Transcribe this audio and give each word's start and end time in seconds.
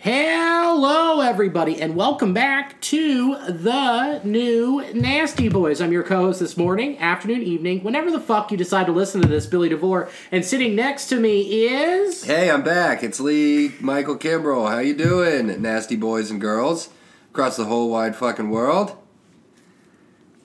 Hello, 0.00 1.20
everybody, 1.22 1.82
and 1.82 1.96
welcome 1.96 2.32
back 2.32 2.80
to 2.82 3.34
the 3.48 4.20
new 4.22 4.80
Nasty 4.94 5.48
Boys. 5.48 5.80
I'm 5.80 5.90
your 5.90 6.04
co 6.04 6.18
host 6.18 6.38
this 6.38 6.56
morning, 6.56 6.96
afternoon, 6.98 7.42
evening, 7.42 7.82
whenever 7.82 8.08
the 8.12 8.20
fuck 8.20 8.52
you 8.52 8.56
decide 8.56 8.86
to 8.86 8.92
listen 8.92 9.20
to 9.22 9.26
this, 9.26 9.46
Billy 9.46 9.68
DeVore. 9.68 10.08
And 10.30 10.44
sitting 10.44 10.76
next 10.76 11.08
to 11.08 11.18
me 11.18 11.66
is. 11.66 12.22
Hey, 12.22 12.48
I'm 12.48 12.62
back. 12.62 13.02
It's 13.02 13.18
Lee 13.18 13.74
Michael 13.80 14.16
Kimbrell. 14.16 14.70
How 14.70 14.78
you 14.78 14.94
doing, 14.94 15.60
nasty 15.60 15.96
boys 15.96 16.30
and 16.30 16.40
girls 16.40 16.90
across 17.32 17.56
the 17.56 17.64
whole 17.64 17.90
wide 17.90 18.14
fucking 18.14 18.50
world? 18.50 18.96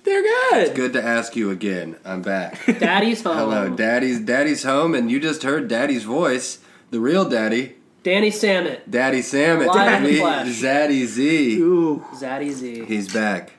They're 0.04 0.23
good. 0.23 0.63
It's 0.63 0.76
good 0.76 0.93
to 0.93 1.04
ask 1.04 1.35
you 1.35 1.51
again. 1.51 1.98
I'm 2.04 2.23
back. 2.23 2.59
Daddy's 2.65 3.21
home. 3.23 3.38
Hello, 3.38 3.70
Daddy's 3.70 4.20
Daddy's 4.20 4.63
home, 4.63 4.95
and 4.95 5.12
you 5.12 5.20
just 5.20 5.43
heard 5.43 5.67
Daddy's 5.67 6.05
voice, 6.05 6.57
the 6.90 6.99
real 6.99 7.29
Daddy, 7.29 7.76
Danny 8.03 8.31
Samet. 8.31 8.81
Daddy 8.89 9.21
Sam 9.21 9.62
at 9.62 9.67
Live 9.67 9.93
in 9.98 10.03
the 10.03 10.09
Daddy 10.09 10.20
flesh. 10.20 10.48
Zaddy 10.62 11.05
Z. 11.05 11.57
Ooh, 11.59 12.05
Zaddy 12.13 12.52
Z. 12.52 12.85
He's 12.85 13.12
back. 13.13 13.51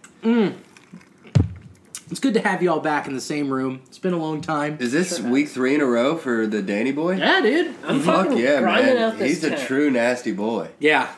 it's 2.10 2.20
good 2.20 2.34
to 2.34 2.40
have 2.40 2.62
you 2.62 2.70
all 2.70 2.80
back 2.80 3.06
in 3.06 3.14
the 3.14 3.20
same 3.20 3.50
room. 3.50 3.80
It's 3.86 3.98
been 3.98 4.12
a 4.12 4.18
long 4.18 4.40
time. 4.42 4.76
Is 4.80 4.92
this 4.92 5.18
week 5.20 5.48
three 5.48 5.74
in 5.74 5.80
a 5.80 5.86
row 5.86 6.16
for 6.16 6.46
the 6.46 6.60
Danny 6.62 6.92
boy? 6.92 7.16
Yeah, 7.16 7.40
dude. 7.40 7.74
I'm 7.84 8.00
Fuck 8.00 8.26
fucking 8.28 8.38
yeah, 8.38 8.60
grinding 8.60 8.94
man. 8.94 9.02
out 9.12 9.18
this 9.18 9.28
He's 9.28 9.44
a 9.44 9.50
tent. 9.50 9.62
true 9.66 9.90
nasty 9.90 10.32
boy. 10.32 10.68
Yeah. 10.78 11.10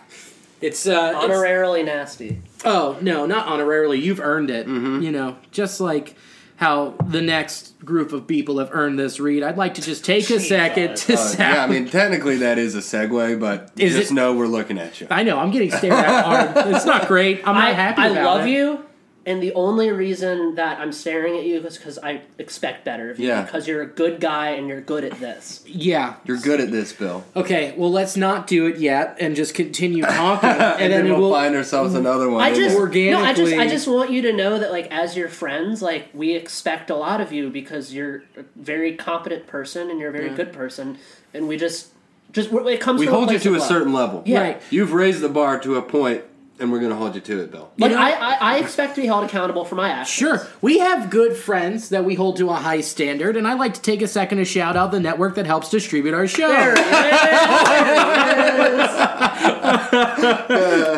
It's, 0.61 0.87
uh. 0.87 1.13
it's- 1.17 1.25
Honorarily 1.25 1.85
nasty. 1.85 2.41
Oh 2.65 2.97
no, 3.01 3.27
not 3.27 3.47
honorarily. 3.47 4.01
You've 4.01 4.21
earned 4.21 4.51
it. 4.51 4.67
Mm-hmm. 4.67 5.03
You 5.03 5.13
know, 5.13 5.37
just 5.51 5.81
like 5.81 6.17
how 6.57 6.95
the 7.07 7.21
next 7.21 7.79
group 7.85 8.13
of 8.13 8.27
people 8.27 8.59
have 8.59 8.71
earned 8.73 8.99
this 8.99 9.21
read. 9.21 9.43
I'd 9.43 9.59
like 9.59 9.75
to 9.75 9.83
just 9.83 10.05
take 10.05 10.29
a 10.31 10.41
second 10.41 10.97
to 10.97 11.13
Uh, 11.15 11.17
sound. 11.17 11.55
yeah, 11.55 11.63
I 11.63 11.67
mean, 11.67 11.89
technically 11.89 12.39
that 12.39 12.59
is 12.59 12.75
a 12.75 12.79
segue, 12.79 13.39
but 13.39 13.71
Is 13.77 13.95
just 13.95 14.11
it- 14.11 14.15
know 14.15 14.35
we're 14.35 14.47
looking 14.47 14.79
at 14.79 15.01
you. 15.01 15.07
I 15.11 15.23
know 15.23 15.39
I'm 15.39 15.51
getting 15.51 15.71
stared 15.71 15.93
at 15.93 16.25
hard. 16.25 16.75
It's 16.75 16.87
not 16.87 17.09
great. 17.09 17.47
I'm 17.47 17.55
not 17.55 17.65
I, 17.65 17.73
happy 17.73 18.01
I 18.03 18.07
about 18.09 18.25
love 18.39 18.47
it. 18.47 18.51
you, 18.51 18.86
and 19.27 19.43
the 19.43 19.53
only 19.55 19.91
reason 19.91 20.55
that 20.55 20.79
I'm 20.79 20.93
staring 20.93 21.37
at 21.37 21.45
you 21.45 21.61
is 21.67 21.77
because 21.77 21.99
I 21.99 22.23
expect 22.39 22.85
better 22.85 23.11
of 23.11 23.19
you. 23.19 23.27
Yeah. 23.27 23.43
Because 23.43 23.67
you're 23.67 23.83
a 23.83 23.87
good 23.87 24.21
guy 24.21 24.51
and 24.51 24.69
you're 24.69 24.81
good 24.81 25.03
at 25.03 25.19
this. 25.19 25.65
Yeah. 25.67 26.15
You're 26.25 26.39
good 26.39 26.61
at 26.61 26.71
this, 26.71 26.93
Bill. 26.93 27.25
Okay. 27.35 27.75
Well, 27.77 27.91
let's 27.91 28.17
not 28.17 28.47
do 28.47 28.67
it 28.67 28.79
yet 28.79 29.17
and 29.19 29.35
just 29.35 29.53
continue 29.55 30.03
talking, 30.07 30.49
and, 30.49 30.63
And, 30.63 30.81
then, 30.81 30.91
then 30.91 31.13
we'll, 31.13 31.23
we'll. 31.23 31.33
find 31.33 31.57
ourselves 31.57 31.95
another 31.95 32.31
one. 32.31 32.41
I 32.41 32.55
just 32.55 32.77
there. 32.77 33.11
no, 33.11 33.25
I 33.25 33.35
just 33.35 33.53
I 33.53 33.67
just 33.67 33.89
want 33.89 34.13
you 34.13 34.23
to 34.23 34.33
know 34.33 34.61
that 34.61 34.71
like 34.71 34.93
as 34.93 35.17
your 35.17 35.29
friends, 35.29 35.83
like 35.83 36.09
we 36.15 36.35
expect 36.37 36.89
a 36.89 36.95
lot 36.95 37.21
of 37.21 37.33
you 37.33 37.51
because 37.51 37.93
you're 37.93 38.23
a 38.37 38.45
very 38.55 38.95
competent 38.95 39.49
person 39.49 39.91
and 39.91 39.99
you're 39.99 40.11
a 40.11 40.13
very 40.13 40.31
good 40.31 40.53
person, 40.53 40.99
and 41.35 41.49
we 41.49 41.57
just 41.57 41.89
just 42.33 42.53
it 42.53 42.81
comes. 42.81 43.01
we 43.01 43.07
hold 43.07 43.31
you 43.31 43.39
to 43.41 43.57
a 43.57 43.59
love. 43.59 43.69
certain 43.69 43.93
level. 43.93 44.23
Yeah. 44.25 44.41
Right. 44.41 44.63
You've 44.71 44.93
raised 44.93 45.21
the 45.21 45.29
bar 45.29 45.59
to 45.61 45.77
a 45.77 45.83
point, 45.83 46.23
and 46.59 46.73
we're 46.73 46.79
going 46.79 46.91
to 46.91 46.97
hold 46.97 47.15
you 47.15 47.21
to 47.21 47.41
it, 47.41 47.51
Bill. 47.51 47.71
Like 47.79 47.91
You 47.91 47.97
know- 47.97 48.03
I, 48.03 48.11
I, 48.11 48.37
I 48.41 48.57
expect 48.59 48.95
to 48.95 49.03
be 49.03 49.07
held 49.07 49.25
accountable 49.25 49.65
for 49.65 49.75
my 49.75 49.89
actions. 49.91 50.09
Sure. 50.09 50.47
We 50.63 50.79
have 50.79 51.11
good 51.11 51.37
friends 51.37 51.91
that 51.91 52.05
we 52.05 52.15
hold 52.15 52.37
to 52.39 52.49
a 52.51 52.55
high 52.55 52.81
standard, 52.81 53.37
and 53.37 53.47
I'd 53.47 53.59
like 53.59 53.75
to 53.75 53.83
take 53.83 54.01
a 54.03 54.09
second 54.09 54.39
to 54.39 54.45
shout 54.45 54.77
out 54.77 54.91
the 54.91 55.01
network 55.01 55.35
that 55.35 55.45
helps 55.47 55.69
distribute 55.71 56.15
our 56.15 56.27
show. 56.27 56.49
There 56.49 56.73
it 56.73 56.79
is. 56.79 56.87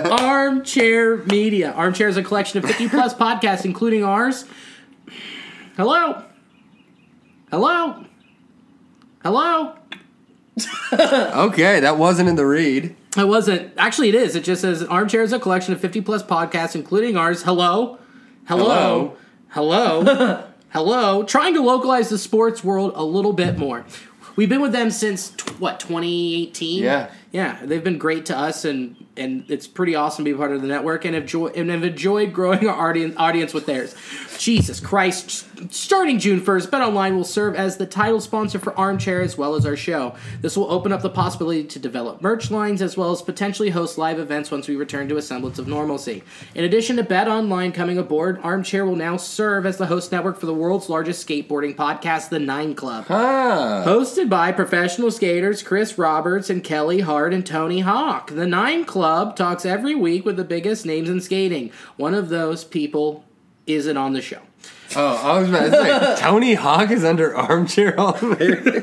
Armchair 0.20 1.16
Media. 1.24 1.72
Armchair 1.72 2.08
is 2.08 2.16
a 2.16 2.22
collection 2.22 2.58
of 2.58 2.64
50 2.64 2.88
plus 2.88 3.14
podcasts, 3.18 3.64
including 3.64 4.04
ours. 4.04 4.44
Hello? 5.76 6.22
Hello? 7.50 8.04
Hello? 9.22 9.74
Okay, 10.92 11.80
that 11.80 11.98
wasn't 11.98 12.28
in 12.28 12.34
the 12.34 12.44
read. 12.46 12.96
It 13.18 13.26
wasn't. 13.26 13.72
Actually, 13.76 14.10
it 14.10 14.14
is. 14.14 14.36
It 14.36 14.44
just 14.44 14.60
says 14.62 14.82
Armchair 14.84 15.22
is 15.22 15.32
a 15.32 15.40
collection 15.40 15.74
of 15.74 15.80
50 15.80 16.00
plus 16.02 16.22
podcasts, 16.22 16.74
including 16.76 17.16
ours. 17.16 17.42
Hello? 17.42 17.98
Hello? 18.46 19.16
Hello? 19.48 20.44
Hello? 20.70 21.24
Trying 21.24 21.54
to 21.54 21.60
localize 21.62 22.10
the 22.10 22.18
sports 22.18 22.62
world 22.62 22.92
a 22.94 23.04
little 23.04 23.32
bit 23.32 23.58
more. 23.58 23.84
We've 24.36 24.48
been 24.48 24.60
with 24.60 24.72
them 24.72 24.90
since, 24.92 25.30
t- 25.30 25.52
what, 25.54 25.80
2018? 25.80 26.84
Yeah. 26.84 27.10
Yeah, 27.30 27.58
they've 27.62 27.84
been 27.84 27.98
great 27.98 28.26
to 28.26 28.38
us, 28.38 28.64
and 28.64 28.96
and 29.16 29.44
it's 29.50 29.66
pretty 29.66 29.94
awesome 29.94 30.24
to 30.24 30.30
be 30.30 30.36
part 30.36 30.52
of 30.52 30.62
the 30.62 30.68
network, 30.68 31.04
and 31.04 31.14
have, 31.14 31.26
joy, 31.26 31.48
and 31.48 31.68
have 31.70 31.82
enjoyed 31.84 32.32
growing 32.32 32.66
our 32.68 32.88
audience, 32.88 33.14
audience 33.18 33.52
with 33.52 33.66
theirs. 33.66 33.94
Jesus 34.38 34.80
Christ! 34.80 35.46
Starting 35.72 36.20
June 36.20 36.40
first, 36.40 36.70
BetOnline 36.70 37.16
will 37.16 37.24
serve 37.24 37.56
as 37.56 37.76
the 37.76 37.84
title 37.86 38.20
sponsor 38.20 38.58
for 38.60 38.78
Armchair 38.78 39.20
as 39.20 39.36
well 39.36 39.56
as 39.56 39.66
our 39.66 39.76
show. 39.76 40.14
This 40.40 40.56
will 40.56 40.70
open 40.70 40.92
up 40.92 41.02
the 41.02 41.10
possibility 41.10 41.64
to 41.64 41.78
develop 41.80 42.22
merch 42.22 42.50
lines 42.50 42.80
as 42.80 42.96
well 42.96 43.10
as 43.10 43.20
potentially 43.20 43.70
host 43.70 43.98
live 43.98 44.20
events 44.20 44.52
once 44.52 44.68
we 44.68 44.76
return 44.76 45.08
to 45.08 45.16
a 45.16 45.22
semblance 45.22 45.58
of 45.58 45.66
normalcy. 45.66 46.22
In 46.54 46.64
addition 46.64 46.96
to 46.96 47.02
BetOnline 47.02 47.74
coming 47.74 47.98
aboard, 47.98 48.38
Armchair 48.42 48.86
will 48.86 48.96
now 48.96 49.16
serve 49.16 49.66
as 49.66 49.76
the 49.76 49.86
host 49.86 50.12
network 50.12 50.38
for 50.38 50.46
the 50.46 50.54
world's 50.54 50.88
largest 50.88 51.26
skateboarding 51.26 51.74
podcast, 51.74 52.28
The 52.28 52.38
Nine 52.38 52.74
Club. 52.76 53.06
Ah, 53.10 53.82
Hosted 53.84 54.28
by 54.28 54.52
professional 54.52 55.10
skaters 55.10 55.62
Chris 55.64 55.98
Roberts 55.98 56.48
and 56.48 56.62
Kelly 56.62 57.00
Hart 57.00 57.17
and 57.26 57.44
Tony 57.44 57.80
Hawk. 57.80 58.30
The 58.30 58.46
Nine 58.46 58.84
Club 58.84 59.36
talks 59.36 59.64
every 59.66 59.94
week 59.94 60.24
with 60.24 60.36
the 60.36 60.44
biggest 60.44 60.86
names 60.86 61.08
in 61.10 61.20
skating. 61.20 61.70
One 61.96 62.14
of 62.14 62.28
those 62.28 62.64
people 62.64 63.24
isn't 63.66 63.96
on 63.96 64.12
the 64.14 64.22
show. 64.22 64.40
oh, 64.96 65.16
I 65.16 65.38
was 65.38 65.48
about 65.48 65.64
to 65.64 66.16
say, 66.16 66.16
Tony 66.22 66.54
Hawk 66.54 66.90
is 66.90 67.04
under 67.04 67.36
armchair 67.36 67.98
all 68.00 68.14
American. 68.16 68.82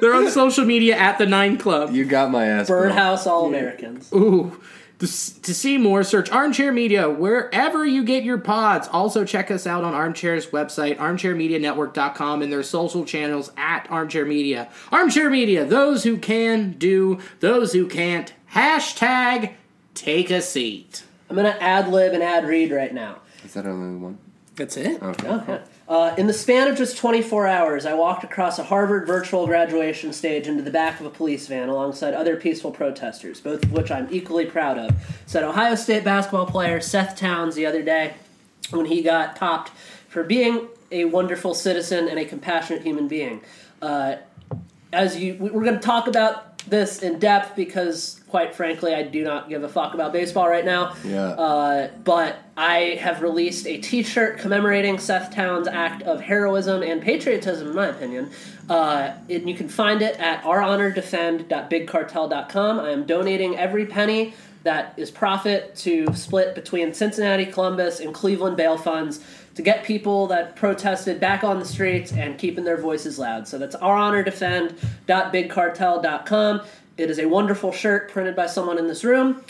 They're 0.00 0.14
on 0.14 0.30
social 0.30 0.64
media 0.64 0.96
at 0.96 1.18
the 1.18 1.26
Nine 1.26 1.56
Club. 1.56 1.92
You 1.92 2.04
got 2.04 2.30
my 2.30 2.46
ass. 2.46 2.66
Bill. 2.68 2.76
Birdhouse 2.78 3.26
All 3.26 3.46
Americans. 3.46 4.12
Ooh. 4.12 4.60
To, 5.00 5.06
to 5.06 5.54
see 5.54 5.78
more, 5.78 6.02
search 6.02 6.30
Armchair 6.30 6.72
Media 6.72 7.08
wherever 7.08 7.86
you 7.86 8.04
get 8.04 8.22
your 8.22 8.36
pods. 8.36 8.86
Also, 8.88 9.24
check 9.24 9.50
us 9.50 9.66
out 9.66 9.82
on 9.82 9.94
Armchair's 9.94 10.48
website, 10.48 10.98
armchairmedianetwork.com, 10.98 12.42
and 12.42 12.52
their 12.52 12.62
social 12.62 13.06
channels 13.06 13.50
at 13.56 13.86
Armchair 13.90 14.26
Media. 14.26 14.68
Armchair 14.92 15.30
Media, 15.30 15.64
those 15.64 16.04
who 16.04 16.18
can 16.18 16.72
do, 16.72 17.18
those 17.40 17.72
who 17.72 17.86
can't. 17.88 18.34
Hashtag 18.52 19.54
take 19.94 20.30
a 20.30 20.42
seat. 20.42 21.04
I'm 21.30 21.36
gonna 21.36 21.56
ad 21.60 21.88
lib 21.88 22.12
and 22.12 22.22
ad 22.22 22.46
read 22.46 22.70
right 22.70 22.92
now. 22.92 23.20
Is 23.44 23.54
that 23.54 23.64
only 23.64 23.96
one? 23.96 24.18
That's 24.56 24.76
it. 24.76 24.98
Oh, 25.00 25.10
okay. 25.10 25.28
Okay. 25.28 25.60
Uh, 25.90 26.14
in 26.16 26.28
the 26.28 26.32
span 26.32 26.68
of 26.68 26.76
just 26.78 26.96
24 26.98 27.48
hours, 27.48 27.84
I 27.84 27.94
walked 27.94 28.22
across 28.22 28.60
a 28.60 28.62
Harvard 28.62 29.08
virtual 29.08 29.44
graduation 29.44 30.12
stage 30.12 30.46
into 30.46 30.62
the 30.62 30.70
back 30.70 31.00
of 31.00 31.06
a 31.06 31.10
police 31.10 31.48
van 31.48 31.68
alongside 31.68 32.14
other 32.14 32.36
peaceful 32.36 32.70
protesters, 32.70 33.40
both 33.40 33.64
of 33.64 33.72
which 33.72 33.90
I'm 33.90 34.06
equally 34.12 34.46
proud 34.46 34.78
of. 34.78 34.94
Said 35.26 35.42
Ohio 35.42 35.74
State 35.74 36.04
basketball 36.04 36.46
player 36.46 36.80
Seth 36.80 37.16
Towns 37.16 37.56
the 37.56 37.66
other 37.66 37.82
day 37.82 38.14
when 38.70 38.86
he 38.86 39.02
got 39.02 39.34
popped 39.34 39.72
for 40.06 40.22
being 40.22 40.68
a 40.92 41.06
wonderful 41.06 41.54
citizen 41.54 42.06
and 42.06 42.20
a 42.20 42.24
compassionate 42.24 42.82
human 42.82 43.08
being. 43.08 43.40
Uh, 43.82 44.14
as 44.92 45.16
you, 45.18 45.34
we- 45.40 45.50
we're 45.50 45.64
going 45.64 45.74
to 45.74 45.80
talk 45.80 46.06
about 46.06 46.49
this 46.68 47.02
in 47.02 47.18
depth 47.18 47.56
because, 47.56 48.20
quite 48.28 48.54
frankly, 48.54 48.94
I 48.94 49.02
do 49.02 49.24
not 49.24 49.48
give 49.48 49.64
a 49.64 49.68
fuck 49.68 49.94
about 49.94 50.12
baseball 50.12 50.48
right 50.48 50.64
now. 50.64 50.94
Yeah. 51.04 51.30
Uh, 51.30 51.90
but 52.04 52.38
I 52.56 52.98
have 53.00 53.22
released 53.22 53.66
a 53.66 53.78
T-shirt 53.78 54.38
commemorating 54.38 54.98
Seth 54.98 55.34
Towns' 55.34 55.66
act 55.68 56.02
of 56.02 56.20
heroism 56.20 56.82
and 56.82 57.00
patriotism, 57.02 57.68
in 57.68 57.74
my 57.74 57.86
opinion. 57.88 58.30
Uh, 58.68 59.14
and 59.28 59.48
you 59.48 59.56
can 59.56 59.68
find 59.68 60.02
it 60.02 60.20
at 60.20 60.44
ourhonordefend.bigcartel.com. 60.44 62.80
I 62.80 62.90
am 62.90 63.04
donating 63.04 63.58
every 63.58 63.86
penny 63.86 64.34
that 64.62 64.92
is 64.96 65.10
profit 65.10 65.74
to 65.74 66.06
split 66.14 66.54
between 66.54 66.92
Cincinnati, 66.92 67.46
Columbus, 67.46 67.98
and 68.00 68.12
Cleveland 68.12 68.58
bail 68.58 68.76
funds 68.76 69.24
to 69.54 69.62
get 69.62 69.84
people 69.84 70.26
that 70.28 70.56
protested 70.56 71.20
back 71.20 71.44
on 71.44 71.58
the 71.58 71.64
streets 71.64 72.12
and 72.12 72.36
keeping 72.38 72.64
their 72.64 72.76
voices 72.76 73.18
loud. 73.18 73.48
So 73.48 73.56
that's 73.58 73.76
ourhonordefend.bigcartel.com. 73.76 76.60
It 76.96 77.10
is 77.10 77.18
a 77.18 77.26
wonderful 77.26 77.72
shirt 77.72 78.10
printed 78.10 78.36
by 78.36 78.46
someone 78.46 78.78
in 78.78 78.86
this 78.86 79.02
room. 79.04 79.42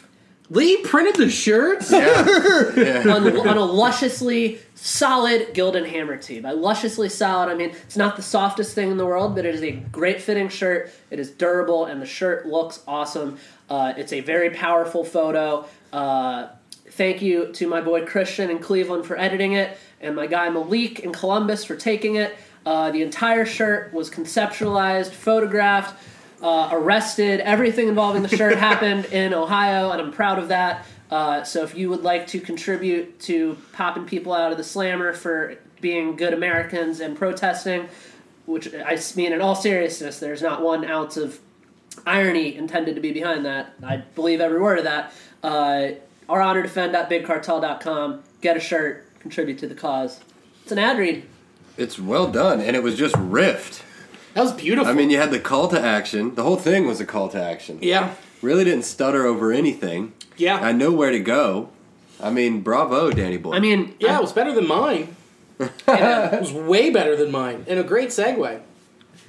Lee 0.50 0.82
printed 0.82 1.14
the 1.14 1.30
shirts. 1.30 1.92
Yeah. 1.92 2.72
yeah. 2.76 3.08
on, 3.08 3.48
on 3.48 3.56
a 3.56 3.64
lusciously 3.64 4.58
solid 4.74 5.54
Gildan 5.54 5.88
Hammer 5.88 6.16
tee. 6.16 6.40
By 6.40 6.50
lusciously 6.50 7.08
solid, 7.08 7.48
I 7.48 7.54
mean 7.54 7.70
it's 7.70 7.96
not 7.96 8.16
the 8.16 8.22
softest 8.22 8.74
thing 8.74 8.90
in 8.90 8.96
the 8.96 9.06
world, 9.06 9.36
but 9.36 9.46
it 9.46 9.54
is 9.54 9.62
a 9.62 9.70
great 9.70 10.20
fitting 10.20 10.48
shirt. 10.48 10.90
It 11.10 11.20
is 11.20 11.30
durable, 11.30 11.84
and 11.84 12.02
the 12.02 12.06
shirt 12.06 12.46
looks 12.46 12.82
awesome. 12.88 13.38
Uh, 13.68 13.94
it's 13.96 14.12
a 14.12 14.20
very 14.20 14.50
powerful 14.50 15.04
photo. 15.04 15.66
Uh, 15.92 16.48
thank 16.88 17.22
you 17.22 17.52
to 17.52 17.68
my 17.68 17.80
boy 17.80 18.04
Christian 18.04 18.50
in 18.50 18.58
Cleveland 18.58 19.06
for 19.06 19.16
editing 19.16 19.52
it, 19.52 19.78
and 20.00 20.16
my 20.16 20.26
guy 20.26 20.48
Malik 20.48 21.00
in 21.00 21.12
Columbus 21.12 21.64
for 21.64 21.76
taking 21.76 22.16
it. 22.16 22.36
Uh, 22.64 22.90
the 22.90 23.02
entire 23.02 23.46
shirt 23.46 23.92
was 23.92 24.10
conceptualized, 24.10 25.10
photographed, 25.10 25.94
uh, 26.42 26.68
arrested. 26.72 27.40
Everything 27.40 27.88
involving 27.88 28.22
the 28.22 28.28
shirt 28.28 28.58
happened 28.68 29.06
in 29.06 29.34
Ohio, 29.34 29.90
and 29.90 30.00
I'm 30.00 30.12
proud 30.12 30.38
of 30.38 30.48
that. 30.48 30.86
Uh, 31.10 31.42
so 31.42 31.62
if 31.62 31.74
you 31.74 31.90
would 31.90 32.02
like 32.02 32.26
to 32.28 32.40
contribute 32.40 33.18
to 33.20 33.56
popping 33.72 34.04
people 34.04 34.32
out 34.32 34.52
of 34.52 34.58
the 34.58 34.64
slammer 34.64 35.12
for 35.12 35.56
being 35.80 36.16
good 36.16 36.32
Americans 36.32 37.00
and 37.00 37.16
protesting, 37.16 37.88
which 38.46 38.72
I 38.74 38.98
mean 39.16 39.32
in 39.32 39.40
all 39.40 39.54
seriousness, 39.54 40.20
there's 40.20 40.42
not 40.42 40.62
one 40.62 40.84
ounce 40.84 41.16
of 41.16 41.40
irony 42.06 42.54
intended 42.54 42.94
to 42.94 43.00
be 43.00 43.12
behind 43.12 43.44
that. 43.46 43.74
I 43.82 43.96
believe 43.96 44.40
every 44.40 44.60
word 44.60 44.78
of 44.78 44.84
that. 44.84 45.12
Uh, 45.42 45.88
ourhonordefend.bigcartel.com. 46.28 48.22
Get 48.40 48.56
a 48.56 48.60
shirt, 48.60 49.09
contribute 49.20 49.58
to 49.58 49.68
the 49.68 49.74
cause. 49.74 50.20
It's 50.62 50.72
an 50.72 50.78
ad 50.78 50.98
read. 50.98 51.24
It's 51.76 51.98
well 51.98 52.30
done, 52.30 52.60
and 52.60 52.74
it 52.76 52.82
was 52.82 52.96
just 52.96 53.14
riffed. 53.14 53.82
That 54.34 54.42
was 54.42 54.52
beautiful. 54.52 54.90
I 54.90 54.94
mean, 54.94 55.10
you 55.10 55.16
had 55.18 55.30
the 55.30 55.40
call 55.40 55.68
to 55.68 55.80
action. 55.80 56.34
The 56.34 56.42
whole 56.42 56.56
thing 56.56 56.86
was 56.86 57.00
a 57.00 57.06
call 57.06 57.28
to 57.30 57.42
action. 57.42 57.78
yeah, 57.82 58.14
Really 58.42 58.64
didn't 58.64 58.84
stutter 58.84 59.26
over 59.26 59.52
anything. 59.52 60.12
yeah, 60.36 60.56
I 60.56 60.72
know 60.72 60.90
where 60.92 61.10
to 61.10 61.20
go. 61.20 61.68
I 62.22 62.30
mean, 62.30 62.60
bravo, 62.60 63.10
Danny 63.10 63.36
Boy. 63.38 63.52
I 63.52 63.60
mean, 63.60 63.94
yeah. 63.98 64.18
It 64.18 64.22
was 64.22 64.32
better 64.32 64.52
than 64.54 64.66
mine. 64.66 65.16
it 65.58 66.40
was 66.40 66.52
way 66.52 66.90
better 66.90 67.16
than 67.16 67.30
mine, 67.30 67.64
and 67.68 67.78
a 67.78 67.82
great 67.84 68.08
segue. 68.10 68.60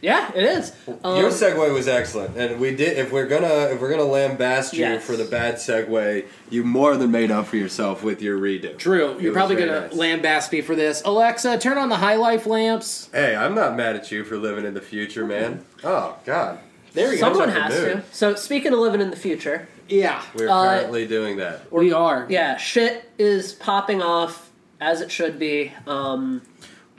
Yeah, 0.01 0.31
it 0.33 0.43
is. 0.43 0.73
Um, 1.03 1.17
Your 1.17 1.29
segue 1.29 1.73
was 1.73 1.87
excellent, 1.87 2.35
and 2.37 2.59
we 2.59 2.75
did. 2.75 2.97
If 2.97 3.11
we're 3.11 3.27
gonna, 3.27 3.69
if 3.73 3.79
we're 3.79 3.89
gonna 3.91 4.03
lambast 4.03 4.73
you 4.73 4.79
Yes. 4.79 5.03
for 5.03 5.15
the 5.15 5.25
bad 5.25 5.55
segue, 5.55 6.25
you 6.49 6.63
more 6.63 6.97
than 6.97 7.11
made 7.11 7.31
up 7.31 7.47
for 7.47 7.57
yourself 7.57 8.03
with 8.03 8.21
your 8.21 8.37
redo. 8.39 8.77
True. 8.77 9.11
It 9.11 9.21
you're 9.21 9.33
probably 9.33 9.55
gonna 9.57 9.81
nice. 9.89 9.93
lambast 9.93 10.51
me 10.51 10.61
for 10.61 10.75
this. 10.75 11.01
Alexa, 11.05 11.59
turn 11.59 11.77
on 11.77 11.89
the 11.89 11.97
high 11.97 12.15
life 12.15 12.45
lamps. 12.45 13.09
Hey, 13.13 13.35
I'm 13.35 13.53
not 13.55 13.75
mad 13.75 13.95
at 13.95 14.11
you 14.11 14.23
for 14.23 14.37
living 14.37 14.65
in 14.65 14.73
the 14.73 14.81
future, 14.81 15.25
man. 15.25 15.63
Oh 15.83 16.17
God, 16.25 16.59
There 16.93 17.11
you 17.11 17.17
someone 17.19 17.49
go. 17.49 17.53
Someone 17.55 17.71
has 17.71 17.79
to. 17.79 18.03
So 18.11 18.35
speaking 18.35 18.73
of 18.73 18.79
living 18.79 19.01
in 19.01 19.09
the 19.11 19.15
future, 19.17 19.67
Yeah, 19.87 20.21
we're 20.35 20.49
Uh, 20.49 20.77
currently 20.79 21.05
doing 21.05 21.37
that. 21.37 21.71
we 21.71 21.91
are. 21.91 22.25
yeah, 22.29 22.57
shit 22.57 23.09
is 23.19 23.53
popping 23.53 24.01
off 24.01 24.49
as 24.79 25.01
it 25.01 25.11
should 25.11 25.37
be. 25.37 25.73
Um, 25.85 26.41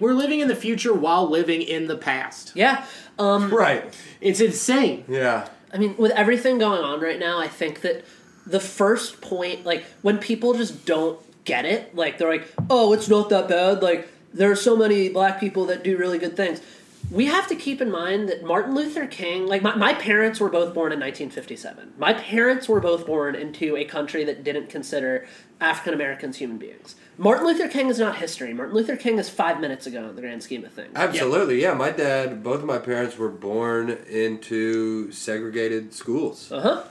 We're 0.02 0.14
living 0.14 0.40
in 0.40 0.48
the 0.48 0.56
future 0.56 0.92
while 0.92 1.30
living 1.30 1.62
in 1.62 1.86
the 1.86 1.96
past. 1.96 2.50
yeah. 2.56 2.84
Um, 3.20 3.54
Right. 3.54 3.84
It's 4.20 4.40
insane. 4.40 5.04
Yeah. 5.06 5.48
I 5.72 5.78
mean, 5.78 5.96
with 5.96 6.10
everything 6.12 6.58
going 6.58 6.82
on 6.82 7.00
right 7.00 7.20
now, 7.20 7.38
I 7.38 7.46
think 7.46 7.82
that 7.82 8.04
the 8.44 8.58
first 8.58 9.20
point, 9.20 9.64
like, 9.64 9.84
when 10.02 10.18
people 10.18 10.54
just 10.54 10.84
don't 10.86 11.20
get 11.44 11.64
it, 11.64 11.94
like, 11.94 12.18
they're 12.18 12.28
like, 12.28 12.48
oh, 12.68 12.92
it's 12.92 13.08
not 13.08 13.28
that 13.28 13.48
bad. 13.48 13.80
Like, 13.80 14.08
there 14.34 14.50
are 14.50 14.56
so 14.56 14.76
many 14.76 15.08
black 15.08 15.38
people 15.38 15.66
that 15.66 15.84
do 15.84 15.96
really 15.96 16.18
good 16.18 16.36
things. 16.36 16.60
We 17.08 17.26
have 17.26 17.46
to 17.46 17.54
keep 17.54 17.80
in 17.80 17.90
mind 17.90 18.28
that 18.28 18.42
Martin 18.42 18.74
Luther 18.74 19.06
King, 19.06 19.46
like, 19.46 19.62
my, 19.62 19.76
my 19.76 19.94
parents 19.94 20.40
were 20.40 20.48
both 20.48 20.74
born 20.74 20.90
in 20.90 20.98
1957. 20.98 21.92
My 21.96 22.12
parents 22.12 22.68
were 22.68 22.80
both 22.80 23.06
born 23.06 23.36
into 23.36 23.76
a 23.76 23.84
country 23.84 24.24
that 24.24 24.42
didn't 24.42 24.68
consider 24.68 25.28
African 25.60 25.94
Americans 25.94 26.38
human 26.38 26.58
beings. 26.58 26.96
Martin 27.22 27.46
Luther 27.46 27.68
King 27.68 27.88
is 27.88 28.00
not 28.00 28.16
history. 28.16 28.52
Martin 28.52 28.74
Luther 28.74 28.96
King 28.96 29.16
is 29.20 29.30
five 29.30 29.60
minutes 29.60 29.86
ago 29.86 30.08
in 30.08 30.16
the 30.16 30.20
grand 30.20 30.42
scheme 30.42 30.64
of 30.64 30.72
things. 30.72 30.90
Absolutely, 30.96 31.62
yeah. 31.62 31.72
My 31.72 31.90
dad, 31.90 32.42
both 32.42 32.58
of 32.58 32.64
my 32.64 32.78
parents 32.78 33.16
were 33.16 33.28
born 33.28 33.90
into 34.10 35.12
segregated 35.12 35.94
schools. 35.94 36.50
Uh 36.50 36.60
huh. 36.60 36.82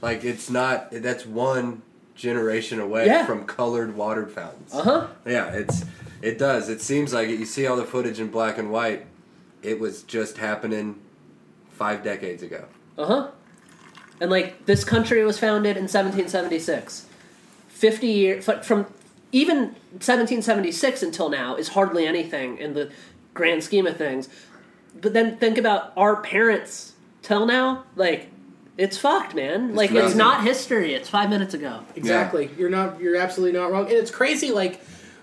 Like 0.00 0.22
it's 0.22 0.48
not. 0.48 0.92
That's 0.92 1.26
one 1.26 1.82
generation 2.14 2.78
away 2.78 3.06
Yeah. 3.06 3.26
from 3.26 3.44
colored 3.46 3.96
water 3.96 4.28
fountains. 4.28 4.72
Uh 4.72 4.82
huh. 4.84 5.06
Yeah, 5.26 5.46
it's 5.50 5.84
it 6.22 6.38
does. 6.38 6.68
It 6.68 6.80
seems 6.80 7.12
like 7.12 7.28
it. 7.28 7.40
You 7.40 7.44
see 7.46 7.66
all 7.66 7.76
the 7.76 7.84
footage 7.84 8.20
in 8.20 8.28
black 8.28 8.58
and 8.58 8.70
white. 8.70 9.06
It 9.60 9.80
was 9.80 10.04
just 10.04 10.38
happening 10.38 11.00
five 11.72 12.04
decades 12.04 12.44
ago. 12.44 12.66
Uh 12.96 13.06
huh. 13.06 13.30
And 14.20 14.30
like 14.30 14.66
this 14.66 14.84
country 14.84 15.24
was 15.24 15.36
founded 15.40 15.76
in 15.76 15.88
1776. 15.88 17.06
50 17.70 18.06
years 18.06 18.48
from 18.62 18.86
even 19.32 19.58
1776 19.92 21.02
until 21.02 21.28
now 21.28 21.56
is 21.56 21.68
hardly 21.68 22.06
anything 22.06 22.58
in 22.58 22.74
the 22.74 22.90
grand 23.34 23.62
scheme 23.62 23.86
of 23.86 23.96
things. 23.96 24.28
But 25.00 25.12
then 25.12 25.36
think 25.36 25.56
about 25.56 25.92
our 25.96 26.16
parents 26.16 26.94
till 27.22 27.46
now, 27.46 27.84
like 27.96 28.28
it's 28.76 28.96
fucked, 28.96 29.34
man. 29.34 29.74
like 29.74 29.92
it's 29.92 30.14
not 30.14 30.42
history. 30.42 30.94
It's 30.94 31.08
5 31.08 31.30
minutes 31.30 31.54
ago. 31.54 31.84
Exactly. 31.94 32.50
You're 32.56 32.70
not. 32.70 33.00
You're 33.00 33.16
absolutely 33.16 33.58
not 33.58 33.70
wrong. 33.70 33.84
And 33.84 33.94
it's 33.94 34.10
crazy, 34.10 34.50
like 34.50 34.80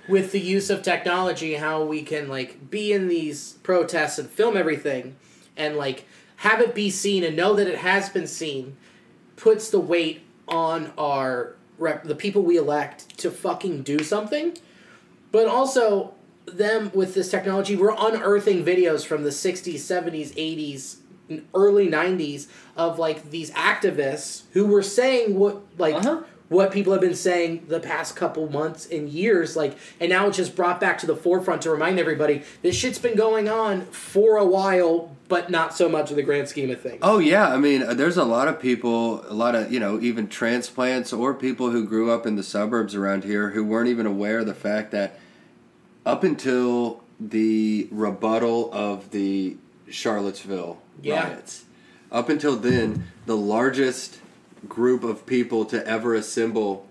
with 0.08 0.32
the 0.32 0.40
use 0.40 0.70
of 0.70 0.84
technology, 0.84 1.56
how 1.56 1.84
we 1.84 2.02
can 2.02 2.30
like 2.30 2.70
be 2.70 2.94
in 2.94 3.08
these 3.08 3.54
protests 3.64 4.20
and 4.20 4.30
film 4.30 4.56
everything, 4.56 5.16
and 5.58 5.76
like 5.76 6.06
have 6.38 6.62
it 6.62 6.76
be 6.76 6.90
seen 6.90 7.24
and 7.24 7.36
know 7.36 7.56
that 7.56 7.68
it 7.68 7.80
has 7.80 8.10
been 8.10 8.28
seen, 8.28 8.78
puts 9.36 9.70
the 9.70 9.80
weight 9.80 10.22
on 10.48 10.94
our 10.98 11.57
rep, 11.78 12.04
the 12.04 12.16
people 12.16 12.42
we 12.42 12.58
elect 12.58 13.18
to 13.20 13.32
fucking 13.32 13.84
do 13.84 14.00
something. 14.00 14.58
But 15.32 15.48
also, 15.48 16.14
them 16.46 16.92
with 16.94 17.14
this 17.14 17.30
technology, 17.30 17.76
we're 17.76 17.96
unearthing 17.98 18.64
videos 18.64 19.06
from 19.06 19.24
the 19.24 19.30
60s, 19.30 19.76
70s, 19.76 20.34
80s, 20.36 20.98
early 21.54 21.90
90s 21.90 22.48
of 22.76 22.98
like 22.98 23.32
these 23.32 23.52
activists 23.52 24.44
who 24.54 24.66
were 24.66 24.84
saying 24.84 25.38
what, 25.38 25.62
like, 25.78 25.96
Uh-huh. 25.96 26.24
What 26.50 26.72
people 26.72 26.94
have 26.94 27.02
been 27.02 27.16
saying 27.16 27.66
the 27.68 27.80
past 27.80 28.16
couple 28.16 28.50
months 28.50 28.86
and 28.90 29.10
years. 29.10 29.56
Like, 29.56 29.78
and 30.00 30.10
now 30.10 30.28
it's 30.28 30.38
just 30.38 30.56
brought 30.56 30.80
back 30.80 30.98
to 31.00 31.06
the 31.06 31.16
forefront 31.16 31.62
to 31.64 31.72
remind 31.72 32.00
everybody 32.00 32.44
this 32.62 32.76
shit's 32.76 33.00
been 33.00 33.18
going 33.18 33.50
on 33.50 33.82
for 33.88 34.38
a 34.38 34.46
while, 34.46 35.16
but 35.28 35.50
not 35.50 35.76
so 35.76 35.90
much 35.90 36.10
in 36.10 36.16
the 36.16 36.24
grand 36.24 36.48
scheme 36.48 36.72
of 36.72 36.80
things. 36.80 37.00
Oh 37.02 37.20
yeah, 37.20 37.50
I 37.54 37.58
mean, 37.58 37.84
uh, 37.84 37.94
there's 37.94 38.16
a 38.18 38.24
lot 38.24 38.48
of 38.48 38.62
people, 38.62 39.26
a 39.30 39.34
lot 39.34 39.56
of 39.56 39.72
you 39.72 39.80
know, 39.80 40.00
even 40.00 40.30
transplants 40.30 41.12
or 41.12 41.34
people 41.34 41.72
who 41.72 41.86
grew 41.86 42.12
up 42.12 42.26
in 42.26 42.36
the 42.38 42.44
suburbs 42.44 42.96
around 42.96 43.26
here 43.26 43.50
who 43.50 43.66
weren't 43.66 43.90
even 43.90 44.06
aware 44.06 44.40
of 44.40 44.46
the 44.46 44.54
fact 44.56 44.92
that 44.92 45.20
up 46.06 46.24
until 46.24 47.04
the 47.20 47.88
rebuttal 47.92 48.72
of 48.72 49.12
the 49.12 49.58
Charlottesville 49.90 50.78
Yeah. 51.02 51.28
riots, 51.28 51.66
up 52.12 52.30
until 52.30 52.56
then, 52.56 53.04
the 53.26 53.36
largest 53.36 54.20
group 54.70 55.04
of 55.04 55.26
people 55.26 55.66
to 55.66 55.86
ever 55.88 56.14
assemble 56.16 56.86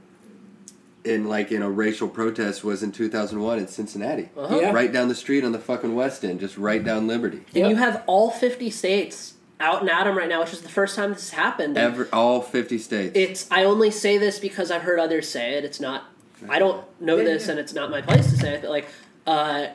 in 1.04 1.28
like 1.28 1.52
in 1.52 1.62
a 1.62 1.70
racial 1.70 2.08
protest 2.08 2.64
was 2.64 2.82
in 2.82 2.90
2001 2.90 3.58
in 3.60 3.68
Cincinnati, 3.68 4.28
Uh-huh. 4.36 4.58
Yeah. 4.60 4.72
right 4.72 4.92
down 4.92 5.08
the 5.08 5.14
street 5.14 5.44
on 5.44 5.52
the 5.52 5.58
fucking 5.58 5.94
West 5.94 6.24
End, 6.24 6.40
just 6.40 6.58
right 6.58 6.82
down 6.84 7.06
Liberty. 7.06 7.38
And 7.54 7.56
Yep. 7.56 7.70
you 7.70 7.76
have 7.76 8.02
all 8.06 8.30
50 8.30 8.70
states 8.70 9.34
out 9.60 9.82
and 9.82 9.90
at 9.90 10.06
'em 10.06 10.18
right 10.18 10.28
now, 10.28 10.40
which 10.40 10.52
is 10.52 10.60
the 10.62 10.68
first 10.68 10.96
time 10.96 11.12
this 11.12 11.30
has 11.30 11.38
happened. 11.38 11.78
Ever, 11.78 12.08
all 12.12 12.42
50 12.42 12.78
states. 12.78 13.12
it's 13.14 13.46
I 13.52 13.62
only 13.64 13.90
say 13.92 14.18
this 14.18 14.38
because 14.40 14.70
I've 14.72 14.82
heard 14.82 14.98
others 14.98 15.28
say 15.28 15.54
it. 15.54 15.64
It's 15.64 15.80
not 15.80 16.04
I 16.48 16.58
don't 16.58 16.82
know 17.00 17.16
Yeah, 17.16 17.24
this 17.24 17.44
yeah. 17.46 17.52
and 17.52 17.60
it's 17.60 17.72
not 17.72 17.90
my 17.90 18.02
place 18.02 18.30
to 18.30 18.36
say 18.36 18.54
it, 18.54 18.62
but 18.62 18.70
like 18.70 18.86
uh, 19.26 19.66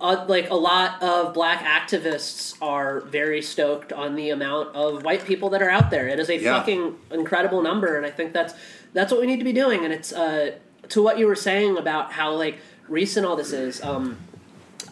uh 0.00 0.24
like 0.28 0.48
a 0.50 0.54
lot 0.54 1.02
of 1.02 1.34
black 1.34 1.60
activists 1.64 2.54
are 2.62 3.00
very 3.00 3.42
stoked 3.42 3.92
on 3.92 4.14
the 4.14 4.30
amount 4.30 4.74
of 4.74 5.02
white 5.04 5.24
people 5.24 5.50
that 5.50 5.60
are 5.62 5.70
out 5.70 5.90
there. 5.90 6.06
It 6.08 6.18
is 6.20 6.28
a 6.28 6.36
Yeah. 6.38 6.58
fucking 6.58 6.96
incredible 7.10 7.62
number 7.62 7.96
and 7.96 8.06
I 8.06 8.10
think 8.10 8.32
that's 8.32 8.54
that's 8.92 9.10
what 9.12 9.20
we 9.20 9.26
need 9.26 9.38
to 9.38 9.44
be 9.44 9.52
doing 9.52 9.84
and 9.84 9.92
it's 9.92 10.12
uh 10.12 10.52
to 10.90 11.02
what 11.02 11.18
you 11.18 11.26
were 11.26 11.34
saying 11.36 11.76
about 11.76 12.12
how 12.12 12.32
like 12.34 12.58
recent 12.88 13.26
all 13.26 13.36
this 13.36 13.52
is. 13.52 13.82
Um 13.82 14.18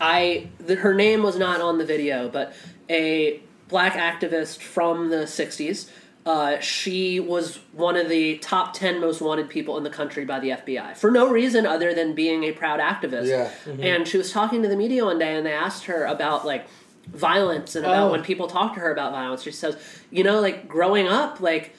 I 0.00 0.48
the, 0.58 0.76
her 0.76 0.92
name 0.94 1.22
was 1.22 1.38
not 1.38 1.60
on 1.60 1.78
the 1.78 1.84
video, 1.84 2.28
but 2.28 2.52
a 2.90 3.40
black 3.68 3.94
activist 3.94 4.58
from 4.60 5.08
the 5.10 5.24
'60s. 5.26 5.88
Uh, 6.26 6.58
she 6.58 7.20
was 7.20 7.60
one 7.72 7.96
of 7.96 8.08
the 8.08 8.36
top 8.38 8.74
10 8.74 9.00
most 9.00 9.20
wanted 9.20 9.48
people 9.48 9.76
in 9.78 9.84
the 9.84 9.90
country 9.90 10.24
by 10.24 10.40
the 10.40 10.48
FBI 10.50 10.96
for 10.96 11.08
no 11.12 11.30
reason 11.30 11.64
other 11.64 11.94
than 11.94 12.14
being 12.16 12.42
a 12.42 12.50
proud 12.52 12.80
activist. 12.80 13.28
Yeah. 13.28 13.50
And 13.80 14.08
she 14.08 14.18
was 14.18 14.32
talking 14.32 14.60
to 14.62 14.68
the 14.68 14.76
media 14.76 15.04
one 15.04 15.20
day 15.20 15.36
and 15.36 15.46
they 15.46 15.52
asked 15.52 15.84
her 15.84 16.04
about 16.04 16.44
like 16.44 16.66
violence 17.06 17.76
and 17.76 17.86
about 17.86 18.08
Oh. 18.08 18.10
when 18.10 18.22
people 18.24 18.48
talk 18.48 18.74
to 18.74 18.80
her 18.80 18.90
about 18.90 19.12
violence. 19.12 19.44
She 19.44 19.52
says, 19.52 19.76
you 20.10 20.24
know, 20.24 20.40
like 20.40 20.66
growing 20.66 21.06
up, 21.06 21.40
like 21.40 21.74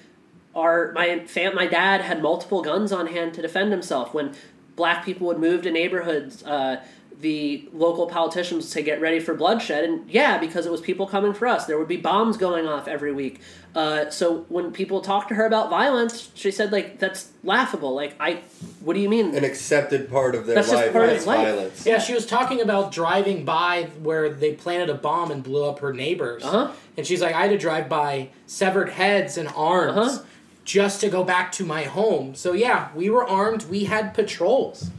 our 0.56 0.94
my 0.94 1.20
fam, 1.26 1.54
my 1.54 1.68
dad 1.68 2.00
had 2.02 2.22
multiple 2.22 2.62
guns 2.62 2.94
on 2.94 3.08
hand 3.08 3.34
to 3.34 3.42
defend 3.42 3.72
himself 3.74 4.14
when 4.14 4.34
black 4.78 5.04
people 5.04 5.28
would 5.28 5.40
move 5.40 5.64
to 5.64 5.72
neighborhoods 5.72 6.42
uh, 6.44 6.82
the 7.20 7.68
local 7.74 8.06
politicians 8.08 8.70
to 8.72 8.82
get 8.82 9.02
ready 9.02 9.20
for 9.20 9.34
bloodshed, 9.34 9.84
and 9.84 10.10
yeah, 10.10 10.38
because 10.38 10.66
it 10.66 10.72
was 10.72 10.82
people 10.82 11.08
coming 11.08 11.34
for 11.34 11.48
us. 11.48 11.66
There 11.66 11.78
would 11.80 11.88
be 11.88 11.98
bombs 11.98 12.38
going 12.38 12.68
off 12.68 12.88
every 12.88 13.12
week. 13.12 13.40
Uh, 13.74 14.10
so 14.10 14.46
when 14.50 14.72
people 14.72 15.02
talked 15.02 15.30
to 15.30 15.36
her 15.36 15.46
about 15.46 15.70
violence, 15.70 16.30
she 16.36 16.52
said 16.52 16.72
like 16.72 17.00
that's 17.00 17.32
laughable. 17.44 17.96
Like 17.96 18.16
I, 18.20 18.42
what 18.82 18.94
do 18.94 19.00
you 19.00 19.10
mean? 19.10 19.36
An 19.36 19.44
accepted 19.44 20.10
part 20.12 20.36
of 20.36 20.46
their 20.46 20.56
That's 20.56 20.70
just 20.70 20.84
life 20.84 20.94
part 20.94 21.10
of 21.10 21.16
is 21.16 21.26
life. 21.26 21.48
violence. 21.48 21.86
Yeah, 21.86 22.00
she 22.00 22.14
was 22.14 22.26
talking 22.26 22.62
about 22.62 22.92
driving 22.92 23.46
by 23.46 23.84
where 24.04 24.30
they 24.30 24.54
planted 24.54 24.90
a 24.90 24.96
bomb 24.96 25.32
and 25.32 25.44
blew 25.44 25.64
up 25.66 25.80
her 25.80 25.94
neighbors. 25.94 26.44
Uh-huh. 26.44 26.72
And 26.98 27.06
she's 27.06 27.22
like, 27.22 27.34
I 27.36 27.42
had 27.42 27.50
to 27.52 27.58
drive 27.58 27.88
by 27.90 28.30
severed 28.48 28.90
heads 28.90 29.38
and 29.38 29.48
arms 29.56 29.98
Uh-huh. 29.98 30.24
just 30.66 31.02
to 31.02 31.10
go 31.10 31.24
back 31.24 31.52
to 31.54 31.66
my 31.66 31.84
home. 31.84 32.36
So 32.36 32.54
yeah, 32.54 32.90
we 32.96 33.10
were 33.10 33.28
armed. 33.28 33.66
We 33.70 33.86
had 33.86 34.14
patrols. 34.14 34.90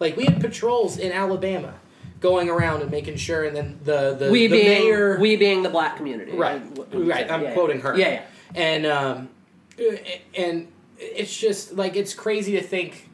Like 0.00 0.16
we 0.16 0.24
had 0.24 0.40
patrols 0.40 0.98
in 0.98 1.12
Alabama 1.12 1.74
going 2.20 2.48
around 2.48 2.82
and 2.82 2.90
making 2.90 3.16
sure. 3.16 3.44
And 3.44 3.56
then 3.56 3.80
the 3.84 4.14
the, 4.14 4.30
we 4.30 4.46
the 4.46 4.56
being 4.56 4.66
mayor, 4.84 5.18
we 5.18 5.36
being 5.36 5.62
the 5.62 5.70
black 5.70 5.96
community, 5.96 6.32
right, 6.32 6.62
right. 6.92 7.30
I'm 7.30 7.42
Yeah, 7.42 7.48
yeah. 7.48 7.54
quoting 7.54 7.80
her. 7.80 7.96
Yeah, 7.96 8.08
yeah. 8.08 8.22
And 8.54 8.86
um, 8.86 9.28
and 10.36 10.68
it's 10.98 11.36
just 11.36 11.74
like 11.74 11.96
it's 11.96 12.14
crazy 12.14 12.52
to 12.52 12.62
think 12.62 13.08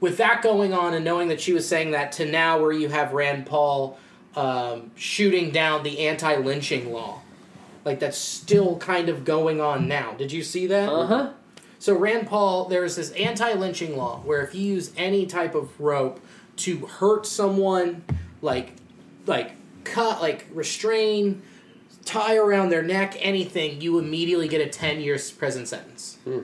with 0.00 0.16
that 0.16 0.42
going 0.42 0.72
on 0.72 0.94
and 0.94 1.04
knowing 1.04 1.28
that 1.28 1.40
she 1.40 1.52
was 1.52 1.66
saying 1.68 1.90
that 1.92 2.12
to 2.12 2.26
now 2.26 2.60
where 2.60 2.72
you 2.72 2.88
have 2.88 3.12
Rand 3.12 3.46
Paul 3.46 3.98
um, 4.34 4.90
shooting 4.96 5.50
down 5.50 5.82
the 5.82 6.06
anti-lynching 6.06 6.92
law, 6.92 7.20
like 7.84 8.00
that's 8.00 8.18
still 8.18 8.76
kind 8.78 9.08
of 9.08 9.24
going 9.24 9.60
on 9.60 9.88
now. 9.88 10.12
Did 10.14 10.32
you 10.32 10.42
see 10.42 10.66
that? 10.68 10.88
Uh 10.88 11.06
huh. 11.06 11.30
So 11.80 11.96
Rand 11.96 12.26
Paul, 12.26 12.66
there's 12.66 12.96
this 12.96 13.10
anti-lynching 13.12 13.96
law 13.96 14.20
where 14.24 14.42
if 14.42 14.54
you 14.54 14.60
use 14.60 14.92
any 14.98 15.24
type 15.24 15.54
of 15.54 15.80
rope 15.80 16.20
to 16.56 16.86
hurt 16.86 17.26
someone, 17.26 18.04
like 18.42 18.74
like 19.26 19.52
cut, 19.84 20.20
like 20.20 20.46
restrain, 20.52 21.40
tie 22.04 22.36
around 22.36 22.68
their 22.68 22.82
neck, 22.82 23.16
anything, 23.18 23.80
you 23.80 23.98
immediately 23.98 24.46
get 24.46 24.60
a 24.60 24.68
10 24.68 25.00
years 25.00 25.30
prison 25.30 25.64
sentence. 25.64 26.18
Hmm. 26.24 26.40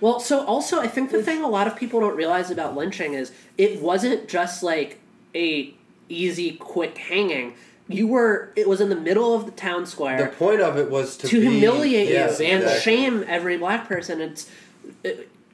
Well, 0.00 0.18
so 0.18 0.44
also 0.44 0.80
I 0.80 0.88
think 0.88 1.12
the 1.12 1.22
thing 1.22 1.42
a 1.42 1.48
lot 1.48 1.68
of 1.68 1.76
people 1.76 2.00
don't 2.00 2.16
realize 2.16 2.50
about 2.50 2.74
lynching 2.74 3.14
is 3.14 3.30
it 3.56 3.80
wasn't 3.80 4.28
just 4.28 4.64
like 4.64 4.98
a 5.36 5.72
easy, 6.08 6.52
quick 6.52 6.98
hanging. 6.98 7.54
You 7.86 8.08
were 8.08 8.52
it 8.56 8.68
was 8.68 8.80
in 8.80 8.88
the 8.88 8.96
middle 8.96 9.34
of 9.34 9.46
the 9.46 9.52
town 9.52 9.86
square 9.86 10.16
The 10.30 10.36
point 10.36 10.60
of 10.60 10.76
it 10.76 10.90
was 10.90 11.16
to, 11.18 11.28
to 11.28 11.40
be- 11.40 11.60
humiliate 11.60 12.08
yeah, 12.08 12.26
you 12.26 12.44
and 12.44 12.62
exactly. 12.64 12.80
shame 12.80 13.24
every 13.28 13.56
black 13.56 13.86
person. 13.86 14.20
It's 14.20 14.44
it, 14.44 14.50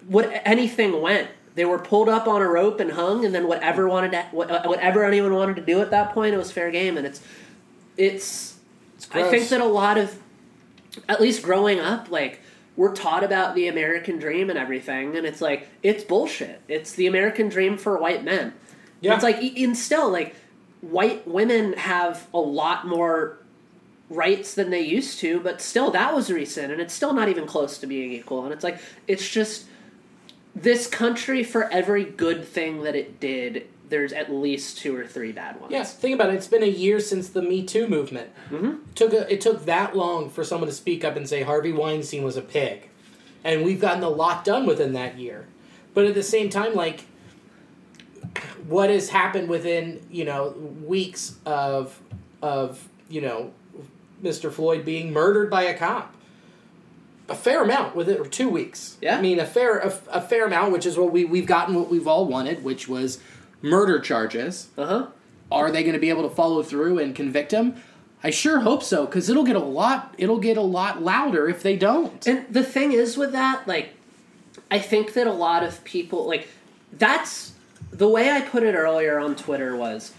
what 0.07 0.31
anything 0.45 1.01
went. 1.01 1.29
They 1.55 1.65
were 1.65 1.79
pulled 1.79 2.09
up 2.09 2.29
on 2.29 2.43
a 2.43 2.47
rope 2.47 2.81
and 2.81 2.93
hung, 2.93 3.25
and 3.25 3.35
then 3.35 3.49
whatever 3.49 3.89
wanted 3.89 4.13
to, 4.13 4.19
uh, 4.19 4.69
whatever 4.69 5.05
anyone 5.05 5.33
wanted 5.33 5.57
to 5.57 5.63
do 5.63 5.81
at 5.81 5.91
that 5.91 6.13
point, 6.13 6.35
it 6.35 6.39
was 6.39 6.53
fair 6.53 6.71
game. 6.71 6.99
And 6.99 7.07
it's 7.07 7.23
it's. 7.97 8.57
I 9.13 9.31
think 9.31 9.49
that 9.51 9.61
a 9.61 9.67
lot 9.67 9.99
of, 9.99 10.19
at 11.09 11.21
least 11.21 11.43
growing 11.43 11.79
up, 11.79 12.11
like 12.11 12.41
we're 12.77 12.95
taught 12.95 13.25
about 13.25 13.55
the 13.55 13.69
American 13.69 14.19
dream 14.19 14.51
and 14.51 14.59
everything, 14.59 15.17
and 15.17 15.27
it's 15.27 15.41
like 15.41 15.69
it's 15.83 16.05
bullshit. 16.05 16.61
It's 16.69 16.93
the 16.93 17.07
American 17.07 17.49
dream 17.49 17.79
for 17.79 17.99
white 17.99 18.23
men. 18.23 18.53
Yeah. 19.01 19.15
It's 19.15 19.23
like 19.23 19.37
and 19.41 19.77
still 19.77 20.11
like 20.11 20.37
white 20.83 21.27
women 21.27 21.73
have 21.75 22.27
a 22.35 22.39
lot 22.39 22.87
more 22.87 23.39
rights 24.09 24.55
than 24.55 24.71
they 24.71 24.81
used 24.81 25.19
to, 25.21 25.41
but 25.41 25.61
still 25.61 25.91
that 25.91 26.15
was 26.15 26.31
recent 26.31 26.73
and 26.73 26.81
it's 26.81 26.95
still 26.95 27.13
not 27.13 27.29
even 27.29 27.47
close 27.47 27.79
to 27.79 27.87
being 27.87 28.13
equal. 28.13 28.45
And 28.45 28.53
it's 28.53 28.65
like 28.65 28.79
it's 29.07 29.29
just 29.29 29.67
this 30.55 30.87
country 30.87 31.43
for 31.43 31.71
every 31.71 32.05
good 32.05 32.47
thing 32.47 32.83
that 32.83 32.97
it 32.97 33.21
did, 33.21 33.67
there's 33.89 34.13
at 34.13 34.33
least 34.33 34.79
two 34.79 34.97
or 34.97 35.07
three 35.07 35.31
bad 35.31 35.61
ones. 35.61 35.73
Yeah, 35.73 35.85
think 35.85 36.15
about 36.15 36.31
it. 36.31 36.37
It's 36.37 36.49
been 36.49 36.63
a 36.63 36.67
year 36.67 36.99
since 36.99 37.29
the 37.29 37.43
Me 37.43 37.65
Too 37.65 37.87
movement. 37.87 38.31
Mm-hmm. 38.51 38.93
took 38.95 39.13
a, 39.13 39.33
it 39.33 39.41
took 39.41 39.67
that 39.67 39.97
long 39.97 40.31
for 40.31 40.43
someone 40.45 40.69
to 40.69 40.75
speak 40.75 41.05
up 41.05 41.17
and 41.17 41.29
say 41.29 41.43
Harvey 41.43 41.73
Weinstein 41.73 42.25
was 42.25 42.37
a 42.37 42.43
pig, 42.43 42.89
and 43.45 43.65
we've 43.65 43.81
gotten 43.81 44.03
a 44.03 44.09
lot 44.09 44.45
done 44.45 44.67
within 44.67 44.93
that 44.95 45.19
year. 45.19 45.47
But 45.95 46.07
at 46.07 46.15
the 46.15 46.23
same 46.23 46.51
time, 46.51 46.75
like, 46.75 47.05
what 48.67 48.91
has 48.91 49.11
happened 49.11 49.49
within 49.49 50.05
you 50.11 50.25
know 50.25 50.51
weeks 50.85 51.37
of 51.45 52.01
of 52.43 52.89
you 53.09 53.21
know 53.21 53.53
Mr. 54.23 54.51
Floyd 54.51 54.85
being 54.85 55.13
murdered 55.13 55.51
by 55.51 55.63
a 55.63 55.77
cop? 55.77 56.15
A 57.29 57.35
fair 57.35 57.63
amount 57.63 57.97
with 57.97 58.09
it, 58.09 58.21
or 58.21 58.27
two 58.27 58.49
weeks. 58.49 58.97
Yeah. 59.01 59.19
I 59.19 59.21
mean 59.21 59.41
a 59.41 59.47
fair 59.47 59.79
a, 59.79 59.99
a 60.11 60.21
fair 60.21 60.47
amount, 60.47 60.73
which 60.73 60.87
is 60.87 60.97
what 60.97 61.13
we 61.13 61.25
we've 61.25 61.47
gotten 61.47 61.75
what 61.75 61.91
we've 61.91 62.07
all 62.07 62.27
wanted, 62.27 62.63
which 62.63 62.89
was 62.89 63.19
murder 63.63 63.99
charges. 63.99 64.69
Uh 64.79 64.87
huh. 64.87 65.07
Are 65.51 65.71
they 65.71 65.83
going 65.83 65.95
to 65.95 66.01
be 66.01 66.09
able 66.09 66.29
to 66.29 66.35
follow 66.35 66.63
through 66.63 66.99
and 66.99 67.15
convict 67.15 67.53
him? 67.53 67.77
I 68.23 68.31
sure 68.31 68.61
hope 68.61 68.83
so, 68.83 69.07
because 69.07 69.29
it'll 69.29 69.45
get 69.45 69.57
a 69.57 69.61
lot. 69.61 70.15
It'll 70.19 70.41
get 70.41 70.57
a 70.57 70.63
lot 70.63 71.03
louder 71.03 71.49
if 71.49 71.63
they 71.63 71.77
don't. 71.77 72.27
And 72.27 72.47
the 72.51 72.65
thing 72.65 72.93
is 72.93 73.17
with 73.17 73.33
that, 73.33 73.69
like, 73.69 73.91
I 74.71 74.81
think 74.81 75.13
that 75.13 75.29
a 75.29 75.33
lot 75.33 75.63
of 75.63 75.85
people, 75.85 76.27
like, 76.27 76.49
that's 76.93 77.53
the 77.93 78.09
way 78.09 78.31
I 78.31 78.41
put 78.41 78.65
it 78.65 78.75
earlier 78.75 79.21
on 79.21 79.37
Twitter 79.37 79.77
was 79.77 80.13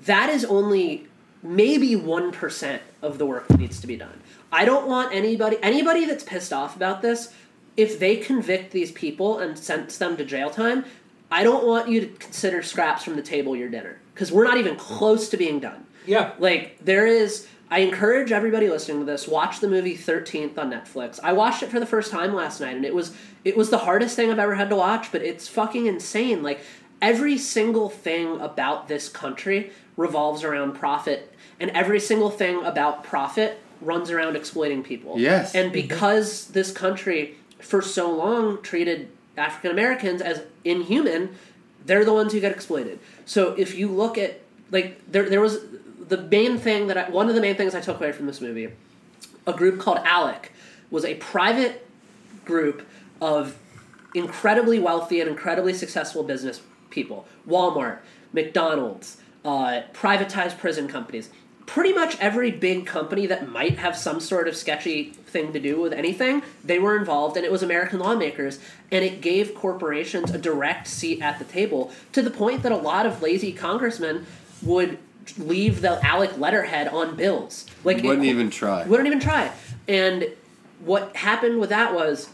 that 0.00 0.28
is 0.28 0.44
only 0.44 1.07
maybe 1.42 1.94
1% 1.94 2.80
of 3.02 3.18
the 3.18 3.26
work 3.26 3.48
that 3.48 3.58
needs 3.58 3.80
to 3.80 3.86
be 3.86 3.96
done. 3.96 4.20
I 4.50 4.64
don't 4.64 4.88
want 4.88 5.14
anybody, 5.14 5.58
anybody 5.62 6.04
that's 6.04 6.24
pissed 6.24 6.52
off 6.52 6.74
about 6.76 7.02
this, 7.02 7.32
if 7.76 7.98
they 7.98 8.16
convict 8.16 8.72
these 8.72 8.90
people 8.90 9.38
and 9.38 9.58
sentence 9.58 9.98
them 9.98 10.16
to 10.16 10.24
jail 10.24 10.50
time, 10.50 10.84
I 11.30 11.44
don't 11.44 11.66
want 11.66 11.88
you 11.88 12.00
to 12.00 12.06
consider 12.06 12.62
scraps 12.62 13.04
from 13.04 13.16
the 13.16 13.22
table 13.22 13.54
your 13.54 13.68
dinner. 13.68 13.98
Because 14.14 14.32
we're 14.32 14.44
not 14.44 14.58
even 14.58 14.76
close 14.76 15.28
to 15.28 15.36
being 15.36 15.60
done. 15.60 15.86
Yeah. 16.06 16.32
Like 16.38 16.78
there 16.80 17.06
is 17.06 17.46
I 17.70 17.80
encourage 17.80 18.32
everybody 18.32 18.68
listening 18.68 19.00
to 19.00 19.04
this 19.04 19.28
watch 19.28 19.60
the 19.60 19.68
movie 19.68 19.96
13th 19.96 20.56
on 20.56 20.70
Netflix. 20.70 21.20
I 21.22 21.34
watched 21.34 21.62
it 21.62 21.68
for 21.68 21.78
the 21.78 21.86
first 21.86 22.10
time 22.10 22.34
last 22.34 22.60
night 22.60 22.74
and 22.74 22.84
it 22.84 22.94
was 22.94 23.14
it 23.44 23.56
was 23.56 23.70
the 23.70 23.78
hardest 23.78 24.16
thing 24.16 24.30
I've 24.30 24.38
ever 24.38 24.54
had 24.54 24.70
to 24.70 24.76
watch, 24.76 25.12
but 25.12 25.22
it's 25.22 25.48
fucking 25.48 25.86
insane. 25.86 26.42
Like 26.42 26.60
every 27.00 27.38
single 27.38 27.88
thing 27.88 28.40
about 28.40 28.88
this 28.88 29.08
country 29.08 29.70
revolves 29.96 30.44
around 30.44 30.72
profit 30.72 31.34
and 31.60 31.70
every 31.70 32.00
single 32.00 32.30
thing 32.30 32.64
about 32.64 33.04
profit 33.04 33.60
runs 33.80 34.10
around 34.10 34.36
exploiting 34.36 34.82
people. 34.82 35.18
Yes. 35.18 35.54
And 35.54 35.66
mm-hmm. 35.66 35.74
because 35.74 36.48
this 36.48 36.72
country 36.72 37.36
for 37.60 37.82
so 37.82 38.10
long 38.10 38.62
treated 38.62 39.08
African 39.36 39.70
Americans 39.70 40.20
as 40.20 40.42
inhuman, 40.64 41.36
they're 41.84 42.04
the 42.04 42.12
ones 42.12 42.32
who 42.32 42.40
get 42.40 42.52
exploited. 42.52 42.98
So 43.24 43.54
if 43.54 43.76
you 43.76 43.88
look 43.88 44.18
at 44.18 44.40
like 44.70 45.00
there 45.10 45.28
there 45.28 45.40
was 45.40 45.60
the 46.08 46.18
main 46.18 46.58
thing 46.58 46.86
that 46.88 46.98
I, 46.98 47.10
one 47.10 47.28
of 47.28 47.34
the 47.34 47.40
main 47.40 47.56
things 47.56 47.74
I 47.74 47.80
took 47.80 47.98
away 48.00 48.12
from 48.12 48.26
this 48.26 48.40
movie, 48.40 48.68
a 49.46 49.52
group 49.52 49.80
called 49.80 49.98
ALEC 49.98 50.50
was 50.90 51.04
a 51.04 51.14
private 51.16 51.86
group 52.44 52.86
of 53.20 53.56
incredibly 54.14 54.78
wealthy 54.78 55.20
and 55.20 55.28
incredibly 55.28 55.74
successful 55.74 56.22
business 56.22 56.60
people. 56.90 57.26
Walmart, 57.48 57.98
McDonald's, 58.32 59.18
uh, 59.44 59.82
privatized 59.92 60.58
prison 60.58 60.88
companies. 60.88 61.30
Pretty 61.66 61.92
much 61.92 62.18
every 62.18 62.50
big 62.50 62.86
company 62.86 63.26
that 63.26 63.48
might 63.48 63.78
have 63.78 63.94
some 63.96 64.20
sort 64.20 64.48
of 64.48 64.56
sketchy 64.56 65.10
thing 65.26 65.52
to 65.52 65.60
do 65.60 65.78
with 65.80 65.92
anything, 65.92 66.42
they 66.64 66.78
were 66.78 66.96
involved, 66.96 67.36
and 67.36 67.44
it 67.44 67.52
was 67.52 67.62
American 67.62 67.98
lawmakers. 67.98 68.58
And 68.90 69.04
it 69.04 69.20
gave 69.20 69.54
corporations 69.54 70.30
a 70.30 70.38
direct 70.38 70.86
seat 70.86 71.20
at 71.20 71.38
the 71.38 71.44
table 71.44 71.92
to 72.12 72.22
the 72.22 72.30
point 72.30 72.62
that 72.62 72.72
a 72.72 72.76
lot 72.76 73.04
of 73.04 73.20
lazy 73.20 73.52
congressmen 73.52 74.24
would 74.62 74.96
leave 75.36 75.82
the 75.82 76.00
ALEC 76.02 76.38
letterhead 76.38 76.88
on 76.88 77.14
bills. 77.16 77.66
Like 77.84 78.02
Wouldn't 78.02 78.24
even 78.24 78.48
try. 78.48 78.86
wouldn't 78.86 79.06
even 79.06 79.20
try. 79.20 79.52
And 79.86 80.26
what 80.80 81.14
happened 81.16 81.60
with 81.60 81.68
that 81.68 81.94
was 81.94 82.30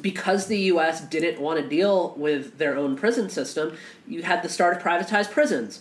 because 0.00 0.46
the 0.46 0.58
U.S. 0.58 1.00
didn't 1.00 1.40
want 1.40 1.60
to 1.60 1.68
deal 1.68 2.14
with 2.16 2.58
their 2.58 2.76
own 2.76 2.96
prison 2.96 3.28
system, 3.28 3.76
you 4.06 4.22
had 4.22 4.42
the 4.42 4.48
start 4.48 4.76
of 4.76 4.82
privatized 4.82 5.30
prisons. 5.30 5.80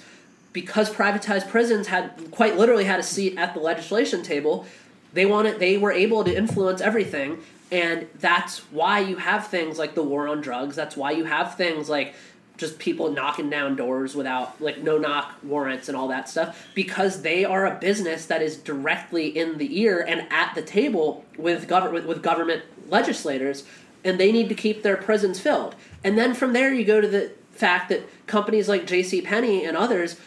Because 0.53 0.89
privatized 0.89 1.49
prisons 1.49 1.87
had 1.87 2.31
quite 2.31 2.57
literally 2.57 2.85
had 2.85 2.99
a 2.99 3.03
seat 3.03 3.37
at 3.37 3.53
the 3.53 3.59
legislation 3.59 4.23
table, 4.23 4.65
they 5.13 5.25
wanted 5.25 5.59
they 5.59 5.77
were 5.77 5.91
able 5.91 6.23
to 6.23 6.35
influence 6.35 6.81
everything, 6.81 7.39
and 7.71 8.07
that's 8.19 8.59
why 8.71 8.99
you 8.99 9.17
have 9.17 9.47
things 9.47 9.77
like 9.77 9.95
the 9.95 10.03
war 10.03 10.27
on 10.27 10.41
drugs. 10.41 10.75
That's 10.75 10.95
why 10.95 11.11
you 11.11 11.25
have 11.25 11.55
things 11.55 11.89
like 11.89 12.15
just 12.57 12.79
people 12.79 13.11
knocking 13.11 13.49
down 13.49 13.75
doors 13.75 14.15
without 14.15 14.59
like 14.61 14.81
no 14.81 14.97
knock 14.97 15.35
warrants 15.43 15.89
and 15.89 15.97
all 15.97 16.07
that 16.07 16.29
stuff 16.29 16.67
because 16.73 17.21
they 17.21 17.43
are 17.43 17.65
a 17.65 17.75
business 17.79 18.25
that 18.27 18.41
is 18.41 18.57
directly 18.57 19.27
in 19.27 19.57
the 19.57 19.79
ear 19.79 20.03
and 20.07 20.25
at 20.31 20.53
the 20.55 20.61
table 20.61 21.25
with 21.37 21.67
government 21.67 22.07
with 22.07 22.23
government 22.23 22.63
legislators 22.89 23.65
and 24.05 24.19
they 24.19 24.31
need 24.31 24.47
to 24.49 24.55
keep 24.55 24.83
their 24.83 24.95
prisons 24.95 25.39
filled 25.39 25.75
and 26.03 26.17
then 26.17 26.33
from 26.33 26.53
there 26.53 26.73
you 26.73 26.85
go 26.85 27.01
to 27.01 27.07
the 27.07 27.31
fact 27.51 27.89
that 27.89 28.01
companies 28.27 28.69
like 28.69 28.85
J.C. 28.85 29.21
Penney 29.21 29.65
and 29.65 29.75
others 29.75 30.19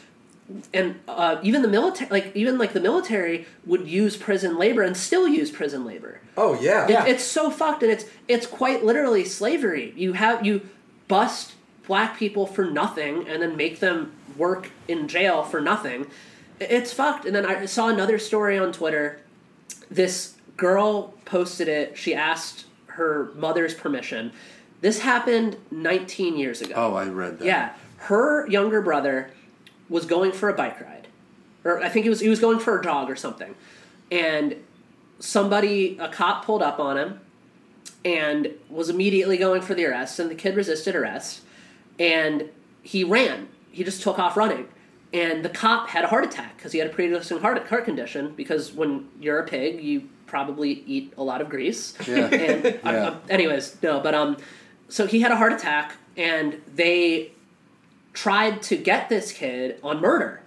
and 0.72 0.98
uh, 1.06 1.38
even 1.42 1.62
the 1.62 1.68
military 1.68 2.10
like 2.10 2.34
even 2.34 2.58
like 2.58 2.72
the 2.72 2.80
military 2.80 3.46
would 3.66 3.86
use 3.86 4.16
prison 4.16 4.58
labor 4.58 4.82
and 4.82 4.96
still 4.96 5.28
use 5.28 5.50
prison 5.50 5.84
labor 5.84 6.20
Oh 6.36 6.58
yeah. 6.60 6.88
Yeah. 6.88 7.04
it's 7.06 7.24
so 7.24 7.50
fucked 7.50 7.82
and 7.82 7.92
it's 7.92 8.04
it's 8.28 8.46
quite 8.46 8.84
literally 8.84 9.24
slavery 9.24 9.92
you 9.96 10.14
have 10.14 10.44
you 10.44 10.68
bust 11.06 11.54
black 11.88 12.16
people 12.18 12.46
for 12.46 12.64
nothing 12.64 13.26
and 13.28 13.42
then 13.42 13.56
make 13.56 13.80
them 13.80 14.12
work 14.36 14.70
in 14.86 15.08
jail 15.08 15.42
for 15.42 15.60
nothing. 15.60 16.06
It's 16.60 16.92
fucked. 16.92 17.24
And 17.24 17.34
then 17.34 17.44
I 17.46 17.64
saw 17.66 17.88
another 17.88 18.18
story 18.18 18.58
on 18.58 18.72
Twitter. 18.72 19.20
This 19.90 20.34
girl 20.56 21.14
posted 21.24 21.66
it. 21.66 21.96
She 21.96 22.14
asked 22.14 22.66
her 22.98 23.30
mother's 23.34 23.74
permission. 23.74 24.32
This 24.80 25.00
happened 25.00 25.56
19 25.70 26.36
years 26.36 26.60
ago. 26.60 26.74
Oh, 26.76 26.94
I 26.94 27.08
read 27.08 27.38
that. 27.38 27.44
Yeah, 27.44 27.72
her 27.96 28.46
younger 28.48 28.80
brother 28.80 29.30
was 29.88 30.04
going 30.04 30.32
for 30.32 30.48
a 30.48 30.52
bike 30.52 30.80
ride, 30.80 31.08
or 31.64 31.82
I 31.82 31.88
think 31.88 32.04
he 32.04 32.10
was 32.10 32.20
he 32.20 32.28
was 32.28 32.38
going 32.40 32.58
for 32.58 32.78
a 32.78 32.82
jog 32.82 33.10
or 33.10 33.16
something, 33.16 33.54
and 34.10 34.56
somebody 35.18 35.96
a 35.98 36.08
cop 36.08 36.44
pulled 36.44 36.62
up 36.62 36.78
on 36.78 36.96
him, 36.96 37.20
and 38.04 38.50
was 38.68 38.88
immediately 38.88 39.36
going 39.36 39.62
for 39.62 39.74
the 39.74 39.84
arrest, 39.86 40.18
and 40.18 40.30
the 40.30 40.34
kid 40.34 40.54
resisted 40.54 40.94
arrest, 40.94 41.40
and 41.98 42.50
he 42.82 43.02
ran. 43.02 43.48
He 43.72 43.82
just 43.82 44.02
took 44.02 44.18
off 44.18 44.36
running, 44.36 44.68
and 45.12 45.44
the 45.44 45.48
cop 45.48 45.88
had 45.88 46.04
a 46.04 46.08
heart 46.08 46.24
attack 46.24 46.56
because 46.56 46.72
he 46.72 46.78
had 46.78 46.88
a 46.88 46.92
pre-existing 46.92 47.40
heart 47.40 47.66
heart 47.66 47.84
condition. 47.84 48.34
Because 48.36 48.72
when 48.72 49.08
you're 49.20 49.40
a 49.40 49.46
pig, 49.46 49.82
you 49.82 50.08
probably 50.28 50.84
eat 50.86 51.12
a 51.16 51.22
lot 51.24 51.40
of 51.40 51.48
grease. 51.48 51.94
Yeah. 52.06 52.26
And 52.32 52.80
I- 52.84 52.92
Yeah. 52.92 53.10
I- 53.28 53.32
anyways, 53.32 53.76
no, 53.82 54.00
but 54.00 54.14
um, 54.14 54.36
so 54.88 55.06
he 55.06 55.20
had 55.20 55.32
a 55.32 55.36
heart 55.36 55.52
attack, 55.52 55.94
and 56.16 56.60
they 56.74 57.32
tried 58.12 58.62
to 58.62 58.76
get 58.76 59.08
this 59.08 59.32
kid 59.32 59.78
on 59.82 60.00
murder. 60.00 60.40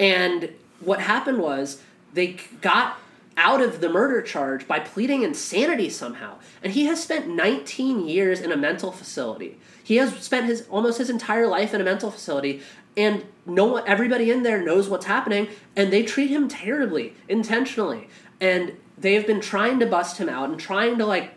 And 0.00 0.50
what 0.80 1.00
happened 1.00 1.38
was 1.38 1.82
they 2.14 2.36
got 2.60 2.98
out 3.36 3.60
of 3.60 3.80
the 3.80 3.88
murder 3.88 4.22
charge 4.22 4.66
by 4.66 4.80
pleading 4.80 5.22
insanity 5.22 5.90
somehow. 5.90 6.36
And 6.62 6.72
he 6.72 6.86
has 6.86 7.02
spent 7.02 7.28
19 7.28 8.06
years 8.06 8.40
in 8.40 8.50
a 8.52 8.56
mental 8.56 8.90
facility. 8.90 9.58
He 9.82 9.96
has 9.96 10.12
spent 10.18 10.46
his 10.46 10.66
almost 10.68 10.98
his 10.98 11.08
entire 11.10 11.46
life 11.46 11.72
in 11.74 11.80
a 11.80 11.84
mental 11.84 12.10
facility 12.10 12.62
and 12.96 13.24
no 13.46 13.64
one 13.66 13.84
everybody 13.86 14.30
in 14.30 14.42
there 14.42 14.60
knows 14.60 14.88
what's 14.88 15.06
happening 15.06 15.46
and 15.76 15.92
they 15.92 16.02
treat 16.02 16.30
him 16.30 16.48
terribly, 16.48 17.14
intentionally. 17.28 18.08
And 18.40 18.72
they've 19.00 19.26
been 19.26 19.40
trying 19.40 19.78
to 19.80 19.86
bust 19.86 20.18
him 20.18 20.28
out 20.28 20.50
and 20.50 20.58
trying 20.58 20.98
to 20.98 21.06
like 21.06 21.32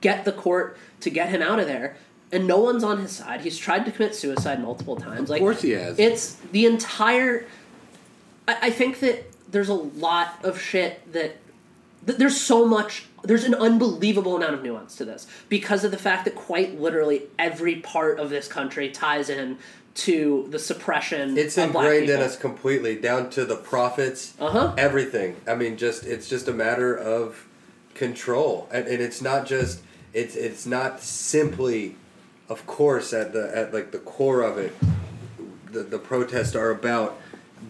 get 0.00 0.24
the 0.24 0.32
court 0.32 0.76
to 1.00 1.10
get 1.10 1.28
him 1.28 1.42
out 1.42 1.58
of 1.58 1.66
there. 1.66 1.96
And 2.32 2.46
no 2.46 2.58
one's 2.58 2.84
on 2.84 2.98
his 2.98 3.10
side. 3.10 3.40
He's 3.40 3.58
tried 3.58 3.84
to 3.86 3.92
commit 3.92 4.14
suicide 4.14 4.62
multiple 4.62 4.94
times. 4.94 5.28
Like, 5.28 5.40
course 5.40 5.62
he 5.62 5.70
has. 5.72 5.98
It's 5.98 6.34
the 6.52 6.64
entire. 6.64 7.46
I, 8.46 8.58
I 8.62 8.70
think 8.70 9.00
that 9.00 9.24
there's 9.50 9.68
a 9.68 9.74
lot 9.74 10.38
of 10.44 10.60
shit 10.60 11.12
that, 11.12 11.38
that 12.06 12.18
there's 12.18 12.40
so 12.40 12.66
much. 12.66 13.06
There's 13.24 13.44
an 13.44 13.54
unbelievable 13.54 14.36
amount 14.36 14.54
of 14.54 14.62
nuance 14.62 14.94
to 14.96 15.04
this 15.04 15.26
because 15.48 15.82
of 15.82 15.90
the 15.90 15.98
fact 15.98 16.24
that 16.24 16.36
quite 16.36 16.80
literally 16.80 17.22
every 17.38 17.76
part 17.76 18.20
of 18.20 18.30
this 18.30 18.46
country 18.46 18.90
ties 18.90 19.28
in 19.28 19.58
to 20.06 20.46
the 20.50 20.58
suppression. 20.58 21.36
It's 21.36 21.56
of 21.58 21.72
black 21.72 21.84
ingrained 21.86 22.10
in 22.10 22.20
us 22.20 22.36
completely, 22.36 22.96
down 22.96 23.30
to 23.30 23.44
the 23.44 23.56
profits, 23.56 24.34
Uh-huh. 24.40 24.74
everything. 24.78 25.36
I 25.46 25.54
mean, 25.54 25.76
just 25.76 26.04
it's 26.04 26.28
just 26.28 26.48
a 26.48 26.52
matter 26.52 26.96
of 26.96 27.46
control, 27.94 28.68
and, 28.72 28.86
and 28.86 29.02
it's 29.02 29.20
not 29.20 29.46
just 29.46 29.80
it's 30.12 30.34
it's 30.36 30.66
not 30.66 31.00
simply, 31.02 31.96
of 32.48 32.66
course, 32.66 33.12
at 33.12 33.32
the 33.32 33.50
at 33.56 33.72
like 33.74 33.90
the 33.92 33.98
core 33.98 34.42
of 34.42 34.56
it, 34.58 34.74
the 35.70 35.80
the 35.82 35.98
protests 35.98 36.54
are 36.56 36.70
about 36.70 37.18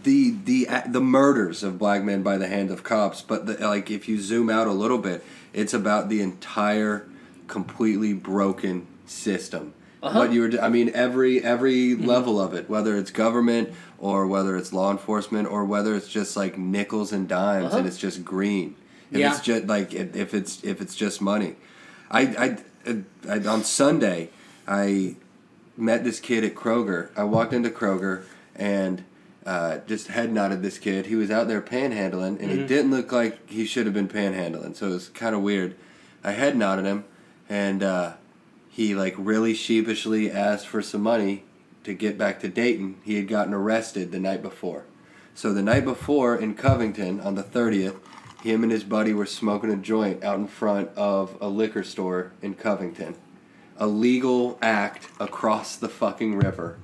the 0.04 0.30
the 0.44 0.68
the 0.88 1.00
murders 1.00 1.62
of 1.64 1.78
black 1.78 2.04
men 2.04 2.22
by 2.22 2.36
the 2.38 2.46
hand 2.46 2.70
of 2.70 2.82
cops. 2.84 3.22
But 3.22 3.46
the, 3.46 3.54
like 3.66 3.90
if 3.90 4.08
you 4.08 4.20
zoom 4.20 4.48
out 4.48 4.66
a 4.68 4.72
little 4.72 4.98
bit, 4.98 5.24
it's 5.52 5.74
about 5.74 6.08
the 6.08 6.20
entire 6.20 7.06
completely 7.48 8.12
broken 8.12 8.86
system. 9.06 9.74
What 10.00 10.32
you 10.32 10.40
were, 10.42 10.60
I 10.62 10.68
mean, 10.70 10.90
every 10.94 11.44
every 11.44 11.94
level 11.94 12.40
of 12.40 12.54
it, 12.54 12.70
whether 12.70 12.96
it's 12.96 13.10
government 13.10 13.70
or 13.98 14.26
whether 14.26 14.56
it's 14.56 14.72
law 14.72 14.90
enforcement 14.90 15.46
or 15.46 15.64
whether 15.64 15.94
it's 15.94 16.08
just 16.08 16.36
like 16.36 16.56
nickels 16.56 17.12
and 17.12 17.28
dimes 17.28 17.74
and 17.74 17.86
it's 17.86 17.98
just 17.98 18.24
green. 18.24 18.76
If 19.10 19.18
Yeah. 19.18 19.32
it's 19.32 19.40
just 19.40 19.66
like 19.66 19.92
if 19.92 20.32
it's 20.32 20.64
if 20.64 20.80
it's 20.80 20.94
just 20.96 21.20
money, 21.20 21.56
I, 22.10 22.56
I, 22.86 22.96
I 23.28 23.46
on 23.46 23.62
Sunday 23.64 24.30
I 24.66 25.16
met 25.76 26.02
this 26.04 26.18
kid 26.20 26.44
at 26.44 26.54
Kroger. 26.54 27.10
I 27.16 27.24
walked 27.24 27.52
into 27.52 27.68
Kroger 27.70 28.22
and 28.56 29.04
uh, 29.44 29.78
just 29.86 30.08
head 30.08 30.32
nodded 30.32 30.62
this 30.62 30.78
kid. 30.78 31.06
He 31.06 31.14
was 31.16 31.30
out 31.30 31.48
there 31.48 31.60
panhandling, 31.62 32.40
and 32.40 32.50
he 32.50 32.66
didn't 32.66 32.90
look 32.90 33.10
like 33.10 33.48
he 33.48 33.64
should 33.64 33.86
have 33.86 33.94
been 33.94 34.08
panhandling. 34.08 34.76
So 34.76 34.88
it 34.88 34.90
was 34.92 35.08
kind 35.08 35.34
of 35.34 35.42
weird. 35.42 35.74
I 36.22 36.32
head 36.32 36.56
nodded 36.56 36.84
him, 36.84 37.04
and 37.48 37.82
uh, 37.82 38.12
he 38.80 38.94
like 38.94 39.14
really 39.18 39.52
sheepishly 39.52 40.30
asked 40.30 40.66
for 40.66 40.80
some 40.80 41.02
money 41.02 41.44
to 41.84 41.92
get 41.92 42.16
back 42.16 42.40
to 42.40 42.48
Dayton. 42.48 42.96
He 43.04 43.16
had 43.16 43.28
gotten 43.28 43.52
arrested 43.52 44.10
the 44.10 44.18
night 44.18 44.40
before. 44.40 44.84
So 45.34 45.52
the 45.52 45.60
night 45.60 45.84
before 45.84 46.34
in 46.34 46.54
Covington 46.54 47.20
on 47.20 47.34
the 47.34 47.42
30th, 47.42 47.98
him 48.42 48.62
and 48.62 48.72
his 48.72 48.82
buddy 48.82 49.12
were 49.12 49.26
smoking 49.26 49.70
a 49.70 49.76
joint 49.76 50.24
out 50.24 50.38
in 50.38 50.46
front 50.46 50.88
of 50.96 51.36
a 51.42 51.48
liquor 51.50 51.84
store 51.84 52.32
in 52.40 52.54
Covington. 52.54 53.16
A 53.76 53.86
legal 53.86 54.58
act 54.62 55.10
across 55.20 55.76
the 55.76 55.90
fucking 55.90 56.36
river. 56.36 56.78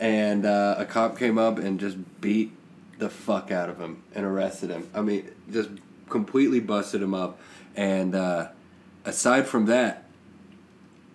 And 0.00 0.44
uh, 0.44 0.74
a 0.78 0.84
cop 0.84 1.16
came 1.16 1.38
up 1.38 1.60
and 1.60 1.78
just 1.78 1.96
beat 2.20 2.50
the 2.98 3.08
fuck 3.08 3.52
out 3.52 3.70
of 3.70 3.78
him 3.78 4.02
and 4.16 4.26
arrested 4.26 4.70
him. 4.70 4.88
I 4.92 5.00
mean, 5.00 5.30
just 5.48 5.70
completely 6.10 6.58
busted 6.58 7.00
him 7.00 7.14
up. 7.14 7.38
And 7.76 8.16
uh, 8.16 8.48
aside 9.04 9.46
from 9.46 9.66
that, 9.66 10.03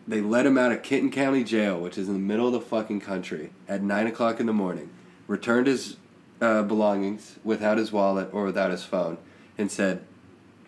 they 0.09 0.21
let 0.21 0.45
him 0.45 0.57
out 0.57 0.71
of 0.71 0.81
Kenton 0.81 1.11
County 1.11 1.43
Jail, 1.43 1.79
which 1.79 1.95
is 1.95 2.07
in 2.07 2.13
the 2.13 2.19
middle 2.19 2.47
of 2.47 2.53
the 2.53 2.61
fucking 2.61 2.99
country, 2.99 3.51
at 3.67 3.83
9 3.83 4.07
o'clock 4.07 4.39
in 4.39 4.47
the 4.47 4.53
morning, 4.53 4.89
returned 5.27 5.67
his 5.67 5.97
uh, 6.41 6.63
belongings 6.63 7.37
without 7.43 7.77
his 7.77 7.91
wallet 7.91 8.27
or 8.33 8.43
without 8.45 8.71
his 8.71 8.83
phone, 8.83 9.19
and 9.55 9.71
said, 9.71 10.01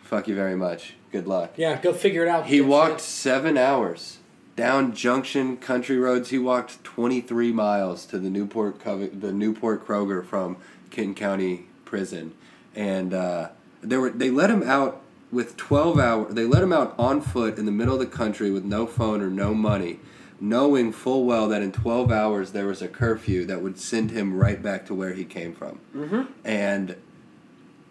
fuck 0.04 0.28
you 0.28 0.36
very 0.36 0.56
much. 0.56 0.94
Good 1.12 1.26
luck. 1.26 1.54
Yeah, 1.58 1.82
go 1.82 1.92
figure 1.92 2.24
it 2.24 2.30
out. 2.30 2.46
He 2.46 2.62
walked 2.62 3.02
seven 3.02 3.58
hours 3.58 4.20
down 4.56 4.94
junction 4.94 5.58
country 5.58 5.98
roads. 5.98 6.30
He 6.30 6.38
walked 6.38 6.84
23 6.84 7.52
miles 7.52 8.06
to 8.06 8.20
the 8.20 8.30
Newport 8.30 8.80
Cov- 8.80 9.22
the 9.22 9.32
Newport 9.34 9.88
Kroger 9.88 10.24
from 10.24 10.58
Kenton 10.92 11.16
County 11.16 11.66
Prison, 11.84 12.34
and 12.76 13.14
uh, 13.14 13.50
they 13.82 13.98
were 13.98 14.12
they 14.12 14.30
let 14.30 14.50
him 14.50 14.64
out 14.64 15.02
with 15.32 15.58
12 15.58 16.00
hours. 16.00 16.34
They 16.34 16.46
let 16.46 16.64
him 16.64 16.74
out 16.74 16.94
on 16.98 17.22
foot 17.22 17.58
in 17.58 17.66
the 17.66 17.72
middle 17.72 17.94
of 17.94 18.00
the 18.00 18.06
country 18.06 18.52
with 18.52 18.66
no 18.66 18.86
phone 18.86 19.22
or 19.22 19.30
no 19.30 19.54
money, 19.54 20.00
knowing 20.40 20.92
full 20.92 21.26
well 21.26 21.48
that 21.50 21.62
in 21.62 21.72
12 21.72 22.12
hours 22.12 22.52
there 22.52 22.68
was 22.68 22.82
a 22.82 22.88
curfew 22.88 23.46
that 23.46 23.62
would 23.62 23.80
send 23.80 24.12
him 24.12 24.36
right 24.38 24.62
back 24.62 24.86
to 24.88 24.94
where 24.94 25.14
he 25.14 25.24
came 25.24 25.54
from, 25.54 25.80
mm-hmm. 25.96 26.24
and 26.44 26.96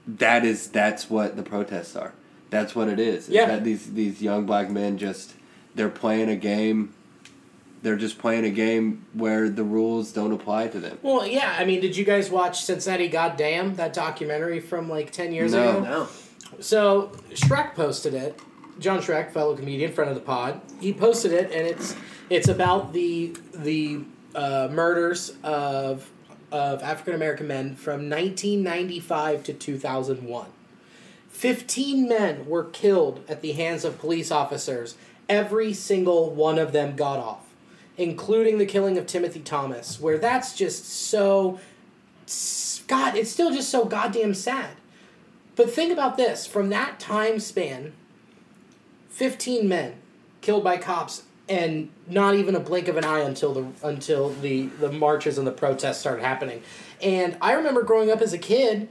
that 0.07 0.45
is 0.45 0.69
that's 0.69 1.09
what 1.09 1.37
the 1.37 1.43
protests 1.43 1.97
are. 1.97 2.13
That's 2.51 2.75
what 2.75 2.89
it 2.89 2.99
is. 2.99 3.29
Yeah. 3.29 3.47
that 3.47 3.65
these 3.65 3.93
these 3.93 4.21
young 4.21 4.45
black 4.45 4.71
men 4.71 4.99
just 4.99 5.35
they're 5.75 5.89
playing 5.89 6.29
a 6.29 6.37
game. 6.37 6.95
They're 7.83 7.97
just 7.97 8.19
playing 8.19 8.45
a 8.45 8.51
game 8.51 9.07
where 9.15 9.49
the 9.49 9.65
rules 9.65 10.13
don't 10.13 10.33
apply 10.33 10.69
to 10.69 10.81
them. 10.81 10.99
Well, 11.01 11.27
yeah. 11.27 11.57
I 11.59 11.65
mean, 11.65 11.81
did 11.81 11.97
you 11.97 12.05
guys 12.05 12.29
watch 12.29 12.63
Cincinnati 12.63 13.09
Goddamn 13.09 13.77
that 13.77 13.95
documentary 13.95 14.61
from 14.61 14.91
like 14.91 15.13
ten 15.13 15.33
years 15.33 15.53
No. 15.53 15.71
ago? 15.71 15.81
No. 15.81 16.09
So 16.59 17.13
Shrek 17.31 17.75
posted 17.75 18.15
it. 18.15 18.41
John 18.79 19.01
Shrek, 19.01 19.31
fellow 19.31 19.55
comedian, 19.55 19.93
friend 19.93 20.09
of 20.09 20.17
the 20.17 20.23
pod, 20.23 20.61
he 20.81 20.93
posted 20.93 21.33
it, 21.33 21.53
and 21.53 21.67
it's 21.67 21.95
it's 22.31 22.49
about 22.49 22.93
the 22.93 23.37
the 23.55 24.01
uh, 24.35 24.69
murders 24.71 25.35
of 25.43 26.11
of 26.51 26.83
African 26.83 27.15
American 27.15 27.47
men 27.47 27.77
from 27.77 28.09
1995 28.09 29.45
to 29.45 29.53
2001. 29.53 30.47
Fifteen 31.29 32.09
men 32.09 32.47
were 32.47 32.65
killed 32.65 33.23
at 33.29 33.43
the 33.43 33.53
hands 33.53 33.85
of 33.85 33.99
police 33.99 34.31
officers. 34.31 34.97
Every 35.29 35.73
single 35.73 36.31
one 36.31 36.59
of 36.59 36.73
them 36.73 36.97
got 36.97 37.19
off, 37.19 37.47
including 37.97 38.59
the 38.59 38.67
killing 38.67 38.99
of 38.99 39.07
Timothy 39.07 39.41
Thomas, 39.41 40.01
where 40.01 40.19
that's 40.19 40.55
just 40.55 40.87
so. 40.87 41.61
God, 42.87 43.17
it's 43.17 43.31
still 43.31 43.53
just 43.53 43.71
so 43.71 43.85
goddamn 43.85 44.35
sad. 44.35 44.71
But 45.61 45.71
think 45.71 45.93
about 45.93 46.17
this 46.17 46.47
from 46.47 46.71
that 46.71 46.99
time 46.99 47.39
span 47.39 47.93
15 49.11 49.69
men 49.69 49.97
killed 50.41 50.65
by 50.65 50.79
cops 50.79 51.25
and 51.51 51.91
not 52.07 52.35
even 52.35 52.55
a 52.55 52.61
blink 52.61 52.89
of 52.89 52.97
an 52.97 53.05
eye 53.05 53.19
until 53.19 53.53
the 53.53 53.67
until 53.87 54.31
the 54.31 54.69
the 54.81 54.91
marches 54.91 55.37
and 55.37 55.47
the 55.47 55.53
protests 55.53 55.99
started 55.99 56.25
happening. 56.25 56.63
And 57.03 57.37
I 57.43 57.53
remember 57.53 57.83
growing 57.83 58.11
up 58.11 58.23
as 58.23 58.33
a 58.33 58.39
kid 58.39 58.89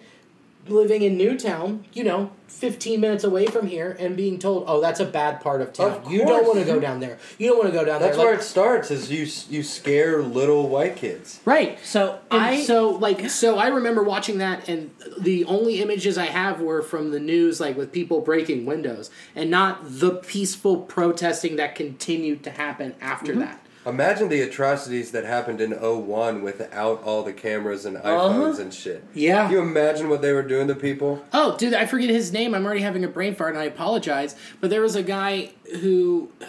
living 0.71 1.01
in 1.01 1.17
Newtown, 1.17 1.85
you 1.93 2.03
know, 2.03 2.31
15 2.47 2.99
minutes 2.99 3.23
away 3.23 3.45
from 3.45 3.67
here 3.67 3.95
and 3.99 4.17
being 4.17 4.39
told, 4.39 4.65
"Oh, 4.67 4.81
that's 4.81 4.99
a 4.99 5.05
bad 5.05 5.39
part 5.39 5.61
of 5.61 5.71
town. 5.71 6.01
Of 6.05 6.11
you 6.11 6.25
don't 6.25 6.45
want 6.45 6.59
to 6.59 6.65
go 6.65 6.79
down 6.79 6.99
there. 6.99 7.17
You 7.37 7.49
don't 7.49 7.59
want 7.59 7.71
to 7.71 7.77
go 7.77 7.85
down 7.85 8.01
That's 8.01 8.17
there." 8.17 8.25
where 8.25 8.35
Like- 8.35 8.41
it 8.41 8.45
starts. 8.45 8.91
Is 8.91 9.11
you 9.11 9.27
you 9.49 9.63
scare 9.63 10.21
little 10.21 10.67
white 10.67 10.95
kids. 10.95 11.39
Right. 11.45 11.77
So 11.83 12.19
And 12.31 12.41
I 12.41 12.61
so 12.63 12.89
like 12.89 13.29
so 13.29 13.57
I 13.57 13.67
remember 13.67 14.03
watching 14.03 14.39
that 14.39 14.67
and 14.67 14.91
the 15.17 15.45
only 15.45 15.81
images 15.81 16.17
I 16.17 16.25
have 16.25 16.59
were 16.59 16.81
from 16.81 17.11
the 17.11 17.19
news 17.19 17.59
like 17.59 17.77
with 17.77 17.91
people 17.91 18.21
breaking 18.21 18.65
windows 18.65 19.09
and 19.35 19.49
not 19.49 19.79
the 19.83 20.11
peaceful 20.11 20.77
protesting 20.77 21.55
that 21.57 21.75
continued 21.75 22.43
to 22.43 22.51
happen 22.51 22.95
after 22.99 23.33
mm-hmm. 23.33 23.41
that. 23.41 23.65
Imagine 23.89 24.29
the 24.29 24.41
atrocities 24.41 25.11
that 25.11 25.25
happened 25.25 25.59
in 25.61 25.71
01 25.73 26.41
without 26.41 27.03
all 27.03 27.23
the 27.23 27.33
cameras 27.33 27.85
and 27.85 27.97
Uh-huh. 27.97 28.09
iPhones 28.09 28.59
and 28.59 28.73
shit. 28.73 29.03
Yeah. 29.13 29.43
Can 29.43 29.51
you 29.51 29.59
imagine 29.61 30.09
what 30.09 30.21
they 30.21 30.31
were 30.33 30.43
doing 30.43 30.67
to 30.67 30.75
people? 30.75 31.25
Oh, 31.33 31.57
dude, 31.57 31.73
I 31.73 31.85
forget 31.85 32.09
his 32.09 32.31
name. 32.31 32.53
I'm 32.55 32.65
already 32.65 32.81
having 32.81 33.03
a 33.03 33.07
brain 33.07 33.35
fart, 33.35 33.53
and 33.53 33.59
I 33.61 33.65
apologize. 33.65 34.35
But 34.61 34.69
there 34.69 34.81
was 34.81 34.95
a 34.95 35.03
guy 35.03 35.51
who 35.81 36.29
uh, 36.41 36.45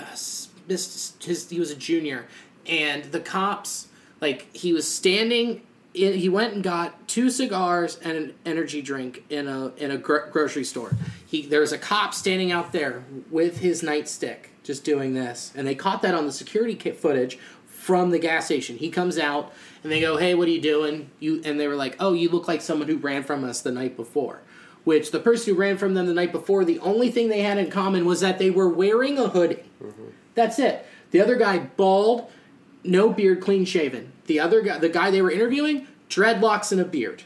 missed 0.68 1.22
his. 1.24 1.48
He 1.50 1.58
was 1.58 1.70
a 1.70 1.76
junior, 1.76 2.26
and 2.66 3.04
the 3.04 3.20
cops, 3.20 3.88
like, 4.20 4.46
he 4.54 4.72
was 4.72 4.86
standing. 4.86 5.62
In, 5.92 6.14
he 6.14 6.28
went 6.28 6.54
and 6.54 6.62
got 6.62 7.08
two 7.08 7.30
cigars 7.30 7.98
and 8.04 8.16
an 8.16 8.34
energy 8.46 8.80
drink 8.80 9.24
in 9.28 9.48
a 9.48 9.72
in 9.76 9.90
a 9.90 9.96
gro- 9.96 10.30
grocery 10.30 10.62
store. 10.64 10.92
He 11.26 11.44
there 11.46 11.60
was 11.60 11.72
a 11.72 11.78
cop 11.78 12.14
standing 12.14 12.52
out 12.52 12.70
there 12.72 13.02
with 13.28 13.58
his 13.58 13.82
nightstick, 13.82 14.46
just 14.62 14.84
doing 14.84 15.14
this, 15.14 15.52
and 15.56 15.66
they 15.66 15.74
caught 15.74 16.02
that 16.02 16.14
on 16.14 16.26
the 16.26 16.32
security 16.32 16.74
kit 16.74 16.98
footage 16.98 17.38
from 17.66 18.10
the 18.10 18.18
gas 18.18 18.44
station. 18.44 18.76
He 18.76 18.90
comes 18.90 19.18
out 19.18 19.52
and 19.82 19.90
they 19.90 20.00
go, 20.00 20.16
"Hey, 20.16 20.34
what 20.34 20.48
are 20.48 20.52
you 20.52 20.60
doing?" 20.60 21.10
You 21.18 21.40
and 21.44 21.58
they 21.58 21.66
were 21.66 21.76
like, 21.76 21.96
"Oh, 21.98 22.12
you 22.12 22.28
look 22.28 22.46
like 22.46 22.60
someone 22.60 22.88
who 22.88 22.98
ran 22.98 23.22
from 23.22 23.44
us 23.44 23.60
the 23.60 23.72
night 23.72 23.96
before." 23.96 24.40
Which 24.84 25.10
the 25.10 25.20
person 25.20 25.52
who 25.54 25.60
ran 25.60 25.76
from 25.76 25.94
them 25.94 26.06
the 26.06 26.14
night 26.14 26.32
before, 26.32 26.64
the 26.64 26.78
only 26.78 27.10
thing 27.10 27.28
they 27.28 27.42
had 27.42 27.58
in 27.58 27.70
common 27.70 28.06
was 28.06 28.20
that 28.20 28.38
they 28.38 28.50
were 28.50 28.68
wearing 28.68 29.18
a 29.18 29.28
hoodie. 29.28 29.64
Mm-hmm. 29.82 30.04
That's 30.34 30.58
it. 30.58 30.86
The 31.10 31.20
other 31.20 31.36
guy, 31.36 31.58
bald, 31.58 32.30
no 32.82 33.10
beard, 33.10 33.40
clean 33.40 33.64
shaven. 33.64 34.12
The 34.26 34.40
other 34.40 34.62
guy, 34.62 34.78
the 34.78 34.88
guy 34.88 35.10
they 35.10 35.22
were 35.22 35.30
interviewing, 35.30 35.86
dreadlocks 36.08 36.72
and 36.72 36.80
a 36.80 36.84
beard. 36.84 37.24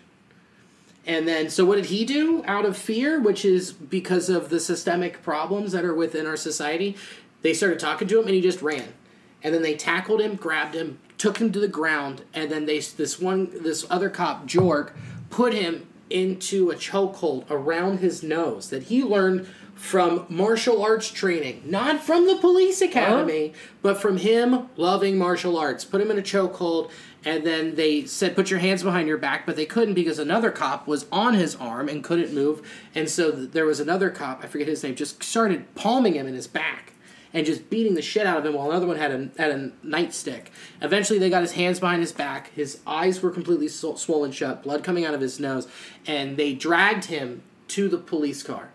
And 1.06 1.28
then, 1.28 1.50
so 1.50 1.64
what 1.64 1.76
did 1.76 1.86
he 1.86 2.04
do 2.04 2.42
out 2.46 2.64
of 2.64 2.78
fear, 2.78 3.20
which 3.20 3.44
is 3.44 3.72
because 3.72 4.30
of 4.30 4.48
the 4.48 4.58
systemic 4.58 5.22
problems 5.22 5.72
that 5.72 5.84
are 5.84 5.94
within 5.94 6.26
our 6.26 6.36
society? 6.36 6.96
They 7.44 7.52
started 7.52 7.78
talking 7.78 8.08
to 8.08 8.18
him 8.18 8.24
and 8.24 8.34
he 8.34 8.40
just 8.40 8.62
ran. 8.62 8.94
And 9.42 9.54
then 9.54 9.60
they 9.60 9.74
tackled 9.74 10.22
him, 10.22 10.34
grabbed 10.34 10.74
him, 10.74 10.98
took 11.18 11.36
him 11.36 11.52
to 11.52 11.60
the 11.60 11.68
ground, 11.68 12.24
and 12.32 12.50
then 12.50 12.64
they 12.64 12.78
this 12.78 13.20
one 13.20 13.50
this 13.62 13.84
other 13.90 14.08
cop, 14.08 14.46
Jorg, 14.46 14.92
put 15.28 15.52
him 15.52 15.86
into 16.08 16.70
a 16.70 16.74
chokehold 16.74 17.44
around 17.50 17.98
his 17.98 18.22
nose 18.22 18.70
that 18.70 18.84
he 18.84 19.04
learned 19.04 19.46
from 19.74 20.24
martial 20.30 20.82
arts 20.82 21.10
training, 21.10 21.60
not 21.66 22.00
from 22.00 22.26
the 22.26 22.36
police 22.36 22.80
academy, 22.80 23.52
but 23.82 24.00
from 24.00 24.16
him 24.16 24.70
loving 24.76 25.18
martial 25.18 25.58
arts. 25.58 25.84
Put 25.84 26.00
him 26.00 26.10
in 26.10 26.18
a 26.18 26.22
chokehold, 26.22 26.90
and 27.26 27.44
then 27.44 27.74
they 27.74 28.06
said, 28.06 28.34
"Put 28.34 28.50
your 28.50 28.60
hands 28.60 28.82
behind 28.82 29.06
your 29.06 29.18
back," 29.18 29.44
but 29.44 29.56
they 29.56 29.66
couldn't 29.66 29.92
because 29.92 30.18
another 30.18 30.50
cop 30.50 30.86
was 30.86 31.04
on 31.12 31.34
his 31.34 31.56
arm 31.56 31.90
and 31.90 32.02
couldn't 32.02 32.32
move, 32.32 32.62
and 32.94 33.10
so 33.10 33.30
there 33.30 33.66
was 33.66 33.80
another 33.80 34.08
cop, 34.08 34.42
I 34.42 34.46
forget 34.46 34.66
his 34.66 34.82
name, 34.82 34.94
just 34.94 35.22
started 35.22 35.74
palming 35.74 36.14
him 36.14 36.26
in 36.26 36.32
his 36.32 36.46
back 36.46 36.93
and 37.34 37.44
just 37.44 37.68
beating 37.68 37.94
the 37.94 38.02
shit 38.02 38.26
out 38.26 38.38
of 38.38 38.46
him 38.46 38.54
while 38.54 38.70
another 38.70 38.86
one 38.86 38.96
had 38.96 39.10
a, 39.10 39.28
had 39.36 39.50
a 39.50 39.72
nightstick. 39.84 40.46
Eventually, 40.80 41.18
they 41.18 41.28
got 41.28 41.42
his 41.42 41.52
hands 41.52 41.80
behind 41.80 42.00
his 42.00 42.12
back. 42.12 42.52
His 42.54 42.78
eyes 42.86 43.20
were 43.20 43.30
completely 43.30 43.68
sw- 43.68 43.98
swollen 43.98 44.30
shut, 44.30 44.62
blood 44.62 44.84
coming 44.84 45.04
out 45.04 45.14
of 45.14 45.20
his 45.20 45.40
nose, 45.40 45.66
and 46.06 46.36
they 46.36 46.54
dragged 46.54 47.06
him 47.06 47.42
to 47.68 47.88
the 47.88 47.98
police 47.98 48.44
car. 48.44 48.70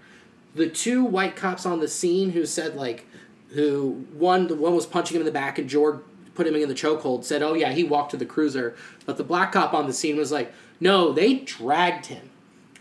The 0.56 0.70
two 0.70 1.06
white 1.06 1.38
cops 1.38 1.66
on 1.66 1.80
the 1.80 1.88
scene 1.88 2.32
who 2.32 2.46
said, 2.46 2.76
like, 2.76 3.08
who 3.52 4.06
one, 4.14 4.48
the 4.48 4.56
one 4.56 4.76
was 4.76 4.86
punching 4.86 5.16
him 5.16 5.22
in 5.22 5.26
the 5.26 5.32
back, 5.32 5.58
and 5.58 5.70
Jorg 5.70 6.02
put 6.36 6.46
him 6.46 6.56
in 6.56 6.68
the 6.68 6.76
chokehold, 6.76 7.24
said, 7.24 7.42
oh, 7.42 7.54
yeah, 7.54 7.72
he 7.72 7.84
walked 7.84 8.12
to 8.12 8.18
the 8.18 8.26
cruiser. 8.26 8.76
But 9.06 9.18
the 9.18 9.24
black 9.24 9.54
cop 9.54 9.74
on 9.74 9.88
the 9.88 9.94
scene 9.94 10.18
was 10.18 10.32
like, 10.32 10.52
no, 10.82 11.14
they 11.14 11.36
dragged 11.36 12.08
him 12.08 12.30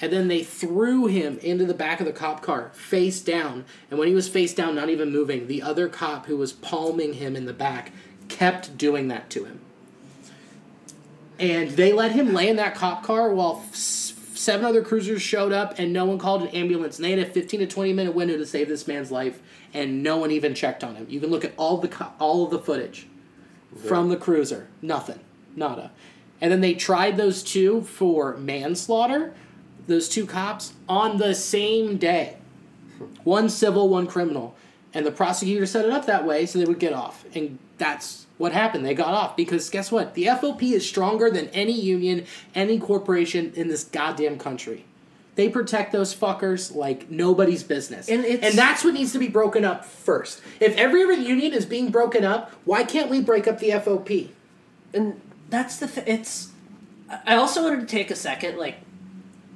and 0.00 0.12
then 0.12 0.28
they 0.28 0.42
threw 0.44 1.06
him 1.06 1.38
into 1.38 1.64
the 1.64 1.74
back 1.74 2.00
of 2.00 2.06
the 2.06 2.12
cop 2.12 2.42
car 2.42 2.70
face 2.74 3.20
down. 3.20 3.64
And 3.90 3.98
when 3.98 4.08
he 4.08 4.14
was 4.14 4.28
face 4.28 4.54
down 4.54 4.74
not 4.74 4.88
even 4.90 5.10
moving 5.12 5.46
the 5.48 5.62
other 5.62 5.88
cop 5.88 6.26
who 6.26 6.36
was 6.36 6.52
palming 6.52 7.14
him 7.14 7.34
in 7.36 7.46
the 7.46 7.52
back 7.52 7.92
kept 8.28 8.76
doing 8.78 9.08
that 9.08 9.28
to 9.30 9.44
him. 9.44 9.60
And 11.38 11.70
they 11.70 11.92
let 11.92 12.12
him 12.12 12.32
lay 12.34 12.48
in 12.48 12.56
that 12.56 12.74
cop 12.74 13.02
car 13.02 13.32
while 13.32 13.64
s- 13.72 14.14
seven 14.34 14.64
other 14.64 14.82
cruisers 14.82 15.22
showed 15.22 15.52
up 15.52 15.78
and 15.78 15.92
no 15.92 16.04
one 16.04 16.18
called 16.18 16.42
an 16.42 16.48
ambulance. 16.48 16.96
And 16.98 17.04
they 17.04 17.10
had 17.10 17.20
a 17.20 17.26
15 17.26 17.60
to 17.60 17.66
20 17.66 17.92
minute 17.92 18.14
window 18.14 18.36
to 18.36 18.46
save 18.46 18.68
this 18.68 18.86
man's 18.88 19.10
life 19.10 19.40
and 19.74 20.02
no 20.02 20.16
one 20.16 20.30
even 20.30 20.54
checked 20.54 20.82
on 20.82 20.96
him. 20.96 21.06
You 21.08 21.20
can 21.20 21.30
look 21.30 21.44
at 21.44 21.52
all 21.56 21.78
the 21.78 21.88
co- 21.88 22.12
all 22.18 22.44
of 22.44 22.50
the 22.50 22.58
footage 22.58 23.06
from 23.86 24.08
the 24.08 24.16
cruiser. 24.16 24.66
Nothing. 24.82 25.20
Nada. 25.54 25.90
And 26.40 26.50
then 26.52 26.60
they 26.60 26.74
tried 26.74 27.16
those 27.16 27.42
two 27.42 27.82
for 27.82 28.36
manslaughter 28.36 29.34
those 29.88 30.08
two 30.08 30.24
cops 30.26 30.72
on 30.88 31.16
the 31.18 31.34
same 31.34 31.96
day. 31.96 32.36
One 33.24 33.48
civil, 33.48 33.88
one 33.88 34.06
criminal. 34.06 34.54
And 34.94 35.04
the 35.04 35.10
prosecutor 35.10 35.66
set 35.66 35.84
it 35.84 35.90
up 35.90 36.06
that 36.06 36.24
way 36.24 36.46
so 36.46 36.58
they 36.58 36.64
would 36.64 36.78
get 36.78 36.92
off. 36.92 37.24
And 37.34 37.58
that's 37.78 38.26
what 38.38 38.52
happened. 38.52 38.84
They 38.86 38.94
got 38.94 39.08
off 39.14 39.36
because 39.36 39.68
guess 39.68 39.90
what? 39.90 40.14
The 40.14 40.24
FOP 40.26 40.62
is 40.72 40.86
stronger 40.88 41.30
than 41.30 41.48
any 41.48 41.72
union, 41.78 42.24
any 42.54 42.78
corporation 42.78 43.52
in 43.56 43.68
this 43.68 43.84
goddamn 43.84 44.38
country. 44.38 44.84
They 45.34 45.48
protect 45.48 45.92
those 45.92 46.14
fuckers 46.14 46.74
like 46.74 47.10
nobody's 47.10 47.62
business. 47.62 48.08
And 48.08 48.24
it's- 48.24 48.56
that's 48.56 48.82
what 48.82 48.94
needs 48.94 49.12
to 49.12 49.18
be 49.20 49.28
broken 49.28 49.64
up 49.64 49.84
first. 49.84 50.40
If 50.58 50.76
every 50.76 51.02
other 51.04 51.12
union 51.12 51.52
is 51.52 51.64
being 51.64 51.90
broken 51.90 52.24
up, 52.24 52.50
why 52.64 52.82
can't 52.84 53.08
we 53.10 53.20
break 53.20 53.46
up 53.46 53.58
the 53.58 53.70
FOP? 53.70 54.30
and 54.94 55.20
that's 55.50 55.76
the 55.76 55.86
th- 55.86 56.06
it's 56.06 56.48
i 57.26 57.34
also 57.36 57.62
wanted 57.62 57.80
to 57.80 57.86
take 57.86 58.10
a 58.10 58.16
second 58.16 58.56
like 58.56 58.76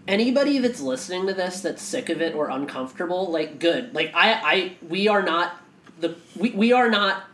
anybody 0.08 0.58
that's 0.58 0.80
listening 0.80 1.26
to 1.26 1.34
this 1.34 1.60
that's 1.60 1.82
sick 1.82 2.08
of 2.08 2.20
it 2.20 2.34
or 2.34 2.48
uncomfortable 2.50 3.30
like 3.30 3.58
good. 3.58 3.94
Like 3.94 4.12
i 4.14 4.32
i 4.32 4.76
we 4.88 5.08
are 5.08 5.22
not 5.22 5.56
the 6.00 6.16
we, 6.36 6.50
we 6.50 6.72
are 6.72 6.90
not 6.90 7.24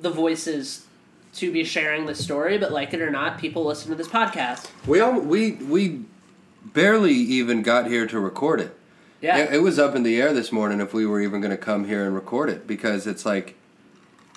the 0.00 0.10
voices 0.10 0.86
to 1.34 1.52
be 1.52 1.64
sharing 1.64 2.06
this 2.06 2.22
story 2.22 2.58
but 2.58 2.72
like 2.72 2.92
it 2.94 3.00
or 3.00 3.10
not 3.10 3.38
people 3.38 3.64
listen 3.64 3.90
to 3.90 3.96
this 3.96 4.08
podcast. 4.08 4.68
We 4.86 5.00
all 5.00 5.20
we 5.20 5.52
we 5.52 6.04
barely 6.64 7.12
even 7.14 7.62
got 7.62 7.86
here 7.86 8.06
to 8.06 8.20
record 8.20 8.60
it. 8.60 8.76
yeah. 9.20 9.38
It, 9.38 9.54
it 9.54 9.58
was 9.58 9.78
up 9.78 9.94
in 9.94 10.02
the 10.02 10.20
air 10.20 10.32
this 10.32 10.52
morning 10.52 10.80
if 10.80 10.92
we 10.92 11.06
were 11.06 11.20
even 11.20 11.40
going 11.40 11.50
to 11.50 11.56
come 11.56 11.84
here 11.86 12.04
and 12.04 12.14
record 12.14 12.50
it 12.50 12.66
because 12.66 13.06
it's 13.06 13.24
like, 13.24 13.56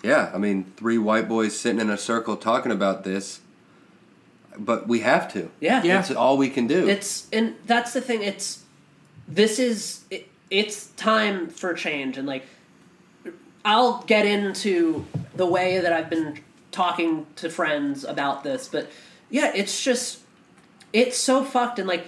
yeah, 0.03 0.31
I 0.33 0.37
mean, 0.37 0.71
three 0.77 0.97
white 0.97 1.27
boys 1.27 1.59
sitting 1.59 1.81
in 1.81 1.89
a 1.89 1.97
circle 1.97 2.37
talking 2.37 2.71
about 2.71 3.03
this, 3.03 3.41
but 4.57 4.87
we 4.87 4.99
have 5.01 5.31
to. 5.33 5.49
yeah 5.59 5.83
Yeah. 5.83 5.99
It's 5.99 6.11
all 6.11 6.37
we 6.37 6.49
can 6.49 6.67
do. 6.67 6.87
it's 6.87 7.27
and 7.31 7.55
that's 7.65 7.93
the 7.93 8.01
thing 8.01 8.21
it's 8.23 8.63
this 9.27 9.59
is 9.59 10.03
it, 10.11 10.27
it's 10.49 10.87
time 10.97 11.47
for 11.49 11.73
change 11.73 12.17
and 12.17 12.27
like 12.27 12.45
i'll 13.65 14.03
get 14.03 14.25
into 14.25 15.05
the 15.35 15.45
way 15.45 15.79
that 15.79 15.93
i've 15.93 16.09
been 16.09 16.39
talking 16.71 17.25
to 17.37 17.49
friends 17.49 18.03
about 18.03 18.43
this 18.43 18.67
but 18.67 18.89
yeah 19.29 19.51
it's 19.55 19.83
just 19.83 20.19
it's 20.91 21.17
so 21.17 21.43
fucked 21.43 21.79
and 21.79 21.87
like 21.87 22.05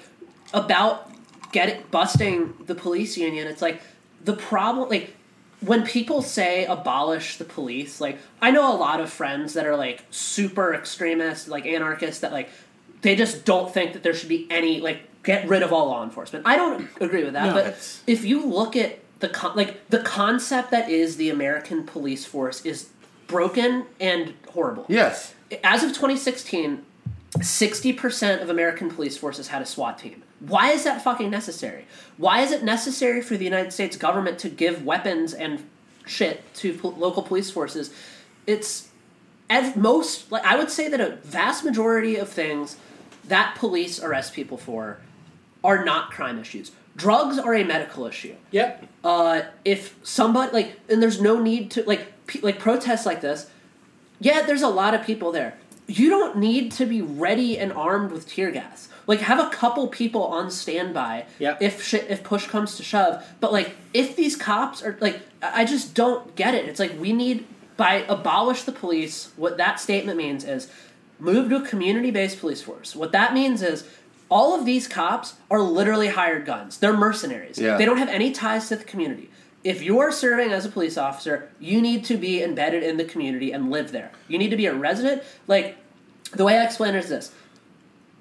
about 0.54 1.10
getting 1.52 1.82
busting 1.92 2.54
the 2.66 2.76
police 2.76 3.18
union 3.18 3.48
it's 3.48 3.62
like 3.62 3.82
the 4.26 4.34
problem 4.34 4.90
like 4.90 5.15
when 5.62 5.84
people 5.86 6.22
say 6.22 6.66
abolish 6.66 7.38
the 7.38 7.46
police 7.46 8.02
like 8.02 8.18
i 8.42 8.52
know 8.52 8.74
a 8.74 8.78
lot 8.78 9.00
of 9.00 9.10
friends 9.10 9.54
that 9.54 9.66
are 9.66 9.76
like 9.78 10.04
super 10.12 10.74
extremist 10.74 11.48
like 11.48 11.66
anarchists 11.66 12.22
that 12.22 12.32
like 12.32 12.50
they 13.02 13.16
just 13.16 13.46
don't 13.46 13.74
think 13.74 13.94
that 13.94 14.04
there 14.04 14.14
should 14.14 14.30
be 14.30 14.48
any 14.50 14.82
like 14.82 15.02
get 15.24 15.48
rid 15.48 15.64
of 15.64 15.72
all 15.74 15.88
law 15.88 16.04
enforcement 16.04 16.46
i 16.46 16.56
don't 16.56 16.88
agree 17.02 17.24
with 17.24 17.34
that 17.34 17.48
No, 17.48 17.54
but 17.54 17.66
it's- 17.68 18.02
if 18.06 18.26
you 18.26 18.46
look 18.46 18.76
at 18.76 19.00
the 19.20 19.30
con- 19.30 19.56
like 19.56 19.90
the 19.90 20.00
concept 20.00 20.72
that 20.72 20.90
is 20.90 21.18
the 21.18 21.30
american 21.30 21.84
police 21.84 22.26
force 22.26 22.66
is 22.66 22.90
broken 23.28 23.86
and 24.00 24.34
horrible 24.50 24.86
yes. 24.88 25.34
as 25.64 25.84
of 25.84 25.90
2016, 25.90 26.86
60% 27.38 28.42
of 28.42 28.50
American 28.50 28.90
police 28.90 29.18
forces 29.18 29.48
had 29.48 29.62
a 29.62 29.66
SWAT 29.66 29.98
team. 29.98 30.24
Why 30.40 30.72
is 30.72 30.84
that 30.84 31.02
fucking 31.04 31.30
necessary? 31.30 31.86
Why 32.18 32.42
is 32.42 32.52
it 32.52 32.64
necessary 32.64 33.22
for 33.22 33.38
the 33.38 33.46
United 33.46 33.72
States 33.72 33.96
government 33.98 34.38
to 34.40 34.50
give 34.50 34.84
weapons 34.86 35.34
and 35.34 35.66
shit 36.06 36.42
to 36.56 36.74
po- 36.74 36.90
local 36.90 37.24
police 37.24 37.50
forces? 37.52 37.94
It's 38.46 38.90
at 39.50 39.78
most 39.78 40.32
like 40.32 40.44
I 40.46 40.56
would 40.58 40.70
say 40.72 40.88
that 40.90 41.00
a 41.00 41.18
vast 41.24 41.64
majority 41.64 42.16
of 42.18 42.30
things 42.30 42.78
that 43.28 43.56
police 43.58 44.02
arrest 44.02 44.34
people 44.34 44.58
for 44.58 45.00
are 45.64 45.84
not 45.86 46.12
crime 46.12 46.38
issues. 46.40 46.72
Drugs 46.96 47.38
are 47.38 47.54
a 47.54 47.64
medical 47.64 48.06
issue 48.06 48.36
Yep. 48.52 48.86
uh, 49.04 49.42
if 49.66 49.96
somebody 50.04 50.52
like 50.54 50.80
and 50.90 51.02
there's 51.02 51.20
no 51.22 51.40
need 51.40 51.72
to 51.72 51.84
like 51.84 52.26
pe- 52.28 52.40
like 52.42 52.58
protests 52.60 53.06
like 53.06 53.20
this 53.22 53.50
yeah 54.22 54.44
there's 54.44 54.62
a 54.62 54.70
lot 54.70 54.94
of 54.94 55.06
people 55.06 55.34
there 55.34 55.58
you 55.88 56.10
don't 56.10 56.38
need 56.38 56.72
to 56.72 56.86
be 56.86 57.02
ready 57.02 57.60
and 57.60 57.74
armed 57.74 58.12
with 58.14 58.28
tear 58.30 58.50
gas 58.50 58.88
like 59.08 59.20
have 59.20 59.40
a 59.40 59.50
couple 59.50 59.88
people 59.88 60.24
on 60.24 60.50
standby 60.50 61.26
if 61.40 61.84
shit 61.84 62.10
if 62.10 62.24
push 62.24 62.48
comes 62.48 62.78
to 62.78 62.84
shove. 62.84 63.24
But 63.40 63.52
like 63.52 63.76
if 63.94 64.16
these 64.16 64.36
cops 64.36 64.82
are 64.84 64.98
like 65.00 65.22
i 65.42 65.62
I 65.62 65.66
just 65.66 65.94
don't 65.94 66.36
get 66.36 66.54
it. 66.56 66.66
It's 66.68 66.80
like 66.80 67.00
we 67.00 67.14
need 67.14 67.46
by 67.78 68.06
abolish 68.08 68.64
the 68.64 68.72
police 68.72 69.32
what 69.36 69.58
that 69.58 69.80
statement 69.80 70.18
means 70.18 70.44
is 70.44 70.70
move 71.20 71.50
to 71.50 71.58
a 71.58 71.68
community-based 71.68 72.40
police 72.40 72.62
force. 72.62 72.96
What 72.96 73.12
that 73.12 73.34
means 73.34 73.62
is 73.62 73.88
all 74.30 74.58
of 74.58 74.66
these 74.66 74.88
cops 74.88 75.36
are 75.50 75.62
literally 75.62 76.10
hired 76.10 76.46
guns. 76.46 76.78
They're 76.78 76.98
mercenaries. 76.98 77.60
Yeah. 77.60 77.78
they 77.78 77.86
don't 77.86 77.98
have 77.98 78.10
any 78.10 78.32
ties 78.32 78.70
to 78.70 78.76
the 78.76 78.84
community. 78.84 79.30
If 79.64 79.82
you're 79.82 80.12
serving 80.12 80.52
as 80.52 80.66
a 80.66 80.70
police 80.70 80.98
officer, 80.98 81.50
you 81.60 81.82
need 81.82 82.06
to 82.06 82.18
be 82.18 82.44
embedded 82.44 82.84
in 82.84 82.98
the 82.98 83.06
community 83.06 83.52
and 83.52 83.72
live 83.72 83.92
there. 83.92 84.12
You 84.28 84.38
need 84.38 84.50
to 84.50 84.58
be 84.58 84.68
a 84.68 84.76
resident. 84.76 85.24
Like 85.48 85.78
the 86.34 86.44
way 86.44 86.58
I 86.58 86.64
explain 86.66 86.96
it 86.96 87.00
is 87.00 87.10
this: 87.10 87.32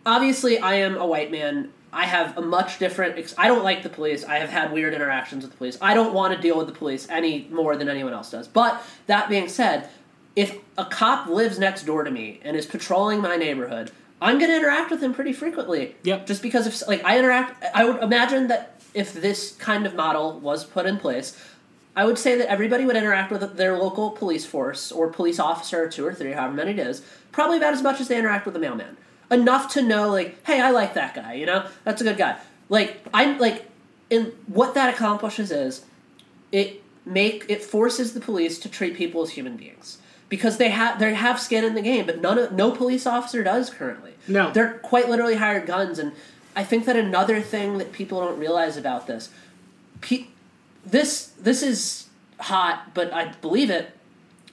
obviously, 0.06 0.58
I 0.58 0.74
am 0.74 0.96
a 0.96 1.06
white 1.06 1.30
man. 1.30 1.72
I 1.92 2.06
have 2.06 2.36
a 2.36 2.42
much 2.42 2.78
different. 2.78 3.18
Ex- 3.18 3.34
I 3.38 3.46
don't 3.46 3.62
like 3.62 3.82
the 3.82 3.88
police. 3.88 4.24
I 4.24 4.38
have 4.38 4.50
had 4.50 4.72
weird 4.72 4.94
interactions 4.94 5.44
with 5.44 5.52
the 5.52 5.58
police. 5.58 5.78
I 5.80 5.94
don't 5.94 6.12
want 6.12 6.34
to 6.34 6.40
deal 6.40 6.58
with 6.58 6.66
the 6.66 6.72
police 6.72 7.08
any 7.08 7.46
more 7.50 7.76
than 7.76 7.88
anyone 7.88 8.12
else 8.12 8.30
does. 8.30 8.48
But 8.48 8.82
that 9.06 9.28
being 9.28 9.48
said, 9.48 9.88
if 10.34 10.58
a 10.76 10.84
cop 10.84 11.28
lives 11.28 11.58
next 11.58 11.84
door 11.84 12.02
to 12.02 12.10
me 12.10 12.40
and 12.42 12.56
is 12.56 12.66
patrolling 12.66 13.20
my 13.20 13.36
neighborhood, 13.36 13.92
I'm 14.20 14.38
going 14.38 14.50
to 14.50 14.56
interact 14.56 14.90
with 14.90 15.02
him 15.02 15.14
pretty 15.14 15.32
frequently. 15.32 15.96
Yep. 16.02 16.26
Just 16.26 16.42
because 16.42 16.66
if 16.66 16.86
like 16.88 17.04
I 17.04 17.18
interact, 17.18 17.64
I 17.74 17.84
would 17.84 18.02
imagine 18.02 18.48
that 18.48 18.80
if 18.92 19.12
this 19.12 19.54
kind 19.56 19.86
of 19.86 19.94
model 19.94 20.40
was 20.40 20.64
put 20.64 20.86
in 20.86 20.96
place, 20.98 21.38
I 21.96 22.04
would 22.04 22.18
say 22.18 22.36
that 22.38 22.50
everybody 22.50 22.84
would 22.84 22.96
interact 22.96 23.30
with 23.30 23.56
their 23.56 23.78
local 23.78 24.10
police 24.10 24.44
force 24.44 24.90
or 24.90 25.08
police 25.08 25.38
officer, 25.38 25.88
two 25.88 26.04
or 26.04 26.12
three, 26.12 26.32
however 26.32 26.54
many 26.54 26.72
it 26.72 26.78
is, 26.80 27.02
probably 27.30 27.58
about 27.58 27.72
as 27.72 27.82
much 27.82 28.00
as 28.00 28.08
they 28.08 28.18
interact 28.18 28.46
with 28.46 28.54
the 28.54 28.60
mailman. 28.60 28.96
Enough 29.30 29.72
to 29.74 29.82
know, 29.82 30.10
like, 30.10 30.44
hey, 30.46 30.60
I 30.60 30.70
like 30.70 30.94
that 30.94 31.14
guy. 31.14 31.34
You 31.34 31.46
know, 31.46 31.66
that's 31.84 32.00
a 32.00 32.04
good 32.04 32.18
guy. 32.18 32.38
Like, 32.68 33.04
I'm 33.12 33.38
like, 33.38 33.70
and 34.10 34.32
what 34.46 34.74
that 34.74 34.92
accomplishes 34.92 35.50
is 35.50 35.84
it 36.52 36.82
make 37.06 37.44
it 37.48 37.62
forces 37.62 38.14
the 38.14 38.20
police 38.20 38.58
to 38.60 38.68
treat 38.68 38.96
people 38.96 39.22
as 39.22 39.30
human 39.30 39.56
beings 39.56 39.98
because 40.28 40.56
they 40.56 40.70
have 40.70 40.98
they 40.98 41.14
have 41.14 41.40
skin 41.40 41.64
in 41.64 41.74
the 41.74 41.82
game, 41.82 42.06
but 42.06 42.20
none 42.20 42.38
of 42.38 42.52
no 42.52 42.70
police 42.70 43.06
officer 43.06 43.42
does 43.42 43.70
currently. 43.70 44.12
No. 44.26 44.50
they're 44.52 44.74
quite 44.78 45.08
literally 45.10 45.34
hired 45.36 45.66
guns, 45.66 45.98
and 45.98 46.12
I 46.56 46.64
think 46.64 46.86
that 46.86 46.96
another 46.96 47.40
thing 47.40 47.78
that 47.78 47.92
people 47.92 48.20
don't 48.20 48.38
realize 48.38 48.76
about 48.76 49.06
this, 49.06 49.28
pe- 50.00 50.28
this 50.84 51.32
this 51.40 51.62
is 51.62 52.08
hot, 52.40 52.94
but 52.94 53.12
I 53.12 53.32
believe 53.40 53.70
it. 53.70 53.90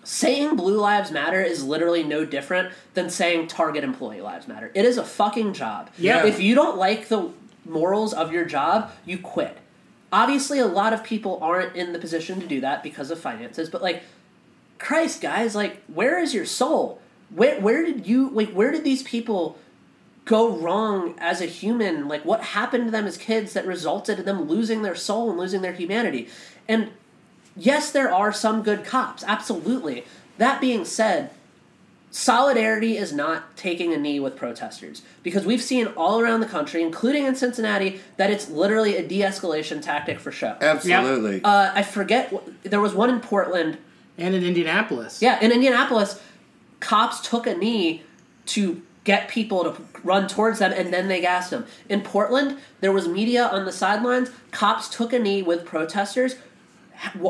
Saying 0.03 0.55
Blue 0.55 0.79
Lives 0.79 1.11
Matter 1.11 1.41
is 1.41 1.63
literally 1.63 2.03
no 2.03 2.25
different 2.25 2.73
than 2.95 3.09
saying 3.09 3.47
Target 3.47 3.83
Employee 3.83 4.21
Lives 4.21 4.47
Matter. 4.47 4.71
It 4.73 4.85
is 4.85 4.97
a 4.97 5.03
fucking 5.03 5.53
job. 5.53 5.89
Yeah. 5.97 6.25
If 6.25 6.39
you 6.39 6.55
don't 6.55 6.77
like 6.77 7.07
the 7.07 7.29
morals 7.65 8.13
of 8.13 8.31
your 8.31 8.45
job, 8.45 8.91
you 9.05 9.19
quit. 9.19 9.57
Obviously, 10.11 10.59
a 10.59 10.65
lot 10.65 10.91
of 10.91 11.03
people 11.03 11.39
aren't 11.41 11.75
in 11.75 11.93
the 11.93 11.99
position 11.99 12.39
to 12.41 12.47
do 12.47 12.61
that 12.61 12.83
because 12.83 13.11
of 13.11 13.19
finances, 13.19 13.69
but 13.69 13.81
like, 13.81 14.03
Christ, 14.77 15.21
guys, 15.21 15.55
like, 15.55 15.81
where 15.85 16.19
is 16.19 16.33
your 16.33 16.45
soul? 16.45 16.99
Where 17.29 17.61
where 17.61 17.85
did 17.85 18.07
you 18.07 18.29
like? 18.29 18.51
Where 18.51 18.71
did 18.71 18.83
these 18.83 19.03
people 19.03 19.57
go 20.25 20.57
wrong 20.57 21.15
as 21.19 21.39
a 21.39 21.45
human? 21.45 22.07
Like, 22.07 22.25
what 22.25 22.41
happened 22.41 22.85
to 22.85 22.91
them 22.91 23.05
as 23.05 23.15
kids 23.15 23.53
that 23.53 23.65
resulted 23.65 24.19
in 24.19 24.25
them 24.25 24.49
losing 24.49 24.81
their 24.81 24.95
soul 24.95 25.29
and 25.29 25.39
losing 25.39 25.61
their 25.61 25.73
humanity? 25.73 26.27
And 26.67 26.89
yes, 27.55 27.91
there 27.91 28.13
are 28.13 28.31
some 28.31 28.63
good 28.63 28.83
cops, 28.83 29.23
absolutely. 29.25 30.05
That 30.37 30.61
being 30.61 30.85
said, 30.85 31.31
solidarity 32.09 32.97
is 32.97 33.13
not 33.13 33.55
taking 33.55 33.93
a 33.93 33.97
knee 33.97 34.19
with 34.19 34.35
protesters 34.35 35.01
because 35.23 35.45
we've 35.45 35.61
seen 35.61 35.87
all 35.87 36.19
around 36.19 36.41
the 36.41 36.45
country, 36.45 36.83
including 36.83 37.25
in 37.25 37.35
Cincinnati, 37.35 38.01
that 38.17 38.29
it's 38.29 38.49
literally 38.49 38.97
a 38.97 39.07
de-escalation 39.07 39.81
tactic 39.81 40.19
for 40.19 40.31
show. 40.31 40.57
Absolutely. 40.61 41.43
Uh, 41.43 41.71
I 41.73 41.83
forget. 41.83 42.33
There 42.63 42.81
was 42.81 42.93
one 42.93 43.09
in 43.09 43.21
Portland. 43.21 43.77
And 44.17 44.35
in 44.35 44.43
Indianapolis. 44.43 45.21
Yeah, 45.21 45.39
in 45.39 45.51
Indianapolis, 45.51 46.21
cops 46.79 47.21
took 47.27 47.47
a 47.47 47.55
knee 47.55 48.03
to 48.47 48.81
get 49.03 49.29
people 49.29 49.63
to 49.63 49.81
run 50.03 50.27
towards 50.27 50.59
them, 50.59 50.71
and 50.71 50.93
then 50.93 51.07
they 51.07 51.21
gassed 51.21 51.49
them. 51.49 51.65
In 51.89 52.01
Portland, 52.01 52.57
there 52.81 52.91
was 52.91 53.07
media 53.07 53.47
on 53.47 53.65
the 53.65 53.71
sidelines. 53.71 54.29
Cops 54.51 54.89
took 54.89 55.13
a 55.13 55.19
knee 55.19 55.41
with 55.41 55.65
protesters. 55.65 56.35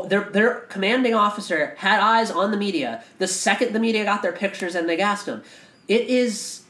Their, 0.08 0.24
their 0.24 0.54
commanding 0.68 1.14
officer 1.14 1.74
had 1.78 2.00
eyes 2.00 2.30
on 2.30 2.50
the 2.50 2.56
media. 2.56 3.02
The 3.18 3.26
second 3.26 3.72
the 3.72 3.80
media 3.80 4.04
got 4.04 4.22
their 4.22 4.32
pictures 4.32 4.74
and 4.74 4.88
they 4.88 4.96
gassed 4.96 5.26
them. 5.26 5.42
It 5.88 6.02
is 6.02 6.62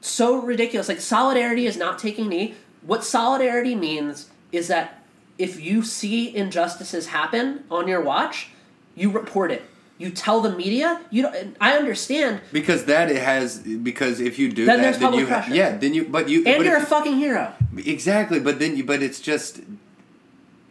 so 0.00 0.40
ridiculous. 0.40 0.88
Like 0.88 1.00
solidarity 1.00 1.66
is 1.66 1.76
not 1.76 1.98
taking 1.98 2.28
knee. 2.28 2.54
What 2.82 3.04
solidarity 3.04 3.74
means 3.74 4.30
is 4.52 4.68
that 4.68 5.02
if 5.38 5.60
you 5.60 5.82
see 5.82 6.34
injustices 6.34 7.08
happen 7.08 7.64
on 7.70 7.88
your 7.88 8.00
watch, 8.00 8.50
you 8.94 9.10
report 9.10 9.50
it. 9.50 9.62
You 9.98 10.10
tell 10.10 10.40
the 10.40 10.50
media. 10.50 11.00
You 11.10 11.22
don't. 11.22 11.56
I 11.60 11.76
understand. 11.76 12.42
because 12.52 12.84
that 12.84 13.10
it 13.10 13.22
has 13.22 13.58
because 13.58 14.20
if 14.20 14.38
you 14.38 14.52
do 14.52 14.66
Then 14.66 14.82
that, 14.82 15.00
then 15.00 15.14
you 15.14 15.26
pressure. 15.26 15.54
yeah, 15.54 15.76
then 15.76 15.94
you 15.94 16.04
but 16.04 16.28
you 16.28 16.44
And 16.44 16.62
you're 16.64 16.76
a 16.76 16.84
fucking 16.84 17.16
hero. 17.16 17.54
Exactly, 17.76 18.38
but 18.38 18.58
then 18.58 18.76
you, 18.76 18.84
but 18.84 19.02
it's 19.02 19.20
just 19.20 19.60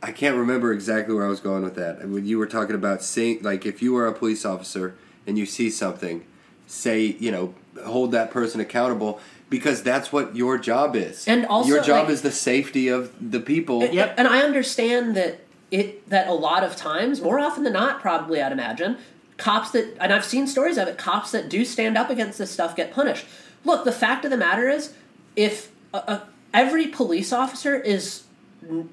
I 0.05 0.11
can't 0.11 0.37
remember 0.37 0.71
exactly 0.71 1.15
where 1.15 1.25
I 1.25 1.29
was 1.29 1.39
going 1.39 1.63
with 1.63 1.73
that. 1.75 2.07
When 2.07 2.27
you 2.27 2.37
were 2.37 2.45
talking 2.45 2.75
about 2.75 3.01
seeing, 3.01 3.41
like, 3.41 3.65
if 3.65 3.81
you 3.81 3.97
are 3.97 4.05
a 4.05 4.13
police 4.13 4.45
officer 4.45 4.95
and 5.25 5.35
you 5.35 5.47
see 5.47 5.71
something, 5.71 6.23
say, 6.67 7.17
you 7.19 7.31
know, 7.31 7.55
hold 7.83 8.11
that 8.11 8.29
person 8.29 8.61
accountable 8.61 9.19
because 9.49 9.81
that's 9.81 10.13
what 10.13 10.35
your 10.35 10.59
job 10.59 10.95
is. 10.95 11.27
And 11.27 11.47
also, 11.47 11.69
your 11.69 11.81
job 11.81 12.03
like- 12.03 12.13
is 12.13 12.21
the 12.21 12.31
safety 12.31 12.87
of 12.87 13.11
the 13.19 13.39
people. 13.39 13.83
Yep. 13.83 14.13
And 14.19 14.27
I 14.27 14.43
understand 14.43 15.15
that 15.15 15.39
it 15.71 16.07
that 16.09 16.27
a 16.27 16.33
lot 16.33 16.63
of 16.63 16.75
times, 16.75 17.19
more 17.19 17.39
often 17.39 17.63
than 17.63 17.73
not, 17.73 17.99
probably 17.99 18.43
I'd 18.43 18.51
imagine, 18.51 18.97
cops 19.37 19.71
that 19.71 19.97
and 19.99 20.13
I've 20.13 20.23
seen 20.25 20.45
stories 20.45 20.77
of 20.77 20.87
it, 20.87 20.99
cops 20.99 21.31
that 21.31 21.49
do 21.49 21.65
stand 21.65 21.97
up 21.97 22.11
against 22.11 22.37
this 22.37 22.51
stuff 22.51 22.75
get 22.75 22.93
punished. 22.93 23.25
Look, 23.63 23.85
the 23.85 23.91
fact 23.91 24.23
of 24.23 24.29
the 24.29 24.37
matter 24.37 24.69
is, 24.69 24.93
if 25.35 25.71
a, 25.95 25.97
a, 25.97 26.21
every 26.53 26.85
police 26.85 27.33
officer 27.33 27.75
is 27.75 28.25
n- 28.69 28.89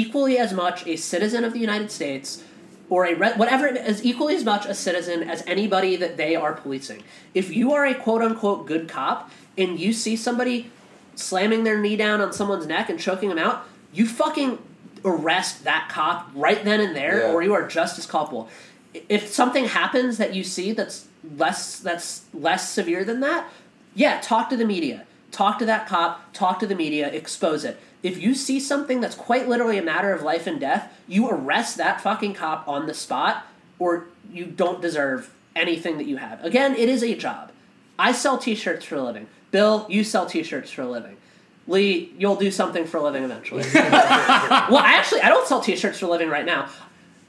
equally 0.00 0.36
as 0.38 0.52
much 0.52 0.86
a 0.86 0.96
citizen 0.96 1.42
of 1.44 1.52
the 1.54 1.58
United 1.58 1.90
States 1.90 2.42
or 2.90 3.06
a 3.06 3.14
re- 3.14 3.32
whatever 3.36 3.66
it 3.66 3.76
is 3.76 4.04
equally 4.04 4.36
as 4.36 4.44
much 4.44 4.66
a 4.66 4.74
citizen 4.74 5.22
as 5.28 5.42
anybody 5.46 5.96
that 5.96 6.16
they 6.16 6.36
are 6.36 6.52
policing. 6.52 7.02
If 7.34 7.54
you 7.56 7.72
are 7.72 7.84
a 7.86 7.94
quote 7.94 8.22
unquote 8.22 8.66
good 8.66 8.88
cop 8.88 9.30
and 9.56 9.80
you 9.80 9.92
see 9.92 10.14
somebody 10.16 10.70
slamming 11.14 11.64
their 11.64 11.78
knee 11.80 11.96
down 11.96 12.20
on 12.20 12.32
someone's 12.32 12.66
neck 12.66 12.90
and 12.90 12.98
choking 13.00 13.30
them 13.30 13.38
out, 13.38 13.64
you 13.92 14.06
fucking 14.06 14.58
arrest 15.04 15.64
that 15.64 15.88
cop 15.90 16.28
right 16.34 16.62
then 16.64 16.80
and 16.80 16.94
there, 16.94 17.20
Yeah. 17.20 17.32
or 17.32 17.42
you 17.42 17.54
are 17.54 17.66
just 17.66 17.98
as 17.98 18.06
culpable. 18.06 18.48
If 19.08 19.28
something 19.32 19.64
happens 19.66 20.18
that 20.18 20.34
you 20.34 20.44
see 20.44 20.72
that's 20.72 21.06
less 21.36 21.78
that's 21.78 22.24
less 22.34 22.68
severe 22.70 23.02
than 23.04 23.20
that, 23.20 23.48
yeah, 23.94 24.20
talk 24.20 24.50
to 24.50 24.56
the 24.56 24.64
media. 24.66 25.06
Talk 25.32 25.58
to 25.58 25.66
that 25.66 25.86
cop, 25.88 26.32
talk 26.32 26.60
to 26.60 26.66
the 26.66 26.74
media, 26.74 27.08
expose 27.08 27.64
it. 27.64 27.78
If 28.02 28.18
you 28.18 28.34
see 28.34 28.60
something 28.60 29.00
that's 29.00 29.14
quite 29.14 29.48
literally 29.48 29.78
a 29.78 29.82
matter 29.82 30.12
of 30.12 30.22
life 30.22 30.46
and 30.46 30.60
death, 30.60 30.92
you 31.08 31.28
arrest 31.28 31.76
that 31.78 32.00
fucking 32.00 32.34
cop 32.34 32.68
on 32.68 32.86
the 32.86 32.94
spot, 32.94 33.46
or 33.78 34.06
you 34.30 34.44
don't 34.46 34.80
deserve 34.80 35.32
anything 35.54 35.98
that 35.98 36.06
you 36.06 36.18
have. 36.18 36.44
Again, 36.44 36.74
it 36.76 36.88
is 36.88 37.02
a 37.02 37.14
job. 37.14 37.50
I 37.98 38.12
sell 38.12 38.38
t 38.38 38.54
shirts 38.54 38.84
for 38.84 38.96
a 38.96 39.02
living. 39.02 39.26
Bill, 39.50 39.86
you 39.88 40.04
sell 40.04 40.26
t 40.26 40.42
shirts 40.42 40.70
for 40.70 40.82
a 40.82 40.88
living. 40.88 41.16
Lee, 41.68 42.12
you'll 42.16 42.36
do 42.36 42.50
something 42.50 42.84
for 42.84 42.98
a 42.98 43.02
living 43.02 43.24
eventually. 43.24 43.64
well, 43.74 44.78
actually, 44.78 45.22
I 45.22 45.28
don't 45.28 45.48
sell 45.48 45.60
t 45.60 45.74
shirts 45.74 45.98
for 45.98 46.06
a 46.06 46.10
living 46.10 46.28
right 46.28 46.46
now. 46.46 46.68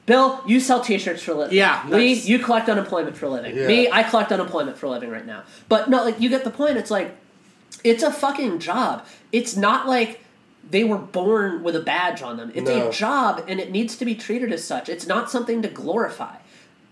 Bill, 0.08 0.42
you 0.46 0.58
sell 0.58 0.80
T-shirts 0.80 1.22
for 1.22 1.32
a 1.32 1.34
living. 1.34 1.54
Yeah, 1.58 1.82
Lee, 1.86 2.14
that's- 2.14 2.26
you 2.26 2.38
collect 2.38 2.70
unemployment 2.70 3.14
for 3.14 3.26
a 3.26 3.28
living. 3.28 3.54
Yeah. 3.54 3.66
Me, 3.66 3.90
I 3.92 4.02
collect 4.02 4.32
unemployment 4.32 4.78
for 4.78 4.86
a 4.86 4.88
living 4.88 5.10
right 5.10 5.26
now. 5.26 5.42
But 5.68 5.90
no, 5.90 6.02
like 6.02 6.18
you 6.18 6.30
get 6.30 6.44
the 6.44 6.50
point. 6.50 6.78
It's 6.78 6.90
like 6.90 7.14
it's 7.84 8.02
a 8.02 8.10
fucking 8.10 8.58
job. 8.60 9.04
It's 9.32 9.54
not 9.54 9.86
like 9.86 10.20
they 10.70 10.84
were 10.84 10.98
born 10.98 11.62
with 11.62 11.74
a 11.76 11.80
badge 11.80 12.20
on 12.22 12.36
them. 12.36 12.52
It's 12.54 12.68
No. 12.68 12.88
a 12.88 12.92
job, 12.92 13.44
and 13.48 13.58
it 13.60 13.70
needs 13.70 13.96
to 13.96 14.04
be 14.04 14.14
treated 14.14 14.52
as 14.52 14.62
such. 14.64 14.88
It's 14.88 15.06
not 15.06 15.30
something 15.30 15.62
to 15.62 15.68
glorify. 15.68 16.36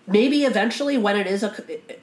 Maybe 0.08 0.44
eventually, 0.44 0.96
when 0.96 1.16
it 1.16 1.26
is 1.26 1.42
a, 1.42 1.52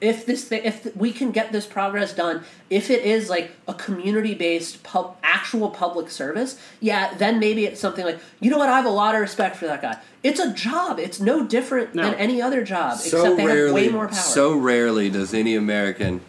if 0.02 0.26
this 0.26 0.44
thing, 0.44 0.60
if 0.62 0.94
we 0.94 1.10
can 1.10 1.30
get 1.32 1.52
this 1.52 1.64
progress 1.64 2.12
done, 2.12 2.42
if 2.68 2.90
it 2.90 3.02
is 3.02 3.30
like 3.30 3.52
a 3.66 3.72
community-based 3.72 4.82
pub, 4.82 5.16
actual 5.22 5.70
public 5.70 6.10
service, 6.10 6.58
yeah, 6.80 7.14
then 7.14 7.38
maybe 7.38 7.64
it's 7.64 7.80
something 7.80 8.04
like, 8.04 8.18
you 8.40 8.50
know 8.50 8.58
what? 8.58 8.68
I 8.68 8.76
have 8.76 8.84
a 8.84 8.90
lot 8.90 9.14
of 9.14 9.22
respect 9.22 9.56
for 9.56 9.64
that 9.66 9.80
guy. 9.80 9.96
It's 10.22 10.38
a 10.38 10.52
job. 10.52 10.98
It's 11.00 11.18
no 11.18 11.46
different 11.46 11.94
No. 11.94 12.02
than 12.02 12.14
any 12.16 12.42
other 12.42 12.62
job, 12.62 12.98
so 12.98 13.16
except 13.20 13.36
they 13.38 13.46
rarely, 13.46 13.84
have 13.84 13.92
way 13.92 13.96
more 13.96 14.08
power. 14.08 14.16
so 14.16 14.54
rarely 14.54 15.08
does 15.08 15.32
any 15.32 15.54
American, 15.56 16.20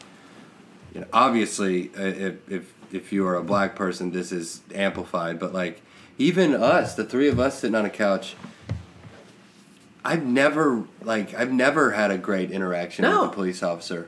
you 0.93 1.01
know, 1.01 1.07
obviously, 1.11 1.91
uh, 1.99 2.03
if 2.03 2.35
if 2.49 2.73
if 2.95 3.11
you 3.13 3.25
are 3.27 3.35
a 3.35 3.43
black 3.43 3.75
person, 3.75 4.11
this 4.11 4.31
is 4.31 4.61
amplified. 4.73 5.39
But 5.39 5.53
like, 5.53 5.81
even 6.17 6.53
us, 6.53 6.95
the 6.95 7.03
three 7.03 7.27
of 7.27 7.39
us 7.39 7.59
sitting 7.59 7.75
on 7.75 7.85
a 7.85 7.89
couch, 7.89 8.35
I've 10.03 10.25
never 10.25 10.83
like 11.01 11.33
I've 11.33 11.51
never 11.51 11.91
had 11.91 12.11
a 12.11 12.17
great 12.17 12.51
interaction 12.51 13.03
No. 13.03 13.21
with 13.23 13.31
a 13.31 13.33
police 13.33 13.63
officer. 13.63 14.07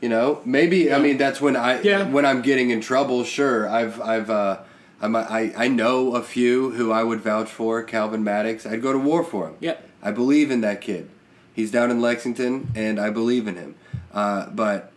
You 0.00 0.08
know, 0.08 0.40
maybe 0.44 0.92
I 0.92 0.98
mean 0.98 1.18
that's 1.18 1.40
when 1.40 1.56
I 1.56 1.80
Yeah. 1.82 2.08
when 2.08 2.26
I'm 2.26 2.42
getting 2.42 2.70
in 2.70 2.80
trouble. 2.80 3.22
Sure, 3.24 3.68
I've 3.68 4.00
I've 4.00 4.28
uh, 4.30 4.58
I'm, 5.00 5.14
I 5.14 5.52
I 5.56 5.68
know 5.68 6.16
a 6.16 6.22
few 6.22 6.70
who 6.72 6.90
I 6.90 7.04
would 7.04 7.20
vouch 7.20 7.48
for. 7.50 7.82
Calvin 7.82 8.24
Maddox, 8.24 8.66
I'd 8.66 8.82
go 8.82 8.92
to 8.92 8.98
war 8.98 9.22
for 9.22 9.48
him. 9.48 9.54
Yep. 9.60 9.88
I 10.02 10.10
believe 10.10 10.50
in 10.50 10.62
that 10.62 10.80
kid. 10.80 11.10
He's 11.54 11.70
down 11.70 11.90
in 11.90 12.00
Lexington, 12.00 12.70
and 12.74 12.98
I 12.98 13.10
believe 13.10 13.46
in 13.46 13.54
him. 13.56 13.74
Uh, 14.12 14.46
but 14.50 14.90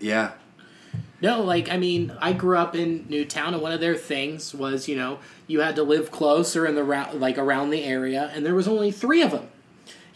yeah, 0.00 0.32
No, 1.22 1.42
like 1.42 1.70
I 1.70 1.76
mean, 1.76 2.12
I 2.20 2.32
grew 2.32 2.56
up 2.56 2.74
in 2.74 3.06
Newtown, 3.08 3.54
and 3.54 3.62
one 3.62 3.72
of 3.72 3.80
their 3.80 3.96
things 3.96 4.54
was, 4.54 4.88
you 4.88 4.96
know, 4.96 5.18
you 5.46 5.60
had 5.60 5.76
to 5.76 5.82
live 5.82 6.10
close 6.10 6.56
or 6.56 6.66
in 6.66 6.74
the 6.74 6.84
like 7.14 7.36
around 7.36 7.70
the 7.70 7.84
area, 7.84 8.30
and 8.34 8.44
there 8.44 8.54
was 8.54 8.66
only 8.66 8.90
three 8.90 9.22
of 9.22 9.30
them, 9.30 9.48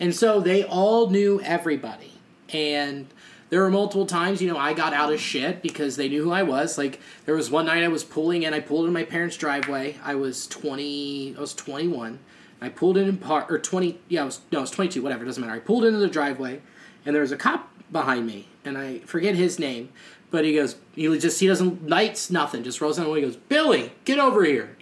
and 0.01 0.15
so 0.15 0.41
they 0.41 0.65
all 0.65 1.11
knew 1.11 1.41
everybody. 1.43 2.13
And 2.53 3.09
there 3.51 3.61
were 3.61 3.71
multiple 3.71 4.07
times, 4.07 4.41
you 4.41 4.49
know, 4.49 4.59
I 4.59 4.73
got 4.73 4.93
out 4.93 5.13
of 5.13 5.21
shit 5.21 5.63
because 5.63 5.97
they 5.97 6.09
knew 6.09 6.25
who 6.25 6.33
I 6.33 6.43
was. 6.43 6.79
Like 6.79 7.01
there 7.27 7.35
was 7.35 7.51
one 7.51 7.67
night 7.67 7.85
I 7.85 7.89
was 7.89 8.05
pulling 8.05 8.43
in, 8.43 8.55
I 8.55 8.61
pulled 8.61 8.87
in 8.87 8.93
my 8.93 9.05
parents' 9.05 9.37
driveway. 9.37 9.97
I 10.03 10.15
was 10.15 10.47
twenty, 10.47 11.35
I 11.37 11.41
was 11.41 11.55
twenty 11.55 11.89
one. 11.89 12.19
I 12.61 12.71
pulled 12.71 12.97
in 12.97 13.09
in 13.09 13.19
part 13.19 13.51
or 13.51 13.59
twenty, 13.59 14.01
yeah, 14.09 14.23
I 14.23 14.25
was 14.25 14.41
no, 14.51 14.59
I 14.59 14.63
was 14.63 14.71
twenty 14.71 14.91
two, 14.91 15.03
whatever, 15.03 15.25
doesn't 15.25 15.41
matter. 15.41 15.55
I 15.55 15.59
pulled 15.59 15.85
into 15.85 15.99
the 15.99 16.09
driveway, 16.09 16.63
and 17.05 17.15
there 17.15 17.21
was 17.21 17.33
a 17.33 17.37
cop 17.37 17.69
behind 17.93 18.27
me, 18.27 18.49
and 18.65 18.79
I 18.79 19.01
forget 19.01 19.35
his 19.35 19.59
name, 19.59 19.91
but 20.31 20.45
he 20.45 20.55
goes, 20.55 20.77
he 20.95 21.05
just 21.19 21.41
he 21.41 21.47
doesn't 21.47 21.89
lights 21.89 22.31
nothing, 22.31 22.63
just 22.65 22.81
rolls 22.81 22.97
down 22.97 23.07
the 23.07 23.13
window. 23.13 23.29
He 23.29 23.35
goes, 23.35 23.43
Billy, 23.49 23.93
get 24.05 24.19
over 24.19 24.45
here. 24.45 24.77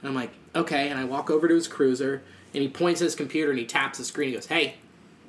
And 0.00 0.08
I'm 0.08 0.14
like, 0.14 0.30
okay, 0.54 0.88
and 0.88 0.98
I 0.98 1.04
walk 1.04 1.30
over 1.30 1.48
to 1.48 1.54
his 1.54 1.66
cruiser, 1.68 2.22
and 2.54 2.62
he 2.62 2.68
points 2.68 3.00
at 3.00 3.04
his 3.06 3.14
computer 3.14 3.50
and 3.50 3.58
he 3.58 3.66
taps 3.66 3.98
the 3.98 4.04
screen. 4.04 4.28
He 4.30 4.34
goes, 4.34 4.46
hey, 4.46 4.74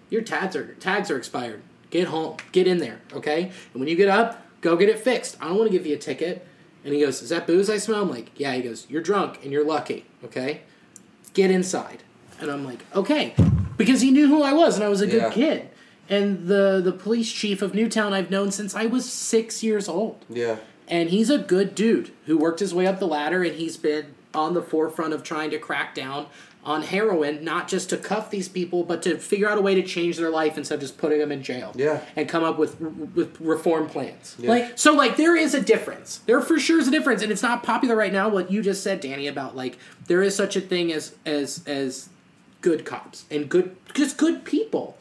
your 0.09 0.21
tags 0.21 0.55
are 0.55 0.73
tags 0.75 1.09
are 1.11 1.17
expired. 1.17 1.61
Get 1.89 2.07
home, 2.07 2.37
get 2.51 2.67
in 2.67 2.77
there, 2.77 2.99
okay? 3.13 3.43
And 3.45 3.79
when 3.79 3.87
you 3.87 3.95
get 3.95 4.09
up, 4.09 4.45
go 4.61 4.75
get 4.75 4.89
it 4.89 4.99
fixed. 4.99 5.37
I 5.41 5.47
don't 5.47 5.57
want 5.57 5.71
to 5.71 5.77
give 5.77 5.87
you 5.87 5.95
a 5.95 5.99
ticket. 5.99 6.45
And 6.85 6.93
he 6.93 6.99
goes, 7.01 7.21
is 7.21 7.29
that 7.29 7.45
booze 7.47 7.69
I 7.69 7.77
smell? 7.77 8.01
I'm 8.03 8.09
like, 8.09 8.31
yeah. 8.37 8.53
He 8.53 8.61
goes, 8.61 8.85
you're 8.89 9.01
drunk 9.01 9.39
and 9.43 9.51
you're 9.51 9.65
lucky, 9.65 10.05
okay? 10.23 10.61
Get 11.33 11.51
inside. 11.51 12.03
And 12.39 12.49
I'm 12.49 12.63
like, 12.63 12.85
okay, 12.95 13.33
because 13.75 14.01
he 14.01 14.11
knew 14.11 14.27
who 14.27 14.43
I 14.43 14.53
was 14.53 14.75
and 14.75 14.83
I 14.83 14.87
was 14.89 15.01
a 15.01 15.07
good 15.07 15.23
Yeah. 15.23 15.29
kid. 15.31 15.69
And 16.09 16.47
the 16.47 16.81
the 16.83 16.91
police 16.91 17.31
chief 17.31 17.61
of 17.61 17.73
Newtown 17.73 18.13
I've 18.13 18.31
known 18.31 18.51
since 18.51 18.73
I 18.75 18.85
was 18.87 19.09
six 19.09 19.61
years 19.63 19.87
old 19.87 20.25
Yeah. 20.29 20.57
and 20.87 21.09
he's 21.09 21.29
a 21.29 21.37
good 21.37 21.75
dude 21.75 22.11
who 22.25 22.37
worked 22.37 22.59
his 22.59 22.73
way 22.73 22.87
up 22.87 22.99
the 22.99 23.07
ladder 23.07 23.43
and 23.43 23.55
he's 23.55 23.77
been 23.77 24.15
on 24.33 24.53
the 24.53 24.61
forefront 24.61 25.13
of 25.13 25.23
trying 25.23 25.49
to 25.51 25.59
crack 25.59 25.93
down 25.95 26.27
on 26.63 26.81
heroin 26.83 27.43
not 27.43 27.67
just 27.67 27.89
to 27.89 27.97
cuff 27.97 28.29
these 28.29 28.47
people 28.49 28.83
but 28.83 29.01
to 29.01 29.17
figure 29.17 29.49
out 29.49 29.57
a 29.57 29.61
way 29.61 29.73
to 29.75 29.81
change 29.81 30.17
their 30.17 30.29
life 30.29 30.57
instead 30.57 30.75
of 30.75 30.81
just 30.81 30.97
putting 30.97 31.17
them 31.17 31.31
in 31.31 31.41
jail 31.41 31.71
Yeah. 31.75 32.01
and 32.15 32.27
come 32.27 32.43
up 32.43 32.57
with 32.59 32.79
with 33.15 33.39
reform 33.39 33.87
plans 33.87 34.35
Yeah. 34.37 34.49
Like 34.49 34.77
so 34.77 34.93
like 34.93 35.15
there 35.15 35.35
is 35.37 35.53
a 35.53 35.61
difference 35.61 36.19
there 36.25 36.41
for 36.41 36.59
sure 36.59 36.77
is 36.79 36.87
a 36.87 36.91
difference 36.91 37.21
and 37.23 37.31
it's 37.31 37.41
not 37.43 37.63
popular 37.63 37.95
right 37.95 38.11
now 38.11 38.27
what 38.29 38.51
you 38.51 38.61
just 38.61 38.83
said 38.83 38.99
danny 38.99 39.27
about 39.27 39.55
like 39.55 39.77
there 40.07 40.21
is 40.21 40.35
such 40.35 40.55
a 40.55 40.61
thing 40.61 40.91
as 40.91 41.15
as 41.25 41.63
as 41.65 42.09
good 42.61 42.83
cops 42.85 43.23
and 43.31 43.47
good 43.47 43.75
just 43.93 44.17
good 44.17 44.43
people 44.43 44.97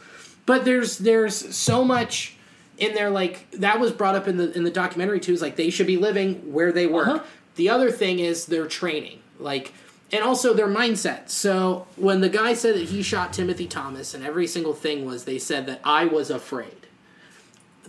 but 0.49 0.65
there's 0.65 0.99
there's 0.99 1.55
so 1.55 1.85
much 1.85 2.35
in 2.79 2.95
there 2.95 3.11
like 3.11 3.49
that 3.53 3.79
was 3.79 3.93
brought 3.93 4.15
up 4.17 4.27
in 4.27 4.37
the 4.39 4.51
in 4.57 4.65
the 4.65 4.71
documentary 4.71 5.21
too 5.21 5.33
is 5.33 5.43
like 5.43 5.55
they 5.57 5.71
should 5.71 5.87
be 5.87 5.97
living 5.97 6.53
where 6.53 6.73
they 6.73 6.87
work 6.87 7.07
Uh-huh. 7.09 7.25
the 7.57 7.69
other 7.69 7.91
thing 7.93 8.19
is 8.19 8.47
their 8.47 8.67
training 8.67 9.19
like 9.39 9.73
and 10.11 10.23
also 10.25 10.55
their 10.55 10.69
mindset 10.69 11.29
so 11.29 11.87
when 11.97 12.21
the 12.23 12.29
guy 12.29 12.55
said 12.55 12.75
that 12.77 12.89
he 12.89 13.03
shot 13.03 13.33
timothy 13.33 13.67
thomas 13.67 14.15
and 14.15 14.25
every 14.25 14.47
single 14.47 14.75
thing 14.75 15.05
was 15.05 15.25
they 15.25 15.39
said 15.39 15.67
that 15.67 15.81
i 15.85 16.05
was 16.05 16.31
afraid 16.31 16.73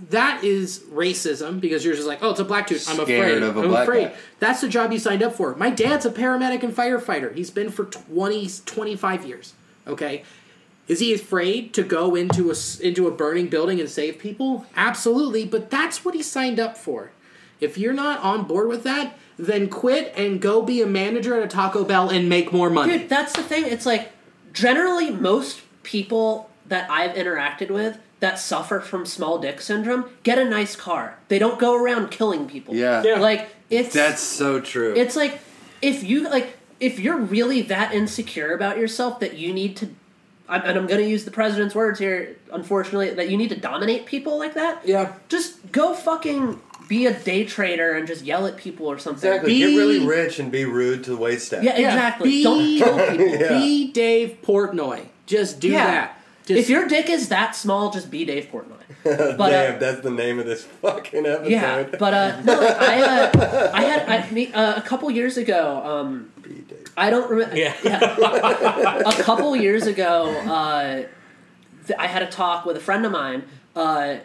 that 0.09 0.43
is 0.43 0.79
racism 0.91 1.59
because 1.59 1.83
you're 1.83 1.93
just 1.93 2.07
like, 2.07 2.19
oh, 2.23 2.29
it's 2.31 2.39
a 2.39 2.45
black 2.45 2.67
dude. 2.67 2.81
I'm 2.87 2.95
Scared 3.03 3.09
afraid. 3.39 3.43
of 3.43 3.57
a 3.57 3.61
I'm 3.63 3.67
black 3.67 3.83
afraid. 3.83 4.07
guy. 4.07 4.15
That's 4.39 4.61
the 4.61 4.69
job 4.69 4.93
you 4.93 4.97
signed 4.97 5.21
up 5.21 5.33
for. 5.33 5.53
My 5.55 5.69
dad's 5.69 6.05
a 6.05 6.09
paramedic 6.09 6.63
and 6.63 6.73
firefighter. 6.73 7.35
He's 7.35 7.49
been 7.51 7.69
for 7.69 7.83
20, 7.83 8.47
25 8.65 9.25
years. 9.25 9.53
Okay. 9.87 10.23
Is 10.89 10.99
he 10.99 11.13
afraid 11.13 11.73
to 11.75 11.83
go 11.83 12.15
into 12.15 12.49
a 12.49 12.51
s- 12.51 12.79
into 12.79 13.07
a 13.07 13.11
burning 13.11 13.47
building 13.47 13.79
and 13.79 13.87
save 13.89 14.19
people? 14.19 14.65
Absolutely, 14.75 15.45
but 15.45 15.69
that's 15.69 16.03
what 16.03 16.15
he 16.15 16.21
signed 16.23 16.59
up 16.59 16.77
for. 16.77 17.11
If 17.61 17.77
you're 17.77 17.93
not 17.93 18.19
on 18.21 18.45
board 18.45 18.67
with 18.67 18.83
that, 18.83 19.17
then 19.37 19.69
quit 19.69 20.11
and 20.17 20.41
go 20.41 20.61
be 20.61 20.81
a 20.81 20.87
manager 20.87 21.37
at 21.37 21.43
a 21.43 21.47
Taco 21.47 21.83
Bell 21.85 22.09
and 22.09 22.27
make 22.27 22.51
more 22.51 22.69
money. 22.69 22.97
Dude, 22.97 23.09
that's 23.09 23.33
the 23.33 23.43
thing. 23.43 23.65
It's 23.65 23.85
like 23.85 24.09
generally 24.51 25.11
most 25.11 25.61
people 25.83 26.49
that 26.67 26.89
I've 26.89 27.11
interacted 27.15 27.69
with 27.69 27.97
that 28.19 28.37
suffer 28.39 28.79
from 28.79 29.05
small 29.05 29.39
dick 29.39 29.61
syndrome 29.61 30.05
get 30.23 30.37
a 30.37 30.45
nice 30.45 30.75
car. 30.75 31.17
They 31.29 31.39
don't 31.39 31.59
go 31.59 31.73
around 31.75 32.11
killing 32.11 32.47
people. 32.47 32.75
Yeah. 32.75 33.01
Yeah. 33.03 33.19
Like 33.19 33.49
it's 33.69 33.93
That's 33.93 34.21
so 34.21 34.59
true. 34.59 34.93
it's 34.95 35.15
like 35.15 35.39
if 35.81 36.03
you 36.03 36.27
like 36.29 36.57
if 36.79 36.99
you're 36.99 37.17
really 37.17 37.61
that 37.63 37.93
insecure 37.93 38.53
about 38.53 38.77
yourself 38.77 39.19
that 39.19 39.37
you 39.37 39.53
need 39.53 39.75
to 39.77 39.89
I'm- 40.49 40.61
and 40.65 40.77
I'm 40.77 40.87
going 40.87 41.01
to 41.01 41.07
use 41.09 41.25
the 41.25 41.31
president's 41.31 41.75
words 41.75 41.99
here 41.99 42.35
unfortunately 42.51 43.11
that 43.11 43.29
you 43.29 43.37
need 43.37 43.49
to 43.49 43.59
dominate 43.59 44.05
people 44.05 44.37
like 44.39 44.55
that. 44.55 44.81
Yeah. 44.85 45.13
Just 45.29 45.71
go 45.71 45.93
fucking 45.93 46.59
be 46.87 47.05
a 47.05 47.13
day 47.13 47.45
trader 47.45 47.91
and 47.91 48.07
just 48.07 48.23
yell 48.25 48.47
at 48.47 48.57
people 48.57 48.87
or 48.87 48.97
something. 48.97 49.29
exactly. 49.29 49.53
Be- 49.53 49.59
Get 49.59 49.77
really 49.77 50.05
rich 50.05 50.39
and 50.39 50.51
be 50.51 50.65
rude 50.65 51.03
to 51.03 51.11
the 51.11 51.17
wait 51.17 51.39
staff. 51.41 51.63
Yeah, 51.63 51.77
Yeah, 51.77 51.87
exactly. 51.93 52.29
be- 52.29 52.43
Don't 52.43 52.77
kill 52.77 53.07
people. 53.09 53.27
Yeah. 53.27 53.49
Be 53.59 53.91
Dave 53.91 54.37
Portnoy. 54.43 55.05
Just 55.27 55.59
do 55.59 55.69
Yeah. 55.69 55.85
that. 55.85 56.15
Just, 56.47 56.61
if 56.61 56.69
your 56.69 56.87
dick 56.87 57.11
is 57.11 57.29
that 57.29 57.55
small, 57.55 57.91
just 57.91 58.09
be 58.09 58.25
Dave 58.25 58.47
Portnoy. 58.51 58.75
But 59.03 59.39
uh, 59.39 59.49
Damn, 59.49 59.79
that's 59.79 60.01
the 60.01 60.09
name 60.09 60.39
of 60.39 60.47
this 60.47 60.63
fucking 60.63 61.25
episode. 61.27 61.47
yeah, 61.51 61.83
but 61.83 62.13
uh, 62.13 62.41
no, 62.41 62.59
like, 62.59 62.75
I 62.81 63.01
uh, 63.01 63.71
I 63.73 63.81
had 63.83 64.09
I, 64.09 64.31
me, 64.31 64.51
uh, 64.51 64.75
a 64.75 64.81
couple 64.81 65.09
years 65.11 65.37
ago. 65.37 65.81
Um, 65.85 66.31
Be 66.41 66.49
Dave. 66.67 66.78
I 66.99 67.09
don't 67.09 67.29
remember. 67.29 67.55
Yeah. 67.55 67.73
a 69.05 69.23
couple 69.23 69.55
years 69.55 69.87
ago, 69.87 70.29
uh, 70.29 71.07
th- 71.87 71.97
I 71.97 72.07
had 72.07 72.23
a 72.23 72.27
talk 72.27 72.65
with 72.65 72.75
a 72.75 72.81
friend 72.81 73.05
of 73.05 73.11
mine. 73.13 73.43
Uh, 73.75 74.17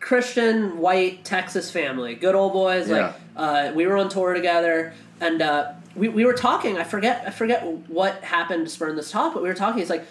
Christian 0.00 0.78
white 0.78 1.24
Texas 1.24 1.70
family, 1.70 2.14
good 2.16 2.34
old 2.34 2.52
boys. 2.52 2.88
Like 2.88 3.14
uh, 3.36 3.72
we 3.74 3.86
were 3.86 3.96
on 3.96 4.08
tour 4.08 4.34
together, 4.34 4.92
and 5.20 5.40
uh, 5.40 5.72
we 5.94 6.08
we 6.08 6.24
were 6.24 6.34
talking. 6.34 6.76
I 6.76 6.84
forget 6.84 7.24
I 7.26 7.30
forget 7.30 7.64
what 7.88 8.22
happened 8.22 8.66
to 8.66 8.70
spurn 8.70 8.96
this 8.96 9.10
talk, 9.10 9.32
but 9.32 9.42
we 9.42 9.48
were 9.48 9.54
talking. 9.54 9.80
It's 9.80 9.90
like, 9.90 10.06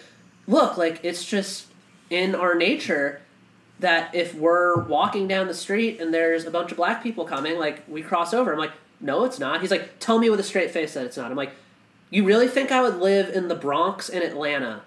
look, 0.46 0.76
like 0.78 1.00
it's 1.04 1.24
just 1.24 1.66
in 2.10 2.34
our 2.34 2.54
nature 2.54 3.20
that 3.80 4.14
if 4.14 4.34
we're 4.34 4.82
walking 4.84 5.28
down 5.28 5.46
the 5.46 5.54
street 5.54 6.00
and 6.00 6.12
there's 6.12 6.44
a 6.44 6.50
bunch 6.50 6.70
of 6.70 6.76
black 6.76 7.02
people 7.02 7.24
coming, 7.24 7.58
like 7.58 7.84
we 7.86 8.02
cross 8.02 8.32
over. 8.32 8.52
I'm 8.52 8.58
like, 8.58 8.72
no, 9.04 9.24
it's 9.24 9.38
not. 9.38 9.60
He's 9.60 9.70
like, 9.70 9.98
tell 10.00 10.18
me 10.18 10.30
with 10.30 10.40
a 10.40 10.44
straight 10.44 10.70
face 10.72 10.94
that 10.94 11.04
it's 11.04 11.16
not. 11.16 11.30
I'm 11.30 11.36
like, 11.36 11.52
you 12.10 12.24
really 12.24 12.48
think 12.48 12.72
I 12.72 12.80
would 12.82 12.96
live 12.96 13.28
in 13.34 13.48
the 13.48 13.54
Bronx 13.54 14.08
in 14.08 14.22
Atlanta 14.22 14.82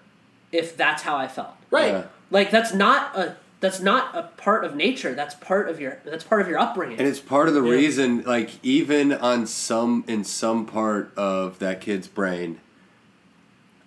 if 0.51 0.75
that's 0.75 1.03
how 1.03 1.15
I 1.15 1.27
felt? 1.27 1.51
right. 1.71 1.91
Yeah. 1.93 2.03
Like 2.29 2.51
that's 2.51 2.73
not 2.73 3.15
a 3.17 3.37
that's 3.59 3.79
not 3.79 4.13
a 4.15 4.23
part 4.37 4.63
of 4.65 4.75
nature. 4.75 5.13
That's 5.13 5.33
part 5.35 5.69
of 5.69 5.79
your 5.79 5.99
that's 6.03 6.23
part 6.25 6.41
of 6.41 6.47
your 6.49 6.59
upbringing. 6.59 6.99
And 6.99 7.07
it's 7.07 7.19
part 7.21 7.47
of 7.47 7.53
the 7.53 7.63
Yeah. 7.63 7.71
reason, 7.71 8.23
like 8.23 8.51
even 8.63 9.13
on 9.13 9.47
some 9.47 10.03
in 10.07 10.23
some 10.25 10.65
part 10.65 11.11
of 11.17 11.59
that 11.59 11.79
kid's 11.79 12.07
brain, 12.09 12.59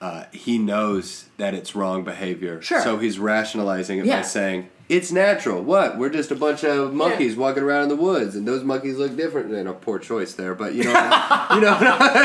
uh, 0.01 0.25
he 0.33 0.57
knows 0.59 1.27
that 1.37 1.53
it's 1.55 1.75
wrong 1.77 2.03
behavior. 2.05 2.63
Sure. 2.63 2.81
So 2.83 2.97
he's 2.99 3.19
rationalizing 3.19 3.99
it 3.99 4.07
Yeah. 4.07 4.17
by 4.17 4.23
saying 4.23 4.71
it's 4.91 5.13
natural. 5.13 5.63
What? 5.63 5.97
We're 5.99 6.11
just 6.11 6.31
a 6.31 6.35
bunch 6.35 6.65
of 6.65 6.93
monkeys 6.93 7.37
walking 7.37 7.63
around 7.63 7.85
in 7.85 7.89
the 7.91 7.97
woods, 7.97 8.35
and 8.37 8.47
those 8.47 8.65
monkeys 8.65 8.97
look 8.99 9.17
different. 9.17 9.53
And 9.53 9.69
a 9.69 9.73
poor 9.73 9.99
choice 9.99 10.35
there, 10.35 10.55
but 10.55 10.75
you 10.75 10.85
know, 10.85 10.91
you 11.55 11.61
know, 11.61 11.79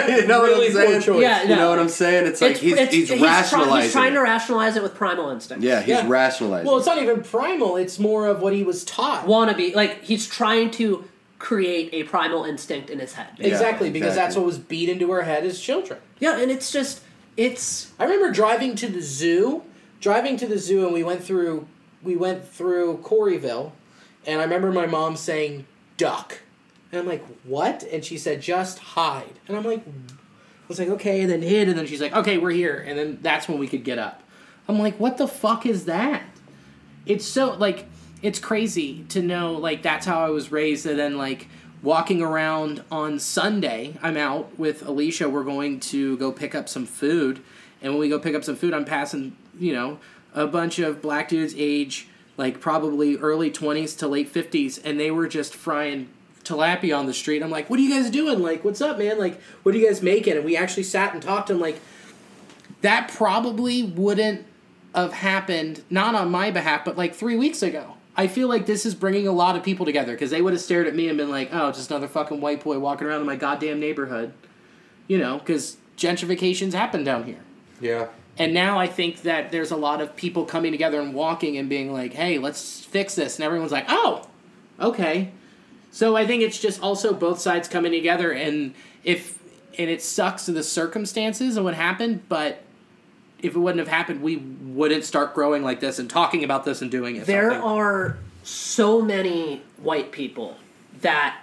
you 0.09 0.27
know 0.27 0.43
Really 0.43 0.73
what 0.73 0.73
poor 0.73 0.85
I'm 0.85 0.89
saying. 0.91 1.01
choice. 1.03 1.21
Yeah, 1.21 1.43
you 1.43 1.55
know 1.55 1.69
what 1.69 1.79
I'm 1.79 1.89
saying. 1.89 2.27
It's 2.27 2.41
like 2.41 2.57
he's 2.57 2.73
it's- 2.73 2.91
he's, 2.93 3.07
try- 3.07 3.17
rationalizing. 3.19 3.81
he's 3.83 3.91
trying 3.93 4.13
to 4.13 4.21
rationalize 4.21 4.75
it 4.75 4.83
with 4.83 4.95
primal 4.95 5.29
instinct. 5.29 5.63
yeah, 5.63 5.79
he's 5.81 5.89
Yeah. 5.89 6.05
rationalizing. 6.09 6.67
Well, 6.67 6.77
it's 6.77 6.87
not 6.87 6.97
even 6.97 7.21
primal. 7.21 7.75
It's 7.77 7.99
more 7.99 8.27
of 8.27 8.41
what 8.41 8.53
he 8.53 8.63
was 8.63 8.83
taught. 8.83 9.25
Wannabe 9.27 9.75
like 9.75 10.03
he's 10.03 10.27
trying 10.27 10.71
to 10.71 11.05
create 11.37 11.89
a 11.93 12.03
primal 12.03 12.45
instinct 12.45 12.89
in 12.89 12.97
his 12.99 13.13
head. 13.13 13.27
Yeah, 13.37 13.47
exactly, 13.47 13.91
because 13.91 14.15
that's 14.15 14.35
what 14.35 14.45
was 14.45 14.57
beat 14.57 14.89
into 14.89 15.11
our 15.11 15.21
head 15.21 15.45
as 15.45 15.59
children. 15.61 15.99
Yeah, 16.19 16.39
and 16.39 16.49
it's 16.49 16.71
just 16.71 17.01
it's 17.37 17.91
I 17.99 18.05
remember 18.05 18.31
driving 18.31 18.75
to 18.77 18.87
the 18.87 19.01
zoo, 19.01 19.61
driving 20.01 20.37
to 20.37 20.47
the 20.47 20.57
zoo, 20.57 20.85
and 20.85 20.93
we 20.93 21.03
went 21.03 21.23
through 21.23 21.67
we 22.05 22.15
went 22.15 22.47
through 22.47 22.99
Corryville, 22.99 23.71
and 24.25 24.39
I 24.39 24.43
remember 24.43 24.71
my 24.71 24.85
mom 24.85 25.17
saying 25.17 25.65
"duck," 25.97 26.39
and 26.91 27.01
I'm 27.01 27.07
like, 27.07 27.25
"What?" 27.43 27.83
And 27.83 28.05
she 28.05 28.17
said, 28.17 28.41
"Just 28.41 28.79
hide," 28.79 29.39
and 29.47 29.57
I'm 29.57 29.63
like, 29.63 29.85
I 29.85 30.67
was 30.67 30.79
like, 30.79 30.87
"Okay," 30.89 31.21
and 31.21 31.29
then 31.29 31.41
hid, 31.41 31.67
and 31.67 31.77
then 31.77 31.87
she's 31.87 32.01
like, 32.01 32.15
"Okay, 32.15 32.37
we're 32.37 32.51
here," 32.51 32.83
and 32.87 32.97
then 32.97 33.19
that's 33.21 33.49
when 33.49 33.57
we 33.57 33.67
could 33.67 33.83
get 33.83 33.97
up. 33.97 34.23
I'm 34.67 34.79
like, 34.79 34.97
"What 34.99 35.17
the 35.17 35.27
fuck 35.27 35.65
is 35.65 35.85
that?" 35.85 36.23
It's 37.05 37.25
so 37.25 37.53
like 37.55 37.85
it's 38.21 38.39
crazy 38.39 39.03
to 39.09 39.21
know 39.21 39.53
like 39.53 39.81
that's 39.81 40.05
how 40.05 40.23
I 40.23 40.29
was 40.29 40.51
raised, 40.51 40.85
and 40.85 40.97
then 40.97 41.17
like 41.17 41.47
walking 41.81 42.21
around 42.21 42.83
on 42.91 43.19
Sunday, 43.19 43.97
I'm 44.01 44.17
out 44.17 44.57
with 44.57 44.85
Alicia. 44.85 45.29
We're 45.29 45.43
going 45.43 45.79
to 45.81 46.17
go 46.17 46.31
pick 46.31 46.55
up 46.55 46.69
some 46.69 46.85
food, 46.85 47.41
and 47.81 47.93
when 47.93 47.99
we 47.99 48.09
go 48.09 48.19
pick 48.19 48.35
up 48.35 48.43
some 48.43 48.55
food, 48.55 48.73
I'm 48.73 48.85
passing 48.85 49.35
you 49.57 49.73
know 49.73 49.99
a 50.35 50.45
bunch 50.45 50.77
of 50.77 51.01
black 51.01 51.29
dudes 51.29 51.55
age 51.57 52.07
like 52.37 52.59
probably 52.59 53.17
early 53.17 53.49
20s 53.49 53.97
to 53.97 54.07
late 54.07 54.31
50s, 54.31 54.79
and 54.83 54.99
they 54.99 55.09
were 55.09 55.27
just 55.27 55.55
frying 55.55 56.09
tilapia 56.43 56.95
on 56.95 57.07
the 57.07 57.13
street. 57.13 57.41
I'm 57.41 57.49
like, 57.49 57.69
"What 57.69 57.79
are 57.79 57.81
you 57.81 57.89
guys 57.89 58.11
doing? 58.11 58.39
Like, 58.39 58.63
what's 58.63 58.81
up, 58.81 58.99
man? 58.99 59.17
Like, 59.17 59.41
what 59.63 59.73
are 59.73 59.77
you 59.77 59.87
guys 59.87 60.03
making?" 60.03 60.35
And 60.35 60.45
we 60.45 60.55
actually 60.55 60.83
sat 60.83 61.13
and 61.13 61.23
talked, 61.23 61.49
and 61.49 61.59
like 61.59 61.79
that 62.81 63.07
probably 63.07 63.81
wouldn't 63.81 64.45
have 64.93 65.13
happened 65.13 65.83
not 65.89 66.15
on 66.15 66.31
my 66.31 66.49
behalf 66.51 66.85
but 66.85 66.97
like 66.97 67.13
three 67.13 67.35
weeks 67.35 67.61
ago 67.61 67.95
I 68.17 68.27
feel 68.27 68.47
like 68.47 68.65
this 68.65 68.85
is 68.85 68.95
bringing 68.95 69.27
a 69.27 69.31
lot 69.31 69.55
of 69.55 69.63
people 69.63 69.85
together 69.85 70.13
because 70.13 70.31
they 70.31 70.41
would 70.41 70.53
have 70.53 70.61
stared 70.61 70.87
at 70.87 70.95
me 70.95 71.09
and 71.09 71.17
been 71.17 71.29
like, 71.29 71.49
"Oh, 71.51 71.71
just 71.71 71.91
another 71.91 72.07
fucking 72.07 72.39
white 72.39 72.63
boy 72.63 72.79
walking 72.79 73.07
around 73.07 73.19
in 73.19 73.25
my 73.25 73.35
goddamn 73.35 73.79
neighborhood," 73.79 74.31
you 75.07 75.17
know, 75.17 75.39
because 75.39 75.77
gentrification's 75.97 76.73
happened 76.73 77.03
down 77.05 77.25
here. 77.25 77.41
Yeah. 77.81 78.07
And 78.37 78.53
now 78.53 78.77
I 78.77 78.87
think 78.87 79.21
that 79.21 79.51
there's 79.51 79.71
a 79.71 79.77
lot 79.77 80.01
of 80.01 80.15
people 80.15 80.45
coming 80.45 80.71
together 80.71 80.99
and 80.99 81.13
walking 81.13 81.57
and 81.57 81.69
being 81.69 81.93
like, 81.93 82.13
"Hey, 82.13 82.37
let's 82.37 82.81
fix 82.81 83.15
this," 83.15 83.37
and 83.37 83.45
everyone's 83.45 83.71
like, 83.71 83.85
"Oh, 83.87 84.27
okay." 84.79 85.31
So 85.91 86.17
I 86.17 86.27
think 86.27 86.43
it's 86.43 86.59
just 86.59 86.81
also 86.81 87.13
both 87.13 87.39
sides 87.39 87.69
coming 87.69 87.93
together, 87.93 88.31
and 88.31 88.73
if 89.03 89.39
and 89.77 89.89
it 89.89 90.01
sucks 90.01 90.49
in 90.49 90.55
the 90.55 90.63
circumstances 90.63 91.55
and 91.55 91.65
what 91.65 91.73
happened, 91.73 92.23
but 92.27 92.61
if 93.41 93.55
it 93.55 93.59
wouldn't 93.59 93.79
have 93.79 93.87
happened, 93.87 94.21
we 94.21 94.37
wouldn't 94.37 95.03
start 95.03 95.33
growing 95.33 95.63
like 95.63 95.79
this 95.79 95.99
and 95.99 96.09
talking 96.09 96.43
about 96.43 96.65
this 96.65 96.81
and 96.81 96.89
doing 96.89 97.15
it. 97.15 97.25
There 97.25 97.51
something. 97.51 97.69
are 97.69 98.17
so 98.43 99.01
many 99.01 99.61
white 99.77 100.11
people 100.11 100.57
that 101.01 101.37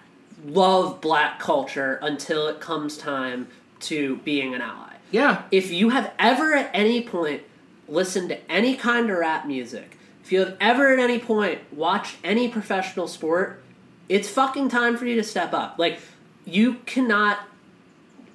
love 0.45 1.01
black 1.01 1.39
culture 1.39 1.99
until 2.03 2.49
it 2.49 2.61
comes 2.61 2.97
time 2.97 3.49
to 3.81 4.17
being 4.19 4.55
an 4.55 4.61
ally. 4.61 4.92
Yeah, 5.13 5.43
If 5.51 5.71
you 5.71 5.91
have 5.91 6.13
ever 6.19 6.55
at 6.55 6.71
any 6.75 7.03
point 7.03 7.43
listened 7.89 8.31
to 8.31 8.51
any 8.51 8.75
kind 8.75 9.09
of 9.11 9.19
rap 9.19 9.47
music, 9.47 9.97
if 10.25 10.33
you 10.33 10.41
have 10.41 10.57
ever 10.61 10.93
at 10.93 10.99
any 10.99 11.19
point 11.19 11.61
watched 11.73 12.17
any 12.25 12.49
professional 12.49 13.07
sport, 13.07 13.63
it's 14.09 14.29
fucking 14.29 14.69
time 14.69 14.97
for 14.97 15.07
you 15.07 15.15
to 15.17 15.23
step 15.23 15.53
up. 15.53 15.79
Like, 15.79 16.01
you 16.45 16.75
cannot. 16.87 17.39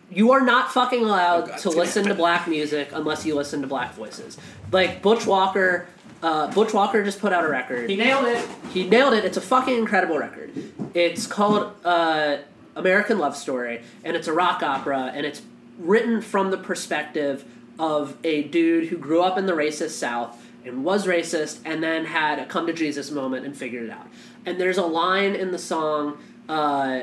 You 0.09 0.32
are 0.32 0.39
not 0.41 0.71
fucking 0.71 1.03
allowed 1.03 1.57
to 1.59 1.69
listen 1.69 2.05
to 2.05 2.15
black 2.15 2.47
music 2.47 2.89
unless 2.93 3.25
you 3.25 3.36
listen 3.36 3.59
to 3.61 3.67
black 3.67 3.93
voices. 3.93 4.38
Like 4.71 5.01
Butch 5.01 5.28
Walker, 5.28 5.88
uh, 6.23 6.49
Butch 6.53 6.73
Walker 6.73 7.03
just 7.03 7.19
put 7.19 7.34
out 7.34 7.43
a 7.43 7.49
record. 7.49 7.89
he 7.89 7.97
nailed 7.97 8.25
it. 8.25 8.47
He 8.71 8.88
nailed 8.88 9.13
it. 9.13 9.25
It's 9.25 9.36
a 9.36 9.41
fucking 9.41 9.78
incredible 9.78 10.17
record. 10.17 10.53
It's 10.93 11.28
called 11.28 11.73
uh, 11.84 12.38
American 12.78 13.19
Love 13.19 13.36
Story, 13.36 13.82
and 14.05 14.15
it's 14.15 14.30
a 14.30 14.34
rock 14.34 14.63
opera, 14.63 15.11
and 15.13 15.25
it's 15.25 15.41
written 15.78 16.21
from 16.21 16.51
the 16.51 16.57
perspective 16.57 17.45
of 17.80 18.17
a 18.23 18.43
dude 18.43 18.88
who 18.89 18.97
grew 18.97 19.21
up 19.21 19.38
in 19.38 19.45
the 19.45 19.53
racist 19.53 19.91
South 19.91 20.43
and 20.65 20.84
was 20.84 21.05
racist, 21.07 21.59
and 21.63 21.82
then 21.82 22.05
had 22.05 22.39
a 22.39 22.45
come 22.45 22.67
to 22.67 22.73
Jesus 22.73 23.09
moment 23.09 23.45
and 23.45 23.55
figured 23.55 23.84
it 23.86 23.89
out. 23.89 24.07
And 24.45 24.59
there's 24.59 24.78
a 24.78 24.86
line 24.86 25.34
in 25.34 25.51
the 25.51 25.57
song. 25.59 26.17
Uh, 26.49 27.01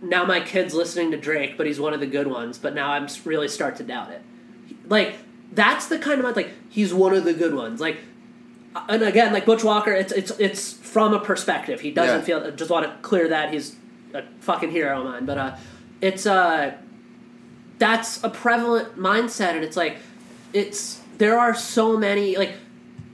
now 0.00 0.24
my 0.24 0.40
kid's 0.40 0.72
listening 0.74 1.10
to 1.10 1.18
Drake, 1.18 1.56
but 1.58 1.66
he's 1.66 1.78
one 1.78 1.92
of 1.92 2.00
the 2.00 2.06
good 2.06 2.26
ones. 2.28 2.56
But 2.56 2.74
now 2.74 2.92
I'm 2.92 3.06
really 3.24 3.48
start 3.48 3.76
to 3.76 3.82
doubt 3.82 4.10
it. 4.10 4.22
Like 4.88 5.16
that's 5.52 5.86
the 5.88 5.98
kind 5.98 6.22
of 6.24 6.34
like 6.36 6.50
he's 6.70 6.94
one 6.94 7.12
of 7.14 7.24
the 7.24 7.34
good 7.34 7.54
ones. 7.54 7.80
Like 7.80 7.98
and 8.88 9.02
again, 9.02 9.32
like 9.32 9.44
Butch 9.46 9.64
Walker, 9.64 9.92
it's 9.92 10.12
it's 10.12 10.30
it's 10.38 10.72
from 10.72 11.12
a 11.14 11.20
perspective. 11.20 11.80
He 11.80 11.90
doesn't 11.90 12.20
Yeah. 12.20 12.40
feel. 12.40 12.50
Just 12.52 12.70
want 12.70 12.86
to 12.86 12.92
clear 13.02 13.28
that 13.28 13.52
he's 13.52 13.76
a 14.14 14.22
fucking 14.40 14.70
hero 14.70 15.00
of 15.00 15.04
mine. 15.04 15.26
But 15.26 15.38
uh, 15.38 15.56
it's 16.00 16.26
uh, 16.26 16.74
that's 17.78 18.22
a 18.22 18.28
prevalent 18.28 18.98
mindset, 18.98 19.54
and 19.54 19.64
it's 19.64 19.76
like 19.76 19.98
it's 20.52 21.00
there 21.18 21.38
are 21.38 21.54
so 21.54 21.96
many 21.96 22.36
like 22.36 22.54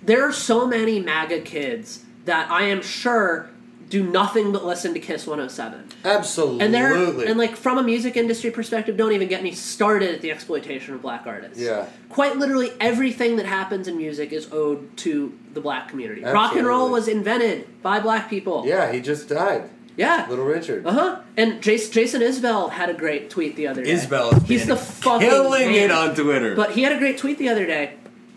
there 0.03 0.27
are 0.27 0.33
so 0.33 0.67
many 0.67 1.01
MAGA 1.01 1.41
kids 1.41 2.05
that 2.25 2.51
I 2.51 2.65
am 2.65 2.83
sure 2.83 3.51
do 3.91 4.05
nothing 4.05 4.53
but 4.53 4.65
listen 4.65 4.95
to 4.95 5.01
Kiss 5.01 5.27
107. 5.27 5.85
Absolutely. 6.05 6.65
And 6.65 6.73
they're 6.73 6.95
and 7.27 7.37
like 7.37 7.57
from 7.57 7.77
a 7.77 7.83
music 7.83 8.17
industry 8.17 8.51
perspective, 8.51 8.97
don't 8.97 9.13
even 9.13 9.29
get 9.29 9.43
me 9.43 9.51
started 9.53 10.15
at 10.15 10.21
the 10.21 10.31
exploitation 10.31 10.95
of 10.95 11.03
black 11.03 11.27
artists. 11.27 11.59
Yeah. 11.59 11.87
Quite 12.09 12.37
literally 12.37 12.71
everything 12.79 13.37
that 13.37 13.47
happens 13.47 13.89
in 13.89 13.97
music 13.97 14.33
is 14.33 14.51
owed 14.53 14.97
to 14.99 15.37
the 15.55 15.61
black 15.61 15.89
community. 15.89 16.23
Rock 16.23 16.55
and 16.55 16.67
roll 16.67 16.89
was 16.89 17.09
invented 17.09 17.83
by 17.83 17.99
black 17.99 18.31
people. 18.31 18.65
yeah, 18.65 18.93
he 18.93 19.01
just 19.01 19.29
died. 19.29 19.69
Yeah. 20.01 20.27
Little 20.29 20.45
Richard. 20.47 20.87
Uh 20.87 20.93
huh. 20.93 21.21
And 21.37 21.63
Jason, 21.63 21.93
Jason 21.93 22.21
Isbell 22.23 22.71
had 22.71 22.89
a 22.89 22.95
great 22.95 23.29
tweet 23.31 23.55
the 23.57 23.67
other 23.69 23.85
day. 23.85 23.93
Isbell 23.93 24.33
has 24.33 24.43
He's 24.49 24.67
the 24.67 24.77
fucking 24.77 25.29
killing 25.29 25.69
man. 25.73 25.85
it 25.85 25.91
on 25.91 26.15
Twitter. 26.15 26.55
But 26.57 26.73
he 26.73 26.83
had 26.83 26.93
a 26.93 26.99
great 26.99 27.19
tweet 27.19 27.37
the 27.39 27.49
other 27.51 27.67
day 27.67 27.95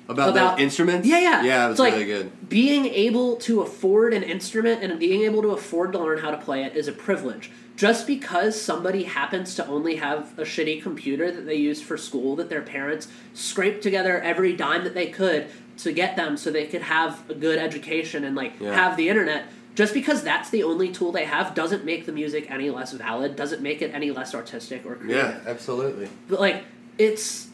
about, 0.10 0.30
about- 0.30 0.58
the 0.58 0.64
instruments? 0.64 1.08
Yeah, 1.08 1.20
yeah. 1.20 1.44
Yeah, 1.44 1.66
it 1.66 1.70
was 1.70 1.74
It's 1.76 1.80
like 1.80 1.94
really 1.94 2.06
good. 2.06 2.50
Being 2.50 2.86
able 2.88 3.38
to 3.38 3.62
afford 3.62 4.14
an 4.14 4.24
instrument 4.24 4.84
and 4.84 5.00
being 5.00 5.22
able 5.24 5.42
to 5.42 5.52
afford 5.52 5.94
to 5.94 6.00
learn 6.00 6.20
how 6.20 6.32
to 6.32 6.38
play 6.38 6.64
it 6.66 6.76
is 6.76 6.88
a 6.90 6.92
privilege. 6.92 7.50
Just 7.76 8.06
because 8.06 8.62
somebody 8.62 9.04
happens 9.04 9.56
to 9.56 9.66
only 9.66 9.96
have 9.96 10.38
a 10.38 10.44
shitty 10.44 10.84
computer 10.84 11.32
that 11.32 11.46
they 11.48 11.56
use 11.56 11.82
for 11.82 11.98
school 11.98 12.36
that 12.36 12.50
their 12.50 12.62
parents 12.62 13.08
scraped 13.34 13.82
together 13.82 14.22
every 14.22 14.54
dime 14.56 14.84
that 14.84 14.94
they 14.94 15.08
could 15.08 15.48
to 15.78 15.92
get 15.92 16.16
them 16.16 16.38
so 16.38 16.52
they 16.52 16.66
could 16.68 16.84
have 16.84 17.28
a 17.32 17.34
good 17.34 17.58
education 17.58 18.26
and 18.26 18.36
like 18.36 18.54
Yeah. 18.60 18.76
have 18.76 18.96
the 18.98 19.10
internet. 19.10 19.46
Just 19.76 19.94
because 19.94 20.22
that's 20.24 20.50
the 20.52 20.62
only 20.64 20.92
tool 20.92 21.12
they 21.12 21.26
have 21.26 21.56
doesn't 21.56 21.84
make 21.84 22.06
the 22.06 22.12
music 22.12 22.50
any 22.52 22.70
less 22.70 22.92
valid, 22.92 23.36
doesn't 23.36 23.62
make 23.62 23.82
it 23.82 23.92
any 23.94 24.12
less 24.12 24.36
artistic 24.36 24.86
or 24.86 24.96
creative 24.96 25.18
Yeah. 25.46 25.50
Absolutely. 25.50 26.10
but 26.28 26.40
like 26.40 26.64
it's 27.00 27.48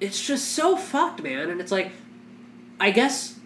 it's 0.00 0.24
just 0.24 0.52
so 0.52 0.76
fucked 0.76 1.20
man 1.22 1.50
and 1.50 1.60
it's 1.60 1.72
like 1.72 1.90
i 2.78 2.90
guess 2.92 3.38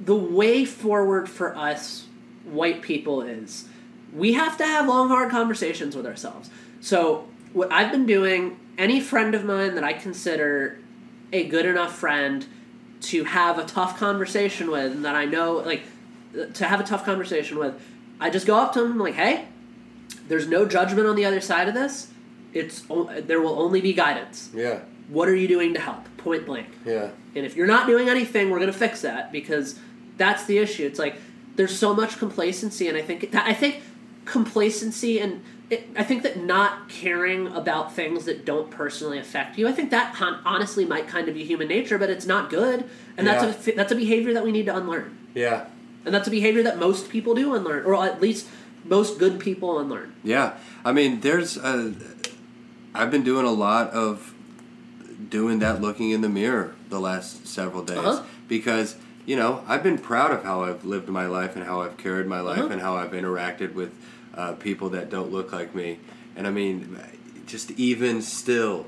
the 0.00 0.14
way 0.14 0.64
forward 0.66 1.28
for 1.28 1.56
us 1.56 2.06
white 2.44 2.82
people 2.82 3.22
is 3.22 3.66
we 4.12 4.34
have 4.34 4.56
to 4.58 4.64
have 4.64 4.86
long 4.86 5.08
hard 5.08 5.30
conversations 5.30 5.96
with 5.96 6.06
ourselves 6.06 6.50
so 6.82 7.26
what 7.54 7.72
i've 7.72 7.90
been 7.90 8.04
doing 8.06 8.58
any 8.76 9.00
friend 9.00 9.34
of 9.34 9.42
mine 9.44 9.74
that 9.74 9.84
i 9.84 9.92
consider 9.94 10.78
a 11.32 11.44
good 11.48 11.64
enough 11.64 11.94
friend 11.96 12.46
to 13.00 13.24
have 13.24 13.58
a 13.58 13.64
tough 13.64 13.98
conversation 13.98 14.70
with 14.70 14.92
and 14.92 15.04
that 15.04 15.14
i 15.14 15.24
know 15.24 15.54
like 15.54 15.82
to 16.54 16.64
have 16.66 16.80
a 16.80 16.84
tough 16.84 17.04
conversation 17.04 17.58
with 17.58 17.74
i 18.20 18.30
just 18.30 18.46
go 18.46 18.56
up 18.56 18.72
to 18.72 18.80
them 18.82 18.98
like 18.98 19.14
hey 19.14 19.46
there's 20.28 20.46
no 20.48 20.66
judgment 20.66 21.06
on 21.06 21.16
the 21.16 21.24
other 21.24 21.40
side 21.40 21.68
of 21.68 21.74
this 21.74 22.08
it's 22.54 22.82
there 23.26 23.40
will 23.40 23.58
only 23.60 23.80
be 23.80 23.92
guidance 23.92 24.50
Yeah. 24.54 24.80
what 25.08 25.28
are 25.28 25.34
you 25.36 25.48
doing 25.48 25.74
to 25.74 25.80
help 25.80 26.04
point 26.18 26.46
blank 26.46 26.68
Yeah. 26.84 27.10
and 27.34 27.44
if 27.46 27.56
you're 27.56 27.66
not 27.66 27.86
doing 27.86 28.08
anything 28.08 28.50
we're 28.50 28.58
going 28.60 28.72
to 28.72 28.78
fix 28.78 29.02
that 29.02 29.32
because 29.32 29.78
that's 30.16 30.44
the 30.44 30.58
issue 30.58 30.86
it's 30.86 30.98
like 30.98 31.16
there's 31.56 31.76
so 31.78 31.94
much 31.94 32.18
complacency 32.18 32.88
and 32.88 32.96
i 32.96 33.02
think 33.02 33.30
that 33.32 33.46
i 33.46 33.52
think 33.52 33.82
complacency 34.24 35.18
and 35.20 35.42
it, 35.70 35.88
i 35.96 36.02
think 36.02 36.22
that 36.22 36.42
not 36.42 36.88
caring 36.88 37.46
about 37.48 37.92
things 37.92 38.24
that 38.24 38.44
don't 38.44 38.70
personally 38.70 39.18
affect 39.18 39.58
you 39.58 39.66
i 39.68 39.72
think 39.72 39.90
that 39.90 40.14
hon- 40.14 40.40
honestly 40.44 40.84
might 40.84 41.06
kind 41.08 41.28
of 41.28 41.34
be 41.34 41.44
human 41.44 41.68
nature 41.68 41.98
but 41.98 42.08
it's 42.10 42.26
not 42.26 42.48
good 42.50 42.84
and 43.16 43.26
Yeah. 43.26 43.44
that's 43.46 43.68
a 43.68 43.72
that's 43.72 43.92
a 43.92 43.94
behavior 43.96 44.32
that 44.34 44.44
we 44.44 44.52
need 44.52 44.66
to 44.66 44.76
unlearn 44.76 45.16
Yeah. 45.34 45.66
And 46.04 46.14
that's 46.14 46.28
a 46.28 46.30
behavior 46.30 46.62
that 46.62 46.78
most 46.78 47.08
people 47.08 47.34
do 47.34 47.54
unlearn 47.54 47.84
or 47.84 47.94
at 48.04 48.20
least 48.20 48.46
most 48.84 49.18
good 49.18 49.38
people 49.38 49.78
unlearn 49.78 50.12
Yeah, 50.24 50.54
I 50.84 50.92
mean, 50.92 51.20
there's 51.20 51.56
a. 51.56 51.94
I've 52.94 53.10
been 53.10 53.22
doing 53.22 53.46
a 53.46 53.52
lot 53.52 53.90
of 53.90 54.34
doing 55.30 55.60
that, 55.60 55.80
looking 55.80 56.10
in 56.10 56.20
the 56.20 56.28
mirror 56.28 56.74
the 56.90 57.00
last 57.00 57.46
several 57.46 57.82
days 57.84 57.98
Uh-huh. 57.98 58.22
because 58.48 58.96
you 59.24 59.36
know 59.36 59.62
I've 59.68 59.82
been 59.82 59.98
proud 59.98 60.30
of 60.32 60.42
how 60.44 60.62
I've 60.64 60.84
lived 60.84 61.08
my 61.08 61.26
life 61.26 61.56
and 61.56 61.64
how 61.64 61.80
I've 61.82 61.96
carried 61.96 62.26
my 62.26 62.40
life 62.40 62.58
Uh-huh. 62.58 62.72
and 62.72 62.80
how 62.82 62.96
I've 62.96 63.12
interacted 63.12 63.72
with 63.74 63.92
uh, 64.34 64.52
people 64.54 64.88
that 64.90 65.08
don't 65.10 65.30
look 65.30 65.52
like 65.52 65.74
me, 65.74 65.98
and 66.36 66.46
I 66.46 66.50
mean, 66.50 66.98
just 67.46 67.70
even 67.72 68.20
still, 68.22 68.86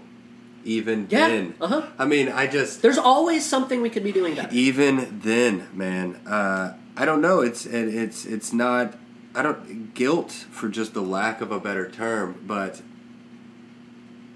even 0.65 1.07
Yeah, 1.11 1.29
then, 1.29 1.55
uh-huh. 1.61 1.83
I 1.99 2.05
mean, 2.07 2.29
I 2.29 2.47
just 2.47 2.83
there's 2.83 2.99
always 2.99 3.45
something 3.47 3.81
we 3.81 3.91
could 3.91 4.05
be 4.05 4.13
doing 4.13 4.35
better 4.35 4.49
even 4.53 5.21
then, 5.23 5.69
man, 5.73 6.17
uh, 6.27 6.75
I 6.97 7.05
don't 7.05 7.21
know. 7.21 7.41
It's 7.41 7.67
it, 7.67 7.95
it's 7.95 8.25
it's 8.25 8.53
not. 8.53 8.97
I 9.35 9.43
don't 9.43 9.95
guilt 9.95 10.31
for 10.31 10.69
just 10.69 10.95
the 10.95 11.03
lack 11.03 11.41
of 11.41 11.51
a 11.51 11.59
better 11.59 11.91
term, 11.91 12.41
but 12.47 12.83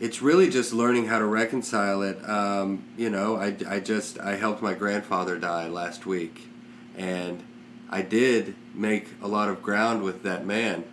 it's 0.01 0.23
really 0.23 0.49
just 0.49 0.73
learning 0.73 1.07
how 1.07 1.19
to 1.19 1.25
reconcile 1.25 2.03
it. 2.03 2.29
Um, 2.29 2.85
you 2.97 3.11
know, 3.11 3.37
I, 3.37 3.57
I 3.69 3.81
just 3.81 4.19
I 4.19 4.37
helped 4.37 4.63
my 4.63 4.75
grandfather 4.75 5.39
die 5.39 5.69
last 5.69 6.07
week, 6.07 6.49
and 6.97 7.43
I 7.91 8.03
did 8.03 8.55
make 8.75 9.09
a 9.23 9.29
lot 9.29 9.49
of 9.49 9.63
ground 9.63 10.03
with 10.03 10.23
that 10.25 10.45
man 10.45 10.85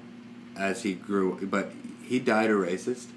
as 0.55 0.83
he 0.83 0.93
grew, 0.93 1.39
but 1.45 1.71
he 2.03 2.19
died 2.19 2.49
a 2.49 2.53
racist. 2.53 3.07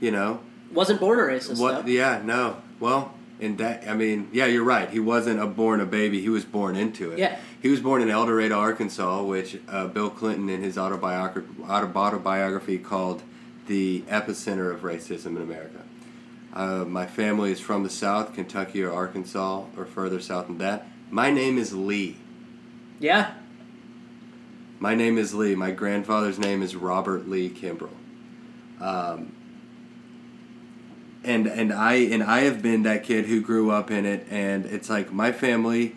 You 0.00 0.10
know, 0.10 0.40
wasn't 0.72 1.00
born 1.00 1.18
a 1.18 1.22
racist 1.22 1.60
what? 1.60 1.84
though. 1.84 1.90
Yeah, 1.90 2.20
no. 2.24 2.62
Well, 2.80 3.14
in 3.44 3.56
that, 3.56 3.86
I 3.86 3.94
mean, 3.94 4.28
yeah, 4.32 4.46
you're 4.46 4.64
right. 4.64 4.88
He 4.88 4.98
wasn't 4.98 5.40
a 5.40 5.46
born 5.46 5.80
a 5.80 5.86
baby. 5.86 6.20
He 6.20 6.30
was 6.30 6.44
born 6.44 6.76
into 6.76 7.12
it. 7.12 7.18
Yeah. 7.18 7.38
He 7.60 7.68
was 7.68 7.80
born 7.80 8.02
in 8.02 8.10
El 8.10 8.26
Dorado, 8.26 8.58
Arkansas, 8.58 9.22
which 9.22 9.58
uh, 9.68 9.86
Bill 9.88 10.10
Clinton, 10.10 10.48
in 10.48 10.62
his 10.62 10.78
autobiography, 10.78 11.48
autobiography, 11.62 12.78
called 12.78 13.22
the 13.66 14.02
epicenter 14.08 14.72
of 14.72 14.80
racism 14.80 15.36
in 15.36 15.42
America. 15.42 15.82
Uh, 16.52 16.84
my 16.84 17.06
family 17.06 17.50
is 17.52 17.60
from 17.60 17.82
the 17.82 17.90
South, 17.90 18.34
Kentucky 18.34 18.82
or 18.82 18.92
Arkansas, 18.92 19.64
or 19.76 19.84
further 19.84 20.20
south 20.20 20.46
than 20.46 20.58
that. 20.58 20.86
My 21.10 21.30
name 21.30 21.58
is 21.58 21.74
Lee. 21.74 22.16
yeah 22.98 23.34
My 24.78 24.94
name 24.94 25.18
is 25.18 25.34
Lee. 25.34 25.54
My 25.54 25.70
grandfather's 25.70 26.38
name 26.38 26.62
is 26.62 26.76
Robert 26.76 27.28
Lee 27.28 27.50
Kimbrell. 27.50 27.90
Um, 28.80 29.32
and 31.24 31.46
and 31.46 31.72
I 31.72 31.94
and 31.94 32.22
I 32.22 32.40
have 32.40 32.62
been 32.62 32.82
that 32.84 33.04
kid 33.04 33.26
who 33.26 33.40
grew 33.40 33.70
up 33.70 33.90
in 33.90 34.04
it, 34.06 34.26
and 34.30 34.66
it's 34.66 34.88
like 34.90 35.12
my 35.12 35.32
family 35.32 35.96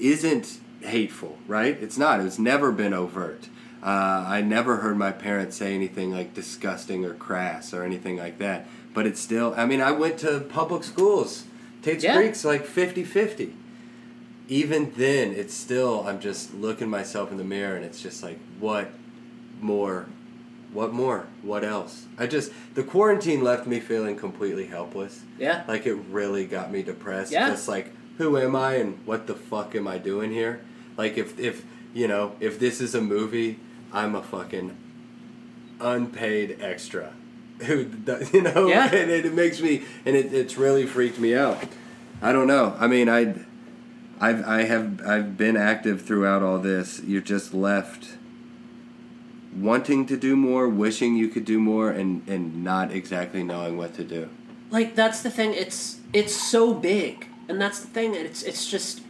isn't 0.00 0.58
hateful, 0.80 1.38
right? 1.46 1.76
It's 1.80 1.98
not. 1.98 2.20
It's 2.20 2.38
never 2.38 2.72
been 2.72 2.92
overt. 2.92 3.48
Uh, 3.82 4.24
I 4.26 4.40
never 4.40 4.78
heard 4.78 4.96
my 4.96 5.12
parents 5.12 5.56
say 5.56 5.74
anything 5.74 6.10
like 6.10 6.34
disgusting 6.34 7.04
or 7.04 7.14
crass 7.14 7.72
or 7.72 7.84
anything 7.84 8.16
like 8.16 8.38
that. 8.38 8.66
But 8.94 9.06
it's 9.06 9.20
still, 9.20 9.54
I 9.56 9.66
mean, 9.66 9.80
I 9.80 9.92
went 9.92 10.18
to 10.20 10.40
public 10.40 10.82
schools. 10.82 11.44
Tate's 11.82 12.02
Yeah. 12.02 12.16
Creek's 12.16 12.44
like 12.44 12.64
50 12.64 13.04
50. 13.04 13.54
Even 14.48 14.92
then, 14.96 15.32
it's 15.32 15.54
still, 15.54 16.06
I'm 16.06 16.20
just 16.20 16.54
looking 16.54 16.88
myself 16.88 17.30
in 17.30 17.36
the 17.36 17.44
mirror 17.44 17.76
and 17.76 17.84
it's 17.84 18.00
just 18.00 18.22
like, 18.22 18.38
what 18.58 18.90
more? 19.60 20.06
What 20.76 20.92
more? 20.92 21.26
What 21.40 21.64
else? 21.64 22.04
I 22.18 22.26
just, 22.26 22.52
the 22.74 22.82
quarantine 22.82 23.42
left 23.42 23.66
me 23.66 23.80
feeling 23.80 24.14
completely 24.14 24.66
helpless. 24.66 25.22
Yeah. 25.38 25.64
Like 25.66 25.86
it 25.86 25.94
really 25.94 26.46
got 26.46 26.70
me 26.70 26.82
depressed. 26.82 27.32
Yeah. 27.32 27.48
Just 27.48 27.66
like, 27.66 27.92
who 28.18 28.36
am 28.36 28.54
I 28.54 28.74
and 28.74 28.98
what 29.06 29.26
the 29.26 29.34
fuck 29.34 29.74
am 29.74 29.88
I 29.88 29.96
doing 29.96 30.30
here? 30.30 30.60
Like 30.98 31.16
if 31.16 31.38
if 31.38 31.64
you 31.94 32.06
know 32.06 32.36
if 32.40 32.58
this 32.58 32.82
is 32.82 32.94
a 32.94 33.00
movie, 33.00 33.58
I'm 33.90 34.14
a 34.14 34.22
fucking 34.22 34.76
unpaid 35.80 36.58
extra. 36.60 37.14
Who 37.60 37.90
you 38.34 38.42
know? 38.42 38.66
Yeah. 38.68 38.84
And 38.84 39.10
it, 39.10 39.24
it 39.24 39.32
makes 39.32 39.62
me 39.62 39.82
and 40.04 40.14
it, 40.14 40.34
it's 40.34 40.58
really 40.58 40.84
freaked 40.84 41.18
me 41.18 41.34
out. 41.34 41.56
I 42.20 42.32
don't 42.32 42.46
know. 42.46 42.76
I 42.78 42.86
mean, 42.86 43.08
I. 43.08 43.34
I've 44.18 44.48
I 44.48 44.62
have 44.62 45.06
I've 45.06 45.36
been 45.36 45.58
active 45.58 46.00
throughout 46.00 46.42
all 46.42 46.58
this. 46.58 47.02
You're 47.04 47.20
just 47.20 47.52
left 47.52 48.16
wanting 49.60 50.06
to 50.06 50.16
do 50.16 50.36
more, 50.36 50.68
wishing 50.68 51.16
you 51.16 51.28
could 51.28 51.44
do 51.44 51.58
more, 51.58 51.90
and 51.90 52.26
and 52.28 52.62
not 52.64 52.92
exactly 52.92 53.42
knowing 53.42 53.76
what 53.76 53.94
to 53.94 54.04
do. 54.04 54.28
like 54.70 54.94
that's 54.94 55.22
the 55.22 55.30
thing 55.30 55.54
it's 55.54 56.00
it's 56.12 56.34
so 56.34 56.74
big 56.74 57.26
and 57.48 57.60
that's 57.60 57.80
the 57.80 57.86
thing 57.88 58.14
it's 58.14 58.42
it's 58.42 58.68
just 58.68 59.00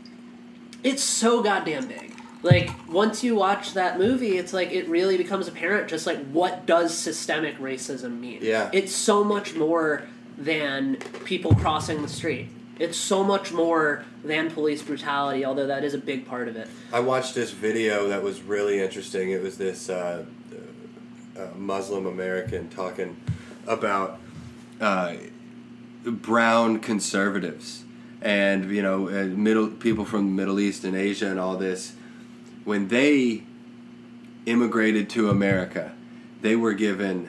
it's 0.82 1.02
so 1.02 1.42
goddamn 1.42 1.86
big 1.88 2.12
like 2.42 2.70
once 2.88 3.24
you 3.24 3.34
watch 3.34 3.72
that 3.72 3.98
movie 3.98 4.36
it's 4.36 4.52
like 4.52 4.70
it 4.70 4.86
really 4.88 5.16
becomes 5.16 5.48
apparent 5.48 5.88
just 5.88 6.06
like 6.06 6.18
what 6.26 6.66
does 6.66 6.94
systemic 6.96 7.56
racism 7.58 8.20
mean 8.20 8.38
Yeah. 8.42 8.68
it's 8.74 8.92
so 8.94 9.24
much 9.24 9.54
more 9.54 10.02
than 10.36 10.96
people 11.24 11.54
crossing 11.54 12.02
the 12.02 12.08
street 12.08 12.48
it's 12.78 12.98
so 12.98 13.24
much 13.24 13.52
more 13.52 14.04
than 14.24 14.50
police 14.50 14.82
brutality 14.82 15.44
although 15.44 15.66
that 15.66 15.84
is 15.84 15.94
a 15.94 15.98
big 15.98 16.26
part 16.26 16.48
of 16.48 16.56
it 16.56 16.68
I 16.92 17.00
watched 17.00 17.34
this 17.34 17.50
video 17.50 18.08
that 18.08 18.22
was 18.22 18.40
really 18.42 18.80
interesting. 18.80 19.30
It 19.30 19.42
was 19.42 19.58
this 19.58 19.90
uh, 19.90 20.24
uh, 21.36 21.48
Muslim 21.54 22.06
American 22.06 22.70
talking 22.70 23.16
about 23.66 24.18
uh, 24.80 25.16
brown 26.04 26.78
conservatives 26.78 27.84
and 28.22 28.70
you 28.70 28.82
know 28.82 29.08
uh, 29.08 29.24
middle 29.24 29.68
people 29.68 30.04
from 30.04 30.26
the 30.26 30.32
Middle 30.32 30.58
East 30.58 30.84
and 30.84 30.96
Asia 30.96 31.26
and 31.26 31.38
all 31.38 31.56
this. 31.56 31.94
When 32.64 32.88
they 32.88 33.42
immigrated 34.46 35.10
to 35.10 35.28
America, 35.28 35.92
they 36.40 36.56
were 36.56 36.72
given 36.72 37.28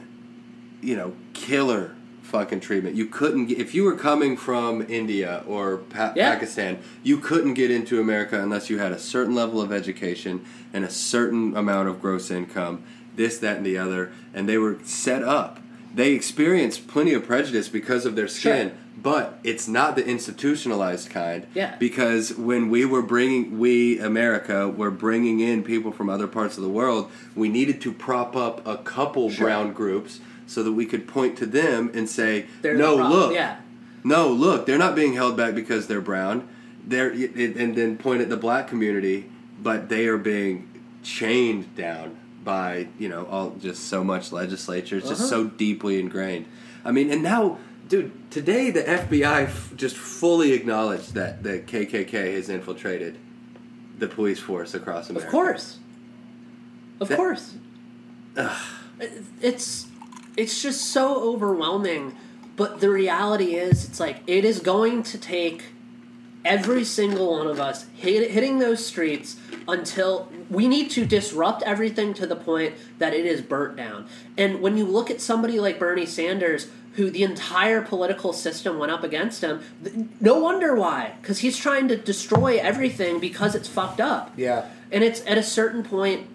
you 0.81 0.95
know 0.95 1.13
killer 1.33 1.95
fucking 2.27 2.59
treatment. 2.59 2.95
You 2.95 3.05
couldn't 3.05 3.45
get, 3.47 3.57
if 3.57 3.73
you 3.73 3.83
were 3.83 3.95
coming 3.95 4.35
from 4.35 4.85
India 4.89 5.43
or 5.47 5.77
pa- 5.77 6.13
Yeah. 6.15 6.33
Pakistan, 6.33 6.79
you 7.01 7.17
couldn't 7.17 7.53
get 7.53 7.71
into 7.71 7.99
America 8.01 8.39
unless 8.41 8.69
you 8.69 8.79
had 8.79 8.91
a 8.91 8.99
certain 8.99 9.33
level 9.33 9.61
of 9.61 9.71
education 9.71 10.43
and 10.73 10.83
a 10.83 10.89
certain 10.89 11.55
amount 11.55 11.87
of 11.87 12.01
gross 12.01 12.29
income, 12.29 12.83
this 13.15 13.37
that 13.39 13.57
and 13.57 13.65
the 13.65 13.77
other, 13.77 14.11
and 14.33 14.47
they 14.47 14.57
were 14.57 14.77
set 14.83 15.23
up. 15.23 15.59
They 15.95 16.11
experienced 16.11 16.87
plenty 16.87 17.13
of 17.13 17.25
prejudice 17.25 17.69
because 17.69 18.05
of 18.05 18.15
their 18.15 18.27
skin, 18.27 18.67
Sure. 18.69 18.77
but 19.01 19.39
it's 19.43 19.67
not 19.67 19.95
the 19.95 20.05
institutionalized 20.05 21.09
kind. 21.09 21.47
Yeah. 21.55 21.75
Because 21.79 22.35
when 22.37 22.69
we 22.69 22.83
were 22.85 23.01
bringing, 23.01 23.57
we 23.57 23.99
America 23.99 24.67
were 24.67 24.91
bringing 24.91 25.39
in 25.39 25.63
people 25.63 25.91
from 25.91 26.09
other 26.09 26.27
parts 26.27 26.57
of 26.57 26.63
the 26.63 26.69
world, 26.69 27.09
we 27.35 27.47
needed 27.49 27.79
to 27.81 27.91
prop 27.93 28.35
up 28.35 28.67
a 28.67 28.77
couple 28.77 29.29
Sure. 29.31 29.45
brown 29.45 29.71
groups 29.73 30.19
so 30.47 30.63
that 30.63 30.71
we 30.71 30.85
could 30.85 31.07
point 31.07 31.37
to 31.37 31.45
them 31.45 31.91
and 31.93 32.09
say, 32.09 32.47
They're 32.61 32.73
"No, 32.75 32.95
look, 32.95 33.33
yeah 33.33 33.57
no, 34.07 34.29
look, 34.29 34.65
they're 34.65 34.77
not 34.77 34.95
being 34.95 35.13
held 35.13 35.35
back 35.35 35.53
because 35.53 35.87
they're 35.87 36.01
brown. 36.01 36.47
They're 36.85 37.09
and 37.09 37.75
then 37.75 37.97
point 37.97 38.21
at 38.21 38.29
the 38.29 38.37
black 38.37 38.69
community, 38.69 39.29
but 39.61 39.89
they 39.89 40.07
are 40.07 40.17
being 40.17 40.69
chained 41.03 41.75
down 41.75 42.17
by 42.43 42.87
you 42.97 43.09
know 43.09 43.25
all 43.25 43.51
just 43.59 43.89
so 43.89 44.05
much 44.05 44.31
legislature. 44.31 44.97
It's 44.97 45.09
just 45.09 45.21
uh-huh. 45.21 45.29
so 45.29 45.43
deeply 45.47 45.99
ingrained. 45.99 46.45
I 46.85 46.91
mean, 46.91 47.11
and 47.11 47.21
now, 47.21 47.57
dude, 47.89 48.31
today 48.31 48.71
the 48.71 48.83
FBI 48.83 49.43
f- 49.43 49.73
just 49.75 49.97
fully 49.97 50.53
acknowledged 50.53 51.13
that 51.15 51.43
the 51.43 51.59
KKK 51.59 52.35
has 52.35 52.47
infiltrated 52.47 53.17
the 53.97 54.07
police 54.07 54.39
force 54.39 54.73
across 54.73 55.09
America. 55.09 55.27
Of 55.27 55.31
course. 55.31 55.79
Of 57.01 57.09
That- 57.09 57.17
course. 57.17 57.55
It- 58.37 59.23
It's 59.41 59.86
it's 60.37 60.61
just 60.61 60.91
so 60.91 61.21
overwhelming, 61.33 62.15
but 62.55 62.79
the 62.79 62.89
reality 62.89 63.55
is 63.55 63.85
it's 63.85 63.99
like 63.99 64.21
it 64.27 64.45
is 64.45 64.59
going 64.59 65.03
to 65.03 65.17
take 65.17 65.63
every 66.45 66.83
single 66.83 67.31
one 67.31 67.47
of 67.47 67.59
us 67.59 67.85
hit, 67.95 68.31
hitting 68.31 68.59
those 68.59 68.85
streets 68.85 69.35
until 69.67 70.31
we 70.49 70.67
need 70.67 70.89
to 70.91 71.05
disrupt 71.05 71.61
everything 71.63 72.13
to 72.13 72.25
the 72.25 72.35
point 72.35 72.73
that 72.99 73.13
it 73.13 73.25
is 73.25 73.41
burnt 73.41 73.75
down. 73.75 74.07
And 74.37 74.61
when 74.61 74.77
you 74.77 74.85
look 74.85 75.11
at 75.11 75.19
somebody 75.19 75.59
like 75.59 75.77
Bernie 75.77 76.05
Sanders, 76.05 76.69
who 76.93 77.11
the 77.11 77.23
entire 77.23 77.81
political 77.81 78.31
system 78.31 78.79
went 78.79 78.91
up 78.91 79.03
against 79.03 79.43
him, 79.43 79.61
th- 79.83 79.95
no 80.21 80.39
wonder 80.39 80.73
why, 80.75 81.15
because 81.21 81.39
he's 81.39 81.57
trying 81.57 81.87
to 81.89 81.97
destroy 81.97 82.57
everything 82.57 83.19
because 83.19 83.53
it's 83.53 83.67
fucked 83.67 83.99
up. 83.99 84.31
Yeah. 84.37 84.69
And 84.91 85.03
it's 85.03 85.21
at 85.27 85.37
a 85.37 85.43
certain 85.43 85.83
point, 85.83 86.27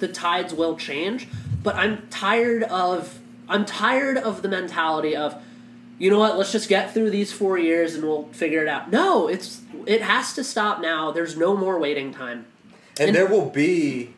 the 0.00 0.08
tides 0.08 0.52
will 0.52 0.76
change. 0.76 1.28
But 1.62 1.76
I'm 1.76 2.08
tired 2.08 2.64
of 2.64 3.20
I'm 3.50 3.64
tired 3.66 4.16
of 4.16 4.42
the 4.42 4.48
mentality 4.48 5.14
of, 5.16 5.34
you 5.98 6.10
know 6.10 6.18
what? 6.18 6.38
Let's 6.38 6.52
just 6.52 6.68
get 6.68 6.94
through 6.94 7.10
these 7.10 7.32
four 7.32 7.58
years 7.58 7.94
and 7.94 8.04
we'll 8.04 8.28
figure 8.32 8.62
it 8.62 8.68
out. 8.68 8.90
No, 8.90 9.28
it's 9.28 9.60
it 9.86 10.00
has 10.02 10.32
to 10.34 10.44
stop 10.44 10.80
now. 10.80 11.10
There's 11.10 11.36
no 11.36 11.56
more 11.56 11.78
waiting 11.78 12.14
time. 12.14 12.46
and, 12.98 13.08
And- 13.08 13.16
there 13.16 13.26
will 13.26 13.50
be. 13.50 14.14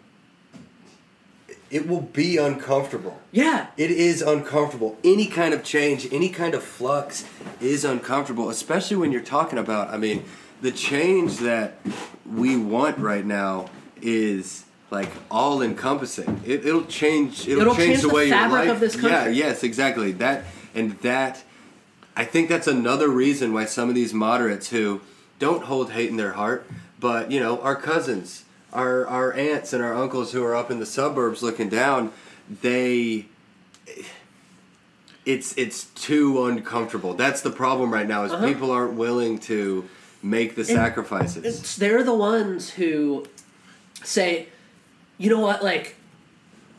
It 1.70 1.89
will 1.89 2.03
be 2.03 2.37
uncomfortable. 2.37 3.18
Yeah, 3.30 3.68
It 3.78 3.91
is 3.91 4.20
uncomfortable. 4.20 4.99
Any 5.03 5.26
kind 5.26 5.55
of 5.55 5.64
change, 5.64 6.07
any 6.12 6.28
kind 6.28 6.53
of 6.55 6.62
flux 6.62 7.24
is 7.62 7.83
uncomfortable, 7.83 8.51
especially 8.51 8.99
when 8.99 9.11
you're 9.11 9.22
talking 9.22 9.59
about, 9.59 9.89
I 9.89 9.97
mean, 9.97 10.24
the 10.61 10.70
change 10.70 11.39
that 11.39 11.78
we 12.30 12.59
want 12.59 12.99
right 12.99 13.24
now 13.24 13.70
is 14.03 14.66
like 14.93 15.09
all 15.30 15.62
encompassing. 15.62 16.43
It, 16.45 16.66
it'll 16.66 16.84
change 16.84 17.49
it'll, 17.49 17.62
It'll 17.62 17.74
change, 17.74 17.93
change 17.95 18.03
the 18.03 18.09
the 18.09 18.14
way 18.14 18.26
your 18.28 18.36
fabric 18.36 18.66
life 18.66 18.70
of 18.74 18.80
this 18.80 18.95
Yeah, 19.03 19.26
yes, 19.26 19.64
exactly. 19.64 20.12
That 20.12 20.45
and 20.74 20.93
that 20.99 21.43
I 22.14 22.26
think 22.26 22.51
that's 22.51 22.66
another 22.66 23.09
reason 23.09 23.55
why 23.55 23.64
some 23.64 23.88
of 23.88 23.95
these 23.95 24.12
moderates 24.12 24.68
who 24.68 25.01
don't 25.38 25.64
hold 25.64 25.93
hate 25.93 26.11
in 26.11 26.18
their 26.18 26.32
heart, 26.32 26.66
but 27.01 27.30
you 27.32 27.40
know, 27.40 27.59
our 27.62 27.74
cousins, 27.74 28.45
our 28.72 29.07
our 29.07 29.32
aunts 29.32 29.72
and 29.72 29.82
our 29.82 29.95
uncles 29.95 30.32
who 30.32 30.45
are 30.45 30.55
up 30.55 30.70
in 30.70 30.78
the 30.78 30.86
suburbs 30.86 31.43
looking 31.43 31.70
down, 31.70 32.12
they 32.61 33.26
it's 35.24 35.57
it's 35.57 35.84
too 35.95 36.45
uncomfortable. 36.45 37.14
That's 37.14 37.40
the 37.40 37.51
problem 37.51 37.93
right 37.95 38.07
now 38.07 38.24
is 38.24 38.32
Uh-huh. 38.32 38.47
people 38.47 38.70
aren't 38.70 38.93
willing 38.93 39.38
to 39.40 39.88
make 40.22 40.55
the 40.55 40.64
sacrifices. 40.66 41.45
it's, 41.45 41.76
they're 41.76 42.05
the 42.05 42.14
ones 42.14 42.70
who 42.70 43.26
say, 44.05 44.49
you 45.22 45.30
know 45.30 45.38
what, 45.40 45.62
like, 45.62 45.94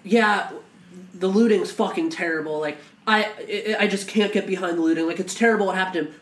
yeah, 0.04 0.52
the 1.14 1.28
looting's 1.28 1.72
fucking 1.72 2.10
terrible. 2.10 2.60
Like, 2.60 2.78
I, 3.08 3.24
I 3.26 3.76
I 3.82 3.88
just 3.88 4.08
can't 4.08 4.34
get 4.34 4.46
behind 4.46 4.78
the 4.78 4.82
looting. 4.82 5.08
Like, 5.08 5.20
it's 5.20 5.34
terrible 5.34 5.68
what 5.68 5.76
happened 5.78 6.08
to 6.08 6.12
him. 6.14 6.20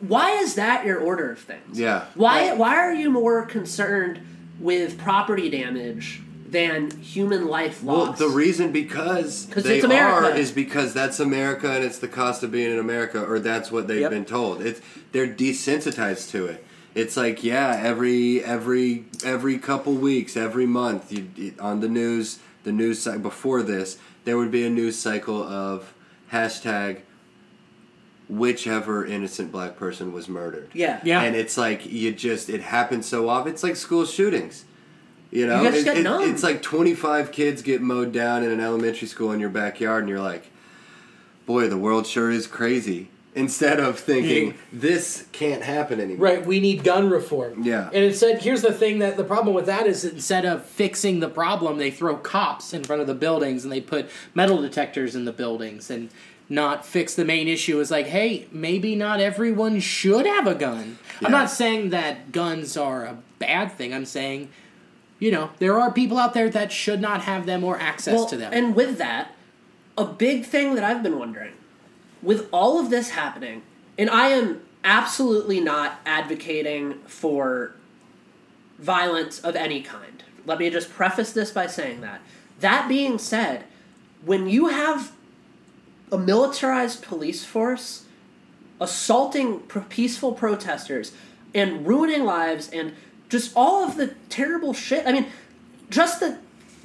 Why 0.00 0.30
is 0.38 0.54
that 0.54 0.86
your 0.86 0.98
order 0.98 1.32
of 1.32 1.38
things? 1.40 1.78
Yeah. 1.78 2.06
Why 2.14 2.48
Right. 2.50 2.58
why 2.58 2.76
are 2.76 2.94
you 2.94 3.10
more 3.10 3.44
concerned 3.44 4.20
with 4.60 4.96
property 4.96 5.50
damage 5.50 6.22
than 6.48 6.90
human 7.00 7.46
life 7.48 7.82
loss? 7.82 8.18
Well, 8.20 8.28
the 8.30 8.34
reason 8.34 8.72
because 8.72 9.46
they 9.48 9.80
are 9.82 10.30
is 10.34 10.52
because 10.52 10.94
that's 10.94 11.20
America 11.20 11.70
and 11.70 11.84
it's 11.84 11.98
the 11.98 12.08
cost 12.08 12.42
of 12.42 12.50
being 12.52 12.72
in 12.72 12.78
America, 12.78 13.22
or 13.22 13.38
that's 13.40 13.70
what 13.70 13.88
they've 13.88 14.00
Yep. 14.02 14.10
been 14.10 14.24
told. 14.24 14.62
It's 14.62 14.80
they're 15.12 15.26
desensitized 15.26 16.30
to 16.30 16.46
it. 16.46 16.64
It's 16.98 17.16
like 17.16 17.44
yeah, 17.44 17.80
every 17.82 18.42
every 18.42 19.04
every 19.24 19.58
couple 19.58 19.94
weeks, 19.94 20.36
every 20.36 20.66
month, 20.66 21.12
you, 21.12 21.28
you- 21.36 21.54
on 21.60 21.80
the 21.80 21.88
news, 21.88 22.38
the 22.64 22.72
news 22.72 22.98
cycle 23.00 23.20
before 23.20 23.62
this, 23.62 23.98
there 24.24 24.36
would 24.36 24.50
be 24.50 24.64
a 24.66 24.70
news 24.70 24.98
cycle 24.98 25.42
of 25.42 25.94
hashtag 26.32 27.02
whichever 28.28 29.06
innocent 29.06 29.50
black 29.50 29.76
person 29.76 30.12
was 30.12 30.28
murdered. 30.28 30.68
yeah. 30.74 31.00
Yeah. 31.02 31.22
And 31.22 31.34
it's 31.34 31.56
like 31.56 31.86
you 31.86 32.12
just 32.12 32.50
it 32.50 32.60
happens 32.60 33.06
so 33.06 33.28
often. 33.28 33.52
It's 33.52 33.62
like 33.62 33.76
school 33.76 34.04
shootings. 34.04 34.64
You 35.30 35.46
know, 35.46 35.62
You 35.62 35.68
just 35.70 35.80
It- 35.82 35.84
get 35.84 35.98
it- 35.98 36.02
numb. 36.02 36.22
it's 36.30 36.42
like 36.42 36.62
twenty 36.62 36.94
five 36.94 37.32
kids 37.32 37.62
get 37.62 37.80
mowed 37.80 38.12
down 38.12 38.42
in 38.42 38.50
an 38.50 38.60
elementary 38.60 39.08
school 39.08 39.30
in 39.32 39.40
your 39.40 39.50
backyard, 39.50 40.02
and 40.02 40.08
you're 40.10 40.20
like, 40.20 40.50
boy, 41.46 41.68
the 41.68 41.78
world 41.78 42.06
sure 42.06 42.30
is 42.30 42.46
crazy. 42.46 43.08
Instead 43.38 43.78
of 43.78 43.98
thinking 43.98 44.54
this 44.72 45.26
can't 45.32 45.62
happen 45.62 46.00
anymore. 46.00 46.26
Right, 46.26 46.44
we 46.44 46.58
need 46.58 46.82
gun 46.82 47.08
reform. 47.08 47.62
Yeah. 47.62 47.86
And 47.86 48.04
instead, 48.04 48.42
here's 48.42 48.62
the 48.62 48.72
thing 48.72 48.98
that 48.98 49.16
the 49.16 49.24
problem 49.24 49.54
with 49.54 49.66
that 49.66 49.86
is 49.86 50.04
instead 50.04 50.44
of 50.44 50.64
fixing 50.64 51.20
the 51.20 51.28
problem, 51.28 51.78
they 51.78 51.90
throw 51.90 52.16
cops 52.16 52.74
in 52.74 52.82
front 52.82 53.00
of 53.00 53.06
the 53.06 53.14
buildings 53.14 53.62
and 53.62 53.72
they 53.72 53.80
put 53.80 54.10
metal 54.34 54.60
detectors 54.60 55.14
in 55.14 55.24
the 55.24 55.32
buildings 55.32 55.88
and 55.88 56.10
not 56.48 56.84
fix 56.84 57.14
the 57.14 57.24
main 57.24 57.46
issue 57.46 57.78
is 57.78 57.90
like, 57.90 58.06
hey, 58.06 58.48
maybe 58.50 58.96
not 58.96 59.20
everyone 59.20 59.78
should 59.80 60.26
have 60.26 60.46
a 60.46 60.54
gun. 60.54 60.98
I'm 61.22 61.30
not 61.30 61.50
saying 61.50 61.90
that 61.90 62.32
guns 62.32 62.76
are 62.76 63.04
a 63.04 63.18
bad 63.38 63.72
thing. 63.72 63.94
I'm 63.94 64.06
saying, 64.06 64.48
you 65.18 65.30
know, 65.30 65.50
there 65.58 65.78
are 65.78 65.92
people 65.92 66.18
out 66.18 66.34
there 66.34 66.48
that 66.50 66.72
should 66.72 67.00
not 67.00 67.22
have 67.22 67.46
them 67.46 67.62
or 67.62 67.78
access 67.78 68.14
well, 68.14 68.26
to 68.26 68.36
them. 68.36 68.52
and 68.52 68.74
with 68.74 68.98
that, 68.98 69.32
a 69.96 70.06
big 70.06 70.44
thing 70.44 70.74
that 70.74 70.84
I've 70.84 71.02
been 71.02 71.18
wondering, 71.18 71.52
with 72.22 72.48
all 72.52 72.78
of 72.80 72.90
this 72.90 73.10
happening, 73.10 73.62
and 73.96 74.10
I 74.10 74.28
am 74.28 74.62
absolutely 74.84 75.60
not 75.60 76.00
advocating 76.06 76.94
for 77.06 77.74
violence 78.78 79.40
of 79.40 79.56
any 79.56 79.82
kind. 79.82 80.22
Let 80.46 80.58
me 80.58 80.70
just 80.70 80.90
preface 80.90 81.32
this 81.32 81.50
by 81.50 81.66
saying 81.66 82.00
that. 82.00 82.20
That 82.60 82.88
being 82.88 83.18
said, 83.18 83.64
when 84.24 84.48
you 84.48 84.68
have 84.68 85.12
a 86.10 86.18
militarized 86.18 87.02
police 87.02 87.44
force 87.44 88.04
assaulting 88.80 89.60
peaceful 89.88 90.32
protesters 90.32 91.12
and 91.54 91.86
ruining 91.86 92.24
lives 92.24 92.68
and 92.70 92.94
just 93.28 93.52
all 93.56 93.84
of 93.84 93.96
the 93.96 94.14
terrible 94.28 94.72
shit. 94.72 95.06
I 95.06 95.12
mean, 95.12 95.26
just 95.90 96.20
the 96.20 96.38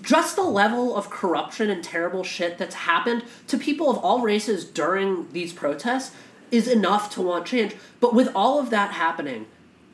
just 0.03 0.35
the 0.35 0.43
level 0.43 0.95
of 0.95 1.09
corruption 1.09 1.69
and 1.69 1.83
terrible 1.83 2.23
shit 2.23 2.57
that's 2.57 2.75
happened 2.75 3.23
to 3.47 3.57
people 3.57 3.89
of 3.89 3.97
all 3.97 4.21
races 4.21 4.65
during 4.65 5.31
these 5.31 5.53
protests 5.53 6.13
is 6.51 6.67
enough 6.67 7.11
to 7.15 7.21
want 7.21 7.47
change. 7.47 7.75
But 7.99 8.13
with 8.13 8.29
all 8.35 8.59
of 8.59 8.69
that 8.69 8.91
happening, 8.91 9.47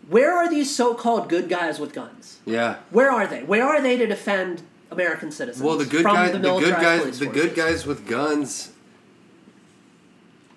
where 0.09 0.35
are 0.35 0.49
these 0.49 0.75
so-called 0.75 1.29
good 1.29 1.47
guys 1.47 1.79
with 1.79 1.93
guns? 1.93 2.39
Yeah. 2.45 2.77
Where 2.89 3.11
are 3.11 3.27
they? 3.27 3.43
Where 3.43 3.63
are 3.63 3.81
they 3.81 3.95
to 3.97 4.07
defend 4.07 4.63
American 4.91 5.31
citizens? 5.31 5.63
Well, 5.63 5.77
the 5.77 5.85
good 5.85 6.03
guys, 6.03 6.31
the, 6.31 6.39
the, 6.39 6.59
good 6.59 6.75
guys, 6.75 7.19
the 7.19 7.27
good 7.27 7.55
guys 7.55 7.85
with 7.85 8.07
guns 8.07 8.71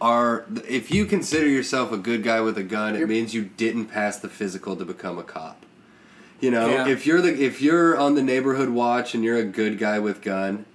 are. 0.00 0.46
If 0.66 0.90
you 0.90 1.04
consider 1.04 1.46
yourself 1.46 1.92
a 1.92 1.98
good 1.98 2.22
guy 2.22 2.40
with 2.40 2.56
a 2.56 2.62
gun, 2.62 2.96
it 2.96 3.06
means 3.06 3.34
you 3.34 3.44
didn't 3.44 3.86
pass 3.86 4.18
the 4.18 4.30
physical 4.30 4.74
to 4.76 4.86
become 4.86 5.18
a 5.18 5.22
cop. 5.22 5.66
You 6.42 6.50
know, 6.50 6.68
Yeah. 6.68 6.88
if 6.88 7.06
you're 7.06 7.22
the 7.22 7.32
if 7.42 7.62
you're 7.62 7.96
on 7.96 8.14
the 8.16 8.22
neighborhood 8.22 8.68
watch 8.70 9.14
and 9.14 9.22
you're 9.24 9.36
a 9.38 9.44
good 9.44 9.78
guy 9.78 9.98
with 10.00 10.20
gun, 10.20 10.66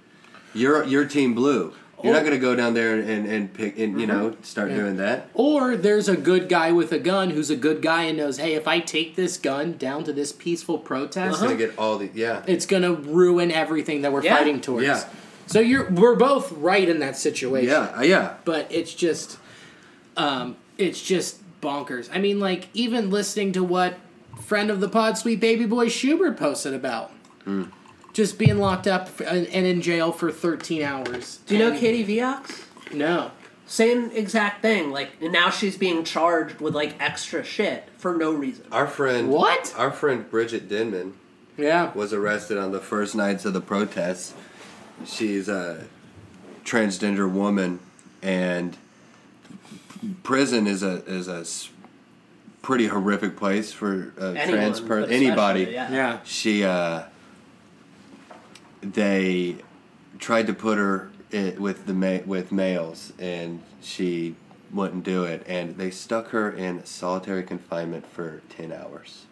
you're 0.54 0.82
you're 0.84 1.04
team 1.04 1.34
blue. 1.34 1.74
You're 2.02 2.12
not 2.12 2.20
Oh. 2.22 2.26
going 2.26 2.36
to 2.36 2.40
go 2.40 2.54
down 2.54 2.74
there 2.74 2.94
and, 2.94 3.10
and, 3.10 3.26
and 3.26 3.52
pick 3.52 3.78
and 3.78 4.00
you 4.00 4.06
know 4.06 4.34
start 4.42 4.70
Yeah. 4.70 4.76
doing 4.78 4.96
that. 4.96 5.28
Or 5.34 5.76
there's 5.76 6.08
a 6.08 6.16
good 6.16 6.48
guy 6.48 6.72
with 6.72 6.90
a 6.92 6.98
gun 6.98 7.30
who's 7.30 7.50
a 7.50 7.56
good 7.56 7.82
guy 7.82 8.04
and 8.04 8.16
knows, 8.16 8.38
hey, 8.38 8.54
if 8.54 8.66
I 8.66 8.78
take 8.80 9.14
this 9.16 9.36
gun 9.36 9.76
down 9.76 10.04
to 10.04 10.12
this 10.12 10.32
peaceful 10.32 10.78
protest, 10.78 11.32
It's 11.32 11.42
going 11.42 11.58
to 11.58 11.66
get 11.66 11.76
all 11.78 11.98
the 11.98 12.08
yeah. 12.14 12.42
it's 12.46 12.64
gonna 12.64 12.92
ruin 12.94 13.50
everything 13.52 14.00
that 14.02 14.12
we're 14.12 14.22
Yeah. 14.22 14.36
fighting 14.38 14.60
towards. 14.62 14.86
Yeah. 14.86 15.04
So 15.48 15.60
you're 15.60 15.90
we're 15.90 16.14
both 16.16 16.50
right 16.52 16.88
in 16.88 16.98
that 17.00 17.18
situation. 17.18 17.68
Yeah, 17.68 17.92
uh, 17.98 18.02
yeah. 18.02 18.34
But 18.46 18.68
it's 18.70 18.94
just 18.94 19.36
um 20.16 20.56
it's 20.78 21.02
just 21.02 21.38
bonkers. 21.60 22.08
I 22.14 22.18
mean, 22.20 22.38
like, 22.38 22.68
even 22.72 23.10
listening 23.10 23.50
to 23.52 23.64
what 23.64 23.94
friend 24.42 24.70
of 24.70 24.80
the 24.80 24.88
pod, 24.88 25.18
sweet 25.18 25.40
baby 25.40 25.66
boy 25.66 25.88
Schubert 25.88 26.36
posted 26.36 26.74
about. 26.74 27.10
Hmm. 27.44 27.64
Just 28.12 28.38
being 28.38 28.58
locked 28.58 28.86
up 28.86 29.08
and 29.20 29.46
and 29.48 29.66
in 29.66 29.80
jail 29.82 30.10
for 30.12 30.32
13 30.32 30.82
hours. 30.82 31.38
Do 31.46 31.56
you 31.56 31.60
know 31.70 31.78
Katie 31.78 32.04
Viox? 32.04 32.64
No. 32.92 33.30
Same 33.66 34.10
exact 34.12 34.62
thing. 34.62 34.90
Like 34.90 35.20
now 35.20 35.50
she's 35.50 35.76
being 35.76 36.02
charged 36.04 36.60
with 36.60 36.74
like 36.74 36.94
extra 37.00 37.44
shit 37.44 37.88
for 37.98 38.16
no 38.16 38.32
reason. 38.32 38.64
Our 38.72 38.86
friend 38.86 39.28
What? 39.28 39.74
Our 39.76 39.90
friend 39.92 40.28
Bridget 40.30 40.68
Denman 40.68 41.14
Yeah. 41.56 41.92
was 41.94 42.12
arrested 42.12 42.56
on 42.58 42.72
the 42.72 42.80
first 42.80 43.14
nights 43.14 43.44
of 43.44 43.52
the 43.52 43.60
protests. 43.60 44.32
She's 45.04 45.48
a 45.48 45.84
transgender 46.64 47.30
woman, 47.30 47.78
and 48.22 48.76
prison 50.22 50.66
is 50.66 50.82
a 50.82 51.02
is 51.06 51.28
a 51.28 51.40
s- 51.40 51.68
pretty 52.62 52.86
horrific 52.88 53.36
place 53.36 53.72
for 53.72 54.12
a 54.18 54.34
Anyone, 54.36 54.48
trans 54.60 54.80
person. 54.80 55.12
Anybody. 55.12 55.68
yeah. 55.72 55.90
Yeah. 55.92 56.18
She 56.24 56.64
uh, 56.64 57.04
they 58.82 59.56
tried 60.18 60.46
to 60.46 60.54
put 60.54 60.78
her 60.78 61.10
i 61.32 61.54
with 61.58 61.86
the 61.86 61.92
ma- 61.94 62.24
with 62.24 62.50
males, 62.52 63.12
and 63.18 63.62
she 63.82 64.34
wouldn't 64.72 65.04
do 65.04 65.24
it, 65.24 65.42
and 65.46 65.76
they 65.76 65.90
stuck 65.90 66.28
her 66.28 66.50
in 66.50 66.84
solitary 66.84 67.42
confinement 67.42 68.06
for 68.06 68.40
ten 68.48 68.72
hours. 68.72 69.26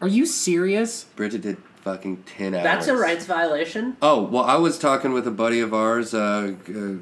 Are 0.00 0.08
you 0.08 0.26
serious? 0.26 1.04
Bridget 1.16 1.42
did 1.42 1.58
fucking 1.82 2.24
ten 2.24 2.54
hours. 2.54 2.64
That's 2.64 2.88
a 2.88 2.96
rights 2.96 3.26
violation. 3.26 3.96
Oh 4.02 4.22
well, 4.22 4.44
I 4.44 4.56
was 4.56 4.78
talking 4.78 5.12
with 5.12 5.26
a 5.26 5.30
buddy 5.30 5.60
of 5.60 5.72
ours, 5.72 6.12
uh, 6.14 6.54
g- 6.66 6.74
uh, 6.76 6.94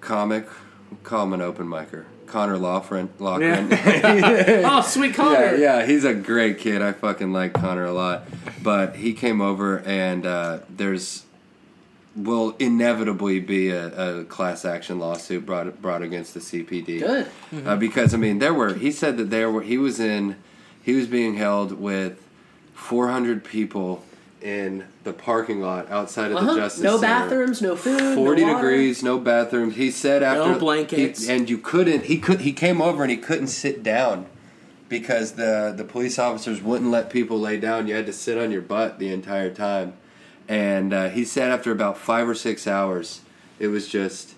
comic, 0.00 0.48
call 1.04 1.24
him 1.24 1.32
an 1.34 1.40
open 1.42 1.66
micer, 1.68 2.06
Connor 2.26 2.56
Lofren. 2.56 3.08
Lofgren. 3.18 3.68
oh, 4.64 4.82
sweet 4.82 5.14
Connor. 5.14 5.56
yeah, 5.56 5.78
yeah, 5.78 5.86
he's 5.86 6.04
a 6.04 6.14
great 6.14 6.58
kid. 6.58 6.82
I 6.82 6.92
fucking 6.92 7.32
like 7.32 7.52
Connor 7.52 7.84
a 7.84 7.92
lot. 7.92 8.26
But 8.62 8.96
he 8.96 9.12
came 9.12 9.40
over, 9.40 9.80
and 9.80 10.26
uh, 10.26 10.60
there's 10.68 11.24
will 12.16 12.56
inevitably 12.58 13.40
be 13.40 13.68
a, 13.68 14.20
a 14.20 14.24
class 14.24 14.64
action 14.64 14.98
lawsuit 14.98 15.44
brought 15.44 15.80
brought 15.82 16.02
against 16.02 16.34
the 16.34 16.40
CPD. 16.40 17.00
Good. 17.00 17.26
Uh, 17.66 17.76
because 17.76 18.14
I 18.14 18.16
mean, 18.16 18.38
there 18.38 18.54
were. 18.54 18.74
He 18.74 18.90
said 18.90 19.16
that 19.18 19.30
there 19.30 19.50
were. 19.50 19.62
He 19.62 19.78
was 19.78 20.00
in. 20.00 20.36
He 20.82 20.94
was 20.94 21.06
being 21.08 21.34
held 21.34 21.72
with 21.72 22.22
400 22.74 23.42
people 23.42 24.04
in 24.46 24.84
the 25.02 25.12
parking 25.12 25.60
lot 25.60 25.90
outside 25.90 26.30
of 26.30 26.36
Uh-huh. 26.36 26.54
the 26.54 26.60
Justice 26.60 26.82
No 26.84 26.98
Center. 27.00 27.06
bathrooms, 27.28 27.60
no 27.60 27.74
food, 27.74 28.14
40 28.14 28.44
no 28.44 28.52
water. 28.52 28.70
degrees, 28.70 29.02
no 29.02 29.18
bathrooms. 29.18 29.74
He 29.74 29.90
said 29.90 30.22
after 30.22 30.52
No 30.52 30.58
blankets. 30.58 31.26
he- 31.26 31.32
and 31.32 31.50
you 31.50 31.58
couldn't. 31.58 32.04
He 32.04 32.18
could. 32.18 32.42
He 32.42 32.52
came 32.52 32.80
over 32.80 33.02
and 33.02 33.10
he 33.10 33.16
couldn't 33.16 33.48
sit 33.48 33.82
down 33.82 34.26
because 34.88 35.32
the 35.32 35.74
the 35.76 35.82
police 35.82 36.16
officers 36.16 36.62
wouldn't 36.62 36.92
let 36.92 37.10
people 37.10 37.40
lay 37.40 37.56
down. 37.58 37.88
You 37.88 37.96
had 37.96 38.06
to 38.06 38.12
sit 38.12 38.38
on 38.38 38.52
your 38.52 38.62
butt 38.62 39.00
the 39.00 39.08
entire 39.08 39.50
time. 39.50 39.94
And 40.48 40.94
uh, 40.94 41.08
he 41.08 41.24
said 41.24 41.50
after 41.50 41.72
about 41.72 41.98
five 41.98 42.28
or 42.28 42.34
six 42.36 42.68
hours, 42.68 43.22
it 43.58 43.66
was 43.66 43.88
just 43.88 44.34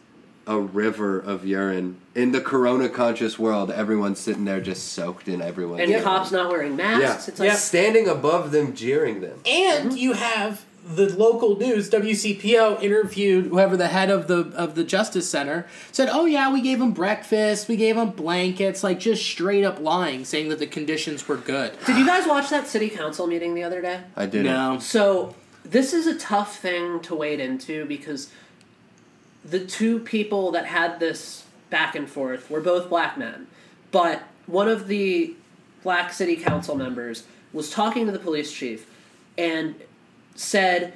a 0.48 0.58
river 0.58 1.20
of 1.20 1.44
urine 1.44 2.00
in 2.14 2.32
the 2.32 2.40
corona 2.40 2.88
conscious 2.88 3.38
world. 3.38 3.70
Everyone's 3.70 4.18
sitting 4.18 4.46
there 4.46 4.60
just 4.60 4.92
soaked 4.92 5.28
in 5.28 5.42
everyone's 5.42 5.82
And 5.82 5.90
urine. 5.90 6.02
cops 6.02 6.32
not 6.32 6.50
wearing 6.50 6.74
masks. 6.74 7.28
Yeah, 7.28 7.32
It's 7.32 7.40
like 7.40 7.52
standing 7.52 8.08
above 8.08 8.50
them, 8.50 8.74
jeering 8.74 9.20
them. 9.20 9.38
And 9.46 9.90
mm-hmm. 9.90 9.96
you 9.98 10.14
have 10.14 10.64
the 10.88 11.14
local 11.14 11.56
news, 11.58 11.90
WCPO 11.90 12.82
interviewed 12.82 13.46
whoever 13.46 13.76
the 13.76 13.88
head 13.88 14.08
of 14.08 14.26
the 14.26 14.50
of 14.56 14.74
the 14.74 14.84
Justice 14.84 15.28
Center 15.28 15.66
said, 15.92 16.08
"Oh 16.10 16.24
yeah, 16.24 16.50
we 16.50 16.62
gave 16.62 16.78
them 16.78 16.92
breakfast, 16.92 17.68
we 17.68 17.76
gave 17.76 17.96
them 17.96 18.10
blankets, 18.10 18.82
like 18.82 18.98
just 18.98 19.22
straight 19.22 19.64
up 19.64 19.78
lying, 19.80 20.24
saying 20.24 20.48
that 20.48 20.60
the 20.60 20.66
conditions 20.66 21.28
were 21.28 21.36
good." 21.36 21.72
Did 21.84 21.98
you 21.98 22.06
guys 22.06 22.26
watch 22.26 22.48
that 22.48 22.66
city 22.66 22.88
council 22.88 23.26
meeting 23.26 23.54
the 23.54 23.64
other 23.64 23.82
day? 23.82 24.00
I 24.16 24.24
didn't. 24.24 24.46
No, 24.46 24.78
So 24.78 25.34
this 25.62 25.92
is 25.92 26.06
a 26.06 26.16
tough 26.18 26.58
thing 26.58 27.00
to 27.00 27.14
wade 27.14 27.40
into 27.40 27.84
because 27.84 28.30
the 29.48 29.64
two 29.64 29.98
people 29.98 30.50
that 30.52 30.66
had 30.66 31.00
this 31.00 31.44
back 31.70 31.94
and 31.94 32.08
forth 32.08 32.50
were 32.50 32.60
both 32.60 32.88
black 32.88 33.16
men, 33.18 33.46
but 33.90 34.22
one 34.46 34.68
of 34.68 34.88
the 34.88 35.34
black 35.82 36.12
city 36.12 36.36
council 36.36 36.74
members 36.74 37.24
was 37.52 37.70
talking 37.70 38.06
to 38.06 38.12
the 38.12 38.18
police 38.18 38.52
chief 38.52 38.86
and 39.36 39.74
said 40.34 40.92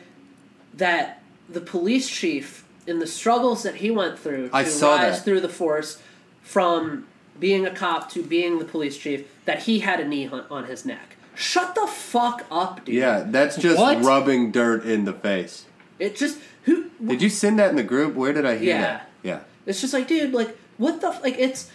that 0.74 1.22
the 1.48 1.61
police 1.61 2.09
chief 2.09 2.64
in 2.86 2.98
the 2.98 3.07
struggles 3.07 3.62
that 3.62 3.76
he 3.76 3.90
went 3.90 4.18
through 4.18 4.48
to 4.48 4.57
I 4.57 4.64
saw 4.64 4.96
rise 4.96 5.16
that. 5.18 5.24
through 5.24 5.40
the 5.40 5.48
force 5.48 6.00
from 6.42 7.07
being 7.38 7.66
a 7.66 7.70
cop 7.70 8.11
to 8.12 8.22
being 8.22 8.59
the 8.59 8.64
police 8.64 8.96
chief 8.98 9.26
that 9.44 9.62
he 9.62 9.80
had 9.80 10.00
a 10.00 10.07
knee 10.07 10.26
on, 10.28 10.44
on 10.50 10.64
his 10.64 10.84
neck. 10.84 11.16
Shut 11.34 11.74
the 11.74 11.86
fuck 11.86 12.44
up, 12.50 12.84
dude. 12.84 12.96
Yeah, 12.96 13.24
that's 13.26 13.57
just 13.57 13.78
What? 13.78 14.03
rubbing 14.03 14.50
dirt 14.50 14.84
in 14.84 15.05
the 15.05 15.12
face. 15.14 15.64
It 15.99 16.16
just 16.16 16.38
who 16.64 16.90
Did 17.05 17.22
you 17.22 17.28
send 17.28 17.59
that 17.59 17.70
in 17.70 17.76
the 17.76 17.82
group? 17.82 18.14
Where 18.14 18.32
did 18.32 18.45
I 18.47 18.57
hear 18.59 18.68
Yeah. 18.74 18.80
that? 18.82 19.09
Yeah. 19.22 19.40
it's 19.66 19.80
just 19.80 19.93
like 19.95 20.09
dude 20.09 20.32
like 20.32 20.57
what 20.78 21.01
the 21.01 21.09
f- 21.09 21.22
like 21.22 21.36
it's 21.38 21.70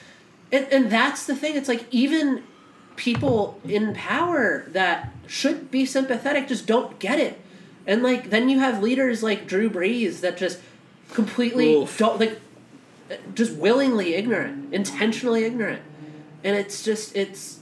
and, 0.52 0.66
and 0.72 0.92
that's 0.92 1.26
the 1.26 1.36
thing 1.36 1.56
it's 1.56 1.70
like 1.70 1.86
even 1.92 2.44
people 2.98 3.60
in 3.64 3.94
power 3.94 4.66
that 4.70 5.12
should 5.28 5.70
be 5.72 5.86
sympathetic 5.86 6.48
just 6.48 6.66
don't 6.68 7.00
get 7.00 7.20
it 7.20 7.40
and 7.86 8.04
like 8.04 8.30
then 8.32 8.50
you 8.50 8.60
have 8.60 8.82
leaders 8.84 9.24
like 9.24 9.48
Drew 9.48 9.70
Brees 9.70 10.20
that 10.22 10.36
just 10.36 10.60
completely 11.14 11.74
Oof. 11.76 11.98
don't 11.98 12.20
like 12.20 12.40
just 13.34 13.54
willingly 13.54 14.16
ignorant 14.16 14.74
intentionally 14.74 15.46
ignorant 15.46 15.82
and 16.44 16.56
it's 16.58 16.84
just 16.84 17.16
it's 17.16 17.60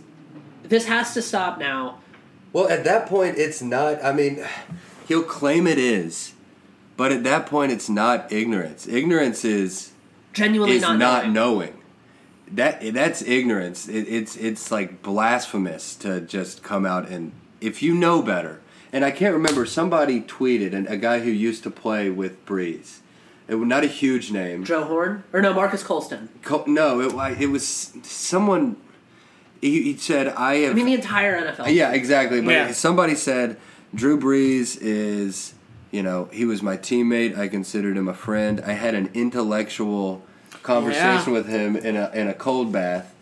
this 0.64 0.86
has 0.88 1.14
to 1.14 1.22
stop 1.22 1.60
now 1.60 1.99
Well, 2.53 2.70
at 2.70 2.84
that 2.86 3.06
point, 3.08 3.38
it's 3.38 3.62
not. 3.62 4.01
I 4.03 4.14
mean, 4.14 4.39
he'll 5.10 5.24
claim 5.24 5.68
it 5.68 5.78
is, 5.78 6.32
but 6.97 7.11
at 7.11 7.23
that 7.23 7.45
point, 7.47 7.71
it's 7.71 7.89
not 7.89 8.31
ignorance. 8.31 8.87
Ignorance 8.87 9.43
is 9.45 9.91
genuinely 10.33 10.77
is 10.77 10.81
not, 10.81 10.97
not, 10.97 11.29
knowing. 11.29 11.33
knowing. 11.33 11.81
that 12.51 12.93
that's 12.93 13.21
ignorance. 13.21 13.87
It, 13.87 14.07
it's 14.07 14.35
it's 14.37 14.71
like 14.71 15.01
blasphemous 15.01 15.95
to 15.97 16.21
just 16.21 16.63
come 16.63 16.85
out 16.85 17.07
and 17.09 17.31
if 17.61 17.81
you 17.81 17.93
know 17.93 18.21
better. 18.21 18.61
And 18.93 19.03
I 19.03 19.11
can't 19.11 19.33
remember 19.33 19.65
somebody 19.65 20.21
tweeted 20.21 20.73
and 20.73 20.87
a 20.87 20.95
guy 20.95 21.19
who 21.19 21.29
used 21.29 21.63
to 21.63 21.69
play 21.71 22.09
with 22.09 22.45
Brees. 22.45 22.99
It 23.47 23.55
was 23.55 23.67
not 23.67 23.83
a 23.83 23.87
huge 23.87 24.31
name. 24.31 24.63
Joe 24.63 24.85
Horn 24.85 25.23
or 25.33 25.41
no 25.41 25.53
Marques 25.53 25.83
Colston. 25.83 26.29
Co- 26.43 26.63
No, 26.65 27.01
it 27.01 27.41
it 27.41 27.47
was 27.47 27.93
someone. 28.03 28.77
He, 29.61 29.81
he 29.83 29.97
said, 29.97 30.27
"I 30.29 30.55
have." 30.57 30.71
I 30.71 30.73
mean 30.75 30.85
the 30.85 30.93
entire 30.93 31.39
NFL. 31.41 31.73
Yeah, 31.73 31.91
exactly. 31.91 32.41
But 32.41 32.51
Yeah. 32.51 32.71
somebody 32.71 33.15
said 33.15 33.57
Drew 33.93 34.19
Brees 34.19 34.77
is, 34.81 35.53
you 35.91 36.03
know, 36.03 36.29
he 36.31 36.45
was 36.45 36.61
my 36.61 36.77
teammate. 36.77 37.38
I 37.38 37.47
considered 37.47 37.97
him 37.97 38.07
a 38.07 38.13
friend. 38.13 38.61
I 38.65 38.73
had 38.73 38.95
an 38.95 39.09
intellectual 39.13 40.23
conversation 40.63 41.31
Yeah. 41.33 41.39
with 41.39 41.47
him 41.47 41.75
in 41.75 41.95
a 41.95 42.11
in 42.13 42.27
a 42.27 42.33
cold 42.33 42.71
bath, 42.71 43.13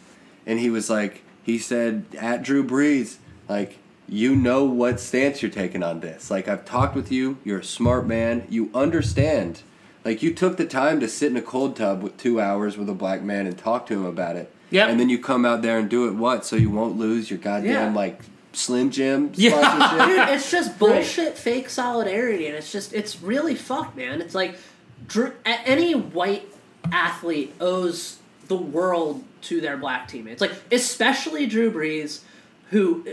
and 0.45 0.59
he 0.59 0.70
was 0.70 0.89
like, 0.89 1.22
he 1.43 1.57
said 1.57 2.05
at 2.18 2.43
Drew 2.43 2.64
Brees, 2.64 3.18
like. 3.47 3.78
You 4.09 4.36
know 4.36 4.66
what 4.66 4.99
stance 4.99 5.41
you're 5.41 5.49
taking 5.49 5.82
on 5.82 6.01
this. 6.01 6.30
Like 6.30 6.49
I've 6.49 6.66
talked 6.66 6.93
with 6.93 7.09
you, 7.09 7.38
you're 7.45 7.59
a 7.59 7.64
smart 7.64 8.05
man. 8.05 8.45
You 8.49 8.70
understand. 8.76 9.61
Like 10.03 10.22
you 10.22 10.34
took 10.34 10.57
the 10.57 10.66
time 10.66 10.99
to 10.99 11.07
sit 11.07 11.32
in 11.32 11.38
a 11.38 11.41
cold 11.41 11.78
tub 11.78 12.03
with 12.03 12.18
two 12.18 12.39
hours 12.41 12.78
with 12.78 12.89
a 12.89 12.93
black 12.93 13.24
man 13.24 13.47
and 13.47 13.57
talk 13.57 13.88
to 13.88 13.93
him 13.93 14.05
about 14.05 14.36
it. 14.36 14.53
Yeah. 14.70 14.88
And 14.88 14.99
then 14.99 15.07
you 15.07 15.18
come 15.20 15.45
out 15.45 15.61
there 15.61 15.80
and 15.80 15.89
do 15.89 16.05
it 16.09 16.16
what? 16.16 16.45
So 16.45 16.57
you 16.57 16.70
won't 16.70 16.97
lose 16.97 17.30
your 17.32 17.39
goddamn 17.39 17.72
Yeah. 17.93 17.93
like 17.95 18.20
Slim 18.54 18.91
Jim 18.91 19.32
Yeah. 19.36 19.51
sponsorship? 19.60 20.08
Dude, 20.08 20.30
it's 20.36 20.51
just 20.51 20.80
bullshit 20.80 21.38
fake 21.38 21.70
solidarity 21.70 22.47
and 22.47 22.56
it's 22.56 22.72
just 22.72 22.93
it's 22.93 23.22
really 23.22 23.56
fucked, 23.56 23.97
man. 23.97 24.22
It's 24.22 24.36
like 24.36 24.58
Drew, 25.08 25.34
a- 25.45 25.49
any 25.68 25.93
white 25.95 26.47
athlete 26.91 27.54
owes 27.60 28.20
the 28.47 28.56
world 28.58 29.24
to 29.41 29.60
their 29.62 29.78
black 29.78 30.08
teammates. 30.08 30.39
Like 30.41 30.51
especially 30.72 31.45
Drew 31.47 31.72
Brees 31.72 32.22
who 32.70 33.06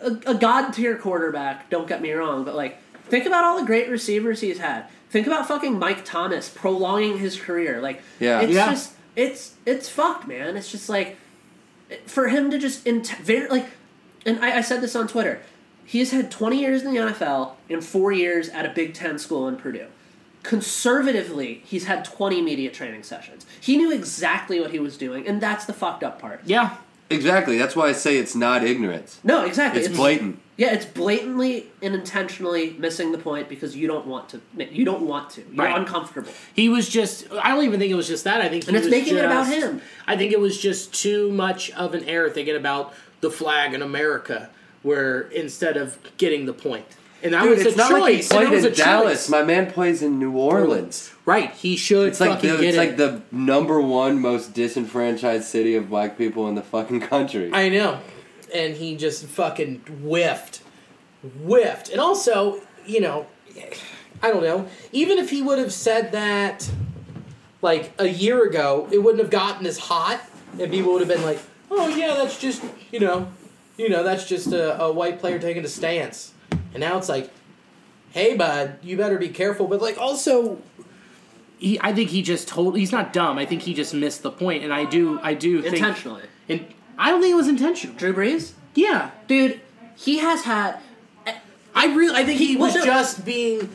a, 0.00 0.12
a 0.26 0.34
god 0.34 0.70
tier 0.72 0.96
quarterback, 0.96 1.68
don't 1.70 1.86
get 1.88 2.00
me 2.00 2.12
wrong, 2.12 2.44
but 2.44 2.54
like 2.54 2.78
think 3.08 3.26
about 3.26 3.44
all 3.44 3.58
the 3.60 3.66
great 3.66 3.88
receivers 3.88 4.40
he's 4.40 4.58
had. 4.58 4.86
Think 5.10 5.26
about 5.26 5.48
fucking 5.48 5.78
Mike 5.78 6.04
Thomas 6.04 6.48
prolonging 6.48 7.18
his 7.18 7.38
career. 7.38 7.80
Like 7.80 8.00
Yeah. 8.18 8.40
it's 8.40 8.52
Yeah. 8.52 8.70
just 8.70 8.92
it's 9.16 9.54
it's 9.66 9.88
fucked, 9.88 10.26
man. 10.26 10.56
It's 10.56 10.70
just 10.70 10.88
like 10.88 11.18
for 12.06 12.28
him 12.28 12.50
to 12.52 12.58
just 12.58 12.86
in 12.86 13.02
very 13.02 13.48
like, 13.48 13.66
and 14.26 14.38
I, 14.44 14.58
I 14.58 14.60
said 14.60 14.80
this 14.80 14.94
on 14.96 15.08
Twitter. 15.08 15.40
He's 15.84 16.12
had 16.12 16.30
20 16.30 16.58
years 16.60 16.82
in 16.82 16.92
the 16.94 17.00
NFL 17.00 17.52
and 17.68 17.84
four 17.84 18.12
years 18.12 18.48
at 18.48 18.64
a 18.64 18.68
Big 18.68 18.94
Ten 18.94 19.18
school 19.18 19.48
in 19.48 19.56
Purdue. 19.56 19.86
Conservatively, 20.42 21.62
he's 21.64 21.86
had 21.86 22.04
20 22.04 22.42
media 22.42 22.70
training 22.70 23.02
sessions. 23.02 23.46
He 23.60 23.76
knew 23.76 23.92
exactly 23.92 24.60
what 24.60 24.70
he 24.70 24.78
was 24.78 24.96
doing, 24.98 25.26
and 25.26 25.40
that's 25.40 25.64
the 25.64 25.72
fucked 25.72 26.02
up 26.02 26.20
part. 26.20 26.40
Yeah. 26.44 26.76
Exactly. 27.08 27.58
That's 27.58 27.74
why 27.74 27.88
I 27.88 27.92
say 27.92 28.18
it's 28.18 28.36
not 28.36 28.62
ignorance. 28.62 29.18
No, 29.24 29.44
exactly. 29.44 29.80
It's 29.82 29.94
blatant. 29.96 30.38
Yeah, 30.56 30.72
it's 30.74 30.84
blatantly 30.84 31.66
and 31.82 31.94
intentionally 31.94 32.76
missing 32.78 33.10
the 33.10 33.18
point 33.18 33.48
because 33.48 33.74
you 33.76 33.88
don't 33.88 34.06
want 34.06 34.28
to. 34.28 34.40
You 34.56 34.84
don't 34.84 35.02
want 35.02 35.30
to. 35.30 35.40
You're 35.40 35.64
Right. 35.64 35.76
uncomfortable. 35.76 36.30
He 36.54 36.68
was 36.68 36.88
just. 36.88 37.26
I 37.32 37.48
don't 37.48 37.64
even 37.64 37.80
think 37.80 37.90
it 37.90 37.96
was 37.96 38.06
just 38.06 38.22
that. 38.24 38.40
I 38.40 38.48
think 38.48 38.64
he 38.64 38.68
And 38.68 38.76
it's 38.76 38.84
was 38.86 38.90
making 38.92 39.16
it 39.16 39.24
about 39.24 39.48
him. 39.48 39.80
I 40.06 40.16
think 40.16 40.32
it 40.32 40.38
was 40.38 40.56
just 40.60 40.94
too 40.94 41.32
much 41.32 41.72
of 41.72 41.94
an 41.94 42.04
error 42.04 42.30
thinking 42.30 42.54
about 42.54 42.94
the 43.20 43.30
flag 43.30 43.74
in 43.74 43.82
America, 43.82 44.50
where 44.82 45.22
instead 45.22 45.76
of 45.76 45.98
getting 46.16 46.46
the 46.46 46.52
point, 46.52 46.86
and 47.22 47.34
that 47.34 47.42
Dude, 47.42 47.58
was 47.58 47.66
it's 47.66 47.74
a 47.74 47.78
not 47.78 47.90
choice. 47.90 48.00
like 48.00 48.14
he 48.14 48.22
played 48.50 48.64
in 48.64 48.72
Dallas. 48.72 49.12
choice. 49.24 49.28
My 49.28 49.42
man 49.42 49.70
plays 49.70 50.02
in 50.02 50.18
New 50.18 50.32
Orleans. 50.32 51.12
Right, 51.26 51.50
he 51.52 51.76
should 51.76 52.08
It's 52.08 52.20
like 52.20 52.40
the, 52.40 52.54
it's 52.66 52.76
it. 52.76 52.78
like 52.78 52.96
the 52.96 53.20
number 53.30 53.80
one 53.80 54.20
most 54.20 54.54
disenfranchised 54.54 55.44
city 55.44 55.74
of 55.76 55.90
black 55.90 56.16
people 56.16 56.48
in 56.48 56.54
the 56.54 56.62
fucking 56.62 57.00
country. 57.00 57.50
I 57.52 57.68
know. 57.68 58.00
And 58.54 58.74
he 58.74 58.96
just 58.96 59.26
fucking 59.26 59.80
whiffed. 60.02 60.62
Whiffed. 61.22 61.90
And 61.90 62.00
also, 62.00 62.60
you 62.86 63.00
know, 63.00 63.26
I 64.22 64.30
don't 64.30 64.42
know. 64.42 64.66
Even 64.92 65.18
if 65.18 65.30
he 65.30 65.42
would 65.42 65.58
have 65.58 65.72
said 65.72 66.12
that 66.12 66.68
like 67.62 67.92
a 67.98 68.08
year 68.08 68.44
ago, 68.44 68.88
it 68.90 68.98
wouldn't 68.98 69.22
have 69.22 69.30
gotten 69.30 69.66
as 69.66 69.78
hot 69.78 70.20
and 70.58 70.70
people 70.72 70.92
would 70.92 71.00
have 71.00 71.08
been 71.08 71.22
like, 71.22 71.38
"Oh 71.70 71.88
yeah, 71.88 72.14
that's 72.14 72.38
just, 72.38 72.62
you 72.92 73.00
know, 73.00 73.28
you 73.76 73.88
know, 73.88 74.02
that's 74.02 74.26
just 74.26 74.52
a, 74.52 74.80
a 74.82 74.92
white 74.92 75.20
player 75.20 75.38
taking 75.38 75.64
a 75.64 75.68
stance." 75.68 76.32
And 76.72 76.80
now 76.80 76.98
it's 76.98 77.08
like, 77.08 77.30
"Hey 78.10 78.36
bud, 78.36 78.78
you 78.82 78.96
better 78.96 79.18
be 79.18 79.28
careful." 79.28 79.66
But 79.66 79.80
like 79.80 79.98
also 79.98 80.58
he, 81.58 81.78
I 81.80 81.92
think 81.92 82.10
he 82.10 82.22
just 82.22 82.48
told 82.48 82.76
he's 82.76 82.92
not 82.92 83.12
dumb. 83.12 83.38
I 83.38 83.46
think 83.46 83.62
he 83.62 83.74
just 83.74 83.92
missed 83.94 84.22
the 84.22 84.30
point 84.30 84.64
and 84.64 84.72
I 84.72 84.84
do 84.84 85.20
I 85.22 85.34
do 85.34 85.60
think 85.62 85.74
Intentionally. 85.74 86.22
and 86.48 86.64
I 86.98 87.10
don't 87.10 87.20
think 87.20 87.32
it 87.32 87.36
was 87.36 87.48
intentional. 87.48 87.96
Drew 87.96 88.12
Brees, 88.14 88.52
Yeah, 88.74 89.10
dude, 89.26 89.60
he 89.96 90.18
has 90.18 90.42
had. 90.42 90.78
I 91.74 91.94
really, 91.94 92.14
I 92.16 92.24
think 92.24 92.38
he, 92.38 92.56
was 92.56 92.74
just 92.74 93.24
being, 93.24 93.70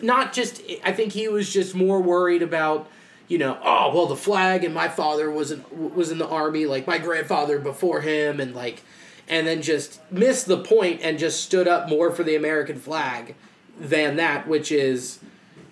not 0.00 0.32
just. 0.32 0.62
I 0.82 0.92
think 0.92 1.12
he 1.12 1.28
was 1.28 1.52
just 1.52 1.74
more 1.74 2.00
worried 2.00 2.42
about, 2.42 2.88
you 3.28 3.38
know, 3.38 3.58
oh 3.62 3.92
well, 3.94 4.06
the 4.06 4.16
flag 4.16 4.64
and 4.64 4.74
my 4.74 4.88
father 4.88 5.30
was 5.30 5.52
in, 5.52 5.64
was 5.94 6.10
in 6.10 6.18
the 6.18 6.26
army, 6.28 6.66
like 6.66 6.86
my 6.86 6.98
grandfather 6.98 7.58
before 7.58 8.00
him, 8.00 8.40
and 8.40 8.54
like, 8.54 8.82
and 9.28 9.46
then 9.46 9.62
just 9.62 10.00
missed 10.10 10.46
the 10.46 10.58
point 10.58 11.00
and 11.02 11.18
just 11.18 11.42
stood 11.44 11.68
up 11.68 11.88
more 11.88 12.10
for 12.10 12.22
the 12.24 12.34
American 12.34 12.78
flag 12.78 13.34
than 13.78 14.16
that, 14.16 14.48
which 14.48 14.72
is 14.72 15.18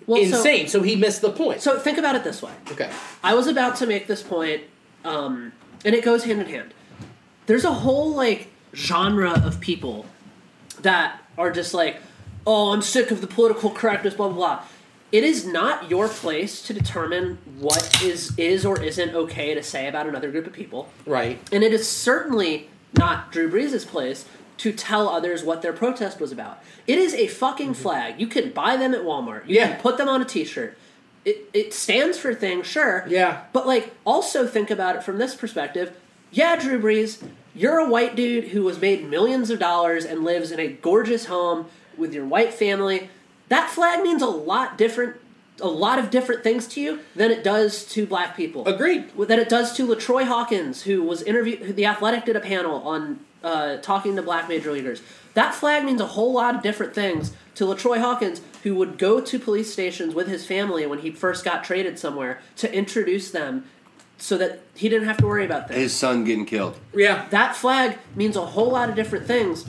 Well, 0.05 0.23
so- 0.25 0.37
insane. 0.37 0.67
So, 0.67 0.81
he 0.83 0.95
missed 0.95 1.21
the 1.21 1.31
point. 1.31 1.61
So 1.61 1.77
think 1.79 1.97
about 1.97 2.15
it 2.15 2.23
this 2.23 2.41
way. 2.41 2.51
okay, 2.71 2.89
I 3.23 3.33
was 3.33 3.47
about 3.47 3.75
to 3.77 3.87
make 3.87 4.07
this 4.07 4.21
point, 4.23 4.61
um, 5.03 5.51
and 5.83 5.93
it 5.95 6.03
goes 6.03 6.23
hand 6.23 6.39
in 6.41 6.47
hand. 6.47 6.73
There's 7.47 7.65
a 7.65 7.73
whole 7.73 8.11
like 8.13 8.49
genre 8.75 9.31
of 9.43 9.59
people 9.61 10.05
that 10.81 11.19
are 11.37 11.49
just 11.51 11.73
like, 11.73 11.97
"Oh, 12.45 12.71
I'm 12.73 12.81
sick 12.81 13.09
of 13.09 13.21
the 13.21 13.27
political 13.27 13.71
correctness." 13.71 14.13
Blah 14.13 14.27
blah 14.29 14.35
blah. 14.35 14.63
It 15.11 15.23
is 15.23 15.45
not 15.45 15.89
your 15.89 16.09
place 16.09 16.61
to 16.63 16.73
determine 16.73 17.37
what 17.59 18.03
is 18.03 18.37
is 18.37 18.65
or 18.65 18.81
isn't 18.81 19.15
okay 19.15 19.53
to 19.53 19.63
say 19.63 19.87
about 19.87 20.07
another 20.07 20.29
group 20.31 20.47
of 20.47 20.53
people, 20.53 20.89
right, 21.05 21.39
and 21.51 21.63
it 21.63 21.73
is 21.73 21.87
certainly 21.89 22.69
not 22.97 23.31
Drew 23.31 23.49
Brees' 23.49 23.85
place 23.87 24.25
to 24.57 24.71
tell 24.73 25.07
others 25.07 25.43
what 25.43 25.61
their 25.61 25.73
protest 25.73 26.19
was 26.19 26.31
about. 26.31 26.61
It 26.87 26.97
is 26.97 27.13
a 27.13 27.27
fucking 27.27 27.71
mm-hmm. 27.71 27.81
flag. 27.81 28.19
You 28.19 28.27
can 28.27 28.51
buy 28.51 28.75
them 28.75 28.93
at 28.93 29.01
Walmart. 29.01 29.47
You 29.47 29.55
Yeah. 29.55 29.73
can 29.73 29.81
put 29.81 29.97
them 29.97 30.09
on 30.09 30.21
a 30.21 30.25
T-shirt. 30.25 30.77
It 31.25 31.49
it 31.53 31.73
stands 31.73 32.17
for 32.17 32.33
things, 32.33 32.65
sure. 32.67 33.05
Yeah. 33.07 33.41
But 33.53 33.67
like, 33.67 33.93
also 34.05 34.47
think 34.47 34.71
about 34.71 34.95
it 34.95 35.03
from 35.03 35.17
this 35.19 35.35
perspective. 35.35 35.95
Yeah, 36.31 36.55
Drew 36.57 36.81
Brees, 36.81 37.23
you're 37.55 37.79
a 37.79 37.89
white 37.89 38.15
dude 38.15 38.45
who 38.49 38.63
was 38.63 38.79
made 38.81 39.09
millions 39.09 39.49
of 39.49 39.59
dollars 39.59 40.05
and 40.05 40.23
lives 40.23 40.51
in 40.51 40.59
a 40.59 40.67
gorgeous 40.67 41.25
home 41.25 41.67
with 41.97 42.13
your 42.13 42.25
white 42.25 42.53
family. 42.53 43.09
That 43.49 43.69
flag 43.69 44.03
means 44.03 44.21
a 44.21 44.27
lot 44.27 44.77
different, 44.77 45.15
a 45.61 45.67
lot 45.67 45.99
of 45.99 46.09
different 46.09 46.43
things 46.43 46.67
to 46.69 46.81
you 46.81 46.99
than 47.15 47.31
it 47.31 47.43
does 47.43 47.85
to 47.93 48.05
black 48.05 48.35
people. 48.35 48.67
Agreed. 48.67 49.09
That 49.17 49.39
it 49.39 49.49
does 49.49 49.73
to 49.77 49.87
LaTroy 49.87 50.25
Hawkins, 50.25 50.83
who 50.83 51.03
was 51.03 51.21
interviewed. 51.23 51.75
The 51.75 51.85
Athletic 51.85 52.25
did 52.25 52.35
a 52.35 52.41
panel 52.41 52.75
on 52.87 53.19
uh, 53.43 53.77
talking 53.77 54.15
to 54.15 54.21
black 54.21 54.49
major 54.49 54.71
leaguers. 54.71 55.01
That 55.33 55.53
flag 55.53 55.85
means 55.85 56.01
a 56.01 56.07
whole 56.07 56.33
lot 56.33 56.55
of 56.55 56.61
different 56.63 56.93
things 56.95 57.33
to 57.55 57.65
LaTroy 57.65 57.99
Hawkins, 57.99 58.41
who 58.63 58.75
would 58.75 58.97
go 58.97 59.21
to 59.21 59.39
police 59.39 59.71
stations 59.71 60.13
with 60.13 60.27
his 60.27 60.45
family 60.45 60.85
when 60.85 60.99
he 60.99 61.11
first 61.11 61.45
got 61.45 61.63
traded 61.63 61.97
somewhere 61.99 62.41
to 62.57 62.73
introduce 62.73 63.31
them, 63.31 63.65
so 64.17 64.37
that 64.37 64.61
he 64.75 64.89
didn't 64.89 65.07
have 65.07 65.17
to 65.17 65.25
worry 65.27 65.45
about 65.45 65.67
things. 65.67 65.79
His 65.79 65.93
son 65.95 66.23
getting 66.23 66.45
killed. 66.45 66.77
yeah, 66.93 67.27
That 67.29 67.55
flag 67.55 67.99
means 68.15 68.35
a 68.35 68.45
whole 68.45 68.71
lot 68.71 68.89
of 68.89 68.95
different 68.95 69.27
things 69.27 69.65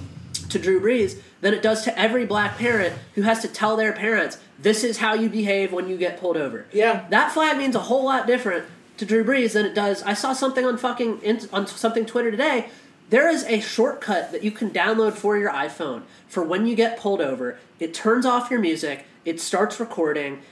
to 0.48 0.58
Drew 0.58 0.80
Brees 0.80 1.20
than 1.40 1.54
it 1.54 1.62
does 1.62 1.84
to 1.84 1.98
every 1.98 2.26
black 2.26 2.58
parent 2.58 2.94
who 3.14 3.22
has 3.22 3.40
to 3.40 3.48
tell 3.48 3.76
their 3.76 3.92
parents, 3.92 4.38
this 4.58 4.82
is 4.82 4.98
how 4.98 5.14
you 5.14 5.28
behave 5.28 5.72
when 5.72 5.88
you 5.88 5.96
get 5.96 6.18
pulled 6.18 6.36
over. 6.36 6.66
Yeah. 6.72 7.06
That 7.10 7.32
flag 7.32 7.58
means 7.58 7.76
a 7.76 7.80
whole 7.80 8.04
lot 8.04 8.26
different 8.26 8.66
to 8.96 9.06
Drew 9.06 9.24
Brees 9.24 9.52
than 9.52 9.64
it 9.64 9.74
does. 9.74 10.02
I 10.02 10.14
saw 10.14 10.32
something 10.32 10.64
on 10.64 10.76
fucking 10.76 11.48
on 11.52 11.66
something 11.66 12.04
Twitter 12.04 12.30
today. 12.30 12.68
There 13.10 13.28
is 13.28 13.44
a 13.44 13.60
shortcut 13.60 14.32
that 14.32 14.42
you 14.42 14.50
can 14.50 14.70
download 14.70 15.14
for 15.14 15.38
your 15.38 15.50
iPhone 15.50 16.02
for 16.26 16.42
when 16.42 16.66
you 16.66 16.74
get 16.74 16.98
pulled 16.98 17.22
over. 17.22 17.56
It 17.80 17.94
turns 17.94 18.26
off 18.26 18.50
your 18.50 18.60
music, 18.60 19.06
it 19.24 19.40
starts 19.40 19.80
recording, 19.80 20.42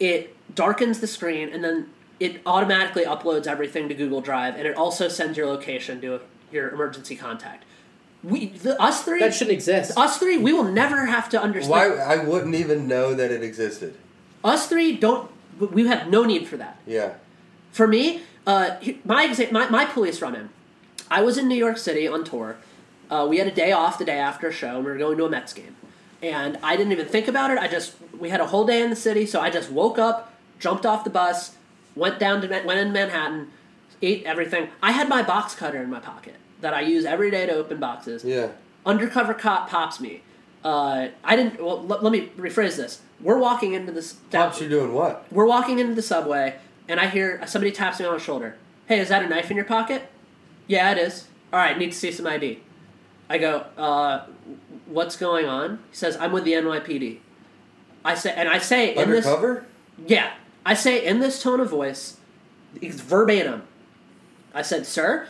it 0.00 0.34
darkens 0.54 1.00
the 1.00 1.06
screen, 1.06 1.50
and 1.50 1.62
then 1.62 1.90
it 2.18 2.40
automatically 2.46 3.04
uploads 3.04 3.46
everything 3.46 3.88
to 3.90 3.94
Google 3.94 4.22
Drive, 4.22 4.54
and 4.56 4.66
it 4.66 4.76
also 4.76 5.08
sends 5.08 5.36
your 5.36 5.46
location 5.46 6.00
to 6.00 6.20
your 6.50 6.70
emergency 6.70 7.16
contact. 7.16 7.64
We, 8.26 8.46
the, 8.46 8.80
us 8.82 9.04
three, 9.04 9.20
that 9.20 9.34
shouldn't 9.34 9.52
exist. 9.52 9.96
us 9.96 10.18
three, 10.18 10.36
we 10.36 10.52
will 10.52 10.64
never 10.64 11.06
have 11.06 11.28
to 11.28 11.40
understand. 11.40 11.94
Why? 11.94 11.96
I 11.96 12.24
wouldn't 12.24 12.56
even 12.56 12.88
know 12.88 13.14
that 13.14 13.30
it 13.30 13.40
existed. 13.40 13.96
Us 14.42 14.68
three 14.68 14.96
don't. 14.96 15.30
We 15.60 15.86
have 15.86 16.08
no 16.08 16.24
need 16.24 16.48
for 16.48 16.56
that. 16.56 16.80
Yeah. 16.86 17.14
For 17.70 17.86
me, 17.86 18.22
uh, 18.44 18.78
my, 19.04 19.28
exa- 19.28 19.52
my 19.52 19.68
my 19.68 19.84
police 19.84 20.20
run 20.20 20.34
in. 20.34 20.50
I 21.08 21.22
was 21.22 21.38
in 21.38 21.46
New 21.46 21.54
York 21.54 21.78
City 21.78 22.08
on 22.08 22.24
tour. 22.24 22.56
Uh, 23.08 23.28
we 23.30 23.38
had 23.38 23.46
a 23.46 23.54
day 23.54 23.70
off 23.70 23.96
the 23.96 24.04
day 24.04 24.18
after 24.18 24.48
a 24.48 24.52
show, 24.52 24.76
and 24.76 24.84
we 24.84 24.90
were 24.90 24.98
going 24.98 25.16
to 25.18 25.24
a 25.24 25.30
Mets 25.30 25.52
game. 25.52 25.76
And 26.20 26.58
I 26.64 26.76
didn't 26.76 26.90
even 26.90 27.06
think 27.06 27.28
about 27.28 27.52
it. 27.52 27.58
I 27.58 27.68
just 27.68 27.94
we 28.18 28.30
had 28.30 28.40
a 28.40 28.46
whole 28.48 28.66
day 28.66 28.82
in 28.82 28.90
the 28.90 28.96
city, 28.96 29.24
so 29.24 29.40
I 29.40 29.50
just 29.50 29.70
woke 29.70 30.00
up, 30.00 30.34
jumped 30.58 30.84
off 30.84 31.04
the 31.04 31.10
bus, 31.10 31.54
went 31.94 32.18
down 32.18 32.40
to 32.40 32.48
went 32.48 32.80
in 32.80 32.92
Manhattan, 32.92 33.52
ate 34.02 34.24
everything. 34.24 34.70
I 34.82 34.90
had 34.90 35.08
my 35.08 35.22
box 35.22 35.54
cutter 35.54 35.80
in 35.80 35.90
my 35.90 36.00
pocket 36.00 36.34
that 36.60 36.74
I 36.74 36.80
use 36.80 37.04
every 37.04 37.30
day 37.30 37.46
to 37.46 37.54
open 37.54 37.78
boxes. 37.78 38.24
Yeah. 38.24 38.48
Undercover 38.84 39.34
cop 39.34 39.68
pops 39.68 40.00
me. 40.00 40.22
Uh, 40.64 41.08
I 41.22 41.36
didn't. 41.36 41.62
Well, 41.62 41.82
let, 41.82 42.02
let 42.02 42.12
me 42.12 42.30
rephrase 42.36 42.76
this. 42.76 43.00
We're 43.20 43.38
walking 43.38 43.74
into 43.74 43.92
this. 43.92 44.14
Pops, 44.30 44.60
you 44.60 44.68
doing 44.68 44.92
what? 44.92 45.26
We're 45.30 45.46
walking 45.46 45.78
into 45.78 45.94
the 45.94 46.02
subway, 46.02 46.56
and 46.88 46.98
I 47.00 47.06
hear 47.08 47.40
somebody 47.46 47.72
taps 47.72 48.00
me 48.00 48.06
on 48.06 48.14
the 48.14 48.20
shoulder. 48.20 48.56
Hey, 48.86 49.00
is 49.00 49.08
that 49.08 49.24
a 49.24 49.28
knife 49.28 49.50
in 49.50 49.56
your 49.56 49.66
pocket? 49.66 50.08
Yeah, 50.66 50.90
it 50.92 50.98
is. 50.98 51.26
All 51.52 51.60
right, 51.60 51.76
need 51.78 51.92
to 51.92 51.98
see 51.98 52.10
some 52.12 52.26
ID. 52.26 52.60
I 53.28 53.38
go, 53.38 53.66
uh, 53.76 54.26
what's 54.86 55.16
going 55.16 55.46
on? 55.46 55.80
He 55.90 55.96
says, 55.96 56.16
I'm 56.20 56.32
with 56.32 56.44
the 56.44 56.52
NYPD. 56.52 57.18
I 58.04 58.14
say, 58.14 58.32
and 58.36 58.48
I 58.48 58.58
say 58.58 58.94
in 58.94 59.10
this, 59.10 59.26
Undercover? 59.26 59.66
yeah, 60.06 60.34
I 60.64 60.74
say 60.74 61.04
in 61.04 61.18
this 61.18 61.42
tone 61.42 61.58
of 61.60 61.70
voice, 61.70 62.18
it's 62.80 63.00
verbatim. 63.00 63.62
I 64.54 64.62
said, 64.62 64.86
sir, 64.86 65.26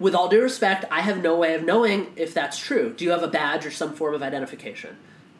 with 0.00 0.14
all 0.14 0.28
due 0.28 0.42
respect, 0.42 0.84
I 0.90 1.02
have 1.02 1.22
no 1.22 1.36
way 1.36 1.54
of 1.54 1.62
knowing 1.62 2.12
if 2.16 2.34
that's 2.34 2.58
true. 2.58 2.92
Do 2.96 3.04
you 3.04 3.10
have 3.10 3.22
a 3.22 3.28
badge 3.28 3.64
or 3.66 3.70
some 3.70 3.94
form 3.94 4.14
of 4.14 4.22
identification? 4.22 4.96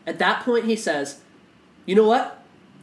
At 0.06 0.18
that 0.18 0.44
point, 0.44 0.66
he 0.66 0.76
says, 0.76 1.20
you 1.86 1.94
know 1.96 2.06
what? 2.06 2.36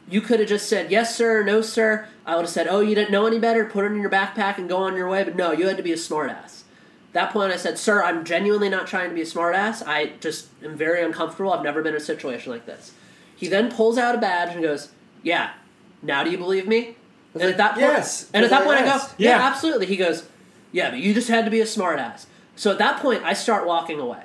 You 0.09 0.21
could 0.21 0.39
have 0.39 0.49
just 0.49 0.67
said 0.67 0.89
yes, 0.91 1.15
sir, 1.15 1.43
no, 1.43 1.61
sir. 1.61 2.07
I 2.25 2.35
would 2.35 2.43
have 2.43 2.49
said, 2.49 2.67
oh, 2.67 2.79
you 2.79 2.95
didn't 2.95 3.11
know 3.11 3.27
any 3.27 3.39
better. 3.39 3.63
Put 3.65 3.85
it 3.85 3.91
in 3.91 4.01
your 4.01 4.09
backpack 4.09 4.57
and 4.57 4.67
go 4.67 4.77
on 4.77 4.95
your 4.95 5.07
way. 5.07 5.23
But 5.23 5.35
no, 5.35 5.51
you 5.51 5.67
had 5.67 5.77
to 5.77 5.83
be 5.83 5.91
a 5.93 5.97
smartass. 5.97 6.63
At 7.09 7.13
that 7.13 7.31
point, 7.31 7.51
I 7.53 7.57
said, 7.57 7.77
sir, 7.77 8.03
I'm 8.03 8.25
genuinely 8.25 8.69
not 8.69 8.87
trying 8.87 9.09
to 9.09 9.15
be 9.15 9.21
a 9.21 9.25
smartass. 9.25 9.83
I 9.85 10.13
just 10.19 10.47
am 10.63 10.75
very 10.77 11.03
uncomfortable. 11.03 11.53
I've 11.53 11.63
never 11.63 11.81
been 11.83 11.93
in 11.93 12.01
a 12.01 12.03
situation 12.03 12.51
like 12.51 12.65
this. 12.65 12.93
He 13.35 13.47
then 13.47 13.71
pulls 13.71 13.97
out 13.97 14.15
a 14.15 14.17
badge 14.17 14.53
and 14.53 14.63
goes, 14.63 14.89
yeah. 15.23 15.51
Now 16.01 16.23
do 16.23 16.31
you 16.31 16.37
believe 16.37 16.67
me? 16.67 16.95
And 17.33 17.43
at 17.43 17.57
that 17.57 17.71
point, 17.71 17.81
yes, 17.81 18.29
and 18.33 18.43
at 18.43 18.49
that 18.49 18.63
point, 18.63 18.79
I 18.79 18.83
go, 18.85 19.05
yeah, 19.17 19.37
Yeah. 19.37 19.45
absolutely. 19.47 19.85
He 19.85 19.95
goes, 19.97 20.27
yeah, 20.77 20.91
but 20.91 20.99
you 20.99 21.11
just 21.11 21.27
had 21.27 21.43
to 21.45 21.49
be 21.49 21.59
a 21.59 21.65
smartass. 21.65 22.27
So 22.55 22.69
at 22.69 22.77
that 22.77 23.01
point, 23.01 23.23
I 23.23 23.33
start 23.33 23.65
walking 23.65 23.99
away 23.99 24.21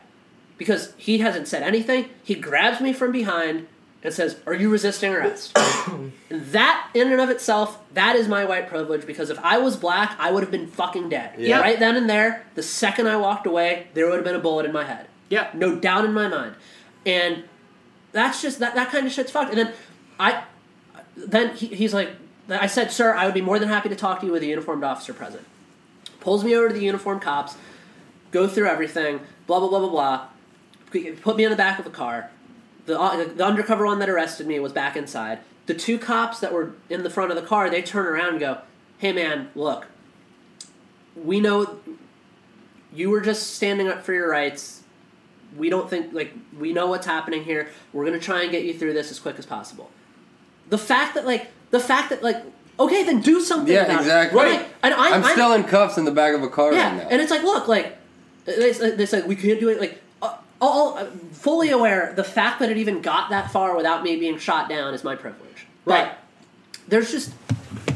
because 0.59 0.93
he 0.99 1.17
hasn't 1.17 1.49
said 1.49 1.63
anything. 1.63 2.11
He 2.23 2.35
grabs 2.35 2.79
me 2.79 2.93
from 2.93 3.11
behind 3.11 3.69
and 4.03 4.13
says, 4.13 4.39
"Are 4.47 4.53
you 4.53 4.69
resisting 4.69 5.15
arrest?" 5.15 5.57
and 5.89 6.13
that, 6.29 6.91
in 6.93 7.11
and 7.11 7.23
of 7.23 7.31
itself, 7.31 7.79
that 7.95 8.17
is 8.17 8.29
my 8.29 8.45
white 8.45 8.69
privilege. 8.69 9.07
Because 9.07 9.31
if 9.31 9.39
I 9.39 9.57
was 9.57 9.79
black, 9.79 10.15
I 10.19 10.31
would 10.31 10.43
have 10.43 10.51
been 10.51 10.67
fucking 10.67 11.09
dead. 11.09 11.37
Yeah. 11.39 11.59
Right 11.59 11.79
then 11.79 11.97
and 11.97 12.09
there, 12.09 12.45
the 12.55 12.63
second 12.63 13.09
I 13.09 13.17
walked 13.17 13.47
away, 13.47 13.87
there 13.95 14.05
would 14.05 14.17
have 14.17 14.25
been 14.25 14.37
a 14.37 14.39
bullet 14.39 14.67
in 14.67 14.73
my 14.73 14.85
head. 14.85 15.07
Yeah. 15.31 15.49
No 15.55 15.75
doubt 15.75 16.05
in 16.05 16.13
my 16.13 16.29
mind. 16.29 16.55
And 17.07 17.45
that's 18.13 18.43
just 18.43 18.59
that 18.59 18.75
that 18.75 18.91
kind 18.91 19.07
of 19.07 19.13
shit's 19.15 19.31
fucked. 19.31 19.55
And 19.55 19.59
then 19.59 19.73
I, 20.21 20.45
then 21.17 21.57
he, 21.57 21.69
he's 21.69 21.95
like, 21.95 22.11
I 22.51 22.67
said, 22.67 22.93
"Sir, 22.93 23.15
I 23.15 23.25
would 23.25 23.33
be 23.33 23.41
more 23.41 23.59
than 23.59 23.71
happy 23.71 23.89
to 23.89 23.97
talk 23.97 24.21
to 24.21 24.27
you 24.27 24.33
with 24.33 24.43
a 24.43 24.47
uniformed 24.47 24.85
officer 24.85 25.15
present." 25.15 25.47
Pulls 26.23 26.45
me 26.45 26.55
over 26.55 26.69
to 26.69 26.75
the 26.75 26.85
uniformed 26.85 27.21
cops, 27.21 27.57
go 28.31 28.47
through 28.47 28.69
everything, 28.69 29.19
blah 29.49 29.59
blah 29.59 29.69
blah 29.69 29.81
blah 29.81 29.91
blah. 29.91 30.27
Put 31.21 31.37
me 31.37 31.45
in 31.45 31.51
the 31.51 31.57
back 31.57 31.81
of 31.81 31.85
the 31.85 31.91
car. 31.91 32.31
The, 32.87 32.99
uh, 32.99 33.25
the 33.35 33.45
undercover 33.45 33.85
one 33.85 33.99
that 33.99 34.09
arrested 34.09 34.47
me 34.47 34.61
was 34.61 34.73
back 34.73 34.97
inside. 34.97 35.41
The 35.67 35.75
two 35.75 35.99
cops 35.99 36.39
that 36.39 36.53
were 36.53 36.75
in 36.89 37.03
the 37.03 37.11
front 37.11 37.33
of 37.33 37.37
the 37.37 37.43
car, 37.43 37.69
they 37.69 37.83
turn 37.83 38.07
around 38.07 38.31
and 38.31 38.41
go, 38.41 38.59
"Hey 38.99 39.13
man, 39.13 39.51
look, 39.57 39.87
we 41.17 41.41
know 41.41 41.81
you 42.95 43.11
were 43.11 43.21
just 43.21 43.55
standing 43.55 43.89
up 43.89 44.05
for 44.05 44.13
your 44.13 44.31
rights. 44.31 44.83
We 45.57 45.71
don't 45.71 45.91
think 45.91 46.13
like 46.13 46.35
we 46.57 46.73
know 46.73 46.87
what's 46.87 47.07
happening 47.07 47.43
here. 47.43 47.69
We're 47.93 48.05
gonna 48.05 48.21
try 48.21 48.43
and 48.43 48.53
get 48.53 48.63
you 48.63 48.79
through 48.79 48.93
this 48.93 49.11
as 49.11 49.19
quick 49.19 49.41
as 49.41 49.47
possible." 49.47 49.91
The 50.69 50.79
fact 50.79 51.15
that 51.17 51.27
like 51.27 51.49
the 51.73 51.81
fact 51.81 52.11
that 52.11 52.23
like 52.23 52.45
okay, 52.79 53.05
then 53.05 53.21
do 53.21 53.41
something. 53.41 53.73
Yeah, 53.73 53.85
about 53.85 54.01
exactly. 54.01 54.41
It. 54.41 54.43
Right? 54.43 54.69
And 54.83 54.95
I, 54.95 55.11
I'm, 55.17 55.25
still 55.25 55.53
in 55.53 55.65
cuffs 55.65 55.99
in 55.99 56.05
the 56.05 56.11
back 56.11 56.35
of 56.35 56.43
a 56.43 56.49
car 56.49 56.73
yeah, 56.73 56.89
right 56.89 57.03
now. 57.03 57.09
and 57.11 57.21
it's 57.21 57.31
like, 57.31 57.43
look, 57.43 57.69
like 57.69 57.97
they, 58.45 58.73
they 58.73 59.07
say 59.07 59.23
we 59.23 59.37
can't 59.37 59.61
do 59.61 59.69
it. 59.69 59.81
Like, 59.81 60.01
uh, 60.21 60.37
all 60.61 60.99
uh, 60.99 61.07
fully 61.33 61.71
aware, 61.71 62.13
the 62.15 62.25
fact 62.25 62.61
that 62.61 62.71
it 62.71 62.77
even 62.77 63.03
got 63.03 63.31
that 63.31 63.51
far 63.51 63.77
without 63.77 64.03
me 64.03 64.17
being 64.17 64.39
shot 64.39 64.69
down 64.69 64.95
is 64.95 65.05
my 65.05 65.15
privilege. 65.15 65.67
Right. 65.85 66.11
But 66.11 66.19
there's 66.89 67.11
just, 67.11 67.33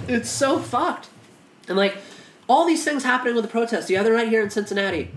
it's 0.09 0.29
so 0.29 0.59
fucked, 0.59 1.09
and 1.68 1.77
like 1.77 1.97
all 2.49 2.66
these 2.66 2.85
things 2.85 3.03
happening 3.03 3.35
with 3.35 3.45
the 3.45 3.51
protests. 3.51 3.87
The 3.87 3.97
other 3.97 4.14
night 4.14 4.29
here 4.29 4.43
in 4.43 4.51
Cincinnati, 4.51 5.11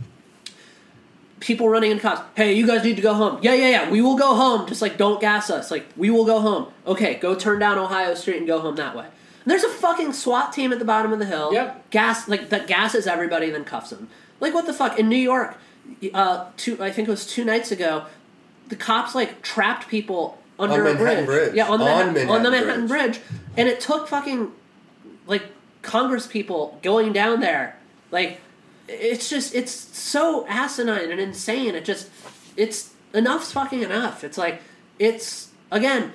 people 1.39 1.69
running 1.69 1.91
in 1.91 1.99
cops. 1.99 2.21
Hey, 2.35 2.53
you 2.53 2.65
guys 2.65 2.83
need 2.83 2.95
to 2.95 3.01
go 3.01 3.13
home. 3.13 3.39
Yeah, 3.41 3.53
yeah, 3.53 3.69
yeah. 3.69 3.89
We 3.89 4.01
will 4.01 4.17
go 4.17 4.35
home. 4.35 4.67
Just 4.67 4.81
like 4.81 4.97
don't 4.97 5.21
gas 5.21 5.49
us. 5.49 5.69
Like 5.71 5.85
we 5.95 6.09
will 6.09 6.25
go 6.25 6.39
home. 6.39 6.71
Okay, 6.87 7.15
go 7.15 7.35
turn 7.35 7.59
down 7.59 7.77
Ohio 7.77 8.15
Street 8.15 8.37
and 8.37 8.47
go 8.47 8.59
home 8.59 8.75
that 8.77 8.95
way. 8.95 9.05
And 9.49 9.59
there's 9.59 9.63
a 9.63 9.75
fucking 9.75 10.13
SWAT 10.13 10.53
team 10.53 10.71
at 10.71 10.77
the 10.77 10.85
bottom 10.85 11.11
of 11.11 11.17
the 11.17 11.25
hill. 11.25 11.51
Yep. 11.51 11.89
Gas 11.89 12.27
like 12.27 12.49
that 12.49 12.67
gasses 12.67 13.07
everybody 13.07 13.47
and 13.47 13.55
then 13.55 13.63
cuffs 13.63 13.89
them. 13.89 14.07
Like 14.39 14.53
what 14.53 14.67
the 14.67 14.75
fuck 14.75 14.99
in 14.99 15.09
New 15.09 15.15
York? 15.15 15.57
Uh, 16.13 16.45
two 16.55 16.77
I 16.79 16.91
think 16.91 17.07
it 17.07 17.11
was 17.11 17.25
two 17.25 17.43
nights 17.43 17.71
ago. 17.71 18.05
The 18.67 18.75
cops 18.75 19.15
like 19.15 19.41
trapped 19.41 19.87
people 19.87 20.37
under 20.59 20.75
On 20.75 20.81
a 20.81 20.83
Manhattan 20.83 21.25
bridge. 21.25 21.45
Bridge. 21.45 21.55
Yeah, 21.55 21.67
on 21.67 21.79
the 21.79 21.85
On 21.85 22.13
Manhattan, 22.13 22.29
on 22.29 22.43
the 22.43 22.51
Manhattan 22.51 22.67
Manhattan 22.67 22.87
Bridge. 22.87 23.21
bridge. 23.27 23.41
and 23.57 23.67
it 23.67 23.79
took 23.79 24.07
fucking 24.07 24.51
like 25.25 25.45
Congress 25.81 26.27
people 26.27 26.77
going 26.83 27.11
down 27.11 27.39
there. 27.39 27.75
Like 28.11 28.41
it's 28.87 29.31
just 29.31 29.55
it's 29.55 29.71
so 29.71 30.45
asinine 30.47 31.09
and 31.09 31.19
insane. 31.19 31.73
It 31.73 31.85
just 31.85 32.11
it's 32.55 32.93
enough's 33.15 33.51
fucking 33.51 33.81
enough. 33.81 34.23
It's 34.23 34.37
like 34.37 34.61
it's 34.99 35.49
again, 35.71 36.11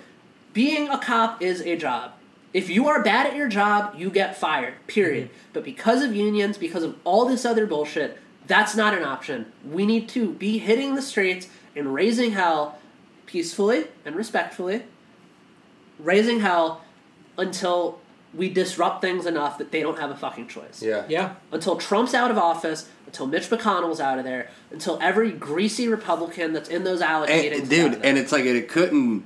being 0.53 0.89
a 0.89 0.99
cop 0.99 1.43
is 1.43 1.62
a 1.62 1.74
job. 1.74 2.12
If 2.55 2.70
you 2.70 2.88
are 2.88 3.02
bad 3.02 3.26
at 3.26 3.36
your 3.36 3.48
job, 3.48 3.94
you 3.98 4.09
get 4.11 4.36
fired. 4.36 4.74
Period. 4.86 5.28
Mm-hmm. 5.28 5.38
But 5.52 5.64
because 5.64 6.02
of 6.02 6.14
unions, 6.14 6.57
because 6.57 6.84
of 6.84 6.96
all 7.05 7.26
this 7.26 7.44
other 7.44 7.66
bullshit, 7.66 8.18
that's 8.46 8.74
not 8.76 8.94
an 8.96 9.02
option. 9.02 9.52
We 9.68 9.84
need 9.84 10.09
to 10.11 10.32
be 10.34 10.59
hitting 10.59 10.94
the 10.94 11.02
streets 11.02 11.48
and 11.74 11.92
raising 11.92 12.30
hell 12.30 12.78
peacefully 13.26 13.88
and 14.05 14.14
respectfully. 14.14 14.84
Raising 15.98 16.40
hell 16.40 16.82
until 17.36 18.00
we 18.32 18.48
disrupt 18.50 19.00
things 19.00 19.26
enough 19.26 19.59
that 19.59 19.70
they 19.70 19.80
don't 19.80 19.98
have 19.98 20.11
a 20.11 20.16
fucking 20.16 20.48
choice 20.48 20.82
yeah. 20.82 21.05
Yeah. 21.09 21.34
until 21.52 21.76
Trump's 21.76 22.14
out 22.14 22.32
of 22.32 22.38
office, 22.38 22.88
until 23.07 23.26
Mitch 23.28 23.48
McConnell's 23.48 24.00
out 24.00 24.18
of 24.18 24.24
there, 24.24 24.50
until 24.72 24.98
every 25.00 25.30
greasy 25.30 25.86
Republican 25.86 26.52
that's 26.52 26.68
in 26.68 26.82
those 26.82 27.00
ALEC 27.00 27.28
meetings, 27.28 27.44
And, 27.44 27.55
is 27.55 27.61
out 27.62 27.70
dude, 27.70 27.92
of 27.94 28.00
there. 28.02 28.11
and 28.11 28.18
it's 28.18 28.32
like 28.32 28.44
it 28.44 28.68
couldn't 28.68 29.24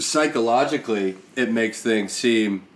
psychologically. 0.00 1.16
It 1.36 1.50
makes 1.52 1.82
things 1.82 2.12
seem 2.12 2.66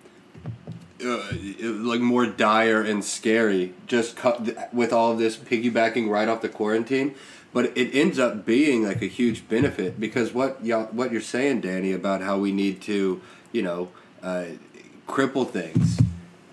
uh, 1.04 1.32
like 1.62 2.00
more 2.00 2.26
dire 2.26 2.82
and 2.82 3.04
scary. 3.04 3.74
Just 3.86 4.16
cu- 4.16 4.54
with 4.72 4.92
all 4.92 5.12
of 5.12 5.18
this 5.18 5.36
piggybacking 5.36 6.08
right 6.08 6.28
off 6.28 6.42
the 6.42 6.48
quarantine, 6.48 7.14
but 7.52 7.76
it 7.76 7.94
ends 7.94 8.18
up 8.18 8.44
being 8.44 8.84
like 8.84 9.02
a 9.02 9.06
huge 9.06 9.48
benefit 9.48 9.98
because 9.98 10.32
what 10.34 10.64
y'all, 10.64 10.86
what 10.86 11.10
you're 11.12 11.20
saying, 11.20 11.62
Danny, 11.62 11.92
about 11.92 12.20
how 12.22 12.38
we 12.38 12.52
need 12.52 12.80
to, 12.82 13.20
you 13.52 13.62
know, 13.62 13.88
uh, 14.22 14.44
cripple 15.08 15.48
things. 15.48 16.00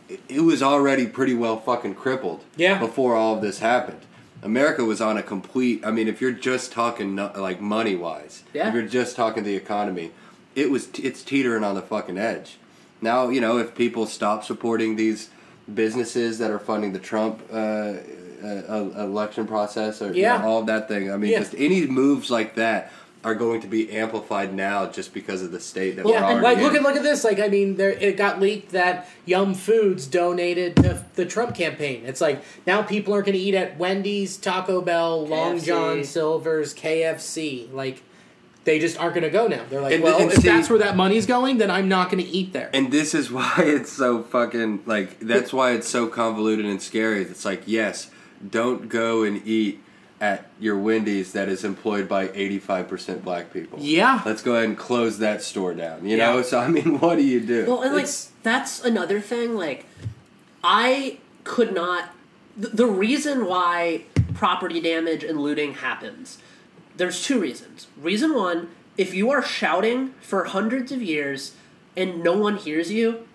it- 0.10 0.22
It 0.30 0.42
was 0.42 0.64
already 0.64 1.06
pretty 1.08 1.34
well 1.34 1.60
fucking 1.60 1.96
crippled. 1.96 2.44
Yeah. 2.56 2.80
Before 2.80 3.16
all 3.16 3.36
of 3.36 3.42
this 3.42 3.60
happened. 3.60 4.00
America 4.44 4.86
was 4.86 5.02
on 5.02 5.18
a 5.18 5.24
complete. 5.24 5.82
I 5.86 5.92
mean, 5.92 6.08
if 6.08 6.22
you're 6.22 6.32
just 6.32 6.72
talking 6.72 7.16
like 7.18 7.60
money 7.60 7.96
wise, 7.96 8.44
Yeah. 8.54 8.70
if 8.70 8.74
you're 8.74 8.84
just 8.84 9.16
talking 9.16 9.44
the 9.44 9.56
economy, 9.56 10.12
it 10.58 10.70
was 10.72 10.90
it's 10.96 11.22
teetering 11.24 11.64
on 11.64 11.76
the 11.76 11.82
fucking 11.82 12.18
edge. 12.18 12.58
Now 13.02 13.30
you 13.30 13.40
know 13.40 13.58
if 13.60 13.76
people 13.76 14.06
stop 14.08 14.44
supporting 14.44 14.96
these 14.98 15.30
businesses 15.74 16.40
that 16.40 16.50
are 16.52 16.60
funding 16.60 16.94
the 16.94 17.00
Trump 17.00 17.42
uh, 17.52 17.56
uh, 17.56 17.94
uh, 18.44 18.92
election 18.98 19.46
process 19.48 20.02
or 20.02 20.14
you 20.14 20.24
know, 20.24 20.42
all 20.44 20.60
of 20.62 20.68
that 20.68 20.88
thing. 20.88 21.12
I 21.12 21.18
mean, 21.18 21.32
Yeah. 21.32 21.40
just 21.40 21.56
any 21.58 21.86
moves 21.88 22.30
like 22.32 22.56
that 22.56 22.92
are 23.24 23.36
going 23.36 23.60
to 23.62 23.68
be 23.68 23.92
amplified 23.92 24.54
now 24.54 24.86
just 24.86 25.14
because 25.14 25.42
of 25.42 25.52
the 25.52 25.60
state 25.60 25.96
that 25.98 26.06
Well, 26.06 26.14
we're 26.14 26.20
and 26.20 26.26
already 26.40 26.44
like 26.46 26.58
in. 26.60 26.64
look 26.64 26.76
at 26.76 26.82
look 26.84 26.96
at 26.96 27.04
this. 27.04 27.24
Like 27.24 27.40
I 27.40 27.48
mean, 27.50 27.76
there 27.76 27.90
it 27.92 28.16
got 28.16 28.40
leaked 28.40 28.72
that 28.72 29.10
Yum 29.26 29.54
Foods 29.54 30.08
donated 30.08 30.76
to 30.78 31.04
the 31.16 31.26
Trump 31.26 31.54
campaign. 31.56 32.04
It's 32.06 32.22
like 32.22 32.42
now 32.66 32.82
people 32.84 33.14
aren't 33.14 33.26
going 33.26 33.38
to 33.38 33.44
eat 33.44 33.56
at 33.56 33.78
Wendy's, 33.78 34.38
Taco 34.38 34.82
Bell, 34.82 35.26
Long 35.28 35.58
KFC. 35.58 35.66
John 35.66 36.04
Silver's, 36.04 36.74
KFC. 36.74 37.72
Like 37.74 38.04
they 38.68 38.78
just 38.80 39.00
aren't 39.00 39.16
going 39.16 39.24
to 39.24 39.30
go 39.32 39.48
now. 39.48 39.64
They're 39.70 39.82
like, 39.82 39.96
And- 39.96 40.04
well, 40.04 40.20
and 40.22 40.32
if 40.32 40.38
see- 40.42 40.48
that's 40.48 40.70
where 40.70 40.78
that 40.80 40.96
money's 40.96 41.26
going, 41.26 41.58
then 41.58 41.72
I'm 41.72 41.88
not 41.90 42.12
going 42.12 42.24
to 42.24 42.30
eat 42.30 42.54
there. 42.54 42.70
And 42.74 42.92
this 42.92 43.16
is 43.16 43.32
why 43.38 43.54
it's 43.58 43.92
so 43.92 44.22
fucking 44.22 44.84
like 44.86 45.20
that's 45.20 45.52
why 45.52 45.72
it's 45.72 45.88
so 45.88 46.08
convoluted 46.08 46.66
and 46.66 46.80
scary. 46.82 47.24
It's 47.24 47.44
like 47.46 47.64
yes, 47.66 48.12
don't 48.48 48.88
go 48.90 49.24
and 49.24 49.42
eat 49.48 49.82
at 50.20 50.50
your 50.60 50.78
Wendy's 50.78 51.32
that 51.34 51.48
is 51.48 51.64
employed 51.64 52.08
by 52.10 52.30
eighty 52.34 52.60
five 52.60 52.88
percent 52.88 53.24
black 53.24 53.54
people. 53.54 53.80
Yeah. 53.80 54.22
let's 54.26 54.42
go 54.42 54.54
ahead 54.54 54.66
and 54.66 54.78
close 54.78 55.20
that 55.20 55.42
store 55.44 55.74
down. 55.76 56.06
You 56.06 56.18
Yeah. 56.18 56.32
know, 56.34 56.42
so 56.42 56.60
I 56.60 56.68
mean, 56.68 57.00
what 57.00 57.16
do 57.18 57.24
you 57.24 57.40
do? 57.40 57.66
well, 57.68 57.82
and 57.84 57.94
like 57.94 58.04
it's- 58.04 58.32
that's 58.44 58.84
another 58.84 59.20
thing. 59.22 59.56
Like, 59.56 59.86
I 60.64 61.18
could 61.44 61.74
not. 61.74 62.10
The, 62.58 62.70
the 62.70 62.86
reason 62.88 63.46
why 63.46 64.04
property 64.34 64.82
damage 64.82 65.24
and 65.24 65.40
looting 65.40 65.76
happens, 65.76 66.38
there's 66.98 67.24
two 67.24 67.40
reasons. 67.40 67.88
Reason 68.02 68.34
one, 68.34 68.70
if 68.98 69.14
you 69.14 69.30
are 69.32 69.44
shouting 69.44 70.14
for 70.22 70.46
hundreds 70.46 70.92
of 70.92 71.02
years 71.02 71.56
and 71.96 72.24
no 72.24 72.38
one 72.38 72.58
hears 72.58 72.92
you, 72.92 73.28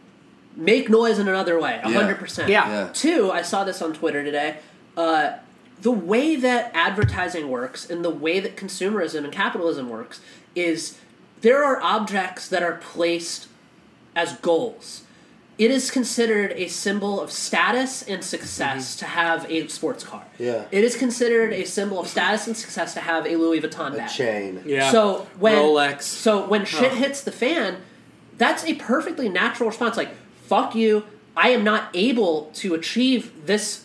make 0.57 0.89
noise 0.89 1.19
in 1.19 1.29
another 1.29 1.59
way. 1.59 1.81
Yeah. 1.85 1.93
hundred 1.93 2.19
percent. 2.19 2.49
Yeah. 2.49 2.69
Yeah. 2.69 2.91
Two, 2.93 3.31
I 3.31 3.43
saw 3.43 3.65
this 3.65 3.81
on 3.81 3.93
Twitter 3.93 4.23
today. 4.23 4.59
Uh, 4.97 5.39
the 5.81 5.93
way 5.93 6.37
that 6.37 6.71
advertising 6.75 7.49
works 7.49 7.89
and 7.89 8.05
the 8.05 8.11
way 8.11 8.39
that 8.41 8.57
consumerism 8.57 9.25
and 9.25 9.33
capitalism 9.33 9.89
works 9.89 10.21
is 10.55 10.99
there 11.41 11.65
are 11.65 11.81
objects 11.83 12.49
that 12.49 12.63
are 12.63 12.77
placed 12.77 13.49
as 14.15 14.35
goals. 14.35 15.03
It 15.65 15.71
is 15.71 15.93
considered 15.93 16.51
a 16.57 16.67
symbol 16.67 17.21
of 17.21 17.31
status 17.31 18.03
and 18.03 18.25
success 18.25 18.97
to 18.97 19.05
have 19.05 19.49
a 19.49 19.69
sports 19.69 20.03
car. 20.03 20.25
Mm-hmm. 20.35 20.43
Yeah. 20.43 20.65
It 20.73 20.83
is 20.83 20.97
considered 20.97 21.53
a 21.53 21.65
symbol 21.65 22.01
of 22.01 22.09
status 22.09 22.49
and 22.49 22.57
success 22.57 22.95
to 22.95 23.01
have 23.01 23.27
a 23.27 23.37
Louis 23.37 23.61
Vuitton 23.61 23.93
A 23.95 23.97
bag. 23.99 24.11
chain. 24.11 24.63
Yeah. 24.67 24.91
So 24.91 25.29
when 25.39 25.55
Rolex. 25.57 26.03
so 26.03 26.45
when 26.49 26.65
shit 26.65 26.91
Oh. 26.93 26.97
hits 26.97 27.21
the 27.23 27.31
fan, 27.31 27.77
that's 28.39 28.65
a 28.65 28.75
perfectly 28.75 29.29
natural 29.29 29.69
response. 29.69 29.97
Like 29.97 30.11
fuck 30.47 30.75
you, 30.75 31.05
I 31.37 31.51
am 31.51 31.63
not 31.63 31.91
able 31.95 32.51
to 32.55 32.75
achieve 32.75 33.47
this 33.47 33.85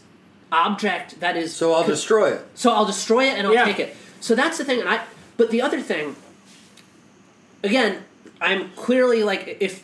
object 0.51 1.19
that 1.19 1.37
is 1.37 1.55
So 1.55 1.73
I'll 1.73 1.85
destroy 1.85 2.31
it. 2.31 2.41
so 2.55 2.71
I'll 2.71 2.85
destroy 2.85 3.25
it 3.25 3.37
and 3.37 3.45
I'll 3.45 3.53
Yeah. 3.53 3.65
take 3.65 3.79
it. 3.79 3.95
So 4.19 4.33
that's 4.33 4.57
the 4.57 4.65
thing, 4.65 4.79
and 4.79 4.89
I. 4.89 5.01
But 5.37 5.51
the 5.51 5.61
other 5.61 5.79
thing, 5.81 6.15
again, 7.63 8.03
I'm 8.41 8.71
clearly 8.75 9.23
like 9.23 9.57
if 9.59 9.83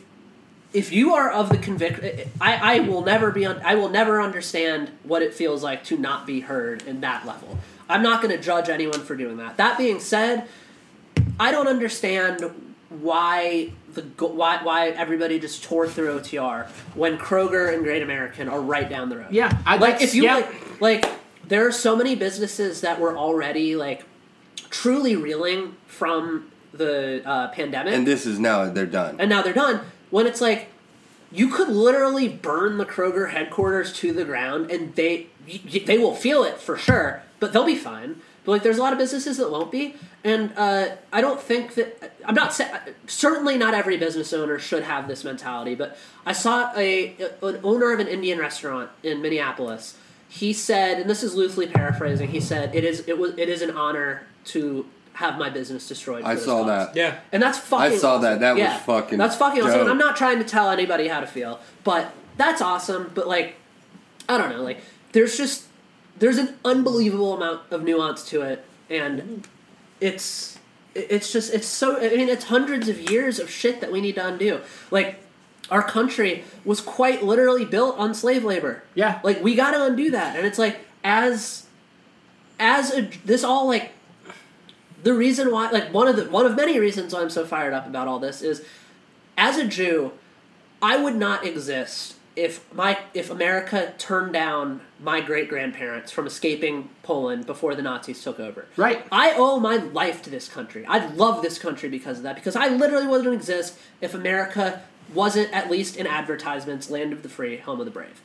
if 0.73 0.91
you 0.91 1.13
are 1.13 1.31
of 1.31 1.49
the 1.49 1.57
conviction, 1.57 2.29
I 2.41 2.77
I 2.77 2.79
will 2.79 3.01
never 3.03 3.31
be 3.31 3.45
un, 3.45 3.61
I 3.63 3.75
will 3.75 3.89
never 3.89 4.21
understand 4.21 4.89
what 5.03 5.21
it 5.21 5.33
feels 5.33 5.63
like 5.63 5.83
to 5.85 5.97
not 5.97 6.25
be 6.25 6.41
heard 6.41 6.83
in 6.83 7.01
that 7.01 7.25
level. 7.25 7.59
I'm 7.89 8.01
not 8.01 8.21
going 8.21 8.35
to 8.35 8.41
judge 8.41 8.69
anyone 8.69 9.01
for 9.01 9.15
doing 9.15 9.37
that. 9.37 9.57
That 9.57 9.77
being 9.77 9.99
said, 9.99 10.47
I 11.39 11.51
don't 11.51 11.67
understand 11.67 12.43
why 12.89 13.71
the 13.93 14.01
go- 14.01 14.27
why 14.27 14.63
why 14.63 14.89
everybody 14.89 15.39
just 15.39 15.63
tore 15.63 15.87
through 15.87 16.19
OTR 16.19 16.67
when 16.95 17.17
Kroger 17.17 17.73
and 17.73 17.83
Great 17.83 18.01
American 18.01 18.49
are 18.49 18.61
right 18.61 18.89
down 18.89 19.09
the 19.09 19.17
road. 19.17 19.27
Yeah, 19.31 19.55
I- 19.65 19.77
like 19.77 20.01
if 20.01 20.15
you 20.15 20.23
yeah. 20.23 20.35
like 20.35 20.81
like 20.81 21.09
there 21.47 21.67
are 21.67 21.71
so 21.71 21.95
many 21.95 22.15
businesses 22.15 22.81
that 22.81 22.99
were 22.99 23.17
already 23.17 23.75
like 23.75 24.05
truly 24.69 25.15
reeling 25.15 25.75
from 25.87 26.49
the 26.73 27.21
uh, 27.27 27.49
pandemic, 27.49 27.93
And 27.93 28.07
this 28.07 28.25
is 28.25 28.39
now 28.39 28.67
they're 28.69 28.87
done. 28.87 29.17
and 29.19 29.29
now 29.29 29.41
they're 29.43 29.53
done. 29.53 29.81
When 30.13 30.27
it's 30.27 30.41
like 30.41 30.67
you 31.31 31.49
could 31.49 31.69
literally 31.69 32.27
burn 32.29 32.77
the 32.77 32.85
Kroger 32.85 33.31
headquarters 33.31 33.91
to 33.93 34.13
the 34.13 34.23
ground, 34.23 34.69
and 34.69 34.93
they 34.93 35.29
they 35.87 35.97
will 35.97 36.13
feel 36.13 36.43
it 36.43 36.59
for 36.59 36.77
sure, 36.77 37.23
but 37.39 37.51
they'll 37.51 37.65
be 37.65 37.75
fine. 37.75 38.21
But 38.45 38.51
like, 38.51 38.61
there's 38.61 38.77
a 38.77 38.81
lot 38.83 38.93
of 38.93 38.99
businesses 38.99 39.37
that 39.37 39.49
won't 39.49 39.71
be, 39.71 39.95
and 40.23 40.53
uh, 40.55 40.97
I 41.11 41.19
don't 41.19 41.41
think 41.41 41.73
that 41.73 42.13
I'm 42.25 42.35
not 42.35 42.53
sa- 42.53 42.77
certainly 43.07 43.57
not 43.57 43.73
every 43.73 43.97
business 43.97 44.33
owner 44.33 44.59
should 44.59 44.83
have 44.83 45.07
this 45.07 45.23
mentality. 45.23 45.73
But 45.73 45.97
I 46.27 46.33
saw 46.33 46.71
a 46.77 47.15
an 47.41 47.59
owner 47.63 47.91
of 47.91 47.99
an 47.99 48.07
Indian 48.07 48.37
restaurant 48.37 48.91
in 49.01 49.19
Minneapolis. 49.19 49.97
He 50.29 50.53
said, 50.53 50.99
and 50.99 51.09
this 51.09 51.23
is 51.23 51.33
loosely 51.33 51.65
paraphrasing. 51.65 52.29
He 52.29 52.39
said, 52.39 52.75
"It 52.75 52.83
is 52.83 53.07
it 53.07 53.17
was 53.17 53.35
it 53.35 53.49
is 53.49 53.63
an 53.63 53.71
honor 53.71 54.27
to." 54.45 54.85
Have 55.13 55.37
my 55.37 55.49
business 55.49 55.87
destroyed. 55.87 56.23
For 56.23 56.27
I 56.27 56.35
this 56.35 56.45
saw 56.45 56.63
cause." 56.63 56.67
that. 56.67 56.95
Yeah. 56.95 57.19
And 57.31 57.41
that's 57.41 57.57
fucking. 57.59 57.93
I 57.93 57.97
saw 57.97 58.15
awesome. 58.15 58.21
that. 58.23 58.39
That 58.39 58.55
was 58.55 58.81
fucking 58.81 59.17
That's 59.17 59.35
fucking 59.35 59.61
awesome. 59.61 59.81
And. 59.81 59.89
I'm 59.89 59.97
not 59.97 60.15
trying 60.15 60.39
to 60.39 60.43
tell 60.45 60.69
anybody 60.69 61.07
how 61.07 61.19
to 61.19 61.27
feel, 61.27 61.59
but 61.83 62.11
that's 62.37 62.61
awesome. 62.61 63.11
But 63.13 63.27
like, 63.27 63.55
I 64.27 64.37
don't 64.37 64.49
know. 64.49 64.63
Like, 64.63 64.79
there's 65.11 65.37
just 65.37 65.65
there's 66.17 66.37
an 66.37 66.55
unbelievable 66.65 67.35
amount 67.35 67.61
of 67.71 67.83
nuance 67.83 68.27
to 68.29 68.41
it, 68.41 68.65
and 68.89 69.47
it's 70.01 70.57
it's 70.95 71.31
just 71.31 71.53
it's 71.53 71.67
so. 71.67 71.97
I 71.97 72.15
mean, 72.15 72.29
it's 72.29 72.45
hundreds 72.45 72.89
of 72.89 73.09
years 73.11 73.39
of 73.39 73.49
shit 73.49 73.81
that 73.81 73.91
we 73.91 74.01
need 74.01 74.15
to 74.15 74.25
undo. 74.25 74.61
Like. 74.91 75.19
Our 75.71 75.81
country 75.81 76.43
was 76.65 76.81
quite 76.81 77.23
literally 77.23 77.63
built 77.63 77.97
on 77.97 78.13
slave 78.13 78.43
labor. 78.43 78.83
Yeah. 78.95 79.21
like 79.23 79.41
we 79.41 79.55
got 79.55 79.71
to 79.71 79.85
undo 79.85 80.11
that, 80.11 80.35
and 80.35 80.45
it's 80.45 80.59
like 80.59 80.77
as 81.05 81.65
as 82.59 82.93
a, 82.93 83.09
this 83.25 83.45
all 83.45 83.65
like 83.65 83.92
the 85.03 85.13
reason 85.13 85.51
why 85.51 85.69
like 85.69 85.93
one 85.93 86.07
of 86.07 86.15
the 86.15 86.25
one 86.25 86.45
of 86.45 86.55
many 86.55 86.79
reasons 86.79 87.13
why 87.13 87.21
I'm 87.21 87.29
so 87.29 87.45
fired 87.45 87.73
up 87.73 87.85
about 87.85 88.07
all 88.07 88.19
this 88.19 88.41
is 88.41 88.63
as 89.37 89.57
a 89.57 89.67
Jew, 89.67 90.13
I 90.81 90.97
would 90.97 91.15
not 91.15 91.45
exist 91.45 92.15
if 92.35 92.73
my 92.73 92.97
if 93.13 93.29
America 93.29 93.93
turned 93.97 94.33
down 94.33 94.81
my 94.99 95.21
great 95.21 95.49
grandparents 95.49 96.11
from 96.11 96.25
escaping 96.25 96.89
Poland 97.03 97.45
before 97.45 97.75
the 97.75 97.81
Nazis 97.81 98.23
took 98.23 98.39
over. 98.39 98.65
Right. 98.75 99.05
I 99.11 99.33
owe 99.33 99.59
my 99.59 99.75
life 99.77 100.21
to 100.23 100.29
this 100.29 100.49
country. 100.49 100.85
I 100.85 101.05
love 101.07 101.41
this 101.41 101.59
country 101.59 101.89
because 101.89 102.17
of 102.17 102.23
that. 102.23 102.35
Because 102.35 102.55
I 102.55 102.69
literally 102.69 103.07
wouldn't 103.07 103.33
exist 103.33 103.77
if 104.01 104.13
America 104.13 104.81
wasn't 105.13 105.51
at 105.53 105.69
least 105.69 105.95
in 105.95 106.07
advertisements, 106.07 106.89
land 106.89 107.13
of 107.13 107.21
the 107.21 107.29
free, 107.29 107.57
home 107.57 107.79
of 107.79 107.85
the 107.85 107.91
brave. 107.91 108.21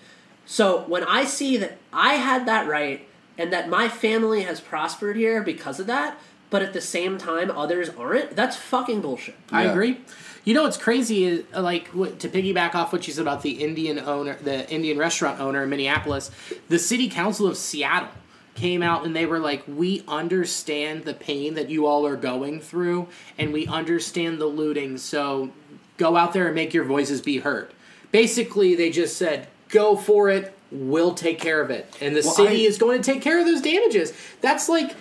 So 0.46 0.84
when 0.84 1.04
I 1.04 1.24
see 1.24 1.58
that 1.58 1.76
I 1.92 2.14
had 2.14 2.46
that 2.46 2.66
right 2.66 3.06
and 3.36 3.52
that 3.52 3.68
my 3.68 3.88
family 3.88 4.42
has 4.42 4.60
prospered 4.60 5.16
here 5.16 5.42
because 5.42 5.78
of 5.78 5.86
that, 5.88 6.18
but 6.50 6.62
at 6.62 6.72
the 6.72 6.80
same 6.80 7.18
time 7.18 7.50
others 7.50 7.90
aren't, 7.90 8.34
that's 8.36 8.56
fucking 8.56 9.00
bullshit. 9.00 9.34
I 9.52 9.64
agree. 9.64 10.00
You 10.44 10.54
know 10.54 10.62
what's 10.62 10.78
crazy 10.78 11.24
is 11.24 11.44
uh, 11.54 11.60
like 11.60 11.88
what, 11.88 12.20
to 12.20 12.28
piggyback 12.28 12.74
off 12.74 12.92
what 12.92 13.06
you 13.06 13.12
said 13.12 13.22
about 13.22 13.42
the 13.42 13.62
Indian 13.62 13.98
owner, 13.98 14.36
the 14.42 14.68
Indian 14.70 14.96
restaurant 14.96 15.40
owner 15.40 15.62
in 15.64 15.68
Minneapolis. 15.70 16.30
The 16.68 16.78
city 16.78 17.08
council 17.10 17.46
of 17.46 17.56
Seattle 17.58 18.08
came 18.54 18.82
out 18.82 19.04
and 19.04 19.14
they 19.14 19.26
were 19.26 19.40
like, 19.40 19.62
"We 19.68 20.04
understand 20.08 21.04
the 21.04 21.12
pain 21.12 21.52
that 21.54 21.68
you 21.68 21.84
all 21.86 22.06
are 22.06 22.16
going 22.16 22.60
through, 22.60 23.08
and 23.36 23.52
we 23.52 23.66
understand 23.66 24.38
the 24.40 24.46
looting. 24.46 24.96
So 24.96 25.50
go 25.98 26.16
out 26.16 26.32
there 26.32 26.46
and 26.46 26.54
make 26.54 26.72
your 26.72 26.84
voices 26.84 27.20
be 27.20 27.38
heard." 27.38 27.70
Basically, 28.10 28.74
they 28.74 28.88
just 28.90 29.18
said, 29.18 29.48
"Go 29.68 29.96
for 29.96 30.30
it. 30.30 30.56
We'll 30.70 31.12
take 31.14 31.38
care 31.40 31.60
of 31.60 31.70
it," 31.70 31.94
and 32.00 32.16
the 32.16 32.22
Well, 32.24 32.32
city 32.32 32.64
I- 32.64 32.68
is 32.68 32.78
going 32.78 33.02
to 33.02 33.12
take 33.12 33.20
care 33.20 33.38
of 33.38 33.44
those 33.44 33.60
damages. 33.60 34.14
That's 34.40 34.68
like. 34.68 34.94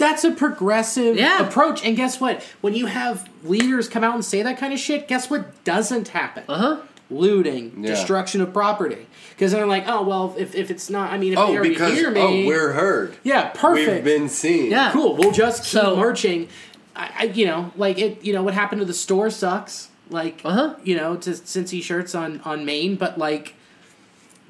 That's 0.00 0.24
a 0.24 0.32
progressive 0.32 1.16
Yeah. 1.16 1.46
approach. 1.46 1.84
And 1.84 1.96
guess 1.96 2.20
what? 2.20 2.42
When 2.60 2.74
you 2.74 2.86
have 2.86 3.28
leaders 3.44 3.86
come 3.88 4.02
out 4.02 4.14
and 4.14 4.24
say 4.24 4.42
that 4.42 4.58
kind 4.58 4.72
of 4.72 4.80
shit, 4.80 5.06
guess 5.06 5.30
what 5.30 5.62
doesn't 5.62 6.08
happen? 6.08 6.42
Uh 6.48 6.58
huh. 6.58 6.76
Looting, 7.10 7.72
Yeah. 7.78 7.90
destruction 7.90 8.40
of 8.40 8.52
property. 8.52 9.06
Because 9.30 9.52
they're 9.52 9.66
like, 9.66 9.84
oh, 9.86 10.02
well, 10.02 10.34
if, 10.38 10.54
if 10.54 10.70
it's 10.70 10.90
not, 10.90 11.12
I 11.12 11.18
mean, 11.18 11.32
if 11.32 11.38
they 11.38 11.42
Oh, 11.42 11.54
already 11.54 11.68
because 11.70 11.92
hear 11.94 12.10
me. 12.10 12.20
oh, 12.20 12.46
we're 12.46 12.72
heard. 12.72 13.16
yeah, 13.24 13.50
perfect. 13.54 13.90
We've 13.90 14.04
been 14.04 14.28
seen. 14.28 14.70
Yeah. 14.70 14.90
cool. 14.92 15.16
We'll 15.16 15.32
just 15.32 15.62
keep 15.64 15.82
So- 15.82 15.96
marching. 15.96 16.48
I, 16.96 17.10
I, 17.20 17.22
you 17.24 17.46
know, 17.46 17.72
like 17.76 17.98
it. 17.98 18.24
You 18.24 18.32
know 18.32 18.42
what 18.42 18.54
happened 18.54 18.80
to 18.80 18.84
the 18.84 18.92
store 18.94 19.30
sucks. 19.30 19.88
Like, 20.10 20.40
Uh-huh. 20.44 20.74
you 20.82 20.96
know, 20.96 21.14
to 21.16 21.30
Cincy 21.30 21.82
shirts 21.82 22.14
on 22.14 22.40
on 22.44 22.64
Main, 22.64 22.96
but 22.96 23.16
like, 23.18 23.54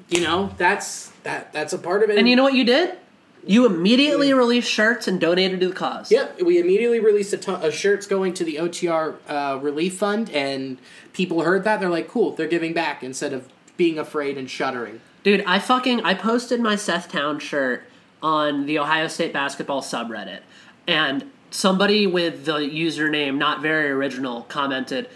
you 0.09 0.21
know, 0.21 0.51
that's 0.57 1.11
that 1.23 1.53
that's 1.53 1.71
a 1.73 1.77
part 1.77 2.03
of 2.03 2.09
it. 2.09 2.17
And 2.17 2.27
you 2.27 2.35
know 2.35 2.43
what 2.43 2.53
you 2.55 2.63
did? 2.63 2.97
You 3.45 3.65
immediately 3.65 4.33
released 4.33 4.69
shirts 4.69 5.07
and 5.07 5.19
donated 5.19 5.59
to 5.61 5.69
the 5.69 5.73
cause. 5.73 6.11
Yep, 6.11 6.41
we 6.43 6.59
immediately 6.59 6.99
released 6.99 7.33
a 7.33 7.37
ton 7.37 7.63
of 7.63 7.73
shirts 7.73 8.05
going 8.05 8.33
to 8.35 8.43
the 8.43 8.57
OTR 8.57 9.15
uh, 9.27 9.59
relief 9.61 9.97
fund, 9.97 10.29
and 10.29 10.77
people 11.13 11.41
heard 11.41 11.63
that. 11.63 11.79
They're 11.79 11.89
like, 11.89 12.07
"Cool, 12.07 12.35
they're 12.35 12.47
giving 12.47 12.73
back 12.73 13.03
instead 13.03 13.33
of 13.33 13.47
being 13.77 13.97
afraid 13.97 14.37
and 14.37 14.49
shuddering." 14.49 15.01
Dude, 15.23 15.43
I 15.45 15.59
fucking 15.59 16.01
I 16.01 16.13
posted 16.13 16.61
my 16.61 16.75
Seth 16.75 17.11
Town 17.11 17.39
shirt 17.39 17.83
on 18.21 18.65
the 18.67 18.77
Ohio 18.77 19.07
State 19.07 19.33
basketball 19.33 19.81
subreddit, 19.81 20.41
and 20.87 21.25
somebody 21.49 22.05
with 22.07 22.45
the 22.45 22.57
username 22.57 23.37
not 23.37 23.61
very 23.61 23.89
original 23.89 24.43
commented, 24.43 25.09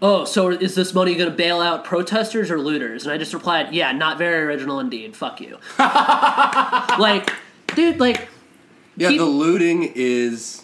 "Oh, 0.00 0.24
so 0.24 0.50
is 0.50 0.76
this 0.76 0.94
money 0.94 1.16
going 1.16 1.30
to 1.30 1.36
bail 1.36 1.60
out 1.60 1.84
protesters 1.84 2.48
or 2.48 2.60
looters?" 2.60 3.04
And 3.04 3.12
I 3.12 3.18
just 3.18 3.34
replied, 3.34 3.74
"Yeah, 3.74 3.90
not 3.90 4.18
very 4.18 4.42
original 4.44 4.78
indeed. 4.78 5.16
Fuck 5.16 5.40
you." 5.40 5.58
like, 5.78 7.32
dude, 7.76 8.00
like, 8.00 8.28
Yeah, 8.96 9.10
Keep- 9.10 9.18
the 9.18 9.26
looting 9.26 9.92
is 9.94 10.62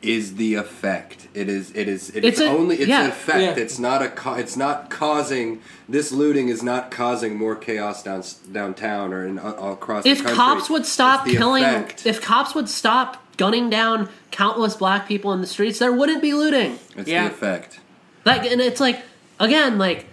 is 0.00 0.36
the 0.36 0.54
effect. 0.54 1.26
It 1.34 1.48
is 1.48 1.70
it 1.74 1.88
is 1.88 2.10
it's, 2.10 2.24
It's 2.26 2.40
a- 2.40 2.48
only 2.48 2.76
it's 2.76 2.86
yeah. 2.86 3.02
an 3.04 3.10
effect. 3.10 3.40
Yeah. 3.58 3.62
It's 3.64 3.78
not 3.80 4.00
a 4.02 4.08
co- 4.08 4.34
it's 4.34 4.56
not 4.56 4.90
causing 4.90 5.60
this 5.88 6.12
looting 6.12 6.48
is 6.48 6.62
not 6.62 6.90
causing 6.92 7.36
more 7.36 7.56
chaos 7.56 8.02
down 8.04 8.22
downtown 8.52 9.12
or 9.12 9.26
in, 9.26 9.38
all 9.40 9.72
across 9.72 10.06
if 10.06 10.18
the 10.18 10.24
country. 10.24 10.36
cops 10.36 10.70
would 10.70 10.86
stop 10.86 11.26
killing, 11.26 11.64
effect. 11.64 12.06
if 12.06 12.20
cops 12.22 12.54
would 12.54 12.68
stop 12.68 13.24
gunning 13.36 13.68
down 13.70 14.08
countless 14.30 14.76
black 14.76 15.08
people 15.08 15.32
in 15.32 15.40
the 15.40 15.46
streets, 15.48 15.78
there 15.80 15.92
wouldn't 15.92 16.22
be 16.22 16.32
looting. 16.32 16.78
it's 16.96 17.08
Yeah. 17.08 17.24
the 17.24 17.30
effect. 17.34 17.80
Like, 18.24 18.44
and 18.44 18.60
it's 18.60 18.80
like, 18.80 19.00
again, 19.40 19.78
like, 19.78 20.06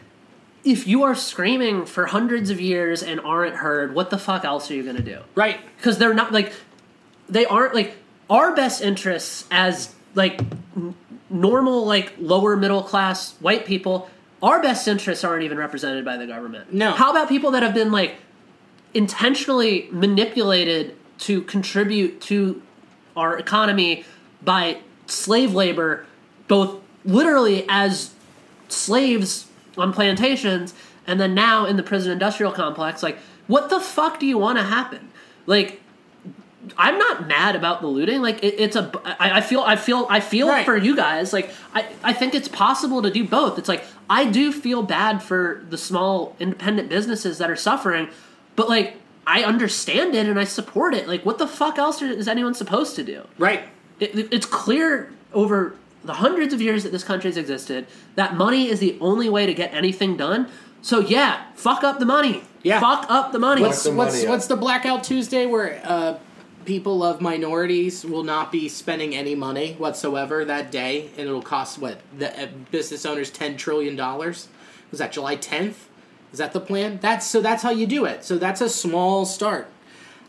if 0.65 0.87
you 0.87 1.03
are 1.03 1.13
screaming 1.13 1.85
for 1.85 2.07
hundreds 2.07 2.49
of 2.49 2.59
years 2.59 3.03
and 3.03 3.19
aren't 3.21 3.55
heard, 3.57 3.93
what 3.93 4.09
the 4.09 4.17
fuck 4.17 4.43
else 4.43 4.69
are 4.71 4.73
you 4.73 4.83
gonna 4.83 4.99
do? 4.99 5.19
Right. 5.35 5.59
Because 5.77 5.99
they're 5.99 6.13
not 6.13 6.31
like, 6.33 6.51
they 7.29 7.45
aren't 7.45 7.75
like 7.75 7.95
our 8.29 8.55
best 8.55 8.81
interests 8.81 9.45
as 9.51 9.93
like 10.15 10.41
n- 10.75 10.95
normal 11.29 11.85
like 11.85 12.13
lower 12.17 12.57
middle 12.57 12.81
class 12.81 13.35
white 13.39 13.65
people. 13.65 14.09
Our 14.41 14.61
best 14.61 14.87
interests 14.87 15.23
aren't 15.23 15.43
even 15.43 15.59
represented 15.59 16.03
by 16.03 16.17
the 16.17 16.25
government. 16.25 16.73
No. 16.73 16.91
How 16.91 17.11
about 17.11 17.29
people 17.29 17.51
that 17.51 17.61
have 17.61 17.75
been 17.75 17.91
like 17.91 18.15
intentionally 18.95 19.87
manipulated 19.91 20.95
to 21.19 21.43
contribute 21.43 22.21
to 22.21 22.61
our 23.15 23.37
economy 23.37 24.03
by 24.43 24.79
slave 25.05 25.53
labor, 25.53 26.05
both 26.47 26.81
literally 27.03 27.65
as 27.69 28.13
slaves 28.67 29.47
on 29.77 29.93
plantations, 29.93 30.73
and 31.07 31.19
then 31.19 31.33
now 31.33 31.65
in 31.65 31.77
the 31.77 31.83
prison 31.83 32.11
industrial 32.11 32.51
complex. 32.51 33.03
Like, 33.03 33.17
what 33.47 33.69
the 33.69 33.79
fuck 33.79 34.19
do 34.19 34.25
you 34.25 34.37
want 34.37 34.57
to 34.57 34.63
happen? 34.63 35.09
Like, 35.45 35.81
I'm 36.77 36.97
not 36.97 37.27
mad 37.27 37.55
about 37.55 37.81
the 37.81 37.87
looting. 37.87 38.21
Like, 38.21 38.43
it, 38.43 38.55
it's 38.59 38.75
a. 38.75 38.91
I, 39.05 39.37
I 39.37 39.41
feel. 39.41 39.61
I 39.61 39.75
feel. 39.75 40.07
I 40.09 40.19
feel 40.19 40.47
Right. 40.47 40.65
for 40.65 40.75
you 40.75 40.95
guys. 40.95 41.31
Like, 41.31 41.51
I. 41.73 41.85
I 42.03 42.13
think 42.13 42.33
it's 42.33 42.47
possible 42.47 43.01
to 43.03 43.11
do 43.11 43.23
both. 43.27 43.59
It's 43.59 43.69
like 43.69 43.83
I 44.09 44.25
do 44.25 44.51
feel 44.51 44.81
bad 44.81 45.21
for 45.21 45.63
the 45.69 45.77
small 45.77 46.35
independent 46.39 46.89
businesses 46.89 47.37
that 47.37 47.49
are 47.51 47.55
suffering, 47.55 48.09
but 48.55 48.67
like. 48.69 48.95
I 49.27 49.41
understand 49.43 50.13
it 50.13 50.27
and 50.27 50.39
I 50.39 50.43
support 50.43 50.93
it. 50.93 51.07
Like, 51.07 51.25
what 51.25 51.39
the 51.39 51.47
fuck 51.47 51.79
else 51.79 51.99
is 51.99 52.27
anyone 52.27 52.53
supposed 52.53 52.95
to 52.97 53.03
do? 53.03 53.23
Right. 53.39 53.63
it, 53.99 54.13
it- 54.13 54.27
it's 54.31 54.45
clear 54.45 55.11
over 55.33 55.75
the 56.05 56.13
hundreds 56.13 56.53
of 56.53 56.61
years 56.61 56.83
that 56.83 56.91
this 56.91 57.03
country's 57.03 57.37
existed 57.37 57.87
that 58.15 58.35
money 58.35 58.69
is 58.69 58.79
the 58.79 58.97
only 59.01 59.29
way 59.29 59.45
to 59.45 59.53
get 59.53 59.73
anything 59.73 60.15
done. 60.17 60.49
So 60.81 60.99
yeah, 60.99 61.45
fuck 61.55 61.83
up 61.83 61.99
the 61.99 62.05
money. 62.05 62.43
Yeah. 62.63 62.79
fuck 62.79 63.05
up 63.09 63.31
the 63.31 63.39
money. 63.39 63.61
What's 63.61 63.83
the 63.83 63.91
money 63.91 64.23
up. 64.23 64.29
what's 64.29 64.47
the 64.47 64.55
blackout 64.55 65.03
Tuesday 65.03 65.45
where 65.45 65.81
uh, 65.83 66.17
people 66.65 67.03
of 67.03 67.21
minorities 67.21 68.03
will 68.03 68.23
not 68.23 68.51
be 68.51 68.67
spending 68.67 69.15
any 69.15 69.35
money 69.35 69.73
whatsoever 69.73 70.43
that 70.45 70.71
day, 70.71 71.09
and 71.17 71.27
it'll 71.27 71.41
cost 71.41 71.79
what 71.79 71.99
the 72.17 72.43
uh, 72.43 72.47
business 72.71 73.05
owners 73.05 73.29
ten 73.29 73.57
trillion 73.57 73.95
dollars. 73.95 74.47
Was 74.91 74.99
that 74.99 75.11
July 75.11 75.35
tenth? 75.35 75.87
Is 76.31 76.39
that 76.39 76.53
the 76.53 76.59
plan? 76.59 76.99
That's 77.01 77.25
so. 77.25 77.41
That's 77.41 77.63
how 77.63 77.71
you 77.71 77.87
do 77.87 78.05
it. 78.05 78.23
So 78.25 78.37
that's 78.37 78.61
a 78.61 78.69
small 78.69 79.25
start. 79.25 79.67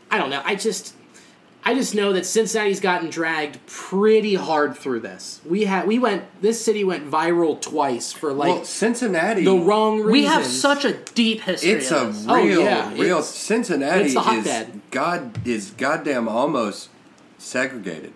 I 0.09 0.17
don't 0.17 0.29
know. 0.29 0.41
I 0.45 0.55
just. 0.55 0.95
I 1.67 1.73
just 1.73 1.93
know 1.93 2.13
that 2.13 2.25
Cincinnati's 2.25 2.79
gotten 2.79 3.09
dragged 3.09 3.59
pretty 3.65 4.35
hard 4.35 4.77
through 4.77 5.01
this. 5.01 5.41
We 5.45 5.65
had 5.65 5.85
we 5.85 5.99
went 5.99 6.23
this 6.41 6.63
city 6.63 6.85
went 6.85 7.11
viral 7.11 7.59
twice 7.59 8.13
for 8.13 8.31
like 8.31 8.47
well, 8.55 8.63
Cincinnati. 8.63 9.43
the 9.43 9.57
wrong 9.57 9.97
reasons. 9.97 10.11
we 10.13 10.23
have 10.23 10.45
such 10.45 10.85
a 10.85 10.93
deep 10.93 11.41
history. 11.41 11.71
It's 11.71 11.91
of 11.91 12.03
a 12.03 12.11
this. 12.13 12.25
Oh, 12.25 12.35
real, 12.41 12.61
yeah, 12.63 12.93
real. 12.93 13.01
it's- 13.17 13.35
Cincinnati 13.35 14.05
it's 14.05 14.13
the 14.13 14.21
is 14.31 14.67
god 14.91 15.45
is 15.45 15.71
goddamn 15.71 16.29
almost 16.29 16.87
segregated. 17.37 18.13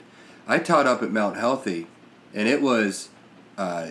I 0.47 0.59
taught 0.59 0.87
up 0.87 1.03
at 1.03 1.11
Mount 1.11 1.35
Healthy, 1.35 1.87
and 2.33 2.47
it 2.47 2.61
was 2.61 3.09
uh, 3.57 3.89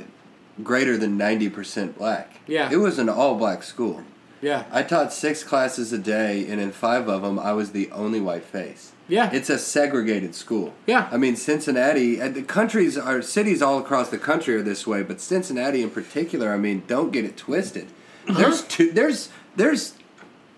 greater 0.65 0.97
than 0.97 1.19
ninety 1.19 1.51
percent 1.51 1.99
black. 1.99 2.41
Yeah. 2.47 2.71
it 2.73 2.79
was 2.79 2.99
an 2.99 3.11
all 3.11 3.35
black 3.35 3.63
school. 3.63 4.05
yeah 4.41 4.65
I 4.73 4.85
taught 4.85 5.13
six 5.13 5.45
classes 5.45 5.93
a 5.93 5.99
day, 5.99 6.47
and 6.49 6.63
in 6.63 6.73
five 6.73 7.11
of 7.11 7.21
them, 7.21 7.39
I 7.39 7.53
was 7.53 7.73
the 7.73 7.91
only 7.91 8.23
white 8.23 8.45
face. 8.45 8.93
Yeah. 9.11 9.31
it's 9.33 9.51
a 9.51 9.59
segregated 9.59 10.35
school. 10.35 10.73
Yeah. 10.87 11.09
I 11.11 11.17
mean 11.17 11.37
Cincinnati. 11.37 12.21
And 12.21 12.35
the 12.35 12.43
countries 12.43 12.97
are 12.97 13.21
cities 13.21 13.61
all 13.61 13.79
across 13.79 14.09
the 14.09 14.19
country 14.19 14.55
are 14.55 14.63
this 14.63 14.87
way, 14.87 15.03
but 15.03 15.21
Cincinnati 15.21 15.83
in 15.83 15.91
particular. 15.91 16.53
I 16.55 16.59
mean, 16.59 16.85
don't 16.87 17.11
get 17.11 17.25
it 17.25 17.37
twisted. 17.37 17.89
Uh-huh. 18.29 18.39
There's 18.41 18.63
two. 18.63 18.93
There's 18.93 19.29
there's 19.57 19.95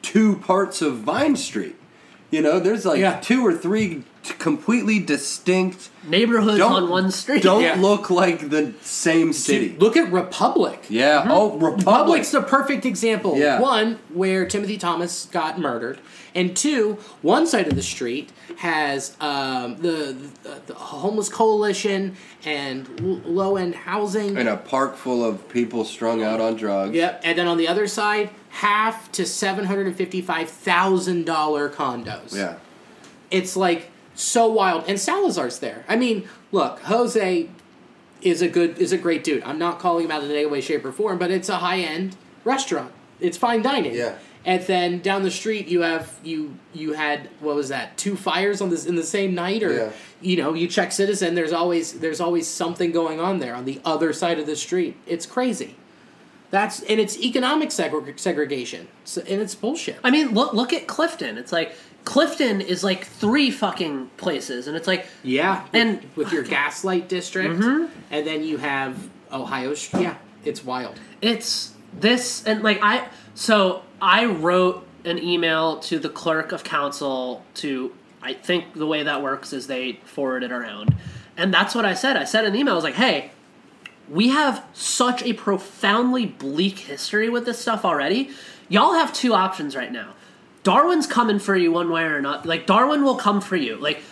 two 0.02 0.36
parts 0.36 0.82
of 0.82 0.98
Vine 0.98 1.36
Street. 1.36 1.76
You 2.32 2.40
know, 2.40 2.58
there's 2.58 2.84
like 2.86 2.98
Yeah. 2.98 3.20
two 3.20 3.46
or 3.46 3.52
three 3.52 4.04
t- 4.24 4.34
completely 4.38 4.98
distinct. 4.98 5.90
neighborhoods 6.08 6.60
on 6.60 6.88
one 6.88 7.10
street. 7.12 7.42
Don't 7.42 7.62
Yeah. 7.62 7.76
look 7.78 8.08
like 8.10 8.48
the 8.50 8.72
same 8.80 9.32
city. 9.34 9.76
Look 9.78 9.96
at 9.96 10.10
Republic. 10.10 10.86
yeah. 10.88 11.26
Oh, 11.28 11.50
Republic. 11.52 11.76
Republic's 11.86 12.30
the 12.30 12.40
perfect 12.40 12.84
example. 12.86 13.36
Yeah. 13.36 13.60
One, 13.60 13.98
where 14.12 14.46
Timothy 14.46 14.78
Thomas 14.78 15.28
got 15.30 15.60
murdered, 15.60 15.98
and 16.34 16.56
two, 16.56 16.96
one 17.20 17.46
side 17.46 17.68
of 17.68 17.76
the 17.76 17.82
street 17.82 18.30
has 18.56 19.14
um, 19.20 19.76
the, 19.80 20.16
the 20.42 20.60
the 20.68 20.74
homeless 20.74 21.28
coalition 21.28 22.16
and 22.46 23.22
low 23.26 23.56
end 23.56 23.74
housing. 23.74 24.36
and 24.38 24.48
a 24.48 24.56
park 24.56 24.96
full 24.96 25.22
of 25.24 25.46
people 25.50 25.84
strung 25.84 26.22
out 26.22 26.40
on 26.40 26.56
drugs. 26.56 26.94
Yep, 26.96 27.20
and 27.24 27.38
then 27.38 27.46
on 27.46 27.58
the 27.58 27.68
other 27.68 27.86
side, 27.86 28.30
half 28.52 29.10
to 29.12 29.26
seven 29.26 29.64
hundred 29.64 29.86
and 29.86 29.96
fifty 29.96 30.20
five 30.20 30.48
thousand 30.48 31.24
dollar 31.24 31.68
condos. 31.68 32.34
Yeah. 32.34 32.56
it's 33.30 33.56
like 33.56 33.90
so 34.14 34.46
wild. 34.50 34.84
And 34.86 35.00
Salazar's 35.00 35.58
there. 35.58 35.84
I 35.88 35.96
mean, 35.96 36.28
look, 36.52 36.80
Jose 36.80 37.48
is 38.20 38.42
a 38.42 38.48
good 38.48 38.78
is 38.78 38.92
a 38.92 38.98
great 38.98 39.24
dude. 39.24 39.42
I'm 39.42 39.58
not 39.58 39.78
calling 39.78 40.04
him 40.04 40.10
out 40.10 40.22
in 40.22 40.30
any 40.30 40.46
way, 40.46 40.60
shape, 40.60 40.84
or 40.84 40.92
form, 40.92 41.18
but 41.18 41.30
it's 41.30 41.48
a 41.48 41.56
high 41.56 41.80
end 41.80 42.16
restaurant. 42.44 42.92
It's 43.20 43.36
fine 43.38 43.62
dining. 43.62 43.94
Yeah. 43.94 44.16
And 44.44 44.60
then 44.64 44.98
down 45.00 45.22
the 45.22 45.30
street 45.30 45.68
you 45.68 45.82
have 45.82 46.18
you 46.24 46.56
you 46.74 46.92
had 46.94 47.30
what 47.40 47.54
was 47.54 47.68
that 47.68 47.96
two 47.96 48.16
fires 48.16 48.60
on 48.60 48.70
this 48.70 48.84
in 48.86 48.96
the 48.96 49.04
same 49.04 49.34
night 49.36 49.62
or 49.62 49.72
Yeah. 49.72 49.90
you 50.20 50.36
know 50.36 50.52
you 50.52 50.66
check 50.66 50.90
Citizen 50.90 51.36
there's 51.36 51.52
always 51.52 52.00
there's 52.00 52.20
always 52.20 52.48
something 52.48 52.90
going 52.90 53.20
on 53.20 53.38
there 53.38 53.54
on 53.54 53.64
the 53.66 53.80
other 53.84 54.12
side 54.12 54.40
of 54.40 54.46
the 54.46 54.56
street 54.56 54.96
it's 55.06 55.26
crazy 55.26 55.76
that's 56.52 56.80
and 56.84 57.00
it's 57.00 57.18
economic 57.18 57.70
segre- 57.70 58.16
segregation 58.18 58.86
so, 59.04 59.20
and 59.22 59.40
it's 59.40 59.56
bullshit 59.56 59.98
I 60.04 60.10
mean, 60.12 60.28
look 60.34 60.52
look 60.52 60.72
at 60.72 60.86
Clifton. 60.86 61.36
It's 61.38 61.50
like 61.50 61.74
Clifton 62.04 62.60
is 62.60 62.82
like 62.84 63.06
three 63.06 63.50
fucking 63.50 64.10
places, 64.16 64.66
and 64.68 64.76
it's 64.76 64.86
like 64.86 65.06
Yeah, 65.24 65.64
And- 65.72 66.04
with 66.14 66.32
your 66.32 66.42
gaslight 66.44 67.08
district, 67.08 67.54
Mm-hmm. 67.60 67.86
and 68.12 68.26
then 68.26 68.44
you 68.44 68.58
have 68.58 69.08
Ohio. 69.32 69.74
Yeah, 69.98 70.16
it's 70.44 70.64
wild. 70.64 71.00
it's 71.20 71.72
this 72.00 72.42
and 72.46 72.62
like 72.62 72.78
i 72.82 73.06
so 73.34 73.82
i 74.00 74.24
wrote 74.24 74.86
an 75.04 75.18
email 75.18 75.78
to 75.80 75.98
the 75.98 76.08
clerk 76.08 76.50
of 76.52 76.64
council 76.64 77.44
to 77.54 77.92
i 78.22 78.32
think 78.32 78.72
the 78.74 78.86
way 78.86 79.02
that 79.02 79.20
works 79.22 79.52
is 79.52 79.66
they 79.66 80.00
forward 80.04 80.42
it 80.42 80.50
around 80.50 80.94
and 81.36 81.52
that's 81.52 81.74
what 81.74 81.84
i 81.84 81.92
said 81.92 82.16
i 82.16 82.24
said 82.24 82.46
in 82.46 82.52
the 82.54 82.58
email 82.58 82.72
i 82.72 82.76
was 82.76 82.82
like 82.84 82.94
hey 82.94 83.30
we 84.08 84.28
have 84.28 84.64
such 84.72 85.22
a 85.22 85.32
profoundly 85.32 86.26
bleak 86.26 86.80
history 86.80 87.28
with 87.28 87.46
this 87.46 87.58
stuff 87.58 87.84
already. 87.84 88.30
Y'all 88.68 88.94
have 88.94 89.12
two 89.12 89.34
options 89.34 89.76
right 89.76 89.92
now. 89.92 90.14
Darwin's 90.62 91.06
coming 91.06 91.38
for 91.38 91.56
you 91.56 91.72
one 91.72 91.90
way 91.90 92.04
or 92.04 92.20
not 92.20 92.46
like 92.46 92.66
darwin 92.66 93.02
will 93.02 93.16
come 93.16 93.40
for 93.40 93.56
you. 93.56 93.76
Like 93.76 94.02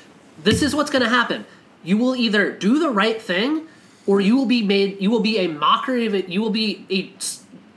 this 0.42 0.62
is 0.62 0.74
what's 0.74 0.90
going 0.90 1.02
to 1.02 1.08
happen. 1.08 1.46
You 1.84 1.96
will 1.96 2.16
either 2.16 2.50
do 2.50 2.78
the 2.78 2.90
right 2.90 3.20
thing 3.20 3.66
or 4.06 4.20
you 4.20 4.36
will 4.36 4.46
be 4.46 4.62
made 4.62 5.00
you 5.00 5.10
will 5.10 5.20
be 5.20 5.38
a 5.38 5.46
mockery 5.46 6.06
of 6.06 6.14
it 6.14 6.28
you 6.28 6.40
will 6.40 6.50
be 6.50 6.84
a 6.90 7.12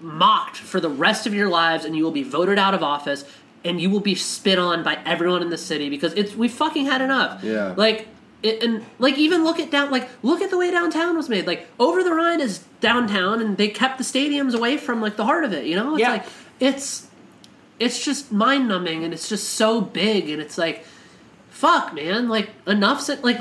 mocked 0.03 0.57
for 0.57 0.79
the 0.79 0.89
rest 0.89 1.27
of 1.27 1.33
your 1.33 1.47
lives 1.49 1.85
and 1.85 1.95
you 1.95 2.03
will 2.03 2.11
be 2.11 2.23
voted 2.23 2.57
out 2.57 2.73
of 2.73 2.81
office 2.81 3.23
and 3.65 3.79
you 3.79 3.89
will 3.89 3.99
be 3.99 4.15
spit 4.15 4.59
on 4.59 4.83
by 4.83 4.99
everyone 5.05 5.41
in 5.41 5.49
the 5.49 5.57
city 5.57 5.89
because 5.89 6.13
it's 6.13 6.35
we 6.35 6.47
fucking 6.47 6.85
had 6.85 7.01
enough. 7.01 7.43
Yeah. 7.43 7.73
like 7.77 8.07
it, 8.43 8.61
and 8.61 8.85
like 8.99 9.17
even 9.17 9.43
look 9.43 9.59
at 9.59 9.71
down 9.71 9.89
like 9.89 10.09
look 10.21 10.41
at 10.41 10.49
the 10.51 10.57
way 10.57 10.69
downtown 10.69 11.15
was 11.17 11.29
made. 11.29 11.47
Like 11.47 11.67
over 11.79 12.03
the 12.03 12.11
rhine 12.13 12.41
is 12.41 12.59
downtown 12.81 13.41
and 13.41 13.57
they 13.57 13.69
kept 13.69 13.97
the 13.97 14.03
stadiums 14.03 14.53
away 14.53 14.77
from 14.77 15.01
like 15.01 15.15
the 15.15 15.25
heart 15.25 15.45
of 15.45 15.53
it 15.53 15.65
you 15.65 15.75
know? 15.75 15.93
It's 15.95 16.01
Yeah. 16.01 16.11
like 16.11 16.25
it's 16.59 17.07
it's 17.79 18.03
just 18.03 18.31
mind 18.31 18.67
numbing 18.67 19.03
and 19.03 19.13
it's 19.13 19.27
just 19.29 19.51
so 19.51 19.81
big 19.81 20.29
and 20.29 20.41
it's 20.41 20.57
like 20.57 20.85
fuck 21.49 21.93
man. 21.93 22.27
Like 22.29 22.49
enough 22.67 23.01
said 23.01 23.23
like 23.23 23.39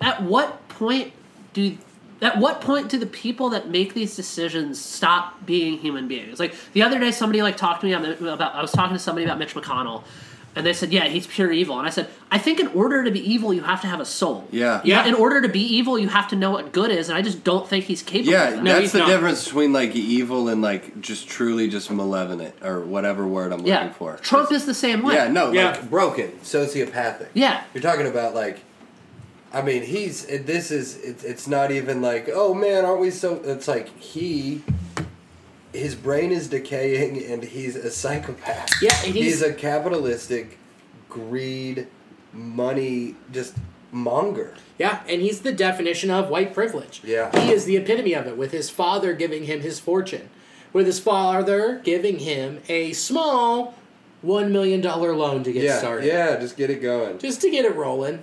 at 0.00 0.22
what 0.22 0.68
point 0.68 1.12
do 1.52 1.78
at 2.20 2.38
what 2.38 2.60
point 2.60 2.88
do 2.88 2.98
the 2.98 3.06
people 3.06 3.50
that 3.50 3.68
make 3.68 3.94
these 3.94 4.14
decisions 4.16 4.80
stop 4.80 5.44
being 5.46 5.78
human 5.78 6.08
beings? 6.08 6.38
Like 6.40 6.54
the 6.72 6.82
other 6.82 6.98
day 6.98 7.10
somebody 7.12 7.42
like 7.42 7.56
talked 7.56 7.80
to 7.82 7.86
me 7.86 7.92
about 7.92 8.54
i 8.54 8.60
was 8.62 8.72
talking 8.72 8.94
to 8.94 8.98
somebody 8.98 9.24
about 9.24 9.38
mitch 9.38 9.54
mcconnell 9.54 10.02
and 10.54 10.66
they 10.66 10.72
said 10.72 10.92
yeah 10.92 11.04
he's 11.04 11.26
pure 11.26 11.50
evil 11.50 11.78
and 11.78 11.86
i 11.86 11.90
said 11.90 12.08
i 12.30 12.36
think 12.38 12.60
in 12.60 12.66
order 12.68 13.02
to 13.04 13.10
be 13.10 13.20
evil 13.20 13.54
you 13.54 13.62
have 13.62 13.80
to 13.80 13.86
have 13.86 14.00
a 14.00 14.04
soul 14.04 14.46
Yeah. 14.50 14.80
Yeah. 14.84 15.06
in 15.06 15.14
order 15.14 15.40
to 15.40 15.48
be 15.48 15.60
evil 15.60 15.98
you 15.98 16.08
have 16.08 16.28
to 16.28 16.36
know 16.36 16.50
what 16.50 16.72
good 16.72 16.90
is 16.90 17.08
and 17.08 17.16
i 17.16 17.22
just 17.22 17.42
don't 17.44 17.66
think 17.66 17.86
he's 17.86 18.02
capable 18.02 18.32
Yeah, 18.32 18.48
of 18.48 18.54
that. 18.56 18.64
That's 18.64 18.80
he's 18.80 18.92
the 18.92 18.98
not. 18.98 19.08
difference 19.08 19.44
between 19.44 19.72
like 19.72 19.94
evil 19.96 20.48
and 20.48 20.60
like 20.60 21.00
just 21.00 21.26
truly 21.28 21.68
just 21.68 21.90
malevolent 21.90 22.54
or 22.62 22.80
whatever 22.80 23.26
word 23.26 23.52
I'm 23.52 23.64
yeah 23.66 23.78
looking 23.80 23.94
for. 23.94 24.16
trump 24.18 24.52
is 24.52 24.66
the 24.66 24.74
same 24.74 25.02
way 25.02 25.14
Yeah, 25.14 25.28
no, 25.28 25.52
Yeah. 25.52 25.70
like 25.72 25.88
broken, 25.90 26.32
sociopathic. 26.42 27.28
Yeah. 27.34 27.64
you're 27.74 27.82
talking 27.82 28.06
about 28.06 28.34
like. 28.34 28.60
I 29.54 29.60
mean, 29.60 29.82
he's. 29.82 30.24
It, 30.24 30.46
this 30.46 30.70
is. 30.70 30.96
It, 30.96 31.24
it's 31.24 31.46
not 31.46 31.70
even 31.70 32.00
like, 32.00 32.30
oh 32.32 32.54
man, 32.54 32.86
aren't 32.86 33.00
we 33.02 33.10
so? 33.10 33.34
It's 33.44 33.68
like 33.68 33.86
he. 33.98 34.62
His 35.72 35.94
brain 35.94 36.32
is 36.32 36.48
decaying, 36.48 37.24
and 37.24 37.42
he's 37.42 37.76
a 37.76 37.90
psychopath. 37.90 38.70
Yeah, 38.82 38.94
he's- 39.02 39.14
he's 39.14 39.42
a 39.42 39.52
capitalistic, 39.52 40.58
greed, 41.08 41.86
money, 42.32 43.14
just 43.32 43.54
monger. 43.90 44.54
Yeah, 44.78 45.00
and 45.08 45.20
he's 45.22 45.40
the 45.40 45.52
definition 45.52 46.10
of 46.10 46.28
white 46.28 46.54
privilege. 46.54 47.00
Yeah. 47.04 47.30
he 47.40 47.52
is 47.52 47.64
the 47.64 47.76
epitome 47.76 48.14
of 48.14 48.26
it. 48.26 48.36
With 48.36 48.52
his 48.52 48.70
father 48.70 49.12
giving 49.12 49.44
him 49.44 49.60
his 49.60 49.78
fortune, 49.78 50.28
with 50.72 50.86
his 50.86 50.98
father 50.98 51.80
giving 51.84 52.18
him 52.20 52.60
a 52.68 52.92
small 52.92 53.74
one 54.22 54.52
million 54.52 54.80
dollar 54.80 55.14
loan 55.14 55.42
to 55.44 55.52
get 55.52 55.62
Yeah, 55.64 55.78
started. 55.78 56.06
yeah, 56.06 56.36
just 56.38 56.56
get 56.56 56.70
it 56.70 56.80
going. 56.80 57.18
just 57.18 57.40
to 57.42 57.50
get 57.50 57.64
it 57.64 57.74
rolling. 57.74 58.20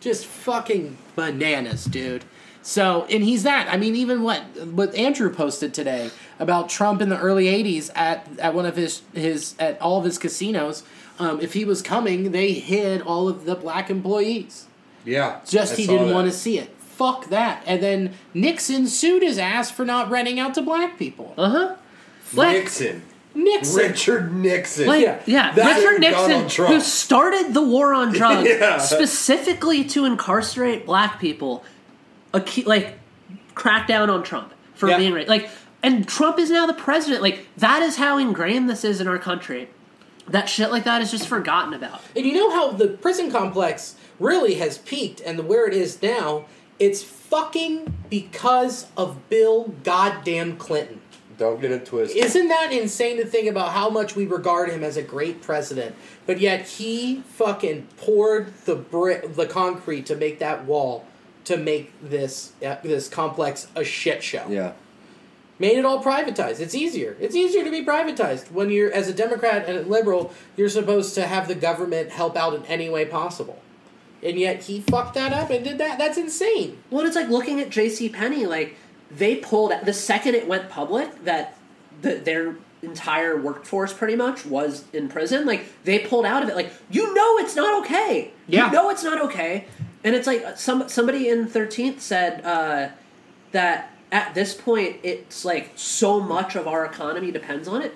Just 0.00 0.26
fucking 0.26 0.96
bananas, 1.14 1.84
dude. 1.84 2.24
So, 2.62 3.06
and 3.10 3.24
he's 3.24 3.42
that. 3.42 3.68
I 3.72 3.76
mean, 3.76 3.96
even 3.96 4.22
what 4.22 4.40
what 4.66 4.94
Andrew 4.94 5.30
posted 5.32 5.74
today 5.74 6.10
about 6.38 6.68
Trump 6.68 7.02
in 7.02 7.08
the 7.08 7.18
early 7.18 7.46
'80s 7.46 7.90
at 7.96 8.26
at 8.38 8.54
one 8.54 8.66
of 8.66 8.76
his 8.76 9.02
his 9.14 9.54
at 9.58 9.80
all 9.80 9.98
of 9.98 10.04
his 10.04 10.18
casinos. 10.18 10.84
Um, 11.18 11.40
if 11.40 11.52
he 11.52 11.64
was 11.64 11.82
coming, 11.82 12.32
they 12.32 12.52
hid 12.52 13.02
all 13.02 13.28
of 13.28 13.44
the 13.44 13.54
black 13.54 13.90
employees. 13.90 14.66
Yeah, 15.04 15.40
Just 15.46 15.74
I 15.74 15.76
he 15.76 15.84
saw 15.86 15.92
didn't 15.98 16.14
want 16.14 16.30
to 16.30 16.36
see 16.36 16.58
it. 16.58 16.70
Fuck 16.78 17.26
that. 17.30 17.62
And 17.66 17.82
then 17.82 18.14
Nixon 18.34 18.86
sued 18.86 19.22
his 19.22 19.36
ass 19.38 19.70
for 19.70 19.84
not 19.84 20.10
renting 20.10 20.38
out 20.38 20.54
to 20.54 20.62
black 20.62 20.98
people. 20.98 21.34
uh-huh 21.36 21.74
Like- 22.34 22.56
Nixon. 22.58 23.02
Nixon. 23.34 23.76
Richard 23.76 24.34
Nixon. 24.34 24.86
Like, 24.86 25.02
Yeah. 25.02 25.18
yeah, 25.26 25.52
That's 25.54 25.82
Richard 25.82 26.02
Donald 26.02 26.28
Nixon, 26.30 26.48
Trump. 26.48 26.74
who 26.74 26.80
started 26.80 27.54
the 27.54 27.62
war 27.62 27.92
on 27.94 28.12
drugs 28.12 28.46
Yeah. 28.60 28.78
specifically 28.78 29.84
to 29.84 30.04
incarcerate 30.04 30.84
black 30.86 31.18
people, 31.18 31.64
acu- 32.32 32.66
like 32.66 32.98
crack 33.54 33.86
down 33.86 34.10
on 34.10 34.22
Trump 34.22 34.52
for 34.74 34.88
Yeah. 34.88 34.98
being 34.98 35.12
right. 35.12 35.28
Like, 35.28 35.48
and 35.82 36.06
Trump 36.06 36.38
is 36.38 36.50
now 36.50 36.66
the 36.66 36.74
president. 36.74 37.22
Like, 37.22 37.46
that 37.56 37.82
is 37.82 37.96
how 37.96 38.18
ingrained 38.18 38.68
this 38.70 38.84
is 38.84 39.00
in 39.00 39.08
our 39.08 39.18
country. 39.18 39.68
That 40.28 40.48
shit 40.48 40.70
like 40.70 40.84
that 40.84 41.02
is 41.02 41.10
just 41.10 41.26
forgotten 41.26 41.74
about. 41.74 42.00
And 42.16 42.24
you 42.24 42.34
know 42.34 42.50
how 42.50 42.70
the 42.70 42.88
prison 42.88 43.30
complex 43.30 43.96
really 44.20 44.54
has 44.54 44.78
peaked 44.78 45.20
and 45.20 45.48
where 45.48 45.66
it 45.66 45.74
is 45.74 46.00
now? 46.00 46.44
It's 46.78 47.02
fucking 47.02 47.92
because 48.08 48.86
of 48.96 49.28
Bill 49.28 49.74
goddamn 49.84 50.56
Clinton. 50.56 51.00
Don't 51.38 51.60
get 51.60 51.72
it 51.72 51.84
twisted. 51.86 52.16
Isn't 52.22 52.48
that 52.48 52.72
insane 52.72 53.16
to 53.16 53.24
think 53.26 53.48
about 53.48 53.70
how 53.72 53.88
much 53.90 54.14
we 54.14 54.26
regard 54.26 54.70
him 54.70 54.84
as 54.84 54.96
a 54.96 55.02
great 55.02 55.42
president, 55.42 55.94
but 56.26 56.38
yet 56.40 56.66
he 56.68 57.22
fucking 57.34 57.88
poured 57.96 58.54
the 58.64 58.76
brick, 58.76 59.34
the 59.34 59.46
concrete 59.46 60.06
to 60.06 60.14
make 60.16 60.38
that 60.38 60.64
wall, 60.66 61.04
to 61.44 61.56
make 61.56 61.92
this 62.02 62.52
uh, 62.64 62.76
this 62.82 63.08
complex 63.08 63.68
a 63.74 63.84
shit 63.84 64.22
show. 64.22 64.46
yeah. 64.48 64.72
Made 65.58 65.78
it 65.78 65.84
all 65.84 66.02
privatized. 66.02 66.58
It's 66.58 66.74
easier. 66.74 67.16
It's 67.20 67.36
easier 67.36 67.62
to 67.62 67.70
be 67.70 67.84
privatized 67.84 68.50
when 68.50 68.70
you're 68.70 68.92
as 68.92 69.08
a 69.08 69.12
Democrat 69.14 69.68
and 69.68 69.78
a 69.78 69.82
liberal. 69.82 70.32
You're 70.56 70.68
supposed 70.68 71.14
to 71.14 71.26
have 71.26 71.46
the 71.46 71.54
government 71.54 72.10
help 72.10 72.36
out 72.36 72.54
in 72.54 72.64
any 72.66 72.88
way 72.88 73.04
possible, 73.04 73.62
and 74.24 74.38
yet 74.38 74.64
he 74.64 74.80
fucked 74.80 75.14
that 75.14 75.32
up 75.32 75.50
and 75.50 75.62
did 75.62 75.78
that. 75.78 75.98
That's 75.98 76.18
insane. 76.18 76.82
Well, 76.90 77.06
it's 77.06 77.14
like 77.14 77.28
looking 77.28 77.60
at 77.60 77.70
J.C. 77.70 78.08
Penney. 78.08 78.44
Like 78.44 78.76
they 79.10 79.36
pulled 79.36 79.72
the 79.84 79.92
second 79.92 80.34
it 80.34 80.48
went 80.48 80.68
public 80.68 81.24
that 81.24 81.56
the, 82.00 82.14
their 82.14 82.56
entire 82.82 83.40
workforce 83.40 83.92
pretty 83.92 84.16
much 84.16 84.44
was 84.44 84.84
in 84.92 85.08
prison. 85.08 85.46
Like 85.46 85.64
they 85.84 86.00
pulled 86.00 86.26
out 86.26 86.42
of 86.42 86.48
it. 86.48 86.56
Like 86.56 86.72
you 86.90 87.14
know 87.14 87.38
it's 87.38 87.54
not 87.54 87.82
okay. 87.82 88.32
Yeah. 88.48 88.66
You 88.66 88.72
know 88.72 88.90
it's 88.90 89.04
not 89.04 89.20
okay. 89.26 89.66
And 90.04 90.14
it's 90.14 90.26
like 90.26 90.58
some 90.58 90.88
somebody 90.88 91.28
in 91.28 91.46
Thirteenth 91.46 92.00
said 92.00 92.44
uh, 92.44 92.88
that 93.52 93.90
at 94.10 94.34
this 94.34 94.54
point 94.54 94.96
it's 95.02 95.44
like 95.44 95.70
so 95.76 96.20
much 96.20 96.56
of 96.56 96.66
our 96.66 96.84
economy 96.84 97.30
depends 97.30 97.68
on 97.68 97.82
it. 97.82 97.94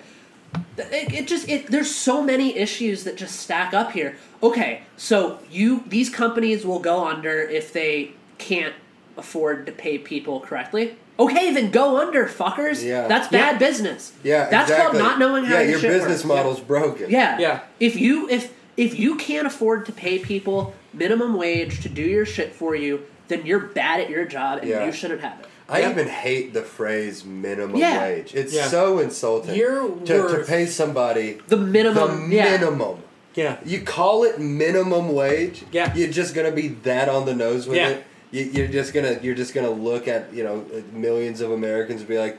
It, 0.77 1.13
it 1.13 1.27
just 1.27 1.49
it 1.49 1.67
there's 1.67 1.93
so 1.93 2.23
many 2.23 2.55
issues 2.55 3.03
that 3.03 3.17
just 3.17 3.35
stack 3.39 3.73
up 3.73 3.91
here. 3.91 4.15
Okay, 4.41 4.83
so 4.95 5.39
you 5.51 5.83
these 5.87 6.09
companies 6.09 6.65
will 6.65 6.79
go 6.79 7.05
under 7.05 7.41
if 7.41 7.73
they 7.73 8.11
can't 8.37 8.73
afford 9.17 9.65
to 9.65 9.71
pay 9.71 9.97
people 9.97 10.39
correctly. 10.39 10.95
Okay, 11.19 11.51
then 11.51 11.71
go 11.71 11.97
under, 11.99 12.27
fuckers. 12.27 12.85
Yeah. 12.85 13.07
That's 13.07 13.27
bad 13.27 13.53
Yeah. 13.53 13.57
business. 13.57 14.13
Yeah, 14.23 14.49
That's 14.49 14.69
exactly. 14.69 14.99
called 14.99 15.09
not 15.09 15.19
knowing 15.19 15.45
how 15.45 15.55
Yeah, 15.55 15.61
your 15.61 15.79
your 15.79 15.91
business 15.91 16.23
works. 16.23 16.25
model's 16.25 16.59
broken. 16.59 17.09
Yeah. 17.09 17.39
Yeah. 17.39 17.59
If 17.79 17.95
you 17.95 18.29
if 18.29 18.53
if 18.77 18.97
you 18.99 19.15
can't 19.15 19.47
afford 19.47 19.87
to 19.87 19.91
pay 19.91 20.19
people 20.19 20.75
minimum 20.97 21.35
wage 21.35 21.81
to 21.81 21.89
do 21.89 22.01
your 22.01 22.25
shit 22.25 22.53
for 22.53 22.75
you, 22.75 23.03
then 23.27 23.45
you're 23.45 23.59
bad 23.59 23.99
at 23.99 24.09
your 24.09 24.25
job 24.25 24.59
and 24.59 24.69
Yeah. 24.69 24.85
you 24.85 24.91
shouldn't 24.91 25.21
have 25.21 25.39
it. 25.39 25.45
I 25.69 25.81
Yep. 25.81 25.91
even 25.91 26.07
hate 26.07 26.53
the 26.53 26.61
phrase 26.61 27.25
minimum 27.25 27.75
Yeah. 27.75 28.01
wage. 28.01 28.33
It's 28.33 28.53
Yeah. 28.53 28.67
so 28.67 28.99
insulting. 28.99 29.55
You're 29.55 29.89
to, 30.05 30.27
to 30.29 30.43
pay 30.47 30.65
somebody 30.65 31.39
The 31.49 31.57
minimum 31.57 32.29
the 32.29 32.35
yeah. 32.37 32.57
minimum. 32.57 32.99
Yeah. 33.35 33.57
You 33.65 33.81
call 33.81 34.23
it 34.23 34.39
minimum 34.39 35.13
wage. 35.13 35.63
Yeah. 35.71 35.93
You're 35.93 36.07
just 36.09 36.33
gonna 36.33 36.51
be 36.51 36.69
that 36.83 37.09
on 37.09 37.25
the 37.25 37.35
nose 37.35 37.67
with 37.67 37.77
Yeah. 37.77 37.89
it. 37.89 38.03
You, 38.31 38.43
you're 38.43 38.67
just 38.67 38.93
gonna 38.93 39.19
you're 39.21 39.35
just 39.35 39.53
gonna 39.53 39.69
look 39.69 40.07
at 40.07 40.33
you 40.33 40.43
know 40.43 40.65
millions 40.93 41.41
of 41.41 41.51
Americans 41.51 41.99
and 42.01 42.09
be 42.09 42.17
like, 42.17 42.37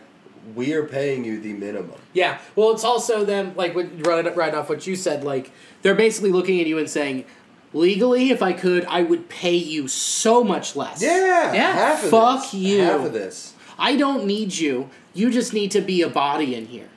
we 0.55 0.73
are 0.73 0.85
paying 0.85 1.25
you 1.27 1.39
the 1.39 1.53
minimum. 1.53 1.93
Yeah. 2.15 2.39
Well, 2.57 2.71
it's 2.73 2.85
also 2.85 3.25
them 3.25 3.53
like 3.57 3.75
what, 3.75 3.87
right, 4.07 4.35
right 4.37 4.55
off 4.55 4.71
what 4.71 4.87
you 4.87 4.97
said. 4.97 5.23
Like 5.23 5.51
they're 5.83 5.95
basically 5.95 6.33
looking 6.33 6.61
at 6.61 6.67
you 6.67 6.79
and 6.79 6.89
saying, 6.89 7.25
legally, 7.73 8.31
if 8.31 8.43
I 8.43 8.53
could, 8.53 8.85
I 8.87 9.03
would 9.03 9.29
pay 9.29 9.55
you 9.57 9.89
so 9.89 10.43
much 10.45 10.77
less. 10.77 11.03
Yeah. 11.03 11.53
Yeah. 11.53 11.73
Half 11.73 12.05
of 12.05 12.11
Fuck 12.11 12.43
this. 12.43 12.55
you. 12.55 12.81
Half 12.83 13.05
of 13.07 13.13
this. 13.13 13.55
I 13.79 13.97
don't 13.97 14.27
need 14.27 14.57
you. 14.57 14.91
You 15.15 15.31
just 15.31 15.53
need 15.53 15.71
to 15.73 15.81
be 15.81 16.03
a 16.03 16.09
body 16.09 16.55
in 16.55 16.67
here. 16.67 16.89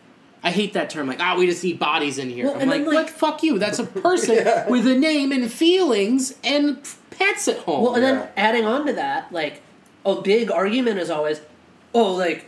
I 0.43 0.49
hate 0.49 0.73
that 0.73 0.89
term. 0.89 1.07
Like, 1.07 1.19
ah, 1.19 1.35
we 1.37 1.45
just 1.45 1.63
need 1.63 1.77
bodies 1.77 2.17
in 2.17 2.29
here. 2.29 2.45
Well, 2.45 2.55
I'm 2.55 2.61
and 2.61 2.71
like, 2.71 2.85
like- 2.85 2.93
what? 2.95 3.09
Fuck 3.09 3.43
you. 3.43 3.59
That's 3.59 3.77
a 3.79 3.83
person 3.85 4.43
with 4.69 4.87
a 4.87 4.97
name 4.97 5.31
and 5.31 5.51
feelings 5.51 6.35
and 6.43 6.79
pets 7.11 7.47
at 7.47 7.57
home. 7.59 7.83
Well, 7.83 7.93
and 7.95 8.03
Yeah. 8.03 8.11
then 8.13 8.29
adding 8.37 8.65
on 8.65 8.87
to 8.87 8.93
that, 8.93 9.31
like 9.31 9.61
a 10.05 10.19
big 10.21 10.49
argument 10.49 10.97
is 10.99 11.11
always, 11.11 11.41
oh, 11.93 12.13
like 12.15 12.47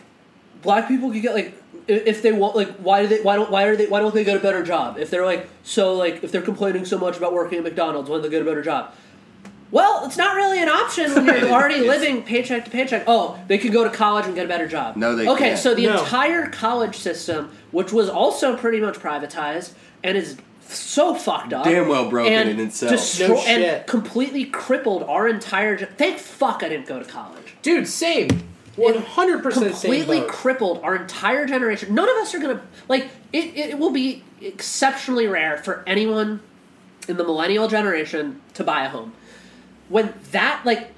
black 0.63 0.87
people 0.87 1.11
could 1.11 1.21
get 1.21 1.35
like 1.35 1.47
i- 1.47 1.53
if 1.87 2.21
they 2.21 2.31
want 2.31 2.55
like 2.55 2.69
why 2.77 3.01
do 3.01 3.07
they 3.07 3.21
why 3.21 3.35
don't 3.35 3.51
why 3.51 3.63
are 3.63 3.75
they 3.75 3.87
why 3.87 3.99
don't 3.99 4.13
they 4.15 4.23
get 4.23 4.37
a 4.37 4.39
better 4.39 4.63
job 4.63 4.97
if 4.97 5.09
they're 5.09 5.25
like 5.25 5.49
so 5.63 5.93
like 5.95 6.23
if 6.23 6.31
they're 6.31 6.41
complaining 6.41 6.85
so 6.85 6.97
much 6.97 7.17
about 7.17 7.33
working 7.33 7.57
at 7.57 7.63
McDonald's 7.63 8.09
why 8.09 8.15
don't 8.15 8.23
they 8.23 8.29
get 8.29 8.41
a 8.41 8.45
better 8.45 8.61
job? 8.63 8.93
Well, 9.71 10.05
it's 10.05 10.17
not 10.17 10.35
really 10.35 10.61
an 10.61 10.69
option 10.69 11.11
when 11.15 11.25
you're 11.25 11.49
already 11.51 11.79
living 11.79 12.21
paycheck 12.23 12.65
to 12.65 12.69
paycheck. 12.71 13.05
Oh, 13.07 13.39
they 13.47 13.57
could 13.57 13.73
go 13.73 13.83
to 13.83 13.89
college 13.89 14.25
and 14.27 14.35
get 14.35 14.45
a 14.45 14.47
better 14.47 14.67
job. 14.67 14.95
No, 14.97 15.15
they 15.15 15.27
Okay, 15.27 15.45
can't. 15.49 15.59
so 15.59 15.73
the 15.73 15.87
No. 15.87 15.99
entire 15.99 16.47
college 16.51 16.95
system, 16.95 17.49
which 17.71 17.91
was 17.91 18.07
also 18.07 18.55
pretty 18.55 18.79
much 18.79 18.99
privatized 18.99 19.71
and 20.03 20.15
is 20.15 20.37
so 20.67 21.15
fucked 21.15 21.53
up, 21.53 21.63
Damn 21.65 21.87
well 21.89 22.07
broken 22.07 22.49
in 22.49 22.59
itself. 22.59 22.93
destro- 22.93 23.29
No 23.29 23.37
and 23.47 23.87
completely 23.87 24.45
crippled 24.45 25.01
our 25.03 25.27
entire. 25.27 25.75
Ge- 25.75 25.87
Thank 25.97 26.19
fuck 26.19 26.61
I 26.61 26.69
didn't 26.69 26.85
go 26.85 26.99
to 26.99 27.05
college. 27.05 27.55
dude, 27.63 27.87
same. 27.87 28.29
One 28.75 28.97
hundred 28.97 29.43
percent. 29.43 29.71
Completely 29.71 30.21
boat. 30.21 30.29
crippled 30.29 30.79
our 30.83 30.95
entire 30.95 31.45
generation. 31.45 31.93
None 31.93 32.09
of 32.09 32.15
us 32.17 32.33
are 32.33 32.39
gonna 32.39 32.61
like 32.87 33.09
it. 33.31 33.55
It 33.55 33.77
will 33.79 33.91
be 33.91 34.23
exceptionally 34.41 35.27
rare 35.27 35.57
for 35.57 35.83
anyone 35.85 36.41
in 37.07 37.17
the 37.17 37.23
millennial 37.23 37.67
generation 37.67 38.41
to 38.55 38.63
buy 38.63 38.85
a 38.85 38.89
home. 38.89 39.13
When 39.89 40.13
that 40.31 40.61
like. 40.65 40.89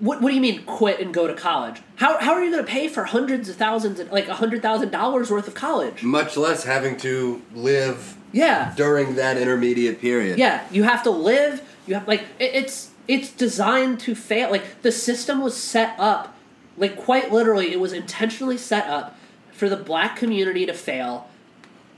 What, 0.00 0.20
what 0.20 0.30
do 0.30 0.34
you 0.34 0.40
mean 0.40 0.64
quit 0.64 0.98
and 0.98 1.14
go 1.14 1.28
to 1.28 1.34
college? 1.34 1.80
How, 1.96 2.18
how 2.18 2.32
are 2.32 2.42
you 2.42 2.50
going 2.50 2.64
to 2.64 2.70
pay 2.70 2.88
for 2.88 3.04
hundreds 3.04 3.48
of 3.48 3.54
thousands, 3.54 4.00
like 4.10 4.26
a 4.26 4.34
hundred 4.34 4.60
thousand 4.60 4.90
dollars 4.90 5.30
worth 5.30 5.46
of 5.46 5.54
college? 5.54 6.02
Much 6.02 6.36
less 6.36 6.64
having 6.64 6.96
to 6.98 7.40
live 7.54 8.16
Yeah, 8.32 8.74
during 8.76 9.14
that 9.14 9.38
intermediate 9.38 10.00
period. 10.00 10.36
Yeah, 10.36 10.66
you 10.72 10.82
have 10.82 11.04
to 11.04 11.10
live. 11.10 11.62
You 11.86 11.94
have 11.94 12.08
like 12.08 12.22
it, 12.40 12.54
it's 12.54 12.90
it's 13.06 13.30
designed 13.30 14.00
to 14.00 14.16
fail. 14.16 14.50
Like 14.50 14.82
the 14.82 14.90
system 14.90 15.40
was 15.40 15.56
set 15.56 15.94
up, 15.96 16.33
like 16.76 16.96
quite 16.96 17.32
literally, 17.32 17.72
it 17.72 17.80
was 17.80 17.92
intentionally 17.92 18.58
set 18.58 18.86
up 18.88 19.16
for 19.52 19.68
the 19.68 19.76
black 19.76 20.16
community 20.16 20.66
to 20.66 20.72
fail, 20.74 21.28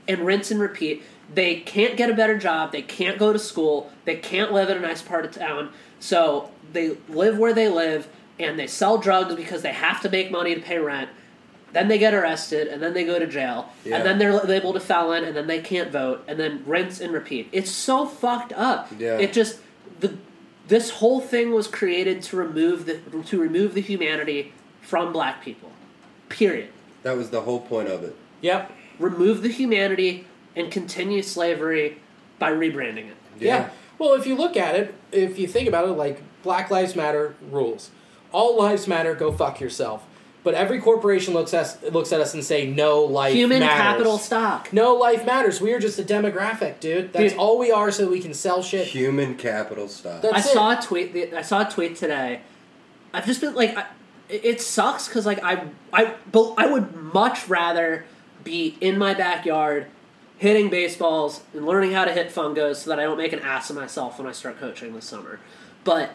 and 0.07 0.19
rinse 0.25 0.51
and 0.51 0.59
repeat. 0.59 1.03
They 1.33 1.59
can't 1.59 1.97
get 1.97 2.09
a 2.09 2.13
better 2.13 2.37
job. 2.37 2.71
They 2.71 2.81
can't 2.83 3.17
go 3.17 3.33
to 3.33 3.39
school. 3.39 3.91
They 4.05 4.15
can't 4.15 4.53
live 4.53 4.69
in 4.69 4.77
a 4.77 4.79
nice 4.79 5.01
part 5.01 5.25
of 5.25 5.31
town. 5.31 5.71
So 5.99 6.51
they 6.71 6.97
live 7.09 7.37
where 7.37 7.53
they 7.53 7.67
live, 7.67 8.07
and 8.39 8.57
they 8.57 8.67
sell 8.67 8.97
drugs 8.97 9.35
because 9.35 9.61
they 9.63 9.73
have 9.73 10.01
to 10.01 10.09
make 10.09 10.31
money 10.31 10.55
to 10.55 10.61
pay 10.61 10.77
rent. 10.77 11.09
Then 11.73 11.89
they 11.89 11.97
get 11.97 12.13
arrested, 12.13 12.67
and 12.69 12.81
then 12.81 12.93
they 12.93 13.03
go 13.03 13.19
to 13.19 13.27
jail, 13.27 13.69
Yeah. 13.83 13.97
and 13.97 14.05
then 14.05 14.19
they're 14.19 14.33
labeled 14.33 14.77
a 14.77 14.79
felon, 14.79 15.25
and 15.25 15.35
then 15.35 15.47
they 15.47 15.59
can't 15.59 15.91
vote, 15.91 16.23
and 16.27 16.39
then 16.39 16.63
rinse 16.65 17.01
and 17.01 17.11
repeat. 17.11 17.49
It's 17.51 17.71
so 17.71 18.05
fucked 18.05 18.53
up. 18.53 18.89
Yeah. 18.97 19.17
It 19.17 19.33
just 19.33 19.59
the 19.99 20.13
this 20.69 20.89
whole 20.91 21.19
thing 21.19 21.51
was 21.53 21.67
created 21.67 22.21
to 22.21 22.37
remove 22.37 22.85
the 22.85 22.99
to 23.23 23.39
remove 23.39 23.73
the 23.73 23.81
humanity 23.81 24.53
from 24.87 25.11
black 25.11 25.43
people. 25.43 25.69
Period. 26.29 26.69
That 27.03 27.17
was 27.17 27.29
the 27.29 27.41
whole 27.41 27.59
point 27.59 27.89
of 27.89 28.03
it. 28.03 28.15
Yep. 28.41 28.71
Remove 28.99 29.41
the 29.41 29.49
humanity 29.49 30.25
and 30.55 30.71
continue 30.71 31.21
slavery 31.21 31.97
by 32.39 32.51
rebranding 32.51 33.09
it. 33.09 33.17
Yeah. 33.37 33.69
Well, 33.99 34.13
if 34.13 34.25
you 34.25 34.35
look 34.35 34.55
at 34.55 34.75
it, 34.75 34.93
if 35.11 35.37
you 35.37 35.45
think 35.47 35.67
about 35.67 35.87
it, 35.89 35.91
like 35.91 36.21
Black 36.41 36.71
Lives 36.71 36.95
Matter 36.95 37.35
rules, 37.51 37.89
all 38.31 38.57
lives 38.57 38.87
matter. 38.87 39.13
Go 39.13 39.31
fuck 39.31 39.59
yourself. 39.59 40.05
But 40.43 40.53
every 40.53 40.79
corporation 40.79 41.33
looks 41.33 41.53
at 41.53 41.61
us, 41.65 41.77
looks 41.91 42.13
at 42.13 42.21
us 42.21 42.33
and 42.33 42.43
say, 42.43 42.65
"No 42.67 43.01
life 43.03 43.33
Human 43.33 43.59
matters." 43.59 43.81
capital 43.81 44.17
stock. 44.17 44.71
No 44.71 44.93
life 44.95 45.25
matters. 45.25 45.59
We 45.59 45.73
are 45.73 45.79
just 45.79 45.99
a 45.99 46.03
demographic, 46.03 46.79
dude. 46.79 47.11
That's 47.11 47.31
Dude. 47.33 47.39
all 47.39 47.57
we 47.59 47.69
are, 47.71 47.91
so 47.91 48.07
we 48.07 48.21
can 48.21 48.33
sell 48.33 48.61
shit. 48.63 48.87
Human 48.87 49.35
capital 49.35 49.89
stock. 49.89 50.21
That's 50.21 50.33
I 50.35 50.39
it. 50.39 50.53
saw 50.53 50.79
a 50.79 50.81
tweet. 50.81 51.11
the- 51.13 51.37
I 51.37 51.41
saw 51.41 51.67
a 51.67 51.69
tweet 51.69 51.95
today. 51.97 52.41
I've 53.13 53.25
just 53.25 53.41
been 53.41 53.55
like, 53.55 53.75
I, 53.77 53.85
it 54.29 54.45
it 54.45 54.61
sucks 54.61 55.07
because 55.07 55.25
like 55.25 55.43
I 55.43 55.67
I 55.93 56.13
but 56.31 56.53
I 56.57 56.67
would 56.67 56.95
much 56.95 57.47
rather 57.47 58.05
be 58.43 58.77
in 58.81 58.97
my 58.97 59.13
backyard 59.13 59.87
hitting 60.37 60.69
baseballs 60.69 61.41
and 61.53 61.65
learning 61.65 61.91
how 61.93 62.05
to 62.05 62.11
hit 62.13 62.29
fungos 62.29 62.77
so 62.77 62.89
that 62.91 62.99
I 62.99 63.03
don't 63.03 63.17
make 63.17 63.33
an 63.33 63.39
ass 63.39 63.69
of 63.69 63.75
myself 63.75 64.19
when 64.19 64.27
I 64.27 64.31
start 64.31 64.59
coaching 64.59 64.93
this 64.93 65.05
summer. 65.05 65.39
But 65.83 66.11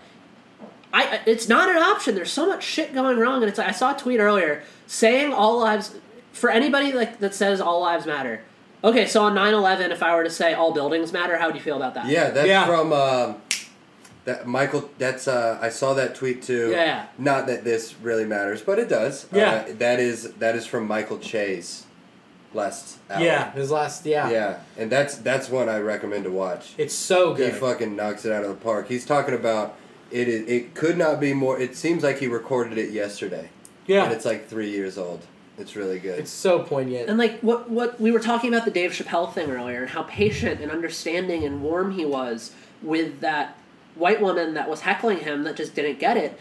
I 0.93 1.21
it's 1.27 1.49
not 1.49 1.69
an 1.71 1.77
option. 1.77 2.15
There's 2.15 2.33
so 2.33 2.47
much 2.47 2.63
shit 2.63 2.95
going 2.95 3.19
wrong, 3.19 3.43
and 3.43 3.49
it's 3.49 3.59
like 3.59 3.69
I 3.69 3.73
saw 3.73 3.95
a 3.95 3.99
tweet 3.99 4.21
earlier 4.21 4.63
saying 4.87 5.33
all 5.33 5.59
lives 5.59 5.97
for 6.33 6.51
anybody 6.51 6.93
like 6.93 7.19
that 7.21 7.35
says 7.35 7.61
all 7.61 7.81
lives 7.81 8.07
matter. 8.07 8.43
Okay, 8.85 9.07
so 9.07 9.23
on 9.23 9.35
9-11, 9.37 9.91
if 9.91 10.03
I 10.03 10.13
were 10.17 10.25
to 10.25 10.31
say 10.31 10.55
all 10.55 10.73
buildings 10.73 11.13
matter, 11.13 11.37
how 11.39 11.47
would 11.47 11.55
you 11.55 11.63
feel 11.63 11.77
about 11.77 11.95
that? 11.95 12.07
Yeah, 12.07 12.31
that's 12.31 12.49
Yeah. 12.49 12.67
from 12.67 12.93
um, 12.93 13.37
that 14.25 14.47
Michael. 14.47 14.91
That's 14.99 15.27
uh, 15.29 15.59
I 15.61 15.69
saw 15.69 15.95
that 15.95 16.15
tweet 16.15 16.43
too. 16.43 16.71
Yeah. 16.71 17.07
Not 17.19 17.47
that 17.47 17.65
this 17.65 17.95
really 18.01 18.25
matters, 18.25 18.63
but 18.63 18.79
it 18.79 18.89
does. 18.89 19.27
Yeah. 19.33 19.67
Uh, 19.69 19.73
that 19.79 19.99
is 20.01 20.33
that 20.35 20.55
is 20.57 20.67
from 20.67 20.87
Michael 20.87 21.19
Che's. 21.19 21.87
last 22.55 22.99
hour. 23.11 23.23
Yeah, 23.23 23.51
his 23.53 23.71
last 23.71 24.05
yeah. 24.07 24.31
Yeah, 24.31 24.61
and 24.77 24.91
that's 24.91 25.17
that's 25.17 25.49
one 25.49 25.69
I 25.69 25.79
recommend 25.79 26.25
to 26.25 26.31
watch. 26.31 26.75
It's 26.79 26.95
so 26.95 27.35
good. 27.35 27.53
He 27.53 27.59
fucking 27.59 27.97
knocks 27.97 28.25
it 28.25 28.33
out 28.33 28.45
of 28.45 28.51
the 28.51 28.57
park. 28.57 28.89
He's 28.89 29.05
talking 29.07 29.35
about 29.35 29.77
it. 30.11 30.29
Is, 30.29 30.49
it 30.49 30.75
could 30.75 30.99
not 30.99 31.19
be 31.21 31.33
more. 31.35 31.59
It 31.59 31.77
seems 31.77 32.03
like 32.03 32.19
he 32.19 32.27
recorded 32.29 32.79
it 32.79 32.91
yesterday. 32.91 33.51
yeah. 33.87 34.05
and 34.05 34.13
it's 34.13 34.25
like 34.25 34.49
three 34.49 34.71
years 34.71 34.99
old. 34.99 35.23
It's 35.59 35.77
really 35.77 35.99
good. 35.99 36.19
it's 36.19 36.31
so 36.31 36.61
poignant. 36.61 37.09
And 37.11 37.19
like 37.19 37.41
what 37.41 37.69
what 37.71 38.01
we 38.01 38.11
were 38.11 38.21
talking 38.21 38.53
about 38.53 38.65
the 38.65 38.71
Dave 38.71 38.93
Chappelle 38.93 39.33
thing 39.33 39.51
earlier, 39.51 39.81
and 39.83 39.91
how 39.91 40.03
patient 40.05 40.61
and 40.61 40.71
understanding 40.71 41.45
and 41.45 41.63
warm 41.63 41.93
he 41.93 42.05
was 42.05 42.53
with 42.83 43.21
that 43.21 43.57
white 43.95 44.21
woman 44.21 44.55
that 44.55 44.69
was 44.69 44.81
heckling 44.81 45.19
him 45.19 45.45
that 45.45 45.57
just 45.57 45.75
didn't 45.75 45.99
get 45.99 46.17
it. 46.17 46.39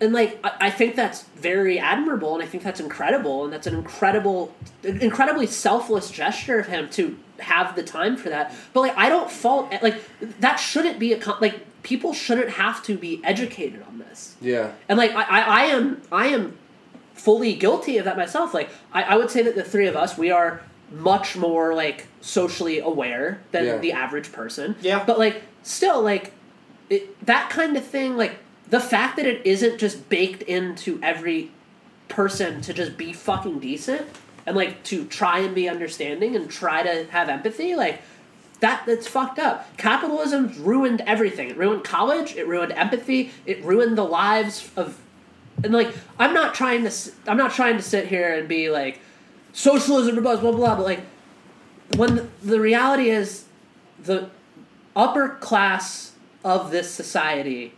And 0.00 0.12
like 0.12 0.38
I, 0.44 0.52
I 0.66 0.70
think 0.70 0.94
that's 0.94 1.22
very 1.36 1.78
admirable, 1.78 2.34
and 2.34 2.42
I 2.42 2.46
think 2.46 2.62
that's 2.62 2.78
incredible, 2.80 3.44
and 3.44 3.52
that's 3.52 3.66
an 3.66 3.74
incredible, 3.74 4.54
incredibly 4.84 5.46
selfless 5.46 6.10
gesture 6.10 6.58
of 6.60 6.66
him 6.68 6.88
to 6.90 7.18
have 7.40 7.74
the 7.76 7.82
time 7.82 8.16
for 8.16 8.28
that. 8.28 8.54
But 8.72 8.80
like 8.82 8.96
I 8.96 9.08
don't 9.08 9.30
fault 9.30 9.72
like 9.82 10.00
that 10.40 10.56
shouldn't 10.56 10.98
be 11.00 11.12
a 11.12 11.18
con- 11.18 11.38
like 11.40 11.60
people 11.82 12.12
shouldn't 12.12 12.50
have 12.50 12.82
to 12.84 12.96
be 12.96 13.20
educated 13.24 13.82
on 13.88 13.98
this. 13.98 14.36
yeah, 14.40 14.72
And 14.88 14.98
like 14.98 15.12
I, 15.12 15.22
I, 15.22 15.40
I 15.40 15.62
am 15.66 16.02
I 16.12 16.26
am 16.28 16.56
fully 17.14 17.54
guilty 17.54 17.98
of 17.98 18.04
that 18.04 18.16
myself. 18.16 18.54
Like 18.54 18.70
I, 18.92 19.02
I 19.02 19.16
would 19.16 19.30
say 19.30 19.42
that 19.42 19.54
the 19.56 19.64
three 19.64 19.86
of 19.88 19.96
us, 19.96 20.16
we 20.16 20.30
are 20.30 20.60
much 20.92 21.36
more 21.36 21.74
like 21.74 22.06
socially 22.20 22.78
aware 22.78 23.40
than 23.50 23.64
Yeah. 23.64 23.78
the 23.78 23.92
average 23.92 24.30
person. 24.32 24.76
Yeah. 24.80 25.04
But 25.04 25.18
like 25.18 25.42
still 25.64 26.02
like 26.02 26.32
it, 26.90 27.26
that 27.26 27.50
kind 27.50 27.76
of 27.76 27.84
thing, 27.84 28.16
like 28.16 28.36
the 28.68 28.80
fact 28.80 29.16
that 29.16 29.26
it 29.26 29.44
isn't 29.46 29.78
just 29.78 30.08
baked 30.08 30.42
into 30.42 30.98
every 31.02 31.50
person 32.08 32.60
to 32.62 32.72
just 32.72 32.96
be 32.96 33.12
fucking 33.12 33.58
decent 33.58 34.06
and 34.46 34.56
like 34.56 34.82
to 34.84 35.04
try 35.06 35.40
and 35.40 35.54
be 35.54 35.68
understanding 35.68 36.34
and 36.34 36.50
try 36.50 36.82
to 36.82 37.10
have 37.10 37.28
empathy, 37.28 37.74
like 37.76 38.00
that 38.60 38.84
that's 38.86 39.06
fucked 39.06 39.38
up. 39.38 39.76
Capitalism 39.76 40.52
ruined 40.64 41.02
everything. 41.02 41.50
It 41.50 41.56
ruined 41.56 41.84
college. 41.84 42.34
It 42.36 42.46
ruined 42.46 42.72
empathy. 42.72 43.30
It 43.46 43.62
ruined 43.64 43.96
the 43.96 44.04
lives 44.04 44.70
of, 44.76 44.98
and 45.62 45.72
like 45.72 45.94
I'm 46.18 46.34
not 46.34 46.54
trying 46.54 46.84
to 46.84 46.92
I'm 47.26 47.36
not 47.36 47.52
trying 47.52 47.76
to 47.76 47.82
sit 47.82 48.08
here 48.08 48.34
and 48.34 48.48
be 48.48 48.70
like 48.70 49.00
socialism 49.52 50.20
blah 50.22 50.36
blah 50.36 50.52
blah. 50.52 50.76
But 50.76 50.84
like 50.84 51.00
when 51.96 52.30
the 52.42 52.60
reality 52.60 53.10
is 53.10 53.44
the 54.02 54.30
upper 54.96 55.28
class 55.28 56.07
of 56.44 56.70
this 56.70 56.90
society 56.90 57.74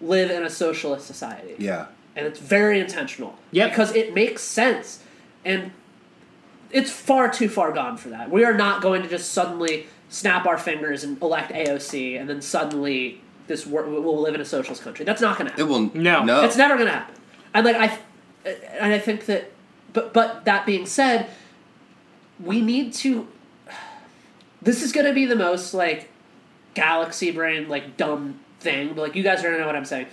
live 0.00 0.30
in 0.30 0.42
a 0.42 0.50
socialist 0.50 1.06
society 1.06 1.54
yeah. 1.58 1.86
and 2.16 2.26
it's 2.26 2.38
very 2.38 2.80
intentional. 2.80 3.38
Yeah. 3.50 3.68
Because 3.68 3.94
it 3.94 4.14
makes 4.14 4.42
sense. 4.42 5.02
And 5.44 5.72
it's 6.70 6.90
far 6.90 7.30
too 7.30 7.48
far 7.48 7.72
gone 7.72 7.96
for 7.96 8.08
that. 8.08 8.30
We 8.30 8.44
are 8.44 8.54
not 8.54 8.82
going 8.82 9.02
to 9.02 9.08
just 9.08 9.32
suddenly 9.32 9.86
snap 10.08 10.46
our 10.46 10.58
fingers 10.58 11.04
and 11.04 11.20
elect 11.22 11.52
AOC 11.52 12.18
and 12.18 12.28
then 12.28 12.40
suddenly 12.40 13.20
this 13.46 13.66
wor- 13.66 13.84
we'll 13.84 14.20
live 14.20 14.34
in 14.34 14.40
a 14.40 14.44
socialist 14.44 14.82
country. 14.82 15.04
That's 15.04 15.20
not 15.20 15.36
going 15.36 15.46
to 15.46 15.52
happen. 15.52 15.66
It 15.66 15.68
will 15.68 15.90
No. 15.94 16.24
no. 16.24 16.44
It's 16.44 16.56
never 16.56 16.74
going 16.74 16.86
to 16.86 16.94
happen. 16.94 17.14
And 17.52 17.64
like 17.66 17.76
I 17.76 17.98
and 18.80 18.92
I 18.92 18.98
think 18.98 19.26
that 19.26 19.50
but 19.92 20.12
but 20.12 20.44
that 20.44 20.64
being 20.66 20.86
said, 20.86 21.28
we 22.38 22.60
need 22.60 22.92
to 22.94 23.28
this 24.62 24.82
is 24.82 24.92
going 24.92 25.06
to 25.06 25.12
be 25.12 25.26
the 25.26 25.36
most 25.36 25.74
like 25.74 26.09
galaxy 26.80 27.30
brain 27.30 27.68
like 27.68 27.96
dumb 27.96 28.40
thing, 28.60 28.94
but 28.94 29.02
like 29.02 29.14
you 29.14 29.22
guys 29.22 29.40
are 29.40 29.42
going 29.44 29.54
to 29.54 29.60
know 29.60 29.66
what 29.66 29.76
I'm 29.76 29.84
saying. 29.84 30.06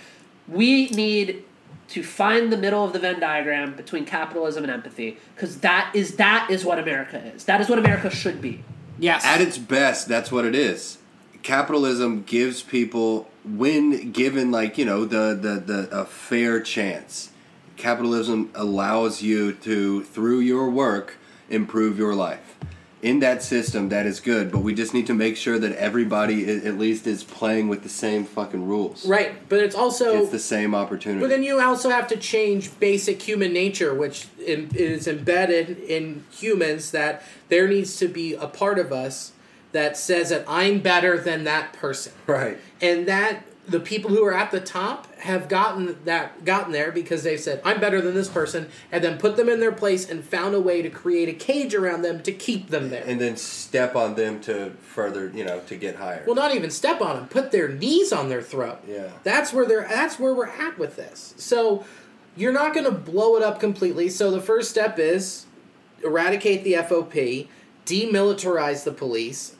We 0.46 0.88
need 0.90 1.44
to 1.88 2.02
find 2.02 2.52
the 2.52 2.56
middle 2.56 2.84
of 2.84 2.92
the 2.92 2.98
Venn 2.98 3.18
diagram 3.20 3.74
between 3.74 4.04
capitalism 4.04 4.64
and 4.64 4.70
empathy 4.70 5.16
because 5.34 5.60
that 5.60 5.90
is 5.94 6.16
that 6.16 6.50
is 6.50 6.64
what 6.64 6.78
America 6.78 7.18
is. 7.34 7.44
That 7.44 7.60
is 7.60 7.68
what 7.68 7.78
America 7.78 8.10
should 8.10 8.40
be. 8.42 8.62
yes. 8.98 9.24
At 9.24 9.40
its 9.40 9.56
best, 9.58 10.08
that's 10.08 10.30
what 10.30 10.44
it 10.44 10.54
is. 10.54 10.98
Capitalism 11.42 12.24
gives 12.24 12.62
people, 12.62 13.30
when 13.44 14.12
given 14.12 14.50
like 14.50 14.76
you 14.76 14.84
know 14.84 15.04
the 15.06 15.34
the 15.40 15.54
the 15.60 15.88
a 15.90 16.04
fair 16.04 16.60
chance, 16.60 17.30
capitalism 17.76 18.50
allows 18.54 19.22
you 19.22 19.52
to 19.54 20.02
through 20.04 20.40
your 20.40 20.68
work 20.68 21.16
improve 21.48 21.96
your 21.98 22.14
life. 22.14 22.58
In 23.00 23.20
that 23.20 23.44
system, 23.44 23.90
that 23.90 24.06
is 24.06 24.18
good, 24.18 24.50
but 24.50 24.58
we 24.58 24.74
just 24.74 24.92
need 24.92 25.06
to 25.06 25.14
make 25.14 25.36
sure 25.36 25.56
that 25.58 25.72
everybody 25.76 26.44
i- 26.50 26.66
at 26.66 26.76
least 26.78 27.06
is 27.06 27.22
playing 27.22 27.68
with 27.68 27.84
the 27.84 27.88
same 27.88 28.24
fucking 28.24 28.66
rules. 28.66 29.06
right, 29.06 29.32
but 29.48 29.60
it's 29.60 29.76
also 29.76 30.22
It's 30.22 30.30
the 30.32 30.38
same 30.40 30.74
opportunity. 30.74 31.20
But 31.20 31.30
then 31.30 31.44
you 31.44 31.60
also 31.60 31.90
have 31.90 32.08
to 32.08 32.16
change 32.16 32.70
basic 32.80 33.22
human 33.22 33.52
nature, 33.52 33.94
which 33.94 34.26
is 34.40 35.06
embedded 35.06 35.78
in 35.86 36.24
humans 36.30 36.90
that 36.90 37.22
there 37.48 37.68
needs 37.68 37.96
to 37.98 38.08
be 38.08 38.34
a 38.34 38.46
part 38.48 38.78
of 38.80 38.92
us 38.92 39.30
that 39.70 39.96
says 39.96 40.30
that 40.30 40.44
I'm 40.48 40.80
better 40.80 41.18
than 41.18 41.44
that 41.44 41.72
person. 41.74 42.12
right. 42.26 42.58
And 42.80 43.06
that 43.06 43.44
the 43.68 43.80
people 43.80 44.10
who 44.10 44.24
are 44.24 44.34
at 44.34 44.50
the 44.50 44.60
top 44.60 45.12
have 45.18 45.48
gotten 45.48 45.96
that 46.04 46.44
gotten 46.44 46.72
there 46.72 46.90
because 46.90 47.22
they've 47.22 47.40
said 47.40 47.60
I'm 47.64 47.80
better 47.80 48.00
than 48.00 48.14
this 48.14 48.28
person 48.28 48.68
and 48.90 49.04
then 49.04 49.18
put 49.18 49.36
them 49.36 49.48
in 49.48 49.60
their 49.60 49.72
place 49.72 50.08
and 50.08 50.24
found 50.24 50.54
a 50.54 50.60
way 50.60 50.80
to 50.80 50.88
create 50.88 51.28
a 51.28 51.32
cage 51.32 51.74
around 51.74 52.02
them 52.02 52.22
to 52.22 52.32
keep 52.32 52.70
them 52.70 52.88
there. 52.90 53.04
And 53.06 53.20
then 53.20 53.36
step 53.36 53.94
on 53.94 54.14
them 54.14 54.40
to 54.42 54.70
further, 54.80 55.30
you 55.34 55.44
know, 55.44 55.60
to 55.60 55.76
get 55.76 55.96
higher. 55.96 56.24
well, 56.26 56.34
not 56.34 56.54
even 56.54 56.70
step 56.70 57.00
on 57.00 57.16
them, 57.16 57.28
put 57.28 57.52
their 57.52 57.68
knees 57.68 58.12
on 58.12 58.28
their 58.28 58.42
throat. 58.42 58.78
Yeah. 58.88 59.10
That's 59.22 59.52
where 59.52 59.66
they're 59.66 59.86
that's 59.86 60.18
where 60.18 60.34
we're 60.34 60.46
at 60.46 60.78
with 60.78 60.96
this. 60.96 61.34
So 61.36 61.84
you're 62.36 62.52
not 62.52 62.72
going 62.72 62.86
to 62.86 62.92
blow 62.92 63.36
it 63.36 63.42
up 63.42 63.60
completely. 63.60 64.08
So 64.08 64.30
the 64.30 64.40
first 64.40 64.70
step 64.70 64.98
is 64.98 65.46
eradicate 66.02 66.64
the 66.64 66.74
FOP, 66.74 67.48
demilitarize 67.84 68.84
the 68.84 68.92
police. 68.92 69.56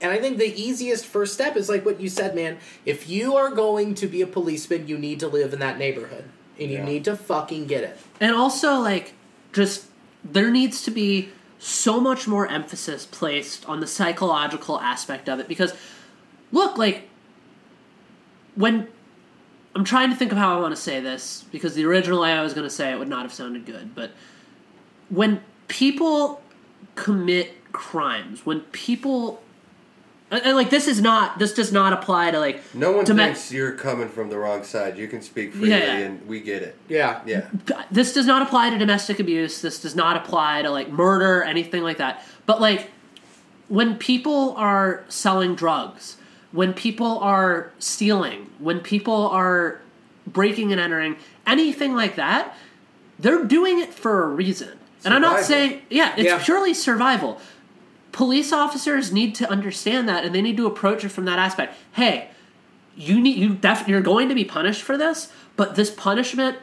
And 0.00 0.10
I 0.10 0.18
think 0.18 0.38
the 0.38 0.46
easiest 0.60 1.04
first 1.06 1.34
step 1.34 1.56
is 1.56 1.68
like 1.68 1.84
what 1.84 2.00
you 2.00 2.08
said, 2.08 2.34
man. 2.34 2.58
If 2.86 3.08
you 3.08 3.36
are 3.36 3.50
going 3.50 3.94
to 3.96 4.06
be 4.06 4.22
a 4.22 4.26
policeman, 4.26 4.88
you 4.88 4.96
need 4.98 5.20
to 5.20 5.28
live 5.28 5.52
in 5.52 5.58
that 5.60 5.78
neighborhood. 5.78 6.24
And 6.58 6.70
you 6.70 6.78
Yeah. 6.78 6.84
need 6.84 7.04
to 7.04 7.16
fucking 7.16 7.66
get 7.66 7.84
it. 7.84 7.98
And 8.20 8.34
also, 8.34 8.78
like, 8.78 9.12
just 9.52 9.84
there 10.24 10.50
needs 10.50 10.82
to 10.82 10.90
be 10.90 11.30
so 11.58 12.00
much 12.00 12.26
more 12.26 12.46
emphasis 12.46 13.06
placed 13.06 13.66
on 13.68 13.80
the 13.80 13.86
psychological 13.86 14.80
aspect 14.80 15.28
of 15.28 15.38
it 15.40 15.48
because, 15.48 15.74
look, 16.52 16.78
like, 16.78 17.08
when 18.54 18.88
I'm 19.74 19.84
trying 19.84 20.10
to 20.10 20.16
think 20.16 20.32
of 20.32 20.38
how 20.38 20.56
I 20.56 20.60
want 20.60 20.74
to 20.74 20.80
say 20.80 21.00
this 21.00 21.44
because 21.52 21.74
the 21.74 21.84
original 21.84 22.20
way 22.20 22.32
I 22.32 22.42
was 22.42 22.54
going 22.54 22.66
to 22.66 22.74
say 22.74 22.92
it 22.92 22.98
would 22.98 23.08
not 23.08 23.22
have 23.22 23.32
sounded 23.32 23.64
good, 23.66 23.94
but 23.94 24.10
when 25.08 25.42
people 25.68 26.42
commit 26.94 27.72
crimes, 27.72 28.44
when 28.44 28.60
people 28.72 29.42
and, 30.30 30.42
and, 30.44 30.56
like 30.56 30.70
this 30.70 30.86
is 30.88 31.00
not 31.00 31.38
this 31.38 31.52
does 31.52 31.72
not 31.72 31.92
apply 31.92 32.30
to 32.30 32.38
like 32.38 32.62
No 32.74 32.92
one 32.92 33.04
to 33.06 33.14
me- 33.14 33.24
thinks 33.24 33.50
you're 33.52 33.72
coming 33.72 34.08
from 34.08 34.28
the 34.30 34.38
wrong 34.38 34.62
side. 34.64 34.96
You 34.98 35.08
can 35.08 35.22
speak 35.22 35.52
freely, 35.52 35.70
Yeah. 35.70 35.96
and 35.96 36.26
we 36.28 36.40
get 36.40 36.62
it. 36.62 36.76
Yeah. 36.88 37.20
Yeah, 37.26 37.48
this 37.90 38.12
does 38.12 38.26
not 38.26 38.42
apply 38.42 38.70
to 38.70 38.78
domestic 38.78 39.18
abuse 39.20 39.60
this 39.60 39.80
does 39.80 39.94
not 39.96 40.16
apply 40.16 40.62
to 40.62 40.70
like 40.70 40.90
murder 40.90 41.42
anything 41.42 41.82
like 41.82 41.98
that 41.98 42.24
but 42.46 42.60
like 42.60 42.90
when 43.68 43.96
people 43.96 44.54
are 44.56 45.04
selling 45.08 45.54
drugs 45.54 46.16
when 46.52 46.72
people 46.72 47.18
are 47.20 47.70
stealing 47.78 48.50
when 48.58 48.80
people 48.80 49.28
are 49.28 49.80
breaking 50.26 50.72
and 50.72 50.80
entering 50.80 51.16
anything 51.46 51.94
like 51.94 52.16
that 52.16 52.56
they're 53.18 53.44
doing 53.44 53.78
it 53.80 53.92
for 53.94 54.24
a 54.24 54.26
reason 54.28 54.76
and 55.04 55.14
i'm 55.14 55.22
not 55.22 55.40
saying 55.40 55.80
yeah 55.90 56.12
it's 56.16 56.24
Yeah. 56.26 56.42
purely 56.44 56.74
survival 56.74 57.40
police 58.12 58.52
officers 58.52 59.12
need 59.12 59.34
to 59.36 59.48
understand 59.48 60.08
that 60.08 60.24
and 60.24 60.34
they 60.34 60.42
need 60.42 60.56
to 60.56 60.66
approach 60.66 61.04
it 61.04 61.10
from 61.10 61.24
that 61.26 61.38
aspect. 61.38 61.74
Hey 61.92 62.30
you 62.96 63.20
need 63.20 63.36
you 63.38 63.54
def- 63.54 63.88
you're 63.88 64.00
going 64.00 64.28
to 64.28 64.34
be 64.34 64.44
punished 64.44 64.82
for 64.82 64.96
this 64.96 65.32
but 65.56 65.74
this 65.74 65.90
punishment 65.90 66.58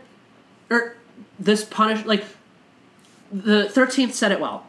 or 0.69 0.95
this 1.39 1.63
punish 1.65 2.05
like 2.05 2.23
the 3.31 3.65
13th 3.65 4.13
said 4.13 4.31
it 4.31 4.39
well. 4.39 4.67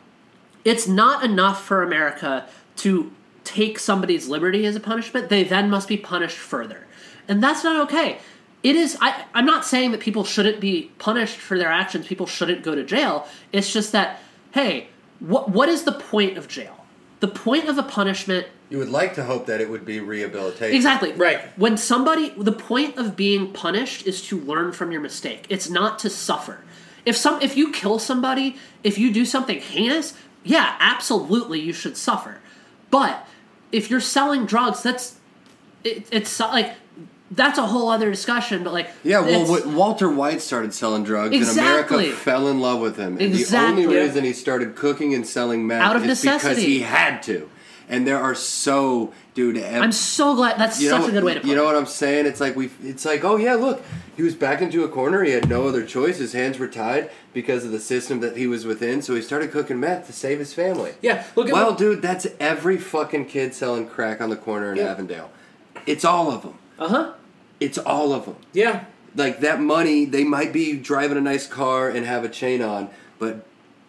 It's 0.65 0.89
not 0.89 1.25
enough 1.25 1.65
for 1.65 1.83
america 1.83 2.49
to 2.77 3.13
take 3.45 3.79
somebody's 3.79 4.29
liberty 4.29 4.67
as 4.67 4.77
a 4.77 4.81
punishment. 4.81 5.31
They 5.31 5.43
then 5.43 5.71
must 5.71 5.89
be 5.89 5.97
punished 5.97 6.37
further. 6.37 6.87
And 7.27 7.43
that's 7.43 7.65
not 7.65 7.81
okay. 7.87 8.19
It 8.63 8.77
is 8.77 8.97
I, 9.01 9.25
i'm 9.35 9.47
not 9.47 9.65
saying 9.65 9.93
that 9.93 10.01
people 10.01 10.25
shouldn't 10.25 10.61
be 10.61 10.91
punished 10.99 11.37
for 11.37 11.59
their 11.59 11.71
actions. 11.71 12.07
People 12.07 12.27
shouldn't 12.27 12.63
go 12.63 12.75
to 12.75 12.85
jail. 12.85 13.27
It's 13.53 13.73
just 13.73 13.93
that 13.93 14.21
hey 14.53 14.89
what, 15.21 15.51
what 15.51 15.69
is 15.69 15.85
the 15.85 15.93
point 15.93 16.37
of 16.39 16.49
jail 16.49 16.87
the 17.21 17.29
point 17.29 17.69
of 17.69 17.79
a 17.79 17.83
punishment 17.83 18.47
you 18.71 18.79
would 18.79 18.91
like 18.91 19.15
to 19.15 19.25
hope 19.25 19.47
that 19.47 19.61
it 19.61 19.71
would 19.71 19.87
be 19.87 19.99
rehabilitation. 20.01 20.77
Exactly. 20.77 21.13
Right. 21.13 21.41
When 21.57 21.79
somebody, 21.79 22.31
the 22.37 22.53
point 22.53 22.99
of 22.99 23.17
being 23.17 23.53
punished 23.53 24.07
is 24.07 24.21
to 24.29 24.39
learn 24.39 24.73
from 24.73 24.93
your 24.93 25.01
mistake. 25.01 25.47
It's 25.49 25.71
not 25.71 25.99
to 26.01 26.11
suffer. 26.11 26.65
If 27.07 27.17
some, 27.17 27.41
if 27.41 27.57
you 27.57 27.73
kill 27.73 27.99
somebody, 27.99 28.57
if 28.85 28.99
you 28.99 29.11
do 29.11 29.25
something 29.25 29.59
heinous, 29.59 30.13
yeah, 30.45 30.77
absolutely, 30.81 31.61
you 31.61 31.73
should 31.73 31.97
suffer. 31.97 32.41
But 32.91 33.27
if 33.73 33.89
you're 33.89 34.01
selling 34.01 34.45
drugs, 34.45 34.83
that's 34.83 35.17
it, 35.83 36.07
it's 36.13 36.39
like 36.39 36.75
that's 37.31 37.59
a 37.59 37.67
whole 37.67 37.89
other 37.91 38.11
discussion. 38.11 38.65
But 38.65 38.73
like, 38.73 38.89
Yeah, 39.05 39.21
well, 39.21 39.55
it's- 39.55 39.67
Walter 39.67 40.09
White 40.09 40.41
started 40.41 40.73
selling 40.75 41.05
drugs, 41.05 41.35
Exactly. 41.35 41.61
and 41.61 41.69
America 42.07 42.17
fell 42.23 42.49
in 42.49 42.61
love 42.61 42.81
with 42.81 42.97
him. 42.97 43.13
And 43.21 43.35
Exactly. 43.35 43.83
the 43.83 43.89
only 43.89 44.01
reason 44.07 44.25
he 44.25 44.33
started 44.33 44.75
cooking 44.77 45.15
and 45.15 45.27
selling 45.27 45.67
meth 45.67 45.83
Out 45.83 45.97
of 45.97 46.05
is 46.05 46.23
because 46.23 46.57
he 46.59 46.81
had 46.81 47.23
to. 47.25 47.49
And 47.91 48.07
there 48.07 48.19
are 48.23 48.35
so, 48.35 49.15
dude. 49.33 49.57
ev- 49.57 49.83
I'm 49.83 49.93
so 49.93 50.35
glad. 50.35 50.59
That's 50.59 50.79
you 50.79 50.91
such 50.91 51.01
know, 51.03 51.09
a 51.09 51.11
good 51.11 51.25
way 51.25 51.33
to 51.35 51.41
put 51.41 51.47
it. 51.47 51.49
You 51.51 51.57
know 51.57 51.63
it. 51.63 51.67
what 51.67 51.77
I'm 51.77 51.87
saying? 51.87 52.27
It's 52.27 52.39
like 52.39 52.55
we. 52.55 52.69
It's 52.85 53.07
like, 53.07 53.25
oh 53.25 53.37
yeah, 53.37 53.55
look, 53.55 53.83
he 54.15 54.23
was 54.23 54.35
backed 54.35 54.61
into 54.61 54.85
a 54.85 54.89
corner. 54.89 55.25
He 55.25 55.31
had 55.31 55.49
no 55.49 55.67
other 55.67 55.87
choice. 55.87 56.19
His 56.19 56.35
hands 56.35 56.59
were 56.59 56.69
tied 56.69 57.09
because 57.33 57.65
of 57.65 57.71
the 57.73 57.81
system 57.81 58.21
that 58.21 58.37
he 58.37 58.47
was 58.47 58.67
within. 58.67 59.01
So 59.01 59.15
he 59.15 59.23
started 59.23 59.51
cooking 59.53 59.81
meth 59.81 60.07
to 60.09 60.13
save 60.13 60.39
his 60.39 60.53
family. 60.53 60.93
Yeah, 61.01 61.25
look 61.35 61.47
at 61.49 61.55
Well, 61.55 61.71
what- 61.71 61.79
dude, 61.79 62.03
that's 62.03 62.27
every 62.39 62.77
fucking 62.77 63.25
kid 63.25 63.55
selling 63.55 63.87
crack 63.89 64.21
on 64.21 64.29
the 64.29 64.37
corner 64.37 64.73
in 64.73 64.77
Yeah. 64.77 64.91
Avondale. 64.91 65.31
It's 65.87 66.05
all 66.05 66.31
of 66.31 66.43
them. 66.43 66.55
Uh 66.79 66.89
huh. 66.89 67.13
It's 67.61 67.79
all 67.79 68.13
of 68.13 68.25
them 68.27 68.37
yeah. 68.53 68.85
like 69.15 69.41
that 69.41 69.61
money 69.61 70.05
they 70.05 70.25
might 70.25 70.53
be 70.53 70.77
driving 70.77 71.19
a 71.19 71.21
nice 71.21 71.47
car 71.47 71.89
and 71.89 72.07
have 72.07 72.25
a 72.25 72.29
chain 72.29 72.63
on 72.63 72.91
but 73.19 73.45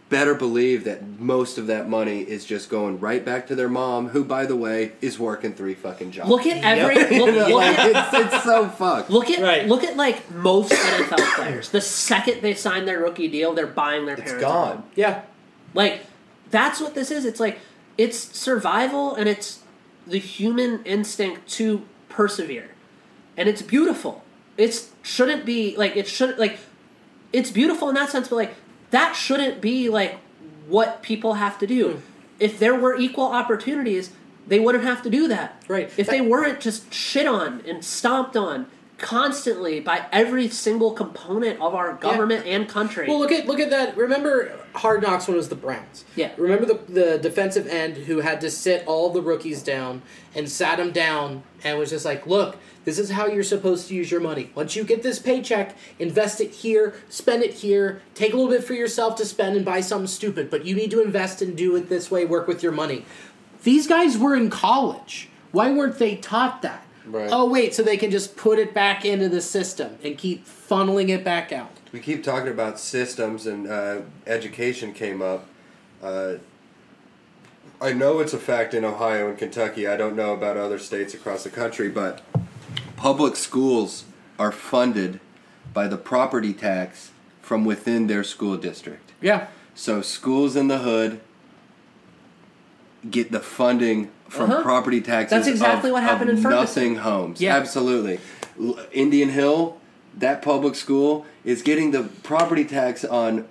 better 0.10 0.34
believe 0.34 0.86
that 0.86 1.20
most 1.20 1.60
of 1.60 1.68
that 1.68 1.88
money 1.88 2.22
is 2.22 2.44
just 2.44 2.68
going 2.68 3.00
right 3.00 3.24
back 3.24 3.46
to 3.46 3.56
their 3.56 3.70
mom 3.70 4.10
who 4.10 4.24
by 4.24 4.46
the 4.46 4.56
way 4.56 4.92
is 5.02 5.20
working 5.20 5.54
three 5.54 5.76
fucking 5.76 6.10
jobs 6.12 6.30
Look 6.30 6.48
at 6.48 6.64
every. 6.64 6.96
Look, 7.20 7.36
look 7.36 7.50
like, 7.54 7.78
at, 7.78 8.14
it's, 8.14 8.34
it's 8.34 8.44
so 8.44 8.68
fucked 8.70 9.12
Look 9.12 9.30
at 9.30 9.42
Right. 9.44 9.68
look 9.68 9.84
at 9.84 9.96
like 9.96 10.32
most 10.32 10.72
NFL 10.72 11.36
players. 11.36 11.70
The 11.70 11.82
second 11.82 12.42
they 12.42 12.56
sign 12.56 12.86
their 12.86 13.00
rookie 13.00 13.28
deal, 13.28 13.54
they're 13.54 13.68
buying 13.68 14.06
their 14.08 14.16
it's 14.16 14.24
parents. 14.24 14.44
a 14.44 14.50
home. 14.50 14.78
gone 14.78 14.84
Yeah. 14.96 15.22
Like 15.76 16.02
that's 16.50 16.82
what 16.82 16.96
this 16.96 17.12
is. 17.12 17.24
It's 17.26 17.40
like 17.40 17.60
it's 17.98 18.18
survival 18.18 19.14
and 19.14 19.30
it's 19.30 19.60
the 20.08 20.18
human 20.18 20.84
instinct 20.86 21.48
to 21.50 21.86
persevere. 22.08 22.72
And 23.40 23.48
it's 23.48 23.62
beautiful. 23.62 24.24
It 24.58 24.90
shouldn't 25.02 25.46
be 25.46 25.76
like 25.78 25.96
it 25.96 26.08
should 26.08 26.38
like 26.38 26.60
it's 27.34 27.50
beautiful 27.50 27.88
in 27.88 27.96
that 27.96 28.10
sense, 28.10 28.28
but 28.28 28.36
like 28.36 28.56
that 28.92 29.14
shouldn't 29.14 29.62
be 29.62 29.90
like 29.90 30.20
what 30.68 31.02
people 31.02 31.36
have 31.36 31.58
to 31.60 31.66
do. 31.66 31.94
Hmm. 31.94 32.00
If 32.40 32.60
there 32.60 32.76
were 32.76 32.96
equal 32.96 33.26
opportunities, 33.26 34.12
they 34.46 34.60
wouldn't 34.60 34.84
have 34.84 35.02
to 35.04 35.10
do 35.10 35.28
that. 35.30 35.64
Right. 35.68 35.92
If 35.98 36.08
they 36.08 36.22
weren't 36.22 36.60
just 36.60 36.94
shit 36.94 37.28
on 37.28 37.62
and 37.66 37.84
stomped 37.84 38.36
on 38.36 38.68
constantly 39.00 39.80
by 39.80 40.06
every 40.12 40.50
single 40.50 40.92
component 40.92 41.60
of 41.62 41.74
our 41.74 41.94
government 41.94 42.46
and 42.46 42.68
country. 42.68 43.08
Well, 43.08 43.20
look 43.20 43.32
at 43.32 43.48
look 43.48 43.60
at 43.60 43.70
that. 43.70 43.98
Remember 43.98 44.52
Hard 44.76 45.02
Knocks 45.02 45.28
when 45.28 45.36
it 45.36 45.38
was 45.38 45.50
the 45.50 45.56
Browns. 45.56 46.06
Yeah. 46.16 46.32
Remember 46.38 46.66
the 46.66 46.80
the 46.88 47.18
defensive 47.18 47.68
end 47.68 47.98
who 47.98 48.20
had 48.20 48.42
to 48.42 48.52
sit 48.52 48.86
all 48.86 49.10
the 49.10 49.22
rookies 49.22 49.64
down 49.64 50.02
and 50.36 50.50
sat 50.50 50.78
them 50.78 50.92
down 50.92 51.44
and 51.64 51.80
was 51.80 51.90
just 51.90 52.06
like, 52.06 52.28
"Look, 52.28 52.58
this 52.86 53.00
is 53.00 53.12
how 53.12 53.28
you're 53.28 53.44
supposed 53.44 53.88
to 53.88 53.96
use 53.96 54.12
your 54.12 54.22
money. 54.22 54.52
Once 54.54 54.76
you 54.76 54.84
get 54.84 55.02
this 55.02 55.20
paycheck, 55.20 55.76
invest 55.98 56.40
it 56.42 56.52
here, 56.52 56.94
spend 57.10 57.44
it 57.44 57.56
here, 57.56 58.02
take 58.14 58.34
a 58.34 58.36
little 58.36 58.52
bit 58.52 58.64
for 58.64 58.74
yourself 58.74 59.16
to 59.16 59.26
spend 59.26 59.56
and 59.56 59.66
buy 59.66 59.82
something 59.82 60.08
stupid, 60.08 60.50
but 60.50 60.66
you 60.66 60.76
need 60.76 60.92
to 60.92 61.02
invest 61.02 61.42
and 61.42 61.58
do 61.58 61.76
it 61.76 61.90
this 61.90 62.12
way. 62.12 62.26
Work 62.26 62.48
with 62.48 62.62
your 62.62 62.72
money." 62.72 63.06
These 63.64 63.88
guys 63.88 64.18
were 64.18 64.36
in 64.36 64.50
college. 64.50 65.28
Why 65.52 65.72
weren't 65.72 65.98
they 66.00 66.16
taught 66.16 66.62
that? 66.62 66.86
Right. 67.12 67.30
Oh 67.32 67.50
wait, 67.50 67.74
so 67.74 67.82
they 67.84 67.98
can 67.98 68.12
just 68.12 68.38
put 68.38 68.60
it 68.60 68.74
back 68.74 69.04
into 69.04 69.28
the 69.30 69.42
system 69.42 69.98
and 70.04 70.18
keep 70.18 70.46
funneling 70.46 71.10
it 71.10 71.24
back 71.24 71.52
out. 71.52 71.72
we 71.92 72.00
keep 72.00 72.24
talking 72.24 72.50
about 72.52 72.80
systems 72.80 73.48
and 73.48 73.68
uh, 73.68 74.02
education 74.28 74.94
came 74.94 75.22
up 75.24 75.48
uh, 76.04 76.34
i 77.82 77.92
know 77.92 78.20
it's 78.20 78.34
a 78.34 78.38
fact 78.38 78.74
in 78.76 78.86
ohio 78.86 79.30
and 79.30 79.38
kentucky 79.40 79.88
i 79.88 79.98
don't 79.98 80.16
know 80.16 80.34
about 80.34 80.56
other 80.56 80.78
states 80.78 81.14
across 81.16 81.44
the 81.44 81.50
country 81.50 81.90
but 81.90 82.22
public 82.96 83.36
schools 83.36 84.04
are 84.38 84.52
funded 84.52 85.20
by 85.74 85.88
the 85.88 85.98
property 85.98 86.54
tax 86.54 87.10
from 87.42 87.66
within 87.66 88.06
their 88.08 88.24
school 88.24 88.56
district 88.58 89.12
Yeah. 89.20 89.48
so 89.74 90.02
schools 90.04 90.56
in 90.56 90.68
the 90.68 90.80
hood 90.80 91.20
get 93.10 93.32
the 93.32 93.40
funding 93.40 94.12
from 94.30 94.52
Uh-huh. 94.52 94.62
property 94.62 95.02
taxes. 95.02 95.32
That's 95.32 95.48
exactly 95.48 95.90
of- 95.90 95.94
what 95.96 96.04
happened 96.04 96.30
of 96.30 96.38
in 96.38 96.44
Ferguson. 96.44 96.60
Nothing 96.84 96.96
homes. 96.98 97.42
Yeah. 97.42 97.56
Absolutely. 97.58 98.20
Indian 98.92 99.30
Hill, 99.30 99.78
that 100.18 100.42
public 100.42 100.76
school 100.76 101.26
is 101.44 101.62
getting 101.62 101.92
the 101.92 102.04
property 102.24 102.66
tax 102.66 103.04
on 103.06 103.46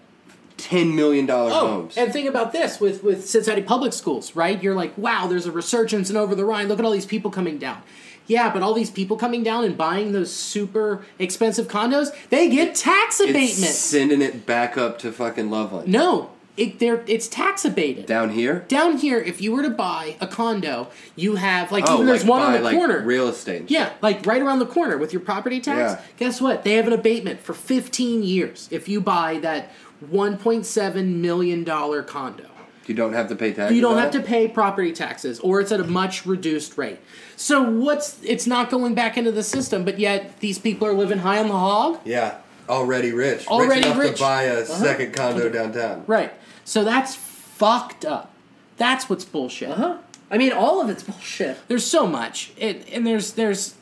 ten 0.56 0.94
million 0.94 1.24
dollar 1.24 1.50
Oh, 1.54 1.66
homes. 1.66 1.96
and 1.96 2.12
think 2.12 2.28
about 2.28 2.52
this 2.52 2.80
with 2.80 3.02
with 3.04 3.26
Cincinnati 3.28 3.62
public 3.62 3.92
schools, 3.92 4.34
right? 4.34 4.60
You're 4.62 4.74
like, 4.74 4.92
wow, 4.98 5.26
there's 5.28 5.46
a 5.46 5.52
resurgence 5.52 6.10
in 6.10 6.16
over 6.16 6.34
the 6.34 6.44
Rhine. 6.44 6.68
Look 6.68 6.78
at 6.78 6.84
all 6.84 6.90
these 6.92 7.06
people 7.06 7.30
coming 7.30 7.58
down. 7.58 7.78
Yeah, 8.26 8.52
but 8.52 8.62
all 8.62 8.74
these 8.74 8.90
people 8.90 9.16
coming 9.16 9.42
down 9.42 9.64
and 9.64 9.74
buying 9.78 10.12
those 10.12 10.30
super 10.30 11.00
expensive 11.18 11.66
condos, 11.68 12.08
they 12.28 12.50
get 12.50 12.74
tax 12.74 13.20
it's 13.20 13.30
abatement. 13.30 13.72
sending 13.72 14.20
it 14.20 14.44
back 14.44 14.76
up 14.76 14.98
to 14.98 15.10
fucking 15.12 15.48
Loveland. 15.48 15.88
No, 15.88 16.28
it, 16.58 16.78
they're, 16.78 17.02
it's 17.06 17.28
tax 17.28 17.64
abated. 17.64 18.06
Down 18.06 18.30
here. 18.30 18.60
Down 18.68 18.96
here, 18.98 19.18
if 19.18 19.40
you 19.40 19.52
were 19.52 19.62
to 19.62 19.70
buy 19.70 20.16
a 20.20 20.26
condo, 20.26 20.88
you 21.16 21.36
have 21.36 21.70
like 21.70 21.84
oh, 21.86 21.94
even 21.94 22.06
there's 22.06 22.24
one 22.24 22.42
on 22.42 22.52
the 22.52 22.60
like, 22.60 22.76
corner. 22.76 23.00
Real 23.00 23.28
estate. 23.28 23.70
Yeah, 23.70 23.92
like 24.02 24.26
right 24.26 24.42
around 24.42 24.58
the 24.58 24.66
corner 24.66 24.98
with 24.98 25.12
your 25.12 25.20
property 25.20 25.60
tax. 25.60 26.00
Yeah. 26.00 26.06
Guess 26.18 26.40
what? 26.40 26.64
They 26.64 26.74
have 26.74 26.86
an 26.86 26.92
abatement 26.92 27.40
for 27.40 27.54
15 27.54 28.22
years 28.22 28.68
if 28.70 28.88
you 28.88 29.00
buy 29.00 29.38
that 29.38 29.70
1.7 30.10 31.16
million 31.16 31.64
dollar 31.64 32.02
condo. 32.02 32.44
You 32.86 32.94
don't 32.94 33.12
have 33.12 33.28
to 33.28 33.36
pay 33.36 33.52
taxes. 33.52 33.76
You 33.76 33.82
don't 33.82 33.98
have 33.98 34.14
it? 34.14 34.18
to 34.18 34.24
pay 34.24 34.48
property 34.48 34.92
taxes, 34.92 35.40
or 35.40 35.60
it's 35.60 35.70
at 35.72 35.80
a 35.80 35.84
much 35.84 36.24
reduced 36.24 36.78
rate. 36.78 36.98
So 37.36 37.62
what's 37.62 38.18
it's 38.24 38.46
not 38.46 38.70
going 38.70 38.94
back 38.94 39.18
into 39.18 39.30
the 39.30 39.42
system, 39.42 39.84
but 39.84 39.98
yet 39.98 40.40
these 40.40 40.58
people 40.58 40.88
are 40.88 40.94
living 40.94 41.18
high 41.18 41.38
on 41.38 41.48
the 41.48 41.54
hog, 41.54 42.00
Yeah. 42.04 42.38
Already 42.68 43.12
rich. 43.12 43.46
Already 43.46 43.76
rich 43.76 43.86
enough 43.86 43.98
rich. 43.98 44.06
Uh-huh. 44.08 44.16
to 44.16 44.22
buy 44.22 44.42
a 44.42 44.66
second 44.66 45.14
condo 45.14 45.48
downtown. 45.48 46.04
right? 46.06 46.32
So 46.68 46.84
that's 46.84 47.14
fucked 47.14 48.04
up. 48.04 48.30
That's 48.76 49.08
what's 49.08 49.24
bullshit. 49.24 49.70
huh? 49.70 49.96
I 50.30 50.36
mean, 50.36 50.52
all 50.52 50.82
of 50.82 50.90
it's 50.90 51.02
bullshit. 51.02 51.56
There's 51.66 51.86
so 51.86 52.06
much, 52.06 52.52
it, 52.58 52.86
and 52.92 53.06
there's 53.06 53.32
there's 53.32 53.74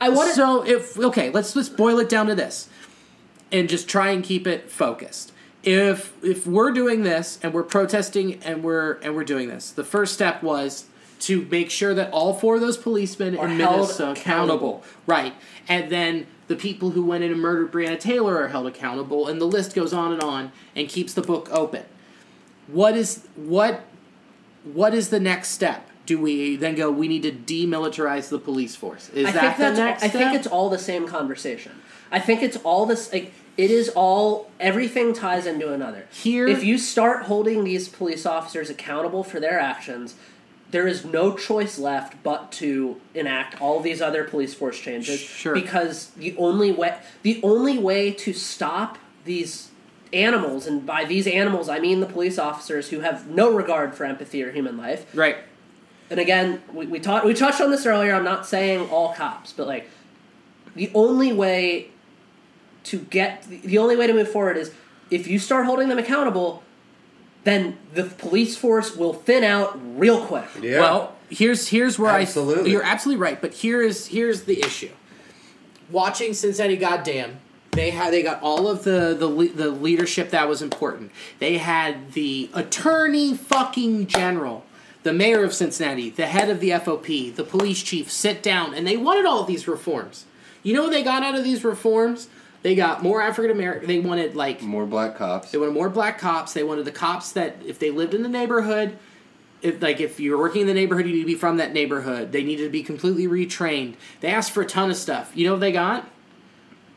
I 0.00 0.08
want 0.08 0.34
so 0.34 0.64
if 0.64 0.96
okay, 0.96 1.30
let's 1.30 1.56
let's 1.56 1.68
boil 1.68 1.98
it 1.98 2.08
down 2.08 2.28
to 2.28 2.36
this, 2.36 2.68
and 3.50 3.68
just 3.68 3.88
try 3.88 4.10
and 4.10 4.22
keep 4.22 4.46
it 4.46 4.70
focused. 4.70 5.32
If 5.64 6.12
if 6.22 6.46
we're 6.46 6.70
doing 6.70 7.02
this 7.02 7.40
and 7.42 7.52
we're 7.52 7.64
protesting 7.64 8.40
and 8.44 8.62
we're 8.62 9.00
and 9.02 9.16
we're 9.16 9.24
doing 9.24 9.48
this, 9.48 9.72
the 9.72 9.84
first 9.84 10.14
step 10.14 10.44
was 10.44 10.84
to 11.22 11.46
make 11.50 11.70
sure 11.70 11.92
that 11.92 12.12
all 12.12 12.34
four 12.34 12.54
of 12.54 12.60
those 12.60 12.76
policemen 12.76 13.36
Are 13.36 13.46
in 13.48 13.58
held 13.58 13.80
Minnesota 13.80 14.12
accountable. 14.12 14.78
accountable, 14.78 14.84
right? 15.06 15.34
And 15.68 15.90
then 15.90 16.26
the 16.48 16.56
people 16.56 16.90
who 16.90 17.04
went 17.04 17.24
in 17.24 17.30
and 17.32 17.40
murdered 17.40 17.72
Breonna 17.72 17.98
Taylor 17.98 18.38
are 18.42 18.48
held 18.48 18.66
accountable, 18.66 19.28
and 19.28 19.40
the 19.40 19.46
list 19.46 19.74
goes 19.74 19.92
on 19.92 20.12
and 20.12 20.22
on 20.22 20.52
and 20.74 20.88
keeps 20.88 21.14
the 21.14 21.22
book 21.22 21.48
open. 21.50 21.84
What 22.66 22.96
is 22.96 23.26
what 23.36 23.84
what 24.64 24.94
is 24.94 25.10
the 25.10 25.20
next 25.20 25.50
step? 25.50 25.88
Do 26.04 26.20
we 26.20 26.56
then 26.56 26.74
go? 26.74 26.90
We 26.90 27.06
need 27.08 27.22
to 27.22 27.32
demilitarize 27.32 28.28
the 28.28 28.38
police 28.38 28.74
force. 28.76 29.08
Is 29.10 29.26
I 29.28 29.32
that 29.32 29.58
the 29.58 29.72
next 29.72 30.02
I 30.02 30.08
step? 30.08 30.20
think 30.20 30.34
it's 30.34 30.46
all 30.46 30.68
the 30.68 30.78
same 30.78 31.06
conversation. 31.06 31.80
I 32.10 32.18
think 32.20 32.42
it's 32.42 32.56
all 32.58 32.86
this. 32.86 33.12
Like 33.12 33.32
it 33.56 33.70
is 33.70 33.88
all. 33.90 34.50
Everything 34.58 35.14
ties 35.14 35.46
into 35.46 35.72
another. 35.72 36.06
Here- 36.12 36.46
if 36.48 36.64
you 36.64 36.76
start 36.78 37.24
holding 37.24 37.64
these 37.64 37.88
police 37.88 38.26
officers 38.26 38.68
accountable 38.68 39.22
for 39.24 39.38
their 39.40 39.58
actions, 39.60 40.14
there 40.72 40.88
is 40.88 41.04
no 41.04 41.36
choice 41.36 41.78
left 41.78 42.20
but 42.22 42.50
to 42.50 43.00
enact 43.14 43.60
all 43.60 43.80
these 43.80 44.02
other 44.02 44.24
police 44.24 44.54
force 44.54 44.80
changes. 44.80 45.20
Sure. 45.20 45.54
Because 45.54 46.08
the 46.10 46.34
only 46.36 46.72
way 46.72 46.98
the 47.22 47.40
only 47.42 47.78
way 47.78 48.10
to 48.10 48.32
stop 48.32 48.98
these 49.24 49.70
animals, 50.12 50.66
and 50.66 50.84
by 50.84 51.04
these 51.04 51.26
animals 51.26 51.68
I 51.68 51.78
mean 51.78 52.00
the 52.00 52.06
police 52.06 52.38
officers 52.38 52.88
who 52.88 53.00
have 53.00 53.28
no 53.28 53.52
regard 53.52 53.94
for 53.94 54.04
empathy 54.04 54.42
or 54.42 54.50
human 54.50 54.76
life, 54.76 55.06
right. 55.14 55.36
and 56.10 56.18
again, 56.18 56.62
we, 56.72 56.86
we 56.86 56.98
taught 56.98 57.24
we 57.24 57.34
touched 57.34 57.60
on 57.60 57.70
this 57.70 57.86
earlier. 57.86 58.14
I'm 58.14 58.24
not 58.24 58.46
saying 58.46 58.88
all 58.90 59.14
cops, 59.14 59.52
but 59.52 59.66
like 59.66 59.88
the 60.74 60.90
only 60.94 61.32
way 61.32 61.88
to 62.84 62.98
get 62.98 63.44
the 63.44 63.78
only 63.78 63.96
way 63.96 64.06
to 64.06 64.14
move 64.14 64.30
forward 64.30 64.56
is 64.56 64.72
if 65.10 65.26
you 65.26 65.38
start 65.38 65.66
holding 65.66 65.90
them 65.90 65.98
accountable, 65.98 66.62
then 67.44 67.76
the 67.94 68.04
police 68.04 68.56
force 68.56 68.96
will 68.96 69.12
thin 69.12 69.44
out 69.44 69.78
real 69.98 70.24
quick. 70.24 70.46
Yeah. 70.60 70.80
Well, 70.80 71.16
here's 71.28 71.68
here's 71.68 71.98
where 71.98 72.12
Absolutely. 72.12 72.70
I 72.70 72.72
you're 72.72 72.82
absolutely 72.82 73.22
right, 73.22 73.40
but 73.40 73.54
here 73.54 73.82
is 73.82 74.08
here's 74.08 74.44
the 74.44 74.60
issue. 74.60 74.90
Watching 75.90 76.34
Cincinnati, 76.34 76.76
goddamn, 76.76 77.40
they 77.72 77.90
had 77.90 78.12
they 78.12 78.22
got 78.22 78.42
all 78.42 78.68
of 78.68 78.84
the 78.84 79.14
the 79.18 79.28
the 79.54 79.70
leadership 79.70 80.30
that 80.30 80.48
was 80.48 80.62
important. 80.62 81.10
They 81.38 81.58
had 81.58 82.12
the 82.12 82.50
attorney 82.54 83.36
fucking 83.36 84.06
general, 84.06 84.64
the 85.02 85.12
mayor 85.12 85.42
of 85.42 85.52
Cincinnati, 85.52 86.10
the 86.10 86.26
head 86.26 86.48
of 86.48 86.60
the 86.60 86.70
FOP, 86.70 87.34
the 87.34 87.44
police 87.44 87.82
chief 87.82 88.10
sit 88.10 88.42
down, 88.42 88.74
and 88.74 88.86
they 88.86 88.96
wanted 88.96 89.26
all 89.26 89.40
of 89.40 89.46
these 89.46 89.66
reforms. 89.66 90.26
You 90.62 90.74
know 90.74 90.82
what 90.82 90.92
they 90.92 91.02
got 91.02 91.24
out 91.24 91.34
of 91.34 91.42
these 91.42 91.64
reforms? 91.64 92.28
They 92.62 92.74
got 92.74 93.02
more 93.02 93.20
African 93.20 93.50
American. 93.50 93.88
They 93.88 93.98
wanted 93.98 94.36
like 94.36 94.62
More 94.62 94.86
black 94.86 95.16
cops. 95.16 95.50
they 95.50 95.58
wanted 95.58 95.72
more 95.74 95.88
black 95.90 96.18
cops. 96.18 96.52
They 96.52 96.62
wanted 96.62 96.84
the 96.84 96.92
cops 96.92 97.32
that 97.32 97.56
if 97.66 97.78
they 97.78 97.90
lived 97.90 98.14
in 98.14 98.22
the 98.22 98.28
neighborhood, 98.28 98.96
if 99.62 99.82
like 99.82 100.00
if 100.00 100.20
you're 100.20 100.38
working 100.38 100.62
in 100.62 100.66
the 100.68 100.74
neighborhood, 100.74 101.06
you 101.06 101.12
need 101.12 101.20
to 101.22 101.26
be 101.26 101.34
from 101.34 101.56
that 101.56 101.72
neighborhood. 101.72 102.30
They 102.32 102.42
needed 102.44 102.64
to 102.64 102.70
be 102.70 102.82
completely 102.82 103.26
retrained. 103.26 103.94
They 104.20 104.28
asked 104.28 104.52
for 104.52 104.62
a 104.62 104.66
ton 104.66 104.90
of 104.90 104.96
stuff. 104.96 105.32
You 105.34 105.46
know 105.46 105.52
what 105.54 105.60
they 105.60 105.72
got? 105.72 106.08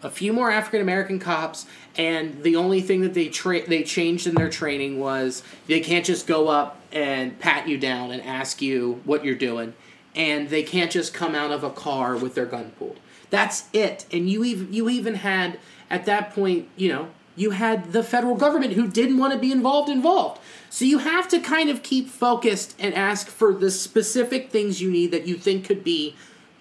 A 0.03 0.09
few 0.11 0.33
more 0.33 0.51
African 0.51 0.81
American 0.81 1.17
cops, 1.17 1.65
and 1.97 2.43
the 2.43 2.55
only 2.57 2.81
thing 2.81 3.01
that 3.01 3.15
they 3.15 3.27
tra- 3.27 3.65
they 3.67 3.81
changed 3.81 4.27
in 4.27 4.35
their 4.35 4.49
training 4.49 4.99
was 4.99 5.41
they 5.65 5.79
can't 5.79 6.05
just 6.05 6.27
go 6.27 6.47
up 6.47 6.79
and 6.91 7.39
pat 7.39 7.67
you 7.67 7.79
down 7.79 8.11
and 8.11 8.21
ask 8.21 8.61
you 8.61 9.01
what 9.05 9.25
you're 9.25 9.33
doing, 9.33 9.73
and 10.15 10.49
they 10.49 10.61
can't 10.61 10.91
just 10.91 11.11
come 11.11 11.33
out 11.33 11.49
of 11.49 11.63
a 11.63 11.71
car 11.71 12.15
with 12.17 12.35
their 12.35 12.45
gun 12.45 12.71
pulled. 12.77 12.99
That's 13.30 13.65
it. 13.73 14.06
And 14.11 14.30
you 14.30 14.43
even 14.43 14.73
you 14.73 14.89
even 14.89 15.15
had 15.15 15.60
at 15.89 16.06
that 16.06 16.34
point, 16.34 16.68
you 16.76 16.89
know, 16.89 17.10
you 17.35 17.52
had 17.52 17.91
the 17.91 18.03
federal 18.03 18.35
government 18.35 18.73
who 18.73 18.88
didn't 18.88 19.18
want 19.18 19.34
to 19.34 19.39
be 19.39 19.52
involved 19.52 19.89
involved. 19.89 20.41
So 20.69 20.85
you 20.85 20.99
have 20.99 21.27
to 21.30 21.39
kind 21.39 21.69
of 21.69 21.84
keep 21.84 22.10
focused 22.10 22.76
and 22.80 22.93
ask 22.93 23.27
for 23.27 23.53
the 23.53 23.72
specific 23.72 24.52
things 24.52 24.81
you 24.81 24.89
need 24.89 25.11
that 25.11 25.27
you 25.27 25.35
think 25.35 25.65
could 25.65 25.84
be 25.84 26.15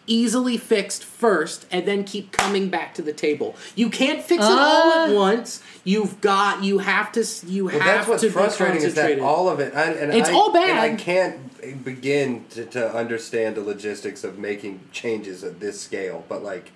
easily 0.06 0.56
fixed 0.56 1.02
first 1.04 1.66
and 1.70 1.86
then 1.86 2.04
keep 2.04 2.30
coming 2.32 2.68
back 2.68 2.94
to 2.94 3.02
the 3.02 3.12
table. 3.12 3.56
You 3.74 3.88
can't 3.88 4.22
fix 4.22 4.42
it 4.44 4.50
all 4.50 4.92
at 4.92 5.10
Uh. 5.10 5.14
once. 5.14 5.62
You've 5.84 6.20
got 6.20 6.62
you 6.62 6.78
have 6.78 7.10
to 7.12 7.24
you 7.46 7.66
Well, 7.66 7.74
have 7.78 7.84
that's 7.84 8.08
what's 8.08 8.22
to 8.22 8.28
be 8.28 8.32
frustrating 8.32 8.82
is 8.82 8.94
that 8.94 9.18
all 9.20 9.48
of 9.48 9.60
it, 9.60 9.74
I, 9.74 9.84
and 9.92 10.12
It's 10.14 10.28
I, 10.28 10.32
all 10.32 10.54
And 10.56 10.78
I 10.78 10.94
can't 10.94 11.84
begin 11.84 12.44
to, 12.50 12.64
to 12.66 12.94
understand 12.94 13.56
the 13.56 13.62
logistics 13.62 14.24
of 14.24 14.38
making 14.38 14.80
changes 14.92 15.42
at 15.44 15.60
this 15.60 15.80
scale, 15.80 16.24
but 16.28 16.42
like, 16.42 16.72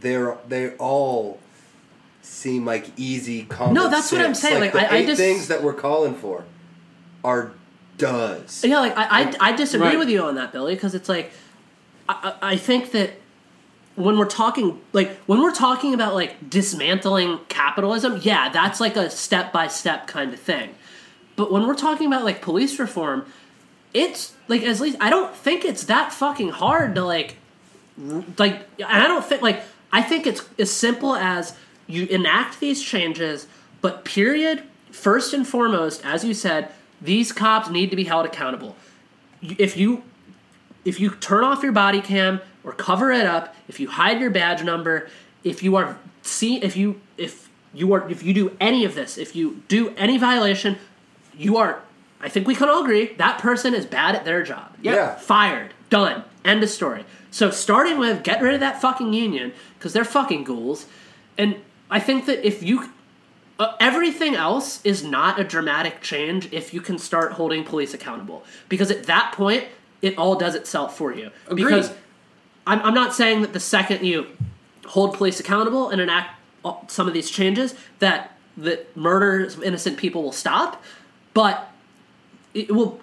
they're 0.00 0.36
they 0.46 0.70
all 0.72 1.40
seem 2.22 2.64
like 2.66 2.86
easy 2.98 3.44
common 3.44 3.74
No, 3.74 3.88
that's 3.88 4.12
what 4.12 4.20
I'm 4.20 4.34
saying, 4.34 4.60
Like, 4.60 4.74
like, 4.74 4.88
the 4.88 4.92
I- 4.92 4.96
I 4.96 5.00
eight 5.00 5.06
just- 5.06 5.18
things 5.20 5.48
that 5.48 5.62
we're 5.62 5.72
calling 5.72 6.14
for 6.14 6.44
are 7.24 7.52
does. 7.96 8.62
Yeah, 8.64 8.78
like 8.80 8.96
I, 8.96 9.22
I, 9.22 9.34
I 9.40 9.52
disagree 9.52 9.88
Right. 9.88 9.98
with 9.98 10.08
you 10.08 10.22
on 10.22 10.34
that, 10.36 10.52
Billy, 10.52 10.74
because 10.74 10.94
it's 10.94 11.08
like 11.08 11.32
I, 12.08 12.34
I 12.42 12.56
think 12.56 12.92
that 12.92 13.12
when 13.96 14.16
we're 14.16 14.26
talking 14.26 14.80
like 14.92 15.10
when 15.26 15.42
we're 15.42 15.54
talking 15.54 15.92
about 15.92 16.14
like 16.14 16.48
dismantling 16.48 17.40
capitalism, 17.48 18.20
yeah, 18.22 18.48
that's 18.48 18.80
like 18.80 18.96
a 18.96 19.10
step 19.10 19.52
by 19.52 19.66
step 19.66 20.06
kind 20.06 20.32
of 20.32 20.40
thing. 20.40 20.74
But 21.36 21.50
when 21.52 21.66
we're 21.66 21.74
talking 21.74 22.06
about 22.06 22.24
like 22.24 22.40
police 22.40 22.78
reform, 22.78 23.26
it's 23.92 24.34
like 24.46 24.62
at 24.62 24.78
least 24.80 24.96
I 25.00 25.10
don't 25.10 25.34
think 25.34 25.64
it's 25.64 25.84
that 25.84 26.12
fucking 26.12 26.50
hard 26.50 26.94
to 26.94 27.04
like 27.04 27.36
like 28.38 28.68
I 28.84 29.06
don't 29.08 29.24
think 29.24 29.42
like 29.42 29.62
I 29.92 30.02
think 30.02 30.26
it's 30.26 30.44
as 30.58 30.70
simple 30.70 31.16
as 31.16 31.56
you 31.88 32.06
enact 32.06 32.60
these 32.60 32.82
changes, 32.82 33.48
but 33.80 34.04
period 34.04 34.62
first 34.92 35.32
and 35.32 35.46
foremost, 35.46 36.04
as 36.04 36.24
you 36.24 36.34
said, 36.34 36.70
these 37.00 37.32
cops 37.32 37.70
need 37.70 37.90
to 37.90 37.96
be 37.96 38.04
held 38.04 38.26
accountable. 38.26 38.76
If 39.42 39.76
you 39.76 40.02
if 40.88 40.98
you 40.98 41.10
turn 41.10 41.44
off 41.44 41.62
your 41.62 41.72
body 41.72 42.00
cam 42.00 42.40
or 42.64 42.72
cover 42.72 43.12
it 43.12 43.26
up, 43.26 43.54
if 43.68 43.78
you 43.78 43.88
hide 43.88 44.20
your 44.20 44.30
badge 44.30 44.64
number, 44.64 45.08
if 45.44 45.62
you 45.62 45.76
are 45.76 45.98
see 46.22 46.56
if 46.62 46.76
you 46.76 46.98
if 47.18 47.50
you 47.74 47.92
are 47.92 48.08
if 48.10 48.22
you 48.22 48.32
do 48.32 48.56
any 48.58 48.86
of 48.86 48.94
this, 48.94 49.18
if 49.18 49.36
you 49.36 49.62
do 49.68 49.94
any 49.96 50.16
violation, 50.16 50.78
you 51.36 51.58
are 51.58 51.82
I 52.22 52.30
think 52.30 52.46
we 52.46 52.54
can 52.54 52.70
all 52.70 52.82
agree 52.82 53.12
that 53.18 53.38
person 53.38 53.74
is 53.74 53.84
bad 53.84 54.16
at 54.16 54.24
their 54.24 54.42
job. 54.42 54.74
Yep. 54.80 54.94
Yeah. 54.94 55.14
Fired. 55.16 55.74
Done. 55.90 56.24
End 56.42 56.62
of 56.62 56.70
story. 56.70 57.04
So 57.30 57.50
starting 57.50 57.98
with 57.98 58.22
get 58.22 58.40
rid 58.40 58.54
of 58.54 58.60
that 58.60 58.80
fucking 58.80 59.12
union 59.12 59.52
because 59.78 59.92
they're 59.92 60.06
fucking 60.06 60.44
ghouls, 60.44 60.86
and 61.36 61.56
I 61.90 62.00
think 62.00 62.24
that 62.24 62.46
if 62.46 62.62
you 62.62 62.88
uh, 63.58 63.74
everything 63.78 64.34
else 64.34 64.80
is 64.84 65.04
not 65.04 65.38
a 65.38 65.44
dramatic 65.44 66.00
change 66.00 66.50
if 66.50 66.72
you 66.72 66.80
can 66.80 66.96
start 66.96 67.32
holding 67.32 67.62
police 67.62 67.92
accountable 67.92 68.44
because 68.68 68.90
at 68.90 69.04
that 69.04 69.32
point 69.32 69.66
it 70.02 70.16
all 70.18 70.34
does 70.36 70.54
itself 70.54 70.96
for 70.96 71.14
you 71.14 71.30
Agreed. 71.48 71.64
because 71.64 71.90
I'm, 72.66 72.80
I'm 72.82 72.94
not 72.94 73.14
saying 73.14 73.42
that 73.42 73.52
the 73.52 73.60
second 73.60 74.04
you 74.04 74.26
hold 74.86 75.14
police 75.14 75.40
accountable 75.40 75.90
and 75.90 76.00
enact 76.00 76.30
some 76.88 77.06
of 77.08 77.14
these 77.14 77.30
changes 77.30 77.74
that 77.98 78.36
that 78.56 78.94
murders 78.96 79.56
of 79.56 79.62
innocent 79.62 79.96
people 79.96 80.22
will 80.22 80.32
stop 80.32 80.82
but 81.34 81.70
it 82.54 82.70
will 82.74 83.00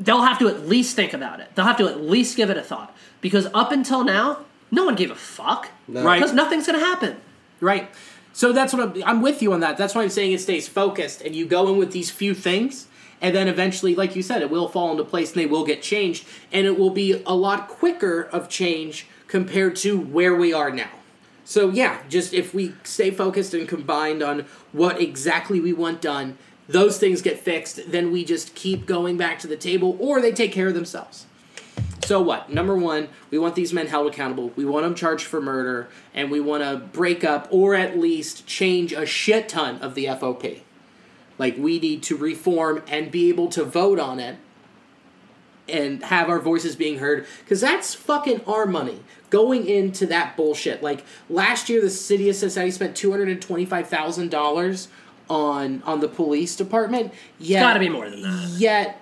they'll 0.00 0.22
have 0.22 0.38
to 0.38 0.48
at 0.48 0.66
least 0.68 0.94
think 0.96 1.12
about 1.12 1.40
it 1.40 1.48
they'll 1.54 1.64
have 1.64 1.76
to 1.78 1.88
at 1.88 2.00
least 2.00 2.36
give 2.36 2.50
it 2.50 2.56
a 2.56 2.62
thought 2.62 2.94
because 3.20 3.46
up 3.54 3.72
until 3.72 4.04
now 4.04 4.38
no 4.70 4.84
one 4.84 4.94
gave 4.94 5.10
a 5.10 5.14
fuck 5.14 5.70
Right. 5.88 6.18
because 6.18 6.32
nothing's 6.34 6.66
gonna 6.66 6.78
happen 6.78 7.16
Right. 7.60 7.88
So 8.34 8.52
that's 8.52 8.74
what 8.74 8.82
I'm, 8.96 9.04
I'm 9.04 9.22
with 9.22 9.40
you 9.40 9.52
on 9.54 9.60
that. 9.60 9.78
That's 9.78 9.94
why 9.94 10.02
I'm 10.02 10.10
saying 10.10 10.32
it 10.32 10.40
stays 10.40 10.66
focused, 10.68 11.22
and 11.22 11.34
you 11.36 11.46
go 11.46 11.68
in 11.68 11.78
with 11.78 11.92
these 11.92 12.10
few 12.10 12.34
things, 12.34 12.88
and 13.24 13.34
then 13.34 13.48
eventually, 13.48 13.94
like 13.94 14.14
you 14.14 14.22
said, 14.22 14.42
it 14.42 14.50
will 14.50 14.68
fall 14.68 14.90
into 14.90 15.02
place, 15.02 15.32
and 15.32 15.40
they 15.40 15.46
will 15.46 15.64
get 15.64 15.80
changed, 15.80 16.26
and 16.52 16.66
it 16.66 16.78
will 16.78 16.90
be 16.90 17.22
a 17.24 17.34
lot 17.34 17.68
quicker 17.68 18.20
of 18.20 18.50
change 18.50 19.06
compared 19.28 19.76
to 19.76 19.98
where 19.98 20.36
we 20.36 20.52
are 20.52 20.70
now. 20.70 20.90
So 21.46 21.70
yeah, 21.70 22.02
just 22.10 22.34
if 22.34 22.52
we 22.52 22.74
stay 22.82 23.10
focused 23.10 23.54
and 23.54 23.66
combined 23.66 24.22
on 24.22 24.44
what 24.72 25.00
exactly 25.00 25.58
we 25.58 25.72
want 25.72 26.02
done, 26.02 26.36
those 26.68 26.98
things 26.98 27.22
get 27.22 27.38
fixed. 27.38 27.90
Then 27.90 28.12
we 28.12 28.26
just 28.26 28.54
keep 28.54 28.84
going 28.84 29.16
back 29.16 29.38
to 29.38 29.46
the 29.46 29.56
table, 29.56 29.96
or 29.98 30.20
they 30.20 30.30
take 30.30 30.52
care 30.52 30.68
of 30.68 30.74
themselves. 30.74 31.24
So 32.04 32.20
what? 32.20 32.52
Number 32.52 32.76
one, 32.76 33.08
we 33.30 33.38
want 33.38 33.54
these 33.54 33.72
men 33.72 33.86
held 33.86 34.06
accountable. 34.06 34.50
We 34.54 34.66
want 34.66 34.84
them 34.84 34.94
charged 34.94 35.24
for 35.24 35.40
murder, 35.40 35.88
and 36.12 36.30
we 36.30 36.40
want 36.40 36.62
to 36.62 36.76
break 36.76 37.24
up 37.24 37.48
or 37.50 37.74
at 37.74 37.98
least 37.98 38.46
change 38.46 38.92
a 38.92 39.06
shit 39.06 39.48
ton 39.48 39.78
of 39.78 39.94
the 39.94 40.04
FOP. 40.04 40.60
Like 41.38 41.56
we 41.58 41.78
need 41.78 42.02
to 42.04 42.16
reform 42.16 42.82
and 42.88 43.10
be 43.10 43.28
able 43.28 43.48
to 43.48 43.64
vote 43.64 43.98
on 43.98 44.20
it 44.20 44.36
and 45.68 46.02
have 46.04 46.28
our 46.28 46.38
voices 46.38 46.76
being 46.76 46.98
heard 46.98 47.26
because 47.40 47.60
that's 47.60 47.94
fucking 47.94 48.42
our 48.46 48.66
money 48.66 49.00
going 49.30 49.66
into 49.66 50.06
that 50.06 50.36
bullshit. 50.36 50.82
Like 50.82 51.04
last 51.28 51.68
year, 51.68 51.80
the 51.80 51.90
city 51.90 52.28
of 52.28 52.36
Cincinnati 52.36 52.70
spent 52.70 52.96
two 52.96 53.10
hundred 53.10 53.28
and 53.28 53.40
twenty 53.40 53.64
five 53.64 53.88
thousand 53.88 54.30
dollars 54.30 54.88
on 55.28 55.82
on 55.84 56.00
the 56.00 56.08
police 56.08 56.54
department. 56.54 57.12
Yeah, 57.38 57.60
gotta 57.60 57.80
be 57.80 57.88
more 57.88 58.08
than 58.10 58.22
that. 58.22 58.54
Yet, 58.58 59.00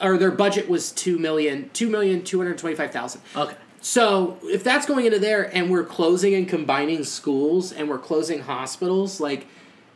or 0.00 0.18
their 0.18 0.32
budget 0.32 0.68
was 0.68 0.90
two 0.92 1.18
million, 1.18 1.70
two 1.72 1.88
million 1.88 2.24
two 2.24 2.38
hundred 2.38 2.58
twenty 2.58 2.74
five 2.76 2.90
thousand. 2.90 3.22
okay 3.36 3.54
So 3.80 4.38
if 4.42 4.64
that's 4.64 4.84
going 4.84 5.06
into 5.06 5.20
there, 5.20 5.44
and 5.54 5.70
we're 5.70 5.84
closing 5.84 6.34
and 6.34 6.48
combining 6.48 7.04
schools, 7.04 7.72
and 7.72 7.88
we're 7.88 7.98
closing 7.98 8.40
hospitals, 8.40 9.20
like, 9.20 9.46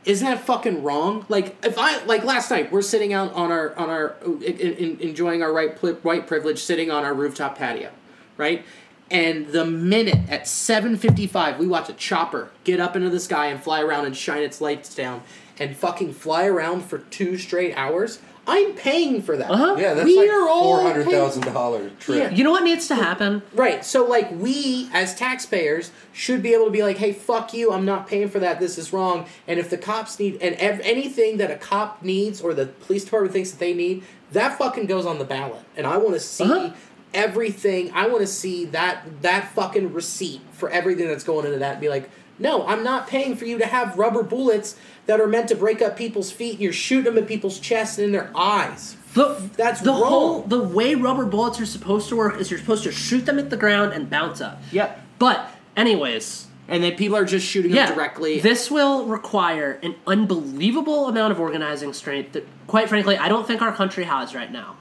isn't 0.05 0.27
that 0.27 0.45
fucking 0.45 0.83
wrong? 0.83 1.25
Like, 1.29 1.57
if 1.65 1.79
I 1.79 2.03
like 2.05 2.25
last 2.25 2.51
night, 2.51 2.73
we're 2.73 2.83
sitting 2.83 3.13
out 3.13 3.33
on 3.35 3.51
our 3.51 3.77
on 3.79 3.89
our 3.89 4.17
in, 4.25 4.43
in, 4.43 5.01
enjoying 5.01 5.43
our 5.43 5.53
right 5.53 5.77
white 6.05 6.27
privilege, 6.27 6.59
sitting 6.63 6.91
on 6.91 7.05
our 7.05 7.15
rooftop 7.15 7.57
patio, 7.57 7.91
right? 8.37 8.65
And 9.11 9.49
the 9.49 9.65
minute 9.65 10.29
at 10.29 10.49
seven 10.49 10.97
fifty 10.97 11.27
five, 11.27 11.59
we 11.59 11.67
watch 11.67 11.89
a 11.89 11.93
chopper 11.93 12.51
get 12.65 12.81
up 12.81 12.97
into 12.97 13.11
the 13.11 13.21
sky 13.21 13.47
and 13.47 13.63
fly 13.63 13.83
around 13.83 14.07
and 14.07 14.17
shine 14.17 14.43
its 14.43 14.61
lights 14.61 14.95
down 14.95 15.23
and 15.59 15.77
fucking 15.77 16.15
fly 16.15 16.47
around 16.47 16.83
for 16.85 16.99
two 16.99 17.37
straight 17.37 17.75
hours. 17.77 18.21
I'm 18.45 18.73
paying 18.75 19.23
for 19.23 19.37
that. 19.37 19.49
Uh-huh. 19.51 19.77
Yeah, 19.79 19.95
that's 19.95 20.05
We 20.07 20.19
like 20.19 20.29
are 20.31 20.47
four 20.49 20.83
hundred 20.83 21.07
thousand 21.07 21.45
dollar 21.45 21.91
trip. 22.01 22.19
Yeah. 22.19 22.31
you 22.37 22.43
know 22.43 22.51
what 22.51 22.65
needs 22.65 22.89
to 22.89 22.97
happen 22.97 23.43
Right. 23.55 23.85
So 23.85 24.05
like 24.05 24.33
we 24.33 24.89
as 24.93 25.15
taxpayers 25.15 25.93
should 26.13 26.43
be 26.43 26.53
able 26.53 26.65
to 26.65 26.71
be 26.73 26.83
like, 26.83 26.97
"Hey, 26.99 27.13
fuck 27.13 27.55
you. 27.55 27.71
I'm 27.73 27.85
not 27.85 28.09
paying 28.09 28.29
for 28.29 28.41
that. 28.41 28.59
This 28.59 28.79
is 28.79 28.93
wrong." 28.93 29.27
And 29.47 29.61
if 29.61 29.71
the 29.71 29.79
cops 29.79 30.19
need 30.19 30.43
and 30.43 30.57
ev- 30.57 30.81
anything 30.83 31.37
that 31.37 31.51
a 31.53 31.57
cop 31.57 32.03
needs 32.03 32.41
or 32.41 32.53
the 32.53 32.67
police 32.67 33.05
department 33.05 33.33
thinks 33.33 33.53
that 33.53 33.61
they 33.61 33.75
need, 33.75 34.03
that 34.33 34.59
fucking 34.59 34.87
goes 34.87 35.07
on 35.07 35.19
the 35.19 35.25
ballot. 35.25 35.61
And 35.77 35.87
I 35.87 35.97
want 35.99 36.15
to 36.15 36.21
see 36.21 36.43
Uh-huh. 36.45 36.71
everything. 37.15 37.93
I 37.95 38.07
want 38.09 38.21
to 38.23 38.27
see 38.27 38.65
that 38.67 39.23
that 39.23 39.53
fucking 39.55 39.93
receipt 39.93 40.41
for 40.53 40.69
everything 40.71 41.07
that's 41.07 41.25
going 41.25 41.47
into 41.47 41.59
that 41.59 41.73
and 41.73 41.81
be 41.81 41.89
like, 41.89 42.11
"No, 42.39 42.67
I'm 42.67 42.83
not 42.83 43.07
paying 43.07 43.37
for 43.37 43.45
you 43.45 43.59
to 43.59 43.67
have 43.67 43.97
rubber 43.99 44.23
bullets 44.23 44.75
that 45.07 45.21
are 45.21 45.27
meant 45.27 45.49
to 45.49 45.55
break 45.55 45.83
up 45.83 45.97
people's 45.97 46.31
feet 46.31 46.53
and 46.53 46.61
you're 46.61 46.73
shooting 46.73 47.15
them 47.15 47.23
at 47.23 47.29
people's 47.29 47.59
chests 47.59 47.99
and 47.99 48.07
in 48.07 48.13
their 48.13 48.31
eyes." 48.37 48.97
The, 49.15 49.51
That's 49.57 49.81
the 49.83 49.91
wrong. 49.91 50.03
whole 50.03 50.43
the 50.43 50.63
way 50.63 50.95
rubber 50.95 51.27
bullets 51.27 51.61
are 51.61 51.67
supposed 51.67 52.09
to 52.09 52.17
work 52.17 52.41
is 52.41 52.51
you're 52.51 52.61
supposed 52.61 52.85
to 52.85 52.93
shoot 52.93 53.27
them 53.27 53.39
at 53.39 53.51
the 53.51 53.59
ground 53.59 53.93
and 53.93 54.09
bounce 54.09 54.41
up. 54.41 54.63
Yep. 54.73 55.01
But 55.19 55.51
anyways, 55.77 56.47
And 56.69 56.83
then 56.83 56.97
people 56.97 57.17
are 57.19 57.27
just 57.27 57.47
shooting 57.47 57.73
yeah, 57.73 57.87
them 57.87 57.97
directly. 57.97 58.41
This 58.41 58.71
will 58.71 59.05
require 59.05 59.79
an 59.83 59.97
unbelievable 60.07 61.09
amount 61.09 61.33
of 61.33 61.41
organizing 61.41 61.93
strength 61.93 62.33
that, 62.33 62.47
quite 62.67 62.89
frankly, 62.89 63.19
I 63.19 63.29
don't 63.29 63.47
think 63.47 63.61
our 63.61 63.73
country 63.75 64.05
has 64.05 64.35
right 64.35 64.51
now. 64.51 64.77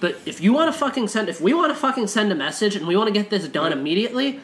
But 0.00 0.16
if 0.26 0.42
you 0.42 0.52
want 0.52 0.70
to 0.70 0.78
fucking 0.78 1.08
send, 1.08 1.30
if 1.30 1.40
we 1.40 1.54
want 1.54 1.72
to 1.72 1.78
fucking 1.78 2.08
send 2.08 2.30
a 2.30 2.34
message 2.34 2.76
and 2.76 2.86
we 2.86 2.96
want 2.96 3.06
to 3.08 3.12
get 3.18 3.30
this 3.30 3.48
done 3.48 3.72
immediately, 3.72 4.40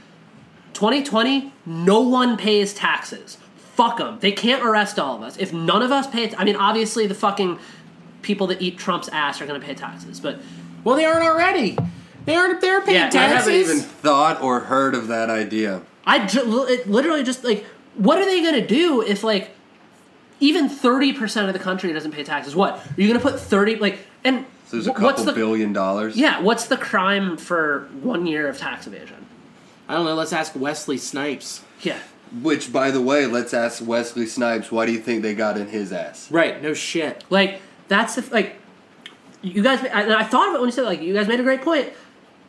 2020, 0.73 1.53
no 1.67 2.01
one 2.01 2.39
pays 2.39 2.73
taxes. 2.73 3.37
Fuck 3.81 3.97
them. 3.99 4.19
They 4.21 4.33
can't 4.33 4.63
arrest 4.63 4.99
all 4.99 5.17
of 5.17 5.23
us. 5.23 5.39
If 5.39 5.55
none 5.55 5.81
of 5.81 5.91
us 5.91 6.07
pay, 6.07 6.35
I 6.37 6.45
mean, 6.45 6.57
obviously 6.57 7.07
the 7.07 7.15
fucking 7.15 7.59
people 8.21 8.47
that 8.49 8.61
eat 8.61 8.77
Trump's 8.77 9.09
ass 9.09 9.41
are 9.41 9.47
going 9.47 9.59
to 9.59 9.67
pay 9.67 9.73
taxes. 9.75 10.21
But 10.21 10.39
Well, 10.85 10.97
they 10.97 11.07
aren't 11.07 11.25
already. 11.25 11.79
They 12.27 12.35
aren't. 12.37 12.61
They're 12.61 12.83
paying 12.83 13.11
taxes. 13.11 13.15
Yeah, 13.15 13.23
I 13.23 13.25
I 13.25 13.29
haven't 13.29 13.55
even 13.55 13.79
thought 13.79 14.43
or 14.43 14.61
heard 14.61 14.95
of 14.95 15.09
that 15.09 15.31
idea. 15.31 15.81
I 16.07 16.27
ju- 16.27 16.67
it 16.69 16.91
literally 16.91 17.23
just 17.23 17.43
like, 17.43 17.65
what 17.95 18.19
are 18.19 18.27
they 18.27 18.43
going 18.43 18.55
to 18.61 18.67
do 18.67 19.01
if 19.01 19.25
like 19.25 19.51
even 20.41 20.69
thirty 20.69 21.15
percent 21.15 21.47
of 21.49 21.55
the 21.55 21.59
country 21.59 21.91
doesn't 21.95 22.13
pay 22.13 22.23
taxes? 22.23 22.55
What 22.55 22.75
are 22.75 23.01
you 23.01 23.09
going 23.09 23.19
to 23.19 23.27
put 23.27 23.41
thirty 23.41 23.77
like? 23.77 24.01
And 24.25 24.45
So 24.67 24.77
there's 24.77 24.87
a 24.89 24.93
Wh- 24.93 25.01
what's 25.03 25.21
couple 25.21 25.33
the- 25.33 25.41
billion 25.41 25.73
dollars. 25.73 26.17
Yeah, 26.19 26.41
what's 26.43 26.67
the 26.67 26.77
crime 26.77 27.39
for 27.39 27.89
one 28.03 28.27
year 28.27 28.47
of 28.49 28.59
tax 28.59 28.87
evasion? 28.87 29.25
I 29.89 29.95
don't 29.95 30.05
know. 30.05 30.15
Let's 30.15 30.35
ask 30.35 30.53
Wesley 30.55 30.99
Snipes. 30.99 31.63
Yeah. 31.81 31.99
Which, 32.43 32.73
by 32.73 32.91
the 32.91 33.01
way, 33.01 33.27
let's 33.27 33.53
ask 33.53 33.85
Wesley 33.85 34.27
Snipes. 34.27 34.71
Why 34.71 34.87
do 34.87 34.93
you 34.93 35.01
think 35.01 35.23
they 35.23 35.35
got 35.35 35.57
in 35.57 35.67
his 35.69 35.93
ass? 35.93 36.31
Right. 36.31 36.63
No 36.63 36.75
shit. 36.75 37.25
Like 37.31 37.61
that's 37.89 38.15
the 38.15 38.23
like 38.33 38.57
you 39.43 39.63
guys. 39.63 39.85
I, 39.85 40.21
I 40.21 40.25
thought 40.25 40.49
of 40.49 40.55
it 40.55 40.61
when 40.61 40.69
you 40.69 40.73
said 40.73 40.85
like 40.85 41.03
you 41.03 41.13
guys 41.15 41.27
made 41.27 41.41
a 41.41 41.43
great 41.43 41.63
point. 41.63 41.93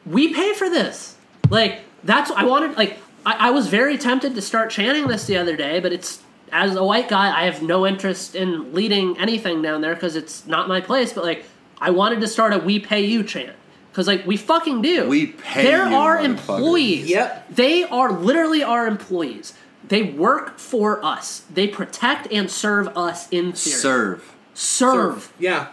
We 0.05 0.33
pay 0.33 0.53
for 0.53 0.69
this. 0.69 1.15
Like 1.49 1.79
that's 2.03 2.29
I 2.31 2.43
wanted. 2.43 2.77
Like 2.77 2.97
I, 3.25 3.47
I 3.47 3.51
was 3.51 3.67
very 3.67 3.97
tempted 3.97 4.35
to 4.35 4.41
start 4.41 4.69
chanting 4.69 5.07
this 5.07 5.25
the 5.25 5.37
other 5.37 5.55
day, 5.55 5.79
but 5.79 5.91
it's 5.91 6.21
as 6.51 6.75
a 6.75 6.83
white 6.83 7.07
guy, 7.07 7.35
I 7.35 7.45
have 7.45 7.63
no 7.63 7.87
interest 7.87 8.35
in 8.35 8.73
leading 8.73 9.17
anything 9.17 9.61
down 9.61 9.81
there 9.81 9.93
because 9.95 10.15
it's 10.15 10.45
not 10.45 10.67
my 10.67 10.81
place. 10.81 11.11
But 11.13 11.23
like 11.23 11.45
I 11.79 11.89
wanted 11.89 12.21
to 12.21 12.27
start 12.27 12.53
a 12.53 12.59
"We 12.59 12.77
pay 12.79 13.03
you" 13.05 13.23
chant. 13.23 13.55
Because 13.91 14.07
like 14.07 14.25
we 14.25 14.37
fucking 14.37 14.81
do. 14.81 15.09
We 15.09 15.27
pay 15.27 15.63
There 15.63 15.89
you, 15.89 15.95
are 15.95 16.17
motherfucker. 16.17 16.25
employees. 16.25 17.09
Yep. 17.09 17.49
They 17.55 17.83
are 17.83 18.11
literally 18.11 18.63
our 18.63 18.87
employees. 18.87 19.53
They 19.91 20.03
work 20.03 20.57
for 20.57 21.03
us. 21.03 21.43
They 21.53 21.67
protect 21.67 22.31
and 22.31 22.49
serve 22.49 22.87
us 22.97 23.27
in 23.27 23.51
theory. 23.51 23.75
Serve. 23.75 24.35
serve. 24.53 25.33
Yeah. 25.37 25.67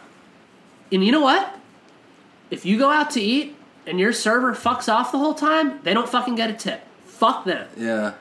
And 0.90 1.04
you 1.04 1.12
know 1.12 1.20
what? 1.20 1.56
If 2.50 2.66
you 2.66 2.80
go 2.80 2.90
out 2.90 3.12
to 3.12 3.20
eat 3.20 3.54
and 3.86 4.00
your 4.00 4.12
server 4.12 4.56
fucks 4.56 4.92
off 4.92 5.12
the 5.12 5.18
whole 5.18 5.34
time, 5.34 5.78
they 5.84 5.94
don't 5.94 6.08
fucking 6.08 6.34
get 6.34 6.50
a 6.50 6.54
tip. 6.54 6.80
Fuck 7.06 7.44
them. 7.44 7.68
Yeah. 7.76 8.14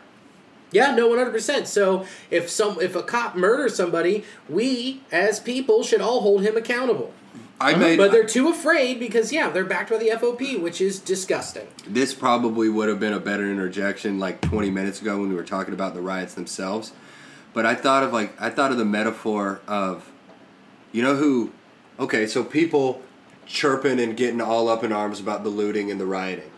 Yeah, 0.71 0.93
no, 0.93 1.07
one 1.07 1.17
hundred 1.17 1.31
percent. 1.31 1.67
So 1.67 2.05
if 2.29 2.47
some 2.47 2.79
if 2.79 2.95
a 2.95 3.01
cop 3.01 3.35
murders 3.35 3.75
somebody, 3.75 4.23
we 4.47 5.01
as 5.11 5.39
people 5.39 5.81
should 5.81 6.01
all 6.01 6.21
hold 6.21 6.43
him 6.43 6.55
accountable. 6.55 7.11
I 7.59 7.71
uh-huh. 7.71 7.79
made. 7.79 7.97
But 7.97 8.11
they're 8.11 8.25
too 8.25 8.49
afraid 8.49 8.99
because 8.99 9.31
yeah, 9.31 9.49
they're 9.49 9.65
backed 9.65 9.89
by 9.89 9.97
the 9.97 10.09
FOP, 10.09 10.59
which 10.59 10.81
is 10.81 10.99
disgusting. 10.99 11.67
this 11.87 12.13
probably 12.13 12.69
would 12.69 12.89
have 12.89 12.99
been 12.99 13.13
a 13.13 13.19
better 13.19 13.49
interjection 13.49 14.19
like 14.19 14.41
20 14.41 14.69
minutes 14.69 15.01
ago 15.01 15.19
when 15.19 15.29
we 15.29 15.35
were 15.35 15.43
talking 15.43 15.73
about 15.73 15.93
the 15.93 16.01
riots 16.01 16.33
themselves. 16.33 16.91
But 17.53 17.65
I 17.65 17.75
thought 17.75 18.03
of 18.03 18.13
like 18.13 18.39
I 18.39 18.49
thought 18.49 18.71
of 18.71 18.77
the 18.77 18.85
metaphor 18.85 19.61
of, 19.67 20.11
you 20.91 21.01
know 21.01 21.15
who? 21.15 21.51
Okay, 21.99 22.27
so 22.27 22.43
people 22.43 23.01
chirping 23.47 23.99
and 23.99 24.15
getting 24.15 24.41
all 24.41 24.69
up 24.69 24.83
in 24.83 24.91
arms 24.91 25.19
about 25.19 25.43
the 25.43 25.49
looting 25.49 25.89
and 25.89 25.99
the 25.99 26.05
rioting. 26.05 26.51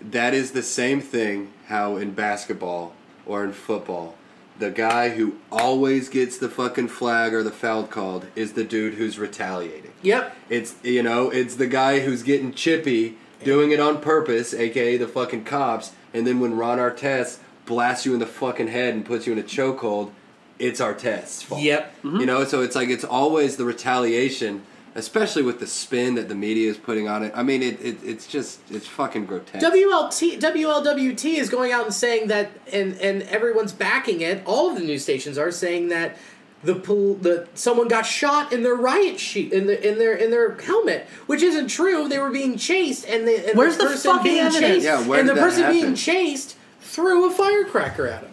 That 0.00 0.34
is 0.34 0.52
the 0.52 0.62
same 0.62 1.00
thing 1.00 1.52
how 1.66 1.96
in 1.96 2.12
basketball 2.12 2.94
or 3.24 3.42
in 3.42 3.52
football, 3.52 4.14
the 4.58 4.70
guy 4.70 5.10
who 5.10 5.36
always 5.52 6.08
gets 6.08 6.38
the 6.38 6.48
fucking 6.48 6.88
flag 6.88 7.34
or 7.34 7.42
the 7.42 7.50
foul 7.50 7.84
called 7.84 8.26
is 8.34 8.54
the 8.54 8.64
dude 8.64 8.94
who's 8.94 9.18
retaliating. 9.18 9.92
Yep. 10.02 10.36
It's 10.48 10.74
you 10.82 11.02
know, 11.02 11.30
it's 11.30 11.56
the 11.56 11.66
guy 11.66 12.00
who's 12.00 12.22
getting 12.22 12.52
chippy, 12.52 13.16
doing 13.44 13.70
it 13.70 13.80
on 13.80 14.00
purpose, 14.00 14.54
aka 14.54 14.96
the 14.96 15.08
fucking 15.08 15.44
cops, 15.44 15.92
and 16.14 16.26
then 16.26 16.40
when 16.40 16.56
Ron 16.56 16.78
Artest 16.78 17.38
blasts 17.66 18.06
you 18.06 18.14
in 18.14 18.20
the 18.20 18.26
fucking 18.26 18.68
head 18.68 18.94
and 18.94 19.04
puts 19.04 19.26
you 19.26 19.32
in 19.32 19.38
a 19.38 19.42
chokehold, 19.42 20.12
it's 20.58 20.80
Artest's 20.80 21.42
fault. 21.42 21.60
Yep. 21.62 21.94
You 22.02 22.26
know, 22.26 22.44
so 22.44 22.62
it's 22.62 22.76
like 22.76 22.88
it's 22.88 23.04
always 23.04 23.56
the 23.56 23.64
retaliation, 23.64 24.62
especially 24.96 25.42
with 25.42 25.60
the 25.60 25.66
spin 25.66 26.14
that 26.14 26.28
the 26.28 26.34
media 26.34 26.70
is 26.70 26.76
putting 26.76 27.06
on 27.06 27.22
it. 27.22 27.32
I 27.34 27.42
mean, 27.42 27.62
it, 27.62 27.80
it 27.84 27.98
it's 28.02 28.26
just 28.26 28.60
it's 28.70 28.86
fucking 28.86 29.26
grotesque. 29.26 29.64
WLT 29.64 30.40
WLWT 30.40 31.34
is 31.36 31.48
going 31.50 31.70
out 31.72 31.84
and 31.84 31.94
saying 31.94 32.28
that, 32.28 32.50
and 32.72 32.94
and 33.00 33.22
everyone's 33.24 33.72
backing 33.72 34.22
it. 34.22 34.42
All 34.46 34.70
of 34.70 34.76
the 34.76 34.84
news 34.84 35.02
stations 35.02 35.38
are 35.38 35.50
saying 35.50 35.88
that 35.88 36.16
the 36.64 36.74
pol- 36.74 37.14
the 37.14 37.46
someone 37.54 37.88
got 37.88 38.06
shot 38.06 38.52
in 38.52 38.62
their 38.62 38.74
riot 38.74 39.20
sheet 39.20 39.52
in 39.52 39.66
the 39.66 39.88
in 39.88 39.98
their 39.98 40.14
in 40.14 40.30
their 40.30 40.54
helmet, 40.56 41.06
which 41.26 41.42
isn't 41.42 41.68
true. 41.68 42.08
They 42.08 42.18
were 42.18 42.30
being 42.30 42.56
chased, 42.56 43.06
and, 43.06 43.28
the, 43.28 43.50
and 43.50 43.58
Where's 43.58 43.76
the 43.76 43.84
person 43.84 44.12
fucking 44.12 44.24
being 44.24 44.38
evidence? 44.44 44.60
chased, 44.60 44.84
Yeah, 44.84 45.06
where 45.06 45.20
and 45.20 45.28
the 45.28 45.34
did 45.34 45.42
that 45.42 45.46
person 45.46 45.70
being 45.70 45.94
chased 45.94 46.56
threw 46.80 47.28
a 47.28 47.30
firecracker 47.30 48.06
at 48.08 48.22
him. 48.22 48.30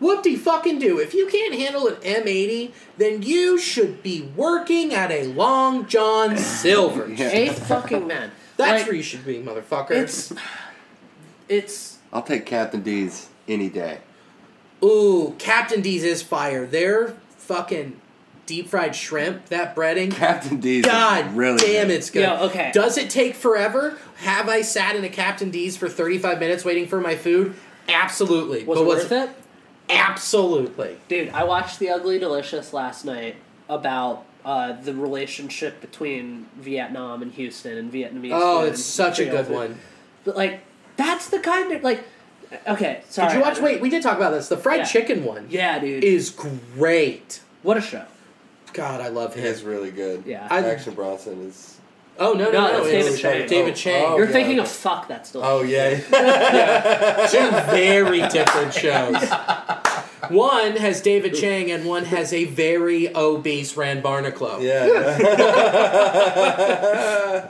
Whoop 0.00 0.22
de 0.22 0.34
fucking 0.36 0.78
do. 0.78 0.98
If 0.98 1.12
you 1.14 1.26
can't 1.26 1.54
handle 1.54 1.86
an 1.86 1.96
M80, 1.96 2.72
then 2.96 3.22
you 3.22 3.58
should 3.58 4.02
be 4.02 4.22
working 4.34 4.94
at 4.94 5.10
a 5.10 5.24
Long 5.28 5.86
John 5.86 6.36
Silver. 6.38 7.08
Yeah. 7.20 7.26
A 7.28 7.48
fucking 7.50 8.06
man. 8.06 8.32
That's 8.56 8.80
Like, 8.80 8.86
where 8.86 8.96
you 8.96 9.02
should 9.02 9.24
be, 9.26 9.42
motherfucker. 9.42 9.90
It's 9.90 10.32
it's 11.48 11.98
I'll 12.12 12.22
take 12.22 12.46
Captain 12.46 12.82
D's 12.82 13.28
any 13.46 13.68
day. 13.68 13.98
Ooh, 14.82 15.34
Captain 15.38 15.80
D's 15.82 16.02
is 16.04 16.22
fire. 16.22 16.66
Their 16.66 17.16
fucking 17.36 18.00
deep 18.46 18.68
fried 18.68 18.96
shrimp, 18.96 19.46
that 19.46 19.76
breading. 19.76 20.12
Captain 20.12 20.60
D's. 20.60 20.84
God 20.84 21.26
is 21.26 21.32
really 21.34 21.58
damn, 21.58 21.88
good. 21.88 21.94
it's 21.96 22.10
good. 22.10 22.20
Yeah, 22.20 22.42
okay. 22.44 22.70
Does 22.72 22.96
it 22.96 23.10
take 23.10 23.34
forever? 23.34 23.98
Have 24.18 24.48
I 24.48 24.62
sat 24.62 24.96
in 24.96 25.04
a 25.04 25.08
Captain 25.08 25.50
D's 25.50 25.76
for 25.76 25.88
35 25.88 26.38
minutes 26.40 26.64
waiting 26.64 26.86
for 26.86 27.00
my 27.00 27.16
food? 27.16 27.54
Absolutely. 27.88 28.64
was 28.64 28.78
But 28.78 28.82
it 28.82 28.86
was 28.86 28.98
worth 29.10 29.12
it? 29.12 29.30
Absolutely. 29.90 30.96
Dude, 31.08 31.30
I 31.30 31.44
watched 31.44 31.78
The 31.78 31.90
Ugly 31.90 32.18
Delicious 32.18 32.72
last 32.72 33.04
night 33.04 33.36
about 33.68 34.24
uh, 34.44 34.72
the 34.72 34.94
relationship 34.94 35.80
between 35.80 36.46
Vietnam 36.56 37.22
and 37.22 37.32
Houston 37.32 37.76
and 37.78 37.92
Vietnamese. 37.92 38.30
Oh, 38.32 38.62
food 38.62 38.72
it's 38.72 38.84
such 38.84 39.18
a 39.18 39.26
good 39.26 39.46
food. 39.46 39.54
one. 39.54 39.78
But 40.24 40.36
like, 40.36 40.60
that's 40.96 41.28
the 41.28 41.40
kind 41.40 41.72
of 41.72 41.82
like. 41.82 42.04
Okay, 42.66 43.02
sorry. 43.08 43.28
Did 43.30 43.36
you 43.38 43.42
watch? 43.42 43.60
Wait, 43.60 43.80
we 43.80 43.90
did 43.90 44.02
talk 44.02 44.16
about 44.16 44.30
this. 44.30 44.48
The 44.48 44.56
fried 44.56 44.80
Yeah. 44.80 44.84
chicken 44.84 45.24
one 45.24 45.46
Yeah, 45.50 45.78
dude. 45.78 46.02
is 46.02 46.30
great. 46.30 47.40
what 47.62 47.76
a 47.76 47.80
show. 47.80 48.04
God, 48.72 49.00
I 49.00 49.08
love 49.08 49.34
him. 49.34 49.44
He's 49.44 49.62
really 49.62 49.90
good. 49.90 50.24
Yeah. 50.26 50.46
I- 50.50 50.60
Action 50.68 50.94
Bronson 50.94 51.42
is. 51.48 51.79
Oh 52.22 52.34
no, 52.34 52.44
no, 52.44 52.50
No, 52.50 52.68
no! 52.68 52.84
that's 52.84 53.08
it's 53.08 53.16
David 53.16 53.18
Chang. 53.18 53.48
David 53.48 53.76
Chang. 53.76 54.04
oh. 54.04 54.16
You're 54.18 54.26
yeah, 54.26 54.32
thinking 54.32 54.58
of 54.58 54.68
fuck. 54.68 55.08
That's 55.08 55.30
still. 55.30 55.42
Oh 55.42 55.62
yeah. 55.62 55.94
Two 57.30 57.50
very 57.72 58.20
different 58.28 58.74
shows. 58.74 59.16
One 60.28 60.76
has 60.76 61.00
David 61.00 61.34
Chang, 61.34 61.70
and 61.70 61.86
one 61.86 62.04
has 62.04 62.34
a 62.34 62.44
very 62.44 63.14
obese 63.16 63.74
Rand 63.76 64.02
Barnacle. 64.02 64.60
yeah. 64.60 65.08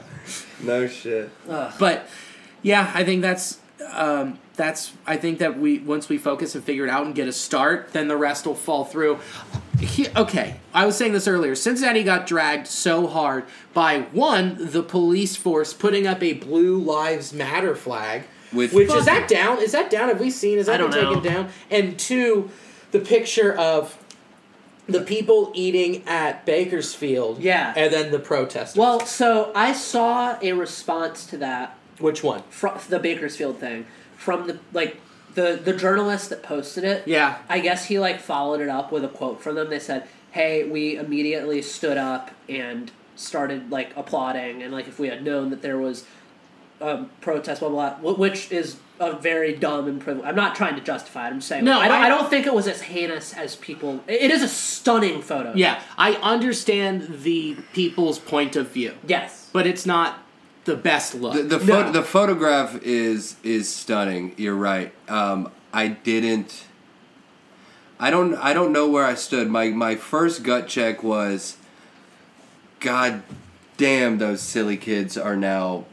no 0.63 0.87
shit. 0.87 1.29
But 1.47 2.07
yeah, 2.61 2.91
I 2.93 3.03
think 3.03 3.21
that's 3.21 3.59
um, 3.91 4.39
that's. 4.61 4.93
I 5.07 5.17
think 5.17 5.39
that 5.39 5.57
we 5.59 5.79
once 5.79 6.07
we 6.07 6.17
focus 6.19 6.53
and 6.55 6.63
figure 6.63 6.83
it 6.85 6.89
out 6.89 7.05
and 7.05 7.15
get 7.15 7.27
a 7.27 7.33
start, 7.33 7.93
then 7.93 8.07
the 8.07 8.15
rest 8.15 8.45
will 8.45 8.55
fall 8.55 8.85
through. 8.85 9.19
He, 9.79 10.07
okay, 10.15 10.57
I 10.73 10.85
was 10.85 10.95
saying 10.95 11.13
this 11.13 11.27
earlier. 11.27 11.55
Cincinnati 11.55 12.03
got 12.03 12.27
dragged 12.27 12.67
so 12.67 13.07
hard 13.07 13.45
by 13.73 14.01
one 14.11 14.55
the 14.59 14.83
police 14.83 15.35
force 15.35 15.73
putting 15.73 16.05
up 16.05 16.21
a 16.21 16.33
Blue 16.33 16.77
Lives 16.77 17.33
Matter 17.33 17.75
flag, 17.75 18.23
Which- 18.51 18.71
which 18.71 18.91
is 18.93 19.05
that 19.05 19.27
down? 19.27 19.57
Is 19.59 19.71
that 19.71 19.89
down? 19.89 20.09
Have 20.09 20.19
we 20.19 20.29
seen? 20.29 20.59
Is 20.59 20.67
that 20.67 20.75
I 20.75 20.77
don't 20.77 20.91
been 20.91 20.99
taken 21.05 21.23
know. 21.23 21.29
down? 21.43 21.49
And 21.71 21.97
two, 21.97 22.51
the 22.91 22.99
picture 22.99 23.53
of. 23.53 23.97
The 24.87 25.01
people 25.01 25.51
eating 25.55 26.03
at 26.05 26.45
Bakersfield, 26.45 27.39
Yeah. 27.41 27.71
and 27.77 27.93
then 27.93 28.11
the 28.11 28.19
protesters. 28.19 28.75
Well, 28.77 28.99
so 29.05 29.51
I 29.55 29.71
saw 29.73 30.37
a 30.41 30.51
response 30.53 31.25
to 31.27 31.37
that 31.37 31.77
which 31.99 32.23
one? 32.23 32.41
from 32.49 32.77
the 32.89 32.99
Bakersfield 32.99 33.57
thing 33.59 33.85
from 34.21 34.45
the 34.47 34.59
like 34.71 34.97
the 35.33 35.59
the 35.63 35.73
journalist 35.73 36.29
that 36.29 36.43
posted 36.43 36.83
it. 36.83 37.07
Yeah. 37.07 37.39
I 37.49 37.59
guess 37.59 37.85
he 37.85 37.97
like 37.99 38.19
followed 38.19 38.61
it 38.61 38.69
up 38.69 38.91
with 38.91 39.03
a 39.03 39.07
quote 39.07 39.41
from 39.41 39.55
them. 39.55 39.69
They 39.69 39.79
said, 39.79 40.07
"Hey, 40.31 40.63
we 40.63 40.95
immediately 40.97 41.61
stood 41.61 41.97
up 41.97 42.31
and 42.47 42.91
started 43.15 43.71
like 43.71 43.95
applauding, 43.97 44.61
and 44.61 44.71
like 44.71 44.87
if 44.87 44.99
we 44.99 45.07
had 45.07 45.23
known 45.23 45.49
that 45.49 45.61
there 45.63 45.77
was 45.77 46.05
a 46.79 47.05
protest, 47.21 47.61
blah 47.61 47.69
blah, 47.69 47.95
blah," 47.95 48.13
which 48.13 48.51
is 48.51 48.77
a 48.99 49.13
very 49.13 49.55
dumb 49.55 49.87
and 49.87 49.99
privileged. 49.99 50.27
I'm 50.27 50.35
not 50.35 50.53
trying 50.55 50.75
to 50.75 50.81
justify 50.81 51.27
it. 51.27 51.31
I'm 51.31 51.41
saying 51.41 51.63
No, 51.65 51.79
I 51.79 51.87
don't, 51.87 52.01
I- 52.01 52.05
I, 52.05 52.09
don't 52.09 52.29
think 52.29 52.45
it 52.45 52.53
was 52.53 52.67
as 52.67 52.81
heinous 52.81 53.33
as 53.33 53.55
people. 53.55 54.03
It 54.07 54.21
it 54.23 54.31
is 54.31 54.43
a 54.43 54.47
stunning 54.47 55.23
photo. 55.23 55.53
Yeah, 55.55 55.81
I 55.97 56.13
understand 56.15 57.23
the 57.23 57.57
people's 57.73 58.19
point 58.19 58.55
of 58.55 58.69
view, 58.69 58.93
Yes. 59.07 59.49
but 59.53 59.65
it's 59.65 59.85
not 59.87 60.19
the 60.65 60.75
best 60.75 61.15
look. 61.15 61.33
The 61.33 61.43
the, 61.43 61.59
No. 61.59 61.73
photo, 61.73 61.91
the 61.91 62.03
photograph 62.03 62.81
is 62.83 63.35
is 63.43 63.67
stunning. 63.69 64.33
You're 64.37 64.55
right. 64.55 64.93
Um, 65.09 65.51
I 65.73 65.87
didn't. 65.87 66.65
I 67.99 68.09
don't. 68.09 68.35
I 68.35 68.53
don't 68.53 68.71
know 68.71 68.89
where 68.89 69.05
I 69.05 69.15
stood. 69.15 69.49
My 69.49 69.69
my 69.69 69.95
first 69.95 70.43
gut 70.43 70.67
check 70.67 71.03
was, 71.03 71.57
God 72.79 73.23
damn, 73.77 74.17
those 74.17 74.41
silly 74.41 74.77
kids 74.77 75.17
are 75.17 75.35
now 75.35 75.85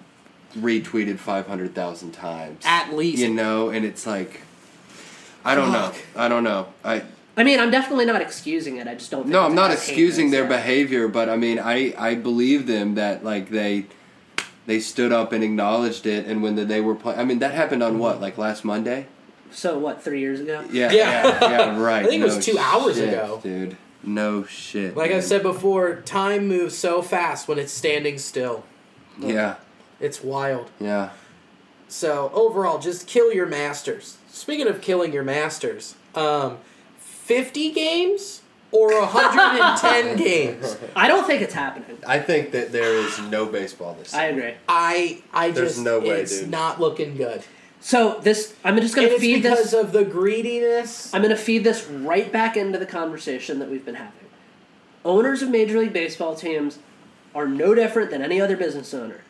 retweeted 0.56 1.18
five 1.18 1.46
hundred 1.46 1.74
thousand 1.74 2.12
times 2.12 2.62
At 2.64 2.94
least. 2.94 3.18
You 3.18 3.28
know, 3.32 3.68
and 3.70 3.84
it's 3.84 4.06
like, 4.06 4.42
I 5.44 5.54
don't 5.54 5.72
know. 5.72 5.92
I 6.16 6.28
don't 6.28 6.44
know. 6.44 6.68
I 6.84 7.02
I 7.36 7.44
mean, 7.44 7.60
I'm 7.60 7.70
definitely 7.70 8.04
not 8.04 8.20
excusing 8.20 8.78
it. 8.78 8.88
I 8.88 8.94
just 8.94 9.10
don't. 9.10 9.22
Think 9.22 9.32
no, 9.32 9.42
I'm 9.44 9.54
not 9.54 9.70
excusing 9.70 10.30
their 10.30 10.42
yeah. 10.42 10.48
behavior, 10.48 11.08
but 11.08 11.28
I 11.28 11.36
mean, 11.36 11.58
I 11.58 11.94
I 11.96 12.14
believe 12.16 12.66
them 12.66 12.96
that 12.96 13.24
like 13.24 13.50
they 13.50 13.86
they 14.68 14.78
stood 14.80 15.10
up 15.12 15.32
and 15.32 15.42
acknowledged 15.42 16.06
it, 16.06 16.26
and 16.26 16.42
when 16.42 16.54
the, 16.54 16.64
they 16.64 16.80
were 16.80 16.94
playing, 16.94 17.18
I 17.18 17.24
mean, 17.24 17.38
that 17.40 17.54
happened 17.54 17.82
on 17.82 17.98
what 17.98 18.20
like 18.20 18.36
last 18.38 18.64
Monday? 18.64 19.06
So 19.50 19.78
what? 19.78 20.02
Three 20.04 20.20
years 20.20 20.40
ago. 20.40 20.62
Yeah, 20.70 20.92
Yeah. 20.92 21.24
yeah, 21.40 21.50
yeah, 21.50 21.78
right. 21.80 22.04
I 22.04 22.08
think 22.08 22.20
it 22.20 22.24
was 22.26 22.36
No 22.36 22.52
two 22.52 22.58
hours 22.58 22.96
shit, 22.96 23.08
ago. 23.08 23.40
dude. 23.42 23.76
no 24.02 24.44
shit. 24.44 24.94
Like 24.96 25.10
I 25.10 25.20
said 25.20 25.42
before, 25.42 25.96
time 26.02 26.46
moves 26.46 26.76
so 26.76 27.00
fast 27.02 27.48
when 27.48 27.58
it's 27.58 27.72
standing 27.72 28.18
still. 28.18 28.64
Yeah, 29.18 29.56
It's 30.00 30.22
wild. 30.22 30.70
yeah. 30.78 31.10
So 31.88 32.30
overall, 32.34 32.78
just 32.78 33.06
kill 33.06 33.32
your 33.32 33.46
masters. 33.46 34.18
Speaking 34.28 34.68
of 34.68 34.82
killing 34.82 35.12
your 35.14 35.24
masters, 35.24 35.94
um, 36.14 36.58
fifty 36.98 37.72
games 37.72 38.37
or 38.72 38.90
hundred 39.06 39.60
and 39.62 39.78
ten 39.78 40.16
games. 40.24 40.76
I 40.94 41.08
don't 41.08 41.26
think 41.26 41.42
it's 41.42 41.54
happening. 41.54 41.98
I 42.06 42.18
think 42.20 42.52
that 42.52 42.70
there 42.72 42.92
is 42.94 43.18
no 43.20 43.46
baseball 43.46 43.94
this. 43.94 44.08
Season. 44.08 44.20
I 44.20 44.24
agree. 44.26 44.54
I 44.68 45.22
I 45.32 45.50
There's 45.50 45.74
just 45.74 45.84
no 45.84 46.00
way, 46.00 46.20
it's 46.20 46.40
dude. 46.40 46.50
not 46.50 46.80
looking 46.80 47.16
good. 47.16 47.42
So 47.80 48.18
this, 48.20 48.54
I'm 48.64 48.76
just 48.78 48.94
And 48.96 49.04
gonna 49.04 49.14
it's 49.14 49.20
feed 49.22 49.42
because 49.42 49.70
this. 49.70 49.72
of 49.72 49.92
the 49.92 50.04
greediness. 50.04 51.14
I'm 51.14 51.22
gonna 51.22 51.36
feed 51.36 51.62
this 51.64 51.86
right 51.86 52.30
back 52.32 52.56
into 52.56 52.78
the 52.78 52.86
conversation 52.86 53.58
that 53.60 53.70
we've 53.70 53.84
been 53.84 53.94
having. 53.94 54.12
Owners 55.04 55.42
of 55.42 55.48
Major 55.50 55.78
League 55.78 55.92
Baseball 55.92 56.34
teams 56.34 56.78
are 57.34 57.46
no 57.46 57.74
different 57.74 58.10
than 58.10 58.20
any 58.20 58.40
other 58.40 58.56
business 58.56 58.92
owner. 58.92 59.20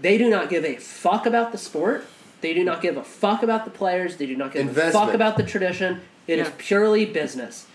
They 0.00 0.16
do 0.16 0.30
not 0.30 0.48
give 0.48 0.64
a 0.64 0.76
fuck 0.76 1.26
about 1.26 1.50
the 1.50 1.58
sport. 1.58 2.06
They 2.40 2.54
do 2.54 2.62
not 2.62 2.80
give 2.80 2.96
a 2.96 3.02
fuck 3.02 3.42
about 3.42 3.64
the 3.64 3.70
players. 3.72 4.16
They 4.16 4.26
do 4.26 4.36
not 4.36 4.52
give 4.52 4.76
a 4.78 4.90
fuck 4.92 5.12
about 5.12 5.36
the 5.36 5.42
tradition. 5.42 6.00
It 6.28 6.38
is 6.38 6.46
Yeah. 6.46 6.52
purely 6.56 7.04
business. 7.04 7.66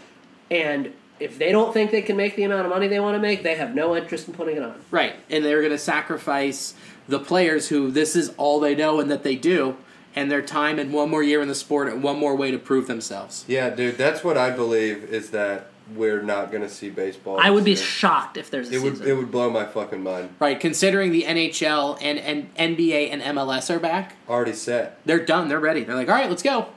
And 0.49 0.93
if 1.23 1.37
they 1.39 1.51
don't 1.51 1.73
think 1.73 1.91
they 1.91 2.01
can 2.01 2.17
make 2.17 2.35
the 2.35 2.43
amount 2.43 2.65
of 2.65 2.69
money 2.69 2.87
they 2.87 2.99
want 2.99 3.15
to 3.15 3.19
make, 3.21 3.43
they 3.43 3.55
have 3.55 3.73
no 3.73 3.95
interest 3.95 4.27
in 4.27 4.33
putting 4.33 4.57
it 4.57 4.63
on. 4.63 4.75
Right, 4.91 5.15
and 5.29 5.43
they're 5.43 5.61
going 5.61 5.71
to 5.71 5.77
sacrifice 5.77 6.73
the 7.07 7.19
players 7.19 7.69
who 7.69 7.91
this 7.91 8.15
is 8.15 8.33
all 8.37 8.59
they 8.59 8.75
know 8.75 8.99
and 8.99 9.09
that 9.09 9.23
they 9.23 9.35
do, 9.35 9.77
and 10.15 10.29
their 10.31 10.41
time 10.41 10.77
and 10.79 10.93
one 10.93 11.09
more 11.09 11.23
year 11.23 11.41
in 11.41 11.47
the 11.47 11.55
sport 11.55 11.87
and 11.87 12.03
one 12.03 12.17
more 12.19 12.35
way 12.35 12.51
to 12.51 12.57
prove 12.59 12.87
themselves. 12.87 13.45
yeah, 13.47 13.69
dude. 13.69 13.97
That's 13.97 14.23
what 14.23 14.37
I 14.37 14.51
believe 14.51 15.05
is 15.05 15.31
that 15.31 15.67
we're 15.95 16.21
not 16.21 16.49
gonna 16.51 16.69
see 16.69 16.89
baseball. 16.89 17.37
I 17.41 17.49
would 17.49 17.65
be 17.65 17.71
year. 17.71 17.77
shocked 17.77 18.37
if 18.37 18.49
there's 18.49 18.69
a 18.71 18.75
It 18.75 18.81
would 18.81 18.93
season. 18.97 19.07
it 19.09 19.13
would 19.17 19.31
blow 19.31 19.49
my 19.49 19.65
fucking 19.65 20.01
mind. 20.01 20.29
Right, 20.39 20.57
considering 20.59 21.11
the 21.11 21.23
NHL 21.23 21.97
and, 22.01 22.19
and 22.19 22.55
NBA 22.55 23.11
and 23.11 23.21
MLS 23.37 23.69
are 23.69 23.79
back, 23.79 24.15
Already 24.29 24.53
set. 24.53 24.99
they're 25.05 25.25
done. 25.25 25.49
They're 25.49 25.59
ready. 25.59 25.83
They're 25.83 25.95
like, 25.95 26.07
all 26.09 26.15
right, 26.15 26.29
let's 26.29 26.43
go. 26.43 26.67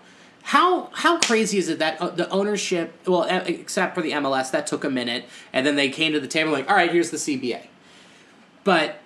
How 0.50 0.90
how 0.92 1.18
crazy 1.18 1.58
is 1.58 1.68
it 1.68 1.80
that 1.80 2.00
uh, 2.00 2.10
the 2.10 2.28
ownership? 2.30 2.92
Well, 3.06 3.24
e- 3.26 3.52
except 3.54 3.96
for 3.96 4.00
the 4.02 4.12
MLS, 4.12 4.52
that 4.52 4.66
took 4.68 4.84
a 4.84 4.90
minute, 4.90 5.24
and 5.52 5.66
then 5.66 5.74
they 5.74 5.88
came 5.88 6.12
to 6.12 6.20
the 6.20 6.28
table 6.28 6.52
like, 6.52 6.70
all 6.70 6.76
right, 6.76 6.90
here's 6.92 7.10
the 7.10 7.16
CBA. 7.16 7.66
But 8.62 9.00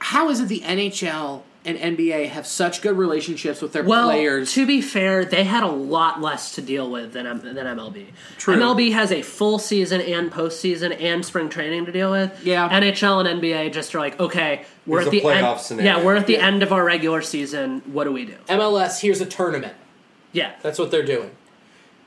how 0.00 0.28
is 0.28 0.40
it 0.40 0.48
the 0.48 0.60
NHL 0.60 1.42
and 1.64 1.78
NBA 1.78 2.28
have 2.30 2.46
such 2.48 2.82
good 2.82 2.96
relationships 2.98 3.60
with 3.62 3.72
their 3.72 3.84
Well, 3.84 4.08
players? 4.10 4.52
to 4.54 4.66
be 4.66 4.80
fair, 4.80 5.24
they 5.24 5.44
had 5.44 5.62
a 5.62 5.68
lot 5.68 6.20
less 6.20 6.54
to 6.56 6.62
deal 6.62 6.90
with 6.90 7.12
than 7.12 7.26
than 7.26 7.54
MLB. 7.56 8.06
True. 8.38 8.56
MLB 8.56 8.90
has 8.92 9.12
a 9.12 9.22
full 9.22 9.60
season 9.60 10.00
and 10.00 10.32
postseason 10.32 11.00
and 11.00 11.24
spring 11.24 11.48
training 11.48 11.86
to 11.86 11.92
deal 11.92 12.10
with. 12.10 12.44
Yeah. 12.44 12.68
NHL 12.68 13.24
and 13.24 13.40
NBA 13.40 13.72
just 13.72 13.94
are 13.94 14.00
like, 14.00 14.18
okay, 14.18 14.64
we're 14.84 14.98
Here's 15.02 15.06
at 15.06 15.10
the 15.12 15.20
playoff 15.20 15.52
end. 15.52 15.60
scenario. 15.60 15.98
Yeah, 15.98 16.04
we're 16.04 16.16
at 16.16 16.26
the 16.26 16.32
Yeah. 16.34 16.46
end 16.48 16.64
of 16.64 16.72
our 16.72 16.84
regular 16.84 17.22
season. 17.22 17.82
What 17.86 18.02
do 18.02 18.10
we 18.12 18.24
do? 18.24 18.34
MLS, 18.48 19.00
here's 19.00 19.20
a 19.20 19.26
tournament. 19.26 19.74
Yeah. 20.36 20.52
That's 20.62 20.78
what 20.78 20.90
they're 20.90 21.04
doing. 21.16 21.30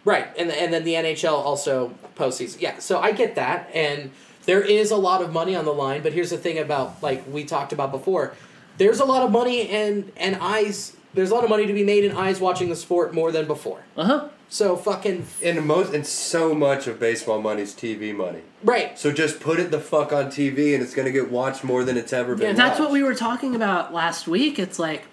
Right, 0.05 0.27
and 0.37 0.49
and 0.49 0.73
then 0.73 0.85
the 0.85 0.93
NHL 0.93 1.33
also 1.33 1.93
postseason. 2.15 2.61
Yeah, 2.61 2.79
so 2.79 2.99
I 2.99 3.11
get 3.11 3.35
that, 3.35 3.69
and 3.73 4.11
there 4.45 4.61
is 4.61 4.91
a 4.91 4.95
lot 4.95 5.21
of 5.21 5.33
money 5.33 5.55
on 5.55 5.65
the 5.65 5.73
line. 5.73 6.01
But 6.01 6.13
here's 6.13 6.29
the 6.29 6.37
thing 6.37 6.57
about 6.57 7.03
like 7.03 7.21
we 7.29 7.43
talked 7.43 7.73
about 7.73 7.91
before, 7.91 8.33
there's 8.77 9.01
a 9.01 9.05
lot 9.05 9.23
of 9.23 9.29
money 9.31 9.67
and 9.67 10.11
and 10.15 10.37
eyes. 10.39 10.95
There's 11.13 11.31
a 11.31 11.35
lot 11.35 11.43
of 11.43 11.49
money 11.49 11.65
to 11.67 11.73
be 11.73 11.83
made 11.83 12.05
in 12.05 12.11
eyes 12.15 12.39
watching 12.39 12.69
the 12.69 12.75
sport 12.77 13.13
more 13.13 13.31
than 13.31 13.45
before. 13.45 13.81
Uh 13.97 14.05
huh. 14.05 14.29
So 14.47 14.77
fucking 14.77 15.25
And 15.43 15.65
most 15.67 15.93
and 15.93 16.07
so 16.07 16.55
much 16.55 16.87
of 16.87 16.97
baseball 16.99 17.41
money 17.41 17.63
is 17.63 17.73
TV 17.73 18.15
money. 18.15 18.41
right. 18.63 18.97
So 18.97 19.11
just 19.11 19.39
put 19.41 19.59
it 19.59 19.69
the 19.69 19.81
fuck 19.81 20.13
on 20.13 20.27
TV, 20.27 20.73
and 20.73 20.81
it's 20.81 20.95
gonna 20.95 21.11
get 21.11 21.29
watched 21.29 21.63
more 21.65 21.83
than 21.83 21.97
it's 21.97 22.13
ever 22.13 22.35
been. 22.35 22.55
That's 22.55 22.79
what 22.79 22.91
we 22.91 23.03
were 23.03 23.15
talking 23.15 23.53
about 23.53 23.93
last 23.93 24.27
week. 24.29 24.57
It's 24.59 24.79
like, 24.79 25.03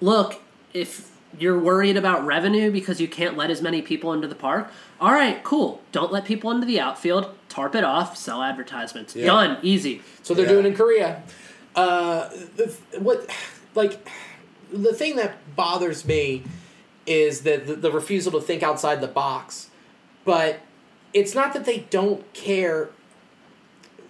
look, 0.00 0.40
if 0.72 1.10
you're 1.38 1.58
worried 1.58 1.96
about 1.96 2.24
revenue 2.26 2.70
because 2.70 3.00
you 3.00 3.08
can't 3.08 3.36
let 3.36 3.50
as 3.50 3.60
many 3.62 3.82
people 3.82 4.12
into 4.12 4.28
the 4.28 4.34
park, 4.34 4.70
all 5.00 5.12
right, 5.12 5.42
cool. 5.44 5.82
Don't 5.92 6.12
let 6.12 6.24
people 6.24 6.50
into 6.50 6.66
the 6.66 6.80
outfield. 6.80 7.34
Tarp 7.48 7.74
it 7.74 7.84
off. 7.84 8.16
Sell 8.16 8.42
advertisements. 8.42 9.14
Yeah. 9.14 9.26
Done. 9.26 9.58
Easy. 9.62 10.02
So 10.22 10.34
they're 10.34 10.46
Yeah. 10.46 10.52
doing 10.52 10.66
in 10.66 10.74
Korea. 10.74 11.22
Uh, 11.74 12.28
the, 12.56 12.74
what, 12.98 13.28
like, 13.74 14.08
the 14.72 14.92
thing 14.94 15.16
that 15.16 15.36
bothers 15.54 16.04
me 16.04 16.42
is 17.06 17.42
that 17.42 17.66
the, 17.66 17.74
the 17.76 17.90
refusal 17.90 18.32
to 18.32 18.40
think 18.40 18.62
outside 18.62 19.00
the 19.00 19.06
box. 19.08 19.68
But 20.24 20.60
it's 21.14 21.34
not 21.34 21.52
that 21.52 21.64
they 21.66 21.80
don't 21.90 22.30
care, 22.32 22.88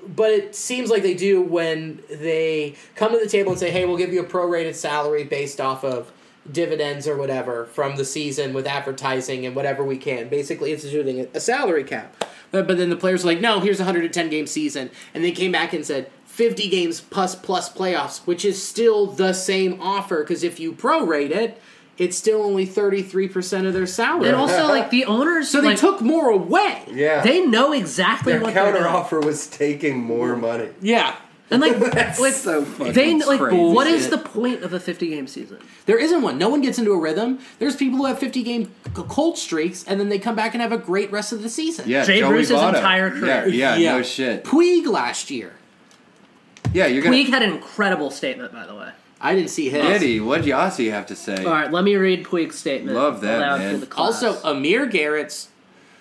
but 0.06 0.30
it 0.30 0.54
seems 0.54 0.88
like 0.88 1.02
they 1.02 1.14
do 1.14 1.42
when 1.42 2.02
they 2.08 2.74
come 2.94 3.12
to 3.12 3.18
the 3.18 3.28
table 3.28 3.50
and 3.50 3.58
say, 3.60 3.70
"Hey, 3.70 3.84
we'll 3.84 3.96
give 3.98 4.12
you 4.12 4.20
a 4.22 4.24
prorated 4.26 4.74
salary 4.74 5.24
based 5.24 5.60
off 5.60 5.84
of." 5.84 6.10
Dividends 6.52 7.06
or 7.06 7.16
whatever 7.16 7.66
from 7.66 7.96
the 7.96 8.04
season 8.04 8.52
with 8.52 8.66
advertising 8.66 9.46
and 9.46 9.54
whatever 9.54 9.84
we 9.84 9.96
can. 9.96 10.28
Basically 10.28 10.72
instituting 10.72 11.26
a 11.34 11.40
salary 11.40 11.84
cap. 11.84 12.24
But, 12.50 12.66
but 12.66 12.78
then 12.78 12.90
the 12.90 12.96
players 12.96 13.24
were 13.24 13.32
like 13.32 13.40
no 13.40 13.60
here's 13.60 13.80
a 13.80 13.84
110 13.84 14.28
game 14.30 14.46
season. 14.46 14.90
And 15.14 15.24
they 15.24 15.32
came 15.32 15.52
back 15.52 15.72
and 15.72 15.84
said 15.84 16.10
50 16.26 16.68
games 16.68 17.00
plus 17.00 17.34
plus 17.34 17.72
playoffs 17.72 18.26
which 18.26 18.44
is 18.44 18.62
still 18.62 19.06
the 19.06 19.32
same 19.32 19.80
offer 19.80 20.22
because 20.22 20.42
if 20.42 20.60
you 20.60 20.72
prorate 20.72 21.30
it 21.30 21.60
it's 21.98 22.16
still 22.16 22.42
only 22.42 22.66
33% 22.66 23.66
of 23.66 23.72
their 23.72 23.86
salary. 23.86 24.28
And 24.28 24.36
also, 24.36 24.68
like 24.68 24.90
the 24.90 25.06
owners, 25.06 25.48
so 25.48 25.62
they 25.62 25.68
like, 25.68 25.78
took 25.78 26.02
more 26.02 26.28
away. 26.28 26.82
Yeah. 26.92 27.22
They 27.22 27.46
know 27.46 27.72
exactly 27.72 28.34
Their 28.34 28.42
what 28.42 28.52
they're 28.52 28.72
counter 28.74 28.86
offer 28.86 29.18
was 29.18 29.46
taking 29.46 29.98
more 30.02 30.36
money. 30.36 30.68
yeah 30.82 31.16
and 31.50 31.60
like, 31.60 31.76
That's 31.92 32.18
like 32.20 32.32
so 32.34 32.64
fucking 32.64 32.92
they 32.92 33.14
like 33.18 33.38
crazy. 33.40 33.56
what 33.56 33.86
is 33.86 34.08
the 34.10 34.18
point 34.18 34.62
of 34.62 34.72
a 34.72 34.80
50 34.80 35.08
game 35.08 35.26
season? 35.26 35.58
There 35.86 35.98
isn't 35.98 36.22
one. 36.22 36.38
No 36.38 36.48
one 36.48 36.60
gets 36.60 36.78
into 36.78 36.92
a 36.92 36.98
rhythm. 36.98 37.38
There's 37.58 37.76
people 37.76 37.98
who 37.98 38.06
have 38.06 38.18
50 38.18 38.42
game 38.42 38.64
c- 38.94 39.02
cold 39.08 39.38
streaks 39.38 39.84
and 39.84 40.00
then 40.00 40.08
they 40.08 40.18
come 40.18 40.34
back 40.34 40.54
and 40.54 40.60
have 40.62 40.72
a 40.72 40.78
great 40.78 41.12
rest 41.12 41.32
of 41.32 41.42
the 41.42 41.48
season. 41.48 41.88
Yeah, 41.88 42.04
Jay 42.04 42.18
Joey 42.20 42.30
Bruce's 42.30 42.56
Votto. 42.58 42.74
entire 42.74 43.10
career. 43.10 43.46
Yeah, 43.48 43.76
yeah, 43.76 43.92
no 43.96 44.02
shit. 44.02 44.44
Puig 44.44 44.86
last 44.86 45.30
year. 45.30 45.54
Yeah, 46.72 46.86
you're 46.86 47.02
gonna. 47.02 47.16
Puig 47.16 47.28
had 47.28 47.42
an 47.42 47.52
incredible 47.52 48.10
statement, 48.10 48.52
by 48.52 48.66
the 48.66 48.74
way. 48.74 48.90
I 49.20 49.34
didn't 49.34 49.50
see 49.50 49.68
his. 49.70 49.82
Did 49.82 50.02
he? 50.02 50.20
What'd 50.20 50.44
Yossi 50.44 50.90
have 50.90 51.06
to 51.06 51.16
say? 51.16 51.44
All 51.44 51.52
right, 51.52 51.70
let 51.72 51.84
me 51.84 51.96
read 51.96 52.24
Puig's 52.24 52.58
statement. 52.58 52.96
Love 52.96 53.20
that, 53.22 53.38
aloud 53.38 53.58
man. 53.60 53.74
For 53.74 53.80
the 53.80 53.86
class. 53.86 54.22
Also, 54.22 54.42
Amir 54.50 54.84
Garrett's, 54.86 55.48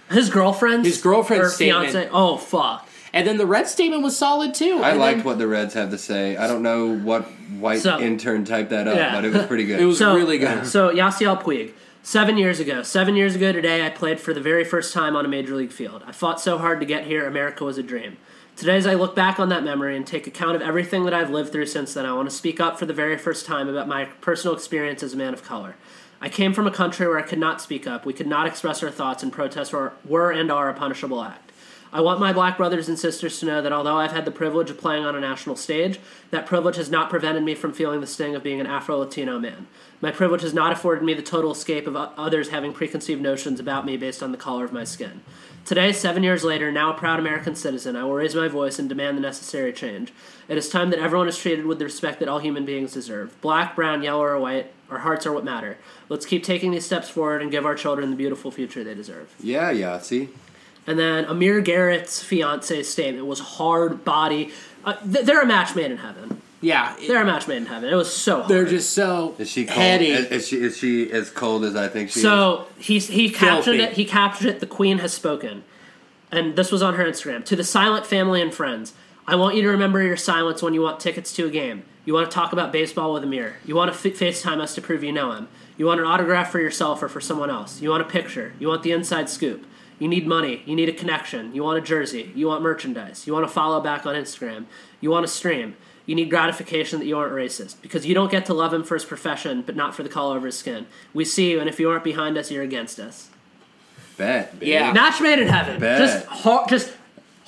his 0.10 0.30
girlfriend's 0.30 0.86
His 0.88 1.02
girlfriend's 1.02 1.48
or 1.48 1.50
statement. 1.50 1.92
fiance. 1.92 2.10
Oh 2.12 2.36
fuck! 2.38 2.85
And 3.16 3.26
then 3.26 3.38
the 3.38 3.46
Red 3.48 3.68
statement 3.68 4.04
was 4.04 4.16
solid 4.16 4.54
too. 4.54 4.80
I 4.84 4.92
And 4.92 5.00
liked 5.00 5.18
then- 5.20 5.26
what 5.26 5.38
the 5.40 5.48
Reds 5.48 5.74
have 5.74 5.90
to 5.90 5.98
say. 5.98 6.38
I 6.38 6.46
don't 6.48 6.62
know 6.62 6.96
what 6.96 7.24
white 7.60 7.80
So- 7.80 8.00
intern 8.00 8.46
typed 8.46 8.70
that 8.70 8.88
up, 8.88 8.96
Yeah. 8.96 9.16
but 9.16 9.26
it 9.26 9.34
was 9.34 9.46
pretty 9.48 9.66
good. 9.66 9.80
It 9.86 9.86
was 9.86 9.98
So 9.98 10.14
really 10.16 10.38
good. 10.38 10.68
So 10.68 10.90
Yasiel 10.94 11.42
Puig. 11.42 11.72
Seven 12.04 12.38
years 12.38 12.60
ago, 12.60 12.84
seven 12.84 13.16
years 13.16 13.34
ago 13.34 13.52
today, 13.52 13.84
I 13.84 13.90
played 13.90 14.20
for 14.20 14.32
the 14.32 14.40
very 14.40 14.64
first 14.64 14.94
time 14.94 15.16
on 15.16 15.26
a 15.26 15.28
major 15.28 15.56
league 15.56 15.72
field. 15.72 16.04
I 16.06 16.12
fought 16.12 16.40
so 16.40 16.60
hard 16.60 16.80
to 16.82 16.86
get 16.86 17.06
here. 17.06 17.26
America 17.26 17.64
was 17.66 17.80
a 17.80 17.84
dream. 17.84 18.18
Today, 18.56 18.78
as 18.78 18.86
I 18.86 18.94
look 18.94 19.16
back 19.16 19.40
on 19.40 19.50
that 19.50 19.64
memory 19.64 19.98
and 19.98 20.06
take 20.06 20.28
account 20.28 20.56
of 20.56 20.62
everything 20.62 21.06
that 21.06 21.16
I've 21.16 21.32
lived 21.32 21.52
through 21.52 21.66
since 21.66 21.96
then, 21.96 22.06
I 22.06 22.14
want 22.14 22.30
to 22.30 22.36
speak 22.36 22.60
up 22.62 22.78
for 22.78 22.86
the 22.86 22.94
very 22.94 23.18
first 23.18 23.46
time 23.48 23.68
about 23.68 23.88
my 23.88 24.06
personal 24.22 24.54
experience 24.56 25.02
as 25.02 25.14
a 25.14 25.18
man 25.18 25.34
of 25.34 25.44
color. 25.44 25.76
I 26.22 26.30
came 26.30 26.54
from 26.54 26.68
a 26.68 26.72
country 26.72 27.08
where 27.08 27.18
I 27.18 27.24
could 27.24 27.40
not 27.40 27.60
speak 27.60 27.88
up, 27.88 28.06
we 28.06 28.14
could 28.14 28.28
not 28.28 28.46
express 28.46 28.84
our 28.84 28.92
thoughts, 28.92 29.24
and 29.24 29.32
protests 29.34 29.72
were, 29.74 29.94
were 30.08 30.32
and 30.32 30.52
are 30.52 30.70
a 30.70 30.74
punishable 30.76 31.22
act. 31.24 31.45
I 31.94 32.02
want 32.02 32.20
my 32.20 32.34
black 32.34 32.58
brothers 32.58 32.90
and 32.90 33.00
sisters 33.00 33.40
to 33.40 33.46
know 33.46 33.62
that 33.62 33.72
although 33.72 33.98
I've 33.98 34.12
had 34.12 34.26
the 34.26 34.32
privilege 34.32 34.70
of 34.70 34.78
playing 34.78 35.06
on 35.06 35.16
a 35.16 35.20
national 35.20 35.56
stage, 35.56 36.00
that 36.30 36.46
privilege 36.46 36.76
has 36.76 36.90
not 36.90 37.10
prevented 37.10 37.44
me 37.44 37.56
from 37.56 37.72
feeling 37.72 38.02
the 38.02 38.08
sting 38.08 38.36
of 38.36 38.44
being 38.44 38.60
an 38.60 38.68
Afro 38.68 38.98
Latino 38.98 39.40
man. 39.40 39.68
My 40.02 40.12
privilege 40.12 40.42
has 40.42 40.54
not 40.54 40.74
afforded 40.74 41.04
me 41.04 41.14
the 41.14 41.22
total 41.22 41.52
escape 41.52 41.88
of 41.88 41.96
others 41.96 42.50
having 42.50 42.74
preconceived 42.74 43.22
notions 43.22 43.60
about 43.60 43.86
me 43.86 43.96
based 43.98 44.22
on 44.22 44.32
the 44.32 44.38
color 44.38 44.66
of 44.66 44.74
my 44.74 44.84
skin. 44.84 45.22
Today, 45.64 45.94
seven 45.94 46.22
years 46.22 46.44
later, 46.44 46.72
now 46.72 46.94
a 46.94 46.98
proud 46.98 47.18
American 47.18 47.56
citizen, 47.56 47.96
I 47.96 48.04
will 48.04 48.14
raise 48.14 48.36
my 48.36 48.48
voice 48.48 48.78
and 48.78 48.88
demand 48.88 49.18
the 49.18 49.22
necessary 49.22 49.74
change. 49.74 50.14
It 50.48 50.58
is 50.58 50.70
time 50.70 50.92
that 50.92 51.00
everyone 51.00 51.28
is 51.28 51.40
treated 51.40 51.66
with 51.66 51.80
the 51.80 51.86
respect 51.86 52.20
that 52.20 52.30
all 52.30 52.38
human 52.38 52.66
beings 52.66 52.94
deserve. 52.94 53.40
Black, 53.42 53.76
brown, 53.76 54.04
yellow, 54.04 54.22
or 54.22 54.40
white, 54.40 54.72
our 54.92 55.00
hearts 55.00 55.26
are 55.26 55.34
what 55.34 55.44
matter. 55.44 55.78
Let's 56.08 56.26
keep 56.26 56.44
taking 56.44 56.70
these 56.70 56.86
steps 56.86 57.10
forward 57.10 57.42
and 57.42 57.50
give 57.50 57.66
our 57.66 57.74
children 57.74 58.12
the 58.12 58.16
beautiful 58.16 58.52
future 58.52 58.84
they 58.84 58.94
deserve. 58.94 59.34
yeah, 59.40 59.72
Yossi. 59.72 60.30
And 60.88 61.00
then 61.00 61.26
Amir 61.26 61.62
Garrett's 61.62 62.22
fiance's 62.22 62.88
statement 62.90 63.26
was 63.26 63.40
hard 63.40 64.04
body. 64.06 64.52
Uh, 64.84 64.94
th- 65.12 65.26
they're 65.26 65.42
a 65.42 65.46
match 65.48 65.76
made 65.76 65.90
in 65.92 65.98
heaven. 65.98 66.42
Yeah, 66.62 66.96
it- 67.00 67.08
They're 67.08 67.22
a 67.22 67.26
match 67.26 67.48
made 67.48 67.58
in 67.58 67.66
heaven. 67.66 67.90
It 67.92 67.96
was 67.96 68.14
so 68.14 68.38
hard. 68.38 68.48
they're 68.50 68.66
just 68.66 68.92
so 68.94 69.36
Is 69.40 69.50
she 69.50 69.66
cold? 69.66 69.78
heady. 69.78 70.10
Is, 70.12 70.26
is 70.32 70.48
she 70.48 70.56
is 70.58 70.78
she 70.78 71.12
as 71.12 71.30
cold 71.30 71.64
as 71.66 71.76
I 71.76 71.88
think 71.88 72.10
she 72.12 72.20
is? 72.20 72.24
So 72.24 72.68
he 72.78 73.00
he 73.00 73.30
captured 73.30 73.78
Filthy. 73.78 73.84
it. 73.84 73.94
He 73.94 74.06
captured 74.06 74.48
it. 74.48 74.60
The 74.60 74.66
Queen 74.68 75.00
has 75.00 75.14
spoken, 75.14 75.64
and 76.32 76.56
this 76.56 76.72
was 76.72 76.82
on 76.82 76.96
her 76.96 77.04
Instagram. 77.06 77.44
To 77.46 77.56
the 77.56 77.64
silent 77.64 78.06
family 78.06 78.42
and 78.42 78.54
friends, 78.54 78.94
I 79.28 79.36
want 79.36 79.56
you 79.56 79.62
to 79.64 79.70
remember 79.70 80.02
your 80.02 80.18
silence 80.18 80.62
when 80.62 80.74
you 80.74 80.82
want 80.82 81.00
tickets 81.00 81.34
to 81.34 81.46
a 81.46 81.50
game. 81.52 81.84
You 82.06 82.14
want 82.14 82.30
to 82.30 82.34
talk 82.36 82.54
about 82.54 82.72
baseball 82.72 83.14
with 83.14 83.24
Amir. 83.24 83.58
You 83.66 83.76
want 83.76 83.92
to 83.94 83.98
f- 84.10 84.18
FaceTime 84.18 84.60
us 84.60 84.76
to 84.76 84.82
prove 84.82 85.04
you 85.04 85.12
know 85.12 85.32
him. 85.32 85.48
You 85.78 85.88
want 85.88 86.00
an 86.00 86.06
autograph 86.06 86.52
for 86.52 86.60
yourself 86.60 87.02
or 87.04 87.10
for 87.10 87.20
someone 87.20 87.50
else. 87.50 87.82
You 87.82 87.90
want 87.90 88.02
a 88.02 88.06
picture. 88.06 88.54
You 88.60 88.68
want 88.70 88.84
the 88.84 88.92
inside 88.92 89.28
scoop. 89.30 89.66
You 90.00 90.08
need 90.08 90.28
money. 90.28 90.62
You 90.66 90.76
need 90.76 90.90
a 90.90 90.94
connection. 90.94 91.56
You 91.56 91.64
want 91.64 91.78
a 91.78 91.82
jersey. 91.82 92.32
You 92.36 92.48
want 92.48 92.62
merchandise. 92.62 93.26
You 93.26 93.34
want 93.34 93.48
to 93.48 93.54
follow 93.54 93.80
back 93.82 94.06
on 94.06 94.16
Instagram. 94.16 94.66
You 95.00 95.10
want 95.10 95.26
to 95.26 95.32
stream. 95.32 95.76
You 96.06 96.16
need 96.16 96.30
gratification 96.30 97.00
that 97.00 97.06
you 97.06 97.18
aren't 97.18 97.34
racist 97.34 97.82
because 97.82 98.06
you 98.06 98.14
don't 98.14 98.30
get 98.30 98.46
to 98.46 98.54
love 98.54 98.74
him 98.74 98.84
for 98.84 98.94
his 98.94 99.06
profession, 99.06 99.64
but 99.64 99.76
not 99.76 99.96
for 99.96 100.04
the 100.04 100.10
color 100.10 100.38
of 100.38 100.44
his 100.44 100.58
skin. 100.58 100.86
We 101.14 101.26
see 101.26 101.52
you, 101.52 101.60
and 101.60 101.68
if 101.68 101.80
you 101.80 101.90
aren't 101.90 102.04
behind 102.04 102.38
us, 102.38 102.52
you're 102.52 102.64
against 102.64 103.00
us. 103.00 103.30
Bet. 104.18 104.60
Baby. 104.60 104.72
Yeah. 104.72 104.94
Match 104.94 105.20
made 105.20 105.40
in 105.40 105.48
heaven. 105.48 105.80
Bet. 105.80 105.98
Just 105.98 106.26
hard, 106.28 106.70
just 106.70 106.95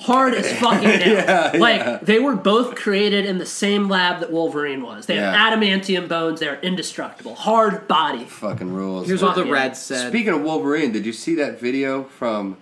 hard 0.00 0.34
as 0.34 0.50
fucking 0.60 0.88
nails. 0.88 1.24
Yeah, 1.26 1.50
like 1.58 1.80
yeah. 1.80 1.98
they 2.02 2.18
were 2.18 2.36
both 2.36 2.74
created 2.76 3.26
in 3.26 3.38
the 3.38 3.46
same 3.46 3.88
lab 3.88 4.20
that 4.20 4.30
Wolverine 4.32 4.82
was. 4.82 5.06
They 5.06 5.16
Yeah. 5.16 5.32
have 5.32 5.58
adamantium 5.58 6.08
bones. 6.08 6.40
They're 6.40 6.60
indestructible. 6.60 7.34
Hard 7.34 7.88
body. 7.88 8.24
Fucking 8.24 8.72
rules. 8.72 9.06
Here's 9.08 9.22
what 9.22 9.34
the 9.34 9.40
Fuck 9.42 9.48
yeah. 9.48 9.52
Reds 9.54 9.78
said. 9.80 10.08
Speaking 10.08 10.32
of 10.34 10.42
Wolverine, 10.42 10.92
did 10.92 11.04
you 11.06 11.12
see 11.12 11.34
that 11.36 11.60
video 11.60 12.04
from? 12.04 12.56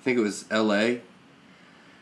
I 0.00 0.04
think 0.04 0.18
it 0.18 0.22
was 0.22 0.44
L.A. 0.50 1.02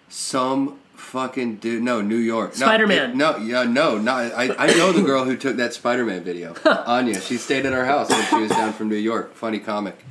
Some 0.09 0.79
fucking 0.95 1.57
dude. 1.57 1.83
No, 1.83 2.01
New 2.01 2.17
York. 2.17 2.55
Spider-Man. 2.55 3.11
it- 3.11 3.17
No, 3.17 3.37
yeah, 3.39 3.65
no, 3.65 3.99
not. 3.99 4.33
I, 4.33 4.55
I 4.57 4.67
know 4.69 4.93
the 4.93 5.03
girl 5.03 5.25
who 5.25 5.37
took 5.37 5.57
that 5.57 5.75
Spider-Man 5.75 6.23
video. 6.23 6.55
Anya. 6.65 7.21
She 7.21 7.37
stayed 7.37 7.67
at 7.67 7.73
our 7.73 7.85
house 7.85 8.09
when 8.11 8.25
she 8.27 8.37
was 8.37 8.51
down 8.51 8.73
from 8.73 8.89
New 8.89 8.97
York. 8.97 9.35
Funny 9.35 9.59
comic, 9.59 10.05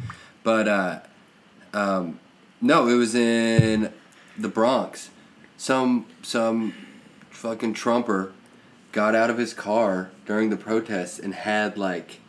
but 0.43 0.67
uh, 0.67 0.99
um, 1.73 2.19
no, 2.61 2.87
it 2.87 2.95
was 2.95 3.15
in 3.15 3.91
the 4.37 4.47
Bronx. 4.49 5.09
Some 5.57 6.05
some 6.21 6.73
fucking 7.29 7.73
Trumper 7.73 8.31
got 8.91 9.15
out 9.15 9.29
of 9.29 9.37
his 9.37 9.53
car 9.53 10.09
during 10.25 10.49
the 10.49 10.57
protests 10.57 11.19
and 11.19 11.33
had 11.33 11.77
like 11.77 12.19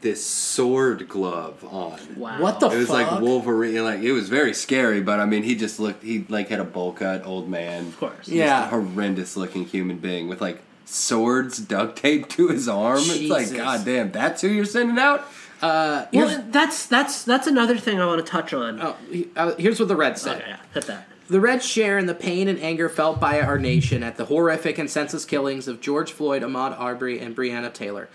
this 0.00 0.24
sword 0.24 1.08
glove 1.08 1.64
on. 1.64 1.98
Wow. 2.16 2.38
What 2.40 2.60
the 2.60 2.68
It 2.70 2.76
was 2.76 2.88
fuck? 2.88 3.12
like 3.12 3.20
Wolverine, 3.22 3.84
like 3.84 4.00
it 4.00 4.12
was 4.12 4.28
very 4.28 4.52
scary. 4.52 5.00
But 5.00 5.18
I 5.20 5.24
mean, 5.26 5.42
he 5.44 5.54
just 5.54 5.80
looked. 5.80 6.02
He 6.02 6.26
like 6.28 6.48
had 6.48 6.60
a 6.60 6.64
bowl 6.64 6.92
cut, 6.92 7.24
old 7.24 7.48
man. 7.48 7.86
Of 7.88 7.98
course. 7.98 8.16
Just 8.26 8.30
Yeah. 8.30 8.64
a 8.66 8.68
horrendous 8.68 9.36
looking 9.36 9.64
human 9.64 9.96
being 9.98 10.28
with 10.28 10.40
like 10.40 10.60
swords 10.84 11.58
duct 11.58 11.96
taped 11.96 12.30
to 12.32 12.48
his 12.48 12.68
arm. 12.68 12.98
It's 12.98 13.30
like, 13.30 13.44
Jesus. 13.44 13.56
god 13.56 13.84
damn, 13.86 14.12
that's 14.12 14.42
who 14.42 14.48
you're 14.48 14.66
sending 14.66 14.98
out. 14.98 15.26
Uh, 15.62 16.06
Well, 16.12 16.44
that's 16.50 16.86
that's 16.86 17.24
that's 17.24 17.46
another 17.46 17.76
thing 17.78 18.00
I 18.00 18.06
want 18.06 18.24
to 18.24 18.30
touch 18.30 18.52
on. 18.52 18.80
oh, 18.80 18.96
uh, 19.36 19.54
here's 19.56 19.78
what 19.78 19.88
the 19.88 19.96
Reds 19.96 20.22
said. 20.22 20.38
Okay, 20.40 20.50
yeah, 20.50 20.56
hit 20.74 20.86
that. 20.86 21.08
The 21.28 21.40
Reds 21.40 21.64
share 21.66 21.96
in 21.96 22.04
the 22.04 22.14
pain 22.14 22.48
and 22.48 22.58
anger 22.60 22.90
felt 22.90 23.18
by 23.18 23.40
our 23.40 23.58
nation 23.58 24.02
at 24.02 24.16
the 24.18 24.26
horrific 24.26 24.76
and 24.76 24.90
senseless 24.90 25.24
killings 25.24 25.66
of 25.66 25.80
George 25.80 26.12
Floyd, 26.12 26.42
Ahmaud 26.42 26.78
Arbery, 26.78 27.18
and 27.18 27.34
Breonna 27.34 27.72
Taylor. 27.72 28.10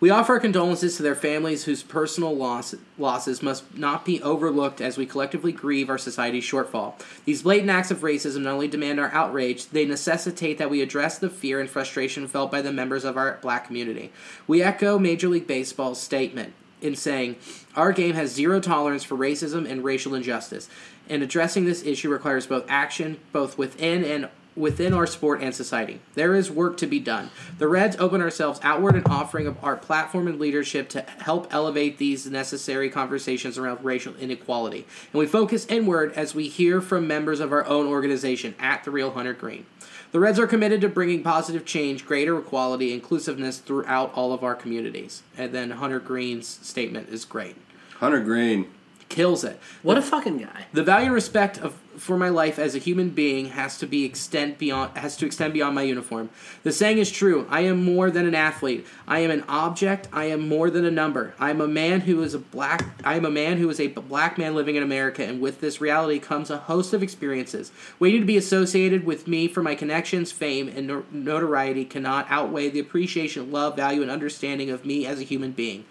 We 0.00 0.10
offer 0.10 0.32
our 0.32 0.40
condolences 0.40 0.96
to 0.96 1.04
their 1.04 1.14
families 1.14 1.62
whose 1.62 1.84
personal 1.84 2.34
loss, 2.34 2.74
losses 2.98 3.40
must 3.40 3.78
not 3.78 4.04
be 4.04 4.20
overlooked 4.20 4.80
as 4.80 4.98
we 4.98 5.06
collectively 5.06 5.52
grieve 5.52 5.88
our 5.88 5.96
society's 5.98 6.42
shortfall. 6.42 6.94
These 7.24 7.42
blatant 7.42 7.70
acts 7.70 7.92
of 7.92 8.00
racism 8.00 8.42
not 8.42 8.54
only 8.54 8.66
demand 8.66 8.98
our 8.98 9.12
outrage, 9.12 9.68
they 9.68 9.84
necessitate 9.84 10.58
that 10.58 10.70
we 10.70 10.82
address 10.82 11.18
the 11.18 11.30
fear 11.30 11.60
and 11.60 11.70
frustration 11.70 12.26
felt 12.26 12.50
by 12.50 12.62
the 12.62 12.72
members 12.72 13.04
of 13.04 13.16
our 13.16 13.38
black 13.42 13.68
community. 13.68 14.10
We 14.48 14.60
echo 14.60 14.98
Major 14.98 15.28
League 15.28 15.46
Baseball's 15.46 16.00
statement 16.00 16.54
in 16.82 16.96
saying, 16.96 17.36
Our 17.76 17.92
game 17.92 18.14
has 18.14 18.32
zero 18.32 18.60
tolerance 18.60 19.04
for 19.04 19.16
racism 19.16 19.70
and 19.70 19.84
racial 19.84 20.14
injustice, 20.14 20.68
and 21.08 21.22
addressing 21.22 21.64
this 21.64 21.84
issue 21.84 22.10
requires 22.10 22.46
both 22.46 22.64
action, 22.68 23.18
both 23.32 23.56
within 23.56 24.04
and 24.04 24.28
within 24.54 24.92
our 24.92 25.06
sport 25.06 25.40
and 25.40 25.54
society. 25.54 26.00
There 26.14 26.34
is 26.34 26.50
work 26.50 26.76
to 26.78 26.86
be 26.86 27.00
done. 27.00 27.30
The 27.58 27.68
Reds 27.68 27.96
open 27.98 28.20
ourselves 28.20 28.60
outward 28.62 28.94
and 28.94 29.06
offering 29.08 29.56
our 29.62 29.76
platform 29.76 30.28
and 30.28 30.38
leadership 30.38 30.88
to 30.90 31.02
help 31.20 31.52
elevate 31.52 31.98
these 31.98 32.26
necessary 32.26 32.90
conversations 32.90 33.56
around 33.56 33.82
racial 33.84 34.14
inequality. 34.16 34.86
And 35.12 35.20
we 35.20 35.26
focus 35.26 35.66
inward 35.66 36.12
as 36.14 36.34
we 36.34 36.48
hear 36.48 36.80
from 36.80 37.06
members 37.06 37.40
of 37.40 37.52
our 37.52 37.64
own 37.66 37.86
organization 37.86 38.54
at 38.58 38.84
the 38.84 38.90
Real 38.90 39.12
Hunter 39.12 39.32
Greene. 39.32 39.66
The 40.12 40.20
Reds 40.20 40.38
are 40.38 40.46
committed 40.46 40.82
to 40.82 40.90
bringing 40.90 41.22
positive 41.22 41.64
change, 41.64 42.04
greater 42.04 42.38
equality, 42.38 42.92
inclusiveness 42.92 43.56
throughout 43.58 44.12
all 44.14 44.34
of 44.34 44.44
our 44.44 44.54
communities. 44.54 45.22
And 45.38 45.52
then 45.52 45.70
Hunter 45.70 46.00
Greene's 46.00 46.46
statement 46.46 47.08
is 47.08 47.24
great. 47.24 47.56
Hunter 47.94 48.20
Greene. 48.20 48.70
Kills 49.12 49.44
it. 49.44 49.60
What 49.82 49.98
a 49.98 50.02
fucking 50.02 50.38
guy. 50.38 50.64
The 50.72 50.82
value 50.82 51.06
and 51.06 51.14
respect 51.14 51.58
of 51.58 51.74
for 51.98 52.16
my 52.16 52.30
life 52.30 52.58
as 52.58 52.74
a 52.74 52.78
human 52.78 53.10
being 53.10 53.50
has 53.50 53.76
to 53.76 53.86
be 53.86 54.06
extend 54.06 54.56
beyond 54.56 54.96
has 54.96 55.18
to 55.18 55.26
extend 55.26 55.52
beyond 55.52 55.74
my 55.74 55.82
uniform. 55.82 56.30
The 56.62 56.72
saying 56.72 56.96
is 56.96 57.12
true. 57.12 57.46
I 57.50 57.60
am 57.60 57.84
more 57.84 58.10
than 58.10 58.26
an 58.26 58.34
athlete. 58.34 58.86
I 59.06 59.18
am 59.18 59.30
an 59.30 59.44
object. 59.48 60.08
I 60.14 60.24
am 60.24 60.48
more 60.48 60.70
than 60.70 60.86
a 60.86 60.90
number. 60.90 61.34
I 61.38 61.50
am 61.50 61.60
a 61.60 61.68
man 61.68 62.00
who 62.00 62.22
is 62.22 62.32
a 62.32 62.38
black 62.38 62.86
I 63.04 63.16
am 63.16 63.26
a 63.26 63.30
man 63.30 63.58
who 63.58 63.68
is 63.68 63.78
a 63.78 63.88
black 63.88 64.38
man 64.38 64.54
living 64.54 64.76
in 64.76 64.82
America 64.82 65.22
and 65.22 65.42
with 65.42 65.60
this 65.60 65.78
reality 65.78 66.18
comes 66.18 66.48
a 66.48 66.56
host 66.56 66.94
of 66.94 67.02
experiences. 67.02 67.70
Waiting 67.98 68.22
to 68.22 68.26
be 68.26 68.38
associated 68.38 69.04
with 69.04 69.28
me 69.28 69.46
for 69.46 69.62
my 69.62 69.74
connections, 69.74 70.32
fame 70.32 70.72
and 70.74 70.86
no- 70.86 71.04
notoriety 71.10 71.84
cannot 71.84 72.26
outweigh 72.30 72.70
the 72.70 72.80
appreciation, 72.80 73.52
love, 73.52 73.76
value 73.76 74.00
and 74.00 74.10
understanding 74.10 74.70
of 74.70 74.86
me 74.86 75.04
as 75.04 75.20
a 75.20 75.24
human 75.24 75.52
being. 75.52 75.84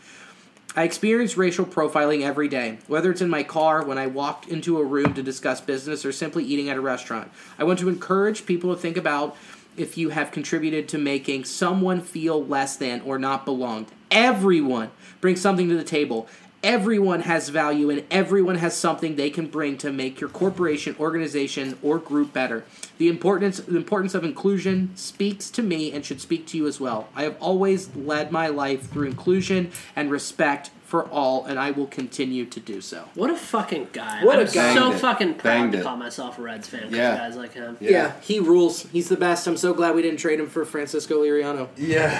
I 0.74 0.84
experience 0.84 1.36
racial 1.36 1.66
profiling 1.66 2.22
every 2.22 2.48
day, 2.48 2.78
whether 2.88 3.12
it's 3.12 3.20
in 3.20 3.30
my 3.30 3.44
car, 3.44 3.84
when 3.84 3.98
I 3.98 4.08
walk 4.08 4.48
into 4.48 4.80
a 4.80 4.86
room 4.86 5.14
to 5.16 5.24
discuss 5.24 5.60
business, 5.60 6.06
or 6.06 6.14
simply 6.14 6.46
eating 6.46 6.70
at 6.70 6.78
a 6.78 6.82
restaurant. 6.82 7.30
I 7.60 7.66
want 7.66 7.80
to 7.80 7.90
encourage 7.90 8.46
people 8.46 8.74
to 8.74 8.82
think 8.82 8.96
about 8.96 9.36
if 9.76 9.98
you 9.98 10.10
have 10.10 10.32
contributed 10.32 10.88
to 10.90 10.98
making 10.98 11.44
someone 11.44 12.02
feel 12.02 12.46
less 12.46 12.78
than 12.78 13.02
or 13.02 13.20
not 13.20 13.44
belonged. 13.44 13.88
Everyone 14.12 14.92
brings 15.20 15.42
something 15.42 15.68
to 15.68 15.76
the 15.76 15.84
table. 15.84 16.28
Everyone 16.64 17.22
has 17.22 17.50
value 17.50 17.90
and 17.90 18.04
everyone 18.12 18.56
has 18.56 18.76
something 18.76 19.16
they 19.16 19.32
can 19.32 19.48
bring 19.48 19.80
to 19.80 19.92
make 19.92 20.22
your 20.22 20.30
corporation, 20.30 20.96
organization, 21.00 21.76
or 21.82 21.98
group 21.98 22.34
better. 22.34 22.64
The 23.00 23.08
importance 23.08 23.60
the 23.62 23.78
importance 23.78 24.14
of 24.14 24.24
inclusion 24.24 24.92
speaks 24.96 25.50
to 25.52 25.64
me 25.64 25.92
and 25.92 26.06
should 26.06 26.22
speak 26.22 26.46
to 26.48 26.58
you 26.58 26.68
as 26.68 26.80
well. 26.80 27.08
I 27.16 27.24
have 27.24 27.36
always 27.40 27.96
led 27.96 28.32
my 28.32 28.48
life 28.48 28.92
through 28.92 29.08
inclusion 29.08 29.72
and 29.96 30.12
respect 30.12 30.70
for 30.92 31.04
all, 31.08 31.46
and 31.46 31.58
I 31.58 31.72
will 31.72 31.88
continue 31.88 32.46
to 32.48 32.60
do 32.60 32.82
so. 32.82 33.06
What 33.16 33.30
a 33.30 33.38
fucking 33.38 33.88
guy. 33.94 34.26
What 34.26 34.40
a 34.40 34.42
I'm 34.42 34.52
guy. 34.54 34.76
so 34.76 34.92
it. 34.92 35.00
fucking 35.00 35.36
proud 35.36 35.44
Banged 35.44 35.72
to 35.72 35.78
it. 35.80 35.84
call 35.86 35.96
myself 35.96 36.38
a 36.38 36.42
Reds 36.42 36.68
fan. 36.68 36.82
'cause 36.82 36.92
Yeah. 36.92 37.16
Guys 37.16 37.38
like 37.38 37.54
him. 37.54 37.78
Yeah. 37.80 38.12
he 38.20 38.42
rules. 38.42 38.84
He's 38.92 39.08
the 39.08 39.16
best. 39.16 39.48
I'm 39.48 39.56
so 39.56 39.74
glad 39.74 39.96
we 39.96 40.02
didn't 40.02 40.20
trade 40.20 40.38
him 40.42 40.48
for 40.50 40.66
Francisco 40.66 41.24
Liriano. 41.24 41.70
Yeah. 41.78 42.12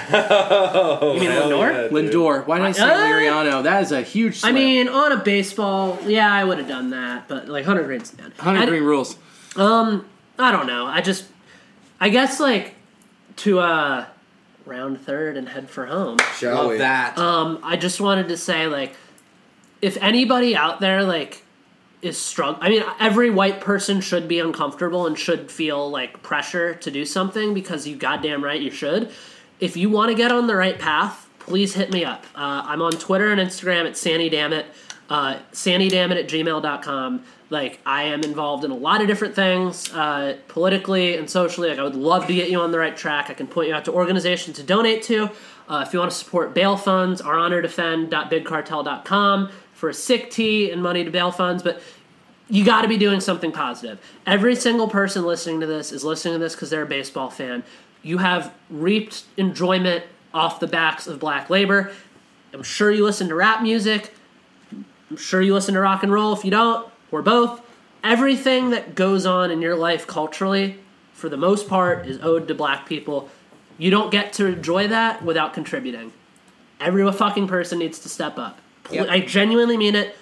You 1.02 1.20
mean 1.20 1.30
Lindor? 1.30 1.70
yeah. 1.70 1.88
Lindor. 1.90 2.46
Why 2.46 2.56
did 2.58 2.66
I 2.68 2.72
say 2.72 2.82
Uh, 2.84 2.96
Liriano? 2.96 3.62
That 3.62 3.82
is 3.82 3.92
a 3.92 4.00
huge. 4.00 4.42
I 4.42 4.52
mean, 4.52 4.88
on 4.88 5.12
a 5.12 5.18
baseball, 5.18 5.98
yeah, 6.06 6.32
I 6.32 6.42
would 6.42 6.56
have 6.56 6.68
done 6.68 6.88
that, 6.90 7.28
but 7.28 7.48
like 7.48 7.66
Hunter 7.66 7.82
Greene's 7.84 8.08
dead. 8.10 8.32
Hunter 8.38 8.62
I, 8.62 8.66
Green 8.66 8.84
rules. 8.84 9.18
Um, 9.54 10.06
I 10.38 10.50
don't 10.50 10.66
know. 10.66 10.86
I 10.86 11.02
just, 11.02 11.26
I 12.00 12.08
guess 12.08 12.40
like 12.40 12.74
to 13.36 13.60
uh 13.60 14.06
round 14.64 15.00
third 15.00 15.36
and 15.36 15.48
head 15.48 15.68
for 15.70 15.86
home. 15.86 16.18
Shall 16.36 16.54
Love 16.56 16.70
we? 16.70 16.78
that. 16.78 17.18
Um, 17.18 17.58
I 17.62 17.76
just 17.76 18.00
wanted 18.00 18.28
to 18.28 18.36
say 18.36 18.66
like, 18.66 18.94
if 19.80 19.96
anybody 20.00 20.54
out 20.56 20.80
there 20.80 21.02
like 21.02 21.42
is 22.00 22.18
struggling, 22.18 22.62
I 22.62 22.68
mean, 22.68 22.84
every 23.00 23.30
white 23.30 23.60
person 23.60 24.00
should 24.00 24.28
be 24.28 24.38
uncomfortable 24.38 25.06
and 25.06 25.18
should 25.18 25.50
feel 25.50 25.90
like 25.90 26.22
pressure 26.22 26.74
to 26.74 26.90
do 26.90 27.04
something 27.04 27.54
because 27.54 27.86
you 27.86 27.96
goddamn 27.96 28.42
right 28.42 28.60
you 28.60 28.70
should. 28.70 29.10
If 29.60 29.76
you 29.76 29.90
want 29.90 30.10
to 30.10 30.14
get 30.14 30.32
on 30.32 30.46
the 30.46 30.56
right 30.56 30.78
path, 30.78 31.28
please 31.40 31.74
hit 31.74 31.92
me 31.92 32.04
up. 32.04 32.24
Uh, 32.34 32.62
I'm 32.64 32.82
on 32.82 32.92
Twitter 32.92 33.30
and 33.30 33.40
Instagram 33.40 33.86
at 33.86 33.96
Sandy 33.96 34.28
Dammit, 34.30 34.66
uh, 35.08 35.38
SannyDammit 35.52 36.18
at 36.18 36.28
gmail.com. 36.28 37.24
Like, 37.52 37.80
I 37.84 38.04
am 38.04 38.22
involved 38.22 38.64
in 38.64 38.70
a 38.70 38.74
lot 38.74 39.02
of 39.02 39.08
different 39.08 39.34
things, 39.34 39.92
uh, 39.92 40.38
politically 40.48 41.18
and 41.18 41.28
socially. 41.28 41.68
Like, 41.68 41.78
I 41.78 41.82
would 41.82 41.94
love 41.94 42.26
to 42.28 42.34
get 42.34 42.48
you 42.50 42.58
on 42.58 42.70
the 42.70 42.78
right 42.78 42.96
track. 42.96 43.28
I 43.28 43.34
can 43.34 43.46
point 43.46 43.68
you 43.68 43.74
out 43.74 43.84
to 43.84 43.92
organizations 43.92 44.56
to 44.56 44.62
donate 44.62 45.02
to. 45.02 45.28
Uh, 45.68 45.84
if 45.86 45.92
you 45.92 45.98
want 45.98 46.10
to 46.10 46.16
support 46.16 46.54
bail 46.54 46.78
funds, 46.78 47.20
our 47.20 47.34
honor 47.34 47.60
for 49.74 49.88
a 49.90 49.94
sick 49.94 50.30
tea 50.30 50.70
and 50.70 50.82
money 50.82 51.04
to 51.04 51.10
bail 51.10 51.30
funds. 51.30 51.62
But 51.62 51.82
you 52.48 52.64
got 52.64 52.82
to 52.82 52.88
be 52.88 52.96
doing 52.96 53.20
something 53.20 53.52
positive. 53.52 54.00
Every 54.26 54.56
single 54.56 54.88
person 54.88 55.26
listening 55.26 55.60
to 55.60 55.66
this 55.66 55.92
is 55.92 56.04
listening 56.04 56.32
to 56.32 56.38
this 56.38 56.54
because 56.54 56.70
they're 56.70 56.84
a 56.84 56.86
baseball 56.86 57.28
fan. 57.28 57.64
You 58.02 58.16
have 58.16 58.54
reaped 58.70 59.24
enjoyment 59.36 60.04
off 60.32 60.58
the 60.58 60.66
backs 60.66 61.06
of 61.06 61.20
black 61.20 61.50
labor. 61.50 61.92
I'm 62.54 62.62
sure 62.62 62.90
you 62.90 63.04
listen 63.04 63.28
to 63.28 63.34
rap 63.34 63.60
music. 63.60 64.14
I'm 64.70 65.18
sure 65.18 65.42
you 65.42 65.52
listen 65.52 65.74
to 65.74 65.80
rock 65.80 66.02
and 66.02 66.10
roll. 66.10 66.32
If 66.32 66.46
you 66.46 66.50
don't, 66.50 66.88
or 67.12 67.22
both, 67.22 67.62
everything 68.02 68.70
that 68.70 68.94
goes 68.96 69.24
on 69.24 69.50
in 69.50 69.62
your 69.62 69.76
life 69.76 70.06
culturally, 70.06 70.78
for 71.12 71.28
the 71.28 71.36
most 71.36 71.68
part, 71.68 72.06
is 72.06 72.18
owed 72.22 72.48
to 72.48 72.54
black 72.54 72.86
people. 72.88 73.28
You 73.78 73.90
don't 73.90 74.10
get 74.10 74.32
to 74.34 74.46
enjoy 74.46 74.88
that 74.88 75.22
without 75.22 75.54
contributing. 75.54 76.12
Every 76.80 77.10
fucking 77.12 77.46
person 77.46 77.78
needs 77.78 78.00
to 78.00 78.08
step 78.08 78.38
up. 78.38 78.58
Pl- 78.84 78.96
Yep. 78.96 79.06
I 79.08 79.20
genuinely 79.20 79.76
mean 79.76 79.94
it. 79.94 80.16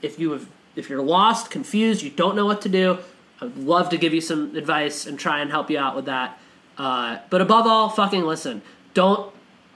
If 0.00 0.18
you 0.18 0.30
have, 0.32 0.48
if 0.76 0.88
you're 0.88 1.02
lost, 1.02 1.50
confused, 1.50 2.02
you 2.02 2.10
don't 2.10 2.34
know 2.34 2.46
what 2.46 2.62
to 2.62 2.68
do, 2.68 2.98
I 3.40 3.44
would 3.44 3.58
love 3.58 3.90
to 3.90 3.98
give 3.98 4.14
you 4.14 4.20
some 4.20 4.56
advice 4.56 5.06
and 5.06 5.18
try 5.18 5.40
and 5.40 5.50
help 5.50 5.70
you 5.70 5.78
out 5.78 5.94
with 5.94 6.06
that. 6.06 6.38
Uh, 6.78 7.18
but 7.30 7.40
above 7.40 7.66
all, 7.66 7.88
fucking 7.88 8.22
listen. 8.22 8.62
Don't 8.94 9.32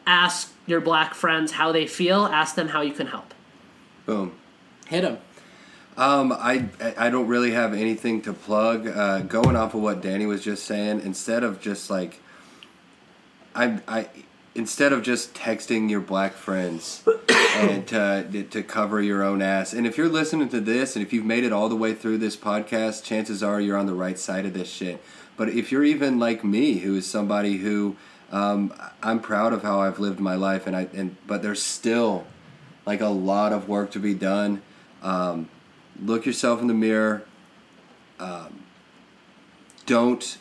ask 0.07 0.53
your 0.67 0.81
black 0.81 1.15
friends 1.15 1.53
how 1.53 1.73
they 1.73 1.87
feel. 1.87 2.25
Ask 2.27 2.55
them 2.55 2.69
how 2.69 2.81
you 2.81 2.93
can 2.93 3.09
help. 3.09 3.35
Boom. 4.07 4.33
Hit 4.87 5.05
him. 5.05 5.19
Um, 5.97 6.33
I 6.33 6.67
I 6.97 7.11
don't 7.11 7.27
really 7.27 7.51
have 7.51 7.75
anything 7.75 8.23
to 8.23 8.33
plug. 8.33 8.87
Uh, 8.87 9.21
going 9.21 9.57
off 9.57 9.75
of 9.75 9.83
what 9.83 10.01
Danny 10.01 10.27
was 10.27 10.43
just 10.43 10.65
saying, 10.65 11.03
instead 11.05 11.43
of 11.45 11.61
just 11.61 11.91
like, 11.91 12.21
I 13.55 13.81
I 13.87 14.09
instead 14.55 14.93
of 14.93 15.03
just 15.03 15.35
texting 15.35 15.89
your 15.91 16.01
black 16.01 16.33
friends 16.33 17.03
and 17.57 17.87
to 17.89 18.47
to 18.51 18.63
cover 18.63 19.03
your 19.03 19.23
own 19.23 19.43
ass. 19.43 19.73
And 19.73 19.87
if 19.87 19.99
you're 19.99 20.09
listening 20.09 20.49
to 20.51 20.61
this, 20.61 20.97
and 20.97 21.05
if 21.05 21.13
you've 21.13 21.27
made 21.27 21.45
it 21.45 21.53
all 21.53 21.69
the 21.69 21.77
way 21.77 21.93
through 21.93 22.19
this 22.19 22.37
podcast, 22.37 23.05
chances 23.05 23.43
are 23.43 23.61
you're 23.61 23.77
on 23.77 23.87
the 23.87 23.95
right 23.95 24.19
side 24.19 24.47
of 24.47 24.55
this 24.55 24.71
shit. 24.71 25.03
But 25.37 25.51
if 25.51 25.73
you're 25.73 25.85
even 25.85 26.19
like 26.19 26.43
me, 26.43 26.79
who 26.79 26.97
is 26.97 27.07
somebody 27.07 27.59
who 27.59 27.97
um, 28.31 28.73
I'm 29.03 29.21
proud 29.21 29.53
of 29.53 29.63
how 29.63 29.81
I've 29.81 29.99
lived 29.99 30.21
my 30.21 30.37
life, 30.37 30.67
and 30.67 30.75
I 30.75 30.89
and 30.95 31.17
but 31.27 31.43
there's 31.43 31.63
still 31.63 32.27
like 32.87 33.03
a 33.03 33.09
lot 33.09 33.53
of 33.53 33.69
work 33.69 33.91
to 33.93 33.99
be 33.99 34.15
done. 34.15 34.63
Um, 35.03 35.49
look 36.01 36.27
yourself 36.27 36.61
in 36.61 36.67
the 36.67 36.75
mirror. 36.75 37.25
Um, 38.19 38.65
don't, 39.87 40.39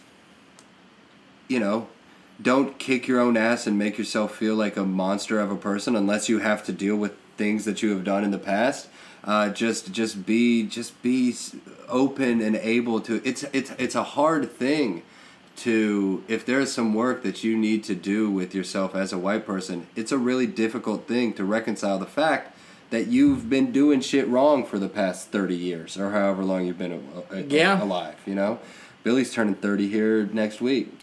you 1.48 1.60
know, 1.60 1.88
don't 2.41 2.78
kick 2.78 3.07
your 3.07 3.19
own 3.19 3.38
ass 3.38 3.68
and 3.68 3.78
make 3.78 3.98
yourself 3.98 4.36
feel 4.36 4.56
like 4.56 4.78
a 4.78 4.86
monster 4.86 5.40
of 5.40 5.52
a 5.52 5.56
person 5.56 5.95
unless 5.95 6.30
you 6.30 6.40
have 6.40 6.64
to 6.65 6.72
deal 6.72 6.95
with 6.95 7.14
things 7.38 7.65
that 7.65 7.82
you 7.82 7.91
have 7.91 8.03
done 8.03 8.23
in 8.23 8.32
the 8.32 8.40
past. 8.40 8.88
Uh, 9.23 9.49
just, 9.49 9.91
just 9.91 10.26
be, 10.26 10.64
just 10.65 11.02
be 11.02 11.36
open 11.88 12.41
and 12.41 12.56
able 12.56 12.99
to. 13.02 13.22
It's, 13.28 13.44
it's, 13.53 13.72
it's 13.78 13.95
a 13.95 14.03
hard 14.03 14.52
thing 14.52 15.03
to 15.57 16.23
if 16.28 16.45
there's 16.45 16.72
some 16.72 16.94
work 16.94 17.22
that 17.23 17.44
you 17.44 17.57
need 17.57 17.84
to 17.84 17.94
do 17.94 18.32
with 18.32 18.56
yourself 18.56 18.95
as 18.95 19.14
a 19.14 19.18
white 19.18 19.45
person. 19.45 19.88
It's 19.95 20.11
a 20.11 20.18
really 20.18 20.48
difficult 20.48 21.07
thing 21.07 21.34
to 21.34 21.44
reconcile 21.44 21.99
the 21.99 22.06
fact 22.06 22.51
that 22.91 23.07
you've 23.07 23.49
been 23.49 23.72
doing 23.72 24.01
shit 24.01 24.27
wrong 24.27 24.65
for 24.65 24.77
the 24.77 24.89
past 24.89 25.30
30 25.30 25.55
years 25.55 25.97
or 25.97 26.11
however 26.11 26.43
long 26.43 26.65
you've 26.68 26.77
been 26.77 27.03
a, 27.31 27.35
a- 27.38 27.41
Yeah. 27.41 27.81
alive, 27.81 28.15
you 28.26 28.35
know? 28.35 28.59
Billy's 29.03 29.34
turning 29.34 29.55
30 29.55 29.88
here 29.88 30.30
next 30.31 30.61
week. 30.61 31.01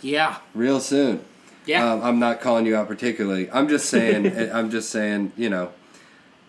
Yeah. 0.00 0.38
real 0.54 0.80
soon. 0.80 1.22
Yeah. 1.66 1.92
Um, 1.92 2.02
I'm 2.02 2.18
not 2.18 2.40
calling 2.40 2.64
you 2.64 2.76
out 2.76 2.86
particularly. 2.88 3.50
I'm 3.50 3.68
just 3.68 3.88
saying, 3.90 4.26
I'm 4.52 4.70
just 4.70 4.88
saying, 4.90 5.32
you 5.36 5.50
know, 5.50 5.72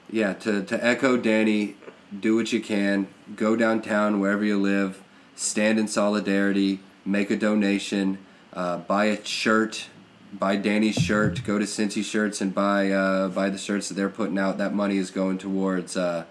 yeah, 0.09 0.33
to, 0.33 0.63
to 0.63 0.85
echo 0.85 1.17
Danny, 1.17 1.75
do 2.17 2.35
what 2.35 2.53
you 2.53 2.61
can, 2.61 3.07
go 3.35 3.55
downtown 3.55 4.19
wherever 4.19 4.45
you 4.45 4.61
live, 4.61 5.01
stand 5.35 5.79
in 5.79 5.87
solidarity, 5.87 6.79
make 7.03 7.29
a 7.31 7.35
donation, 7.35 8.19
uh, 8.53 8.77
buy 8.77 9.05
a 9.05 9.25
shirt, 9.25 9.87
buy 10.33 10.55
Danny's 10.55 10.95
shirt, 10.95 11.43
go 11.43 11.57
to 11.57 11.65
Cincy 11.65 12.03
Shirts 12.03 12.41
and 12.41 12.53
buy 12.53 12.91
uh, 12.91 13.29
buy 13.29 13.49
the 13.49 13.57
shirts 13.57 13.89
that 13.89 13.95
they're 13.95 14.09
putting 14.09 14.37
out. 14.37 14.57
That 14.57 14.73
money 14.73 14.97
is 14.97 15.11
going 15.11 15.37
towards 15.37 15.95
uh, 15.95 16.25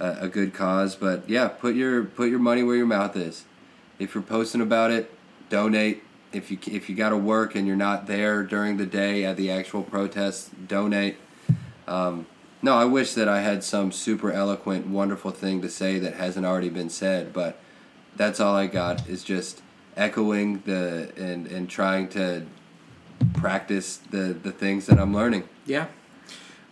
a, 0.00 0.16
a 0.22 0.28
good 0.28 0.54
cause. 0.54 0.94
But 0.94 1.28
yeah, 1.28 1.48
put 1.48 1.74
your 1.74 2.04
put 2.04 2.28
your 2.28 2.38
money 2.38 2.62
where 2.62 2.76
your 2.76 2.86
mouth 2.86 3.16
is. 3.16 3.44
If 3.98 4.14
you're 4.14 4.22
posting 4.22 4.60
about 4.60 4.90
it, 4.90 5.12
donate. 5.48 6.02
If 6.32 6.50
you 6.50 6.58
if 6.66 6.88
you 6.88 6.96
got 6.96 7.10
to 7.10 7.16
work 7.16 7.54
and 7.54 7.66
you're 7.66 7.76
not 7.76 8.06
there 8.06 8.42
during 8.42 8.76
the 8.76 8.86
day 8.86 9.24
at 9.24 9.36
the 9.36 9.50
actual 9.50 9.82
protest, 9.82 10.68
donate. 10.68 11.16
Um, 11.86 12.26
no, 12.62 12.76
I 12.76 12.84
wish 12.84 13.14
that 13.14 13.28
I 13.28 13.40
had 13.40 13.64
some 13.64 13.90
super 13.90 14.30
eloquent, 14.30 14.86
wonderful 14.86 15.32
thing 15.32 15.60
to 15.62 15.68
say 15.68 15.98
that 15.98 16.14
hasn't 16.14 16.46
already 16.46 16.68
been 16.68 16.90
said, 16.90 17.32
but 17.32 17.58
that's 18.14 18.38
all 18.38 18.54
I 18.54 18.68
got 18.68 19.08
is 19.08 19.24
just 19.24 19.62
echoing 19.96 20.62
the 20.64 21.12
and 21.16 21.46
and 21.48 21.68
trying 21.68 22.08
to 22.10 22.46
practice 23.34 23.98
the 24.10 24.36
the 24.42 24.52
things 24.52 24.86
that 24.86 24.98
I'm 24.98 25.14
learning. 25.14 25.48
Yeah. 25.66 25.86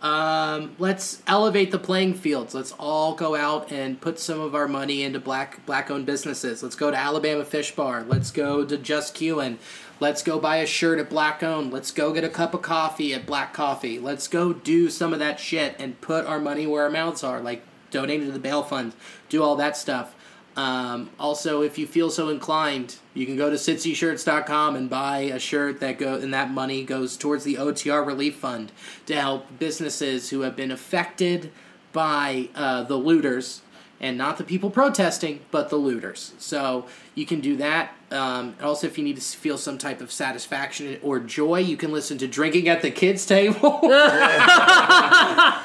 Um, 0.01 0.75
let's 0.79 1.21
elevate 1.27 1.69
the 1.69 1.77
playing 1.77 2.15
fields. 2.15 2.55
Let's 2.55 2.71
all 2.79 3.13
go 3.13 3.35
out 3.35 3.71
and 3.71 4.01
put 4.01 4.17
some 4.17 4.39
of 4.39 4.55
our 4.55 4.67
money 4.67 5.03
into 5.03 5.19
black 5.19 5.63
black 5.65 5.91
owned 5.91 6.05
businesses. 6.05 6.63
Let's 6.63 6.75
go 6.75 6.89
to 6.89 6.97
Alabama 6.97 7.45
Fish 7.45 7.75
Bar. 7.75 8.03
Let's 8.07 8.31
go 8.31 8.65
to 8.65 8.77
Just 8.77 9.15
Q'in. 9.15 9.57
Let's 9.99 10.23
go 10.23 10.39
buy 10.39 10.55
a 10.55 10.65
shirt 10.65 10.97
at 10.97 11.11
Black 11.11 11.43
Owned. 11.43 11.71
Let's 11.71 11.91
go 11.91 12.11
get 12.11 12.23
a 12.23 12.29
cup 12.29 12.55
of 12.55 12.63
coffee 12.63 13.13
at 13.13 13.27
Black 13.27 13.53
Coffee. 13.53 13.99
Let's 13.99 14.27
go 14.27 14.51
do 14.51 14.89
some 14.89 15.13
of 15.13 15.19
that 15.19 15.39
shit 15.39 15.75
and 15.77 16.01
put 16.01 16.25
our 16.25 16.39
money 16.39 16.65
where 16.65 16.85
our 16.85 16.89
mouths 16.89 17.23
are, 17.23 17.39
like 17.39 17.61
donating 17.91 18.25
to 18.25 18.31
the 18.31 18.39
bail 18.39 18.63
fund, 18.63 18.93
do 19.29 19.43
all 19.43 19.55
that 19.57 19.77
stuff. 19.77 20.15
Um, 20.57 21.11
also, 21.19 21.61
if 21.61 21.77
you 21.77 21.85
feel 21.85 22.09
so 22.09 22.29
inclined, 22.29 22.95
you 23.13 23.25
can 23.25 23.35
go 23.35 23.49
to 23.49 23.55
cincyshirts.com 23.55 24.75
and 24.75 24.89
buy 24.89 25.19
a 25.19 25.39
shirt 25.39 25.79
that 25.81 25.97
go 25.97 26.15
and 26.15 26.33
that 26.33 26.51
money 26.51 26.83
goes 26.83 27.17
towards 27.17 27.43
the 27.43 27.55
OTR 27.55 28.05
Relief 28.05 28.35
Fund 28.35 28.71
to 29.05 29.19
help 29.19 29.45
businesses 29.59 30.29
who 30.29 30.41
have 30.41 30.55
been 30.55 30.71
affected 30.71 31.51
by 31.91 32.49
uh, 32.55 32.83
the 32.83 32.95
looters 32.95 33.61
and 34.01 34.17
not 34.17 34.37
the 34.37 34.43
people 34.43 34.69
protesting, 34.71 35.39
but 35.51 35.69
the 35.69 35.75
looters. 35.77 36.33
So 36.39 36.87
you 37.15 37.25
can 37.25 37.39
do 37.39 37.55
that. 37.57 37.93
Um, 38.11 38.55
also, 38.61 38.87
if 38.87 38.97
you 38.97 39.03
need 39.05 39.15
to 39.15 39.21
feel 39.21 39.57
some 39.57 39.77
type 39.77 40.01
of 40.01 40.11
satisfaction 40.11 40.99
or 41.01 41.19
joy, 41.19 41.59
you 41.59 41.77
can 41.77 41.93
listen 41.93 42.17
to 42.17 42.27
"Drinking 42.27 42.67
at 42.67 42.81
the 42.81 42.91
Kids 42.91 43.25
Table." 43.25 43.79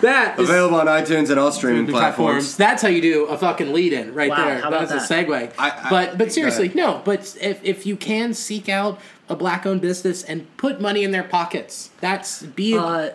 that 0.00 0.34
is 0.38 0.48
Available 0.48 0.78
on 0.78 0.86
iTunes 0.86 1.30
and 1.30 1.38
all 1.40 1.50
streaming 1.52 1.86
platforms. 1.86 2.56
That's 2.56 2.82
how 2.82 2.88
you 2.88 3.00
do 3.00 3.24
a 3.26 3.36
fucking 3.38 3.72
lead 3.72 3.92
in 3.92 4.14
right 4.14 4.30
Wow, 4.30 4.36
there. 4.36 4.60
how 4.60 4.70
That 4.70 4.82
about 4.84 4.94
was 4.94 5.10
a 5.10 5.14
segue. 5.14 5.52
I- 5.58 5.70
I- 5.70 5.90
but 5.90 6.18
but 6.18 6.32
seriously, 6.32 6.70
no. 6.74 7.00
But 7.04 7.36
if 7.40 7.64
if 7.64 7.86
you 7.86 7.96
can 7.96 8.34
seek 8.34 8.68
out 8.68 9.00
a 9.28 9.34
black 9.34 9.66
owned 9.66 9.80
business 9.80 10.22
and 10.22 10.46
put 10.56 10.80
money 10.80 11.02
in 11.02 11.10
their 11.10 11.24
pockets, 11.24 11.90
that's 12.00 12.42
be 12.42 12.76
Uh, 12.78 13.10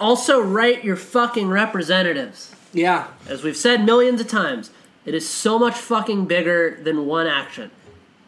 also, 0.00 0.40
write 0.40 0.84
your 0.84 0.96
fucking 0.96 1.48
representatives. 1.48 2.54
Yeah 2.72 3.08
As 3.28 3.42
we've 3.42 3.56
said 3.56 3.84
millions 3.84 4.20
of 4.20 4.28
times, 4.28 4.70
it 5.04 5.14
is 5.14 5.28
so 5.28 5.58
much 5.58 5.74
fucking 5.74 6.26
bigger 6.26 6.78
than 6.82 7.06
one 7.06 7.26
action. 7.26 7.70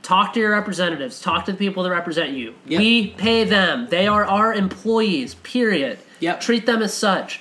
Talk 0.03 0.33
to 0.33 0.41
your 0.41 0.53
representatives. 0.53 1.21
Talk 1.21 1.45
to 1.45 1.53
the 1.53 1.59
people 1.59 1.83
that 1.83 1.91
represent 1.91 2.33
you. 2.33 2.55
Yep. 2.67 2.79
We 2.81 3.09
pay 3.09 3.45
them. 3.45 3.89
They 3.91 4.07
are 4.07 4.25
our 4.25 4.55
employees, 4.55 5.35
period. 5.37 5.99
Yep. 6.21 6.41
Treat 6.41 6.67
them 6.67 6.81
as 6.81 6.95
such. 6.95 7.41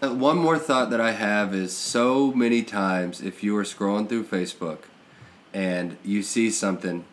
Uh, 0.00 0.14
one 0.14 0.38
more 0.38 0.58
thought 0.58 0.90
that 0.90 1.00
I 1.00 1.12
have 1.12 1.54
is 1.54 1.76
so 1.76 2.32
many 2.32 2.62
times 2.62 3.20
if 3.20 3.42
you 3.42 3.56
are 3.56 3.64
scrolling 3.64 4.08
through 4.08 4.24
Facebook 4.24 4.84
and 5.52 5.96
you 6.04 6.22
see 6.22 6.50
something 6.50 7.04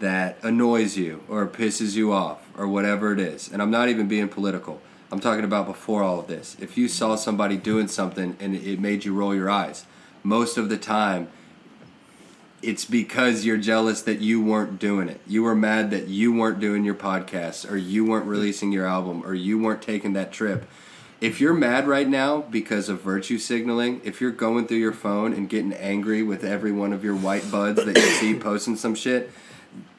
that 0.00 0.38
annoys 0.42 0.96
you 0.96 1.22
or 1.28 1.46
pisses 1.46 1.94
you 1.94 2.12
off 2.12 2.48
or 2.56 2.66
whatever 2.66 3.12
it 3.12 3.20
is, 3.20 3.50
and 3.52 3.62
I'm 3.62 3.70
not 3.70 3.88
even 3.88 4.08
being 4.08 4.28
political. 4.28 4.80
I'm 5.14 5.20
talking 5.20 5.44
about 5.44 5.66
before 5.66 6.02
all 6.02 6.18
of 6.18 6.26
this. 6.26 6.56
If 6.58 6.76
you 6.76 6.88
saw 6.88 7.14
somebody 7.14 7.56
doing 7.56 7.86
something 7.86 8.36
and 8.40 8.56
it 8.56 8.80
made 8.80 9.04
you 9.04 9.14
roll 9.14 9.32
your 9.32 9.48
eyes, 9.48 9.86
most 10.24 10.58
of 10.58 10.68
the 10.68 10.76
time 10.76 11.28
it's 12.62 12.84
because 12.84 13.44
you're 13.44 13.56
jealous 13.56 14.02
that 14.02 14.18
you 14.18 14.42
weren't 14.42 14.80
doing 14.80 15.08
it. 15.08 15.20
You 15.24 15.44
were 15.44 15.54
mad 15.54 15.92
that 15.92 16.08
you 16.08 16.32
weren't 16.34 16.58
doing 16.58 16.84
your 16.84 16.96
podcast 16.96 17.70
or 17.70 17.76
you 17.76 18.04
weren't 18.04 18.26
releasing 18.26 18.72
your 18.72 18.88
album 18.88 19.22
or 19.24 19.34
you 19.34 19.56
weren't 19.56 19.82
taking 19.82 20.14
that 20.14 20.32
trip. 20.32 20.68
If 21.20 21.40
you're 21.40 21.54
mad 21.54 21.86
right 21.86 22.08
now 22.08 22.40
because 22.40 22.88
of 22.88 23.00
virtue 23.00 23.38
signaling, 23.38 24.00
if 24.02 24.20
you're 24.20 24.32
going 24.32 24.66
through 24.66 24.78
your 24.78 24.92
phone 24.92 25.32
and 25.32 25.48
getting 25.48 25.74
angry 25.74 26.24
with 26.24 26.42
every 26.42 26.72
one 26.72 26.92
of 26.92 27.04
your 27.04 27.14
white 27.14 27.48
buds 27.52 27.84
that 27.84 27.96
you 27.96 28.02
see 28.02 28.34
posting 28.34 28.74
some 28.74 28.96
shit, 28.96 29.30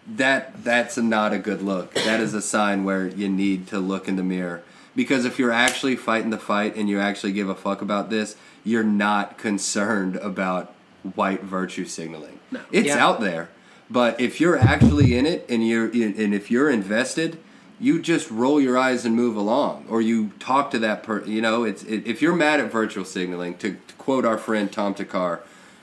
that 0.07 0.61
that's 0.61 0.97
not 0.97 1.31
a 1.31 1.39
good 1.39 1.61
look. 1.61 1.93
That 1.93 2.19
is 2.19 2.33
a 2.33 2.41
sign 2.41 2.83
where 2.83 3.07
you 3.07 3.29
need 3.29 3.67
to 3.67 3.79
look 3.79 4.09
in 4.09 4.17
the 4.17 4.23
mirror. 4.23 4.61
Because 4.95 5.25
if 5.25 5.37
you're 5.39 5.51
actually 5.51 5.95
fighting 5.95 6.29
the 6.29 6.37
fight 6.37 6.75
and 6.75 6.87
you 6.89 6.99
actually 6.99 7.33
give 7.33 7.49
a 7.49 7.55
fuck 7.55 7.81
about 7.81 8.09
this, 8.09 8.35
you're 8.63 8.83
not 8.83 9.37
concerned 9.37 10.15
about 10.17 10.73
white 11.15 11.43
virtue 11.43 11.85
signaling. 11.85 12.39
No. 12.51 12.61
It's 12.71 12.87
Yeah. 12.87 13.05
out 13.05 13.19
there. 13.19 13.49
But 13.89 14.19
if 14.19 14.41
you're 14.41 14.57
actually 14.57 15.15
in 15.15 15.25
it 15.25 15.45
and 15.49 15.67
you're 15.67 15.85
and 15.85 16.33
if 16.33 16.49
you're 16.49 16.69
invested, 16.69 17.37
you 17.79 18.01
just 18.01 18.31
roll 18.31 18.59
your 18.59 18.77
eyes 18.77 19.05
and 19.05 19.15
move 19.15 19.35
along 19.35 19.85
or 19.89 20.01
you 20.01 20.31
talk 20.39 20.71
to 20.71 20.79
that 20.79 21.03
person, 21.03 21.31
you 21.31 21.41
know, 21.41 21.63
it's 21.65 21.83
it, 21.83 22.07
if 22.07 22.21
you're 22.21 22.35
mad 22.35 22.59
at 22.59 22.71
virtual 22.71 23.05
signaling 23.05 23.55
to, 23.57 23.77
to 23.87 23.93
quote 23.97 24.25
our 24.25 24.37
friend 24.37 24.71
Tom 24.71 24.95
Takar, 24.95 25.39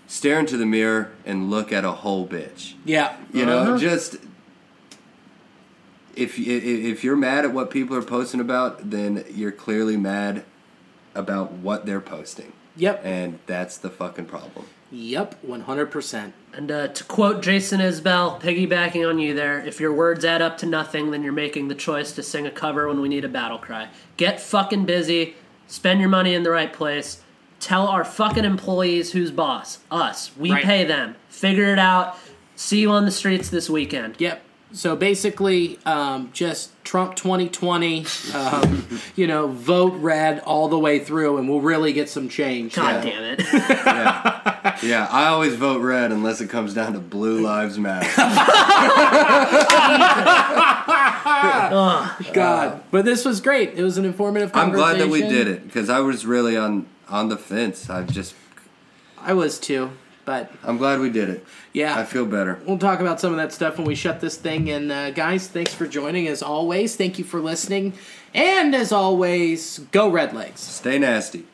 stare 0.08 0.40
into 0.40 0.56
the 0.56 0.66
mirror 0.66 1.12
and 1.24 1.48
look 1.50 1.72
at 1.72 1.84
a 1.84 1.92
whole 1.92 2.26
bitch. 2.26 2.74
yeah 2.84 3.16
You 3.32 3.46
know, 3.46 3.58
uh-huh. 3.58 3.78
just 3.78 4.16
if 6.14 6.38
if 6.38 6.64
if 6.64 7.04
you're 7.04 7.16
mad 7.16 7.44
at 7.44 7.52
what 7.52 7.70
people 7.70 7.96
are 7.96 8.02
posting 8.02 8.40
about, 8.40 8.90
then 8.90 9.24
you're 9.30 9.52
clearly 9.52 9.96
mad 9.96 10.44
about 11.14 11.52
what 11.52 11.84
they're 11.86 12.00
posting, 12.00 12.52
yep 12.76 13.00
and 13.04 13.38
that's 13.46 13.76
the 13.78 13.90
fucking 13.90 14.24
problem. 14.26 14.64
yep 14.90 15.34
one 15.42 15.62
hundred 15.62 15.86
percent. 15.90 16.32
And 16.54 16.70
uh, 16.70 16.88
to 16.88 17.04
quote 17.04 17.42
Jason 17.42 17.80
Isbell, 17.80 18.40
piggybacking 18.40 19.08
on 19.08 19.18
you 19.18 19.34
there, 19.34 19.58
if 19.66 19.80
your 19.80 19.92
words 19.92 20.24
add 20.24 20.42
up 20.42 20.58
to 20.58 20.66
nothing, 20.66 21.10
then 21.10 21.22
you're 21.22 21.32
making 21.32 21.68
the 21.68 21.74
choice 21.74 22.12
to 22.12 22.22
sing 22.22 22.46
a 22.46 22.50
cover 22.50 22.88
when 22.88 23.00
we 23.00 23.08
need 23.08 23.24
a 23.24 23.28
battle 23.28 23.58
cry. 23.58 23.88
Get 24.16 24.40
fucking 24.40 24.84
busy, 24.84 25.34
spend 25.66 26.00
your 26.00 26.10
money 26.10 26.34
in 26.34 26.42
the 26.42 26.50
right 26.50 26.72
place, 26.72 27.22
tell 27.60 27.86
our 27.88 28.04
fucking 28.04 28.44
employees 28.44 29.12
who's 29.12 29.30
boss. 29.30 29.78
Us. 29.90 30.30
We 30.36 30.50
Right. 30.52 30.64
pay 30.64 30.84
them. 30.84 31.16
Figure 31.28 31.72
it 31.72 31.78
out. 31.78 32.18
See 32.56 32.80
you 32.80 32.90
on 32.90 33.04
the 33.06 33.10
streets 33.10 33.48
this 33.48 33.68
weekend. 33.70 34.16
Yep 34.18 34.42
So 34.74 34.96
basically, 34.96 35.78
um, 35.84 36.30
just 36.32 36.70
Trump 36.84 37.14
2020, 37.14 38.06
um, 38.34 38.86
you 39.16 39.26
know, 39.26 39.48
vote 39.48 39.92
red 39.94 40.40
all 40.40 40.68
the 40.68 40.78
way 40.78 40.98
through, 40.98 41.38
and 41.38 41.48
we'll 41.48 41.60
really 41.60 41.92
get 41.92 42.08
some 42.08 42.28
change. 42.28 42.74
God 42.74 43.04
Yeah. 43.04 43.10
damn 43.10 43.22
it. 43.24 43.42
Yeah, 44.62 44.78
yeah. 44.82 45.08
I 45.10 45.26
always 45.26 45.56
vote 45.56 45.82
red 45.82 46.12
unless 46.12 46.40
it 46.40 46.48
comes 46.48 46.72
down 46.72 46.92
to 46.94 47.00
Blue 47.00 47.40
Lives 47.40 47.78
Matter. 47.78 48.08
God, 52.32 52.82
but 52.90 53.04
this 53.04 53.24
was 53.24 53.40
great. 53.40 53.74
It 53.74 53.82
was 53.82 53.98
an 53.98 54.04
informative 54.04 54.52
conversation. 54.52 54.88
I'm 54.88 54.96
glad 54.96 55.00
that 55.06 55.10
we 55.12 55.22
did 55.22 55.48
it 55.48 55.64
because 55.64 55.90
I 55.90 56.00
was 56.00 56.24
really 56.26 56.56
on 56.56 56.86
on 57.08 57.28
the 57.28 57.36
fence. 57.36 57.90
I 57.90 58.04
just 58.04 58.34
I 59.18 59.34
was 59.34 59.58
too, 59.58 59.90
but 60.24 60.50
I'm 60.62 60.78
glad 60.78 61.00
we 61.00 61.10
did 61.10 61.28
it. 61.28 61.44
Yeah, 61.72 61.98
I 61.98 62.04
feel 62.04 62.26
better. 62.26 62.58
We'll 62.66 62.78
talk 62.78 63.00
about 63.00 63.20
some 63.20 63.32
of 63.32 63.38
that 63.38 63.52
stuff 63.52 63.78
when 63.78 63.86
we 63.86 63.94
shut 63.94 64.20
this 64.20 64.36
thing. 64.36 64.70
And 64.70 64.92
uh, 64.92 65.10
guys, 65.10 65.48
thanks 65.48 65.74
for 65.74 65.86
joining 65.86 66.28
as 66.28 66.42
always. 66.42 66.96
Thank 66.96 67.18
you 67.18 67.24
for 67.24 67.40
listening. 67.40 67.94
And 68.34 68.74
as 68.74 68.92
always, 68.92 69.78
go 69.90 70.08
Red 70.10 70.34
Legs. 70.34 70.60
Stay 70.60 70.98
nasty. 70.98 71.46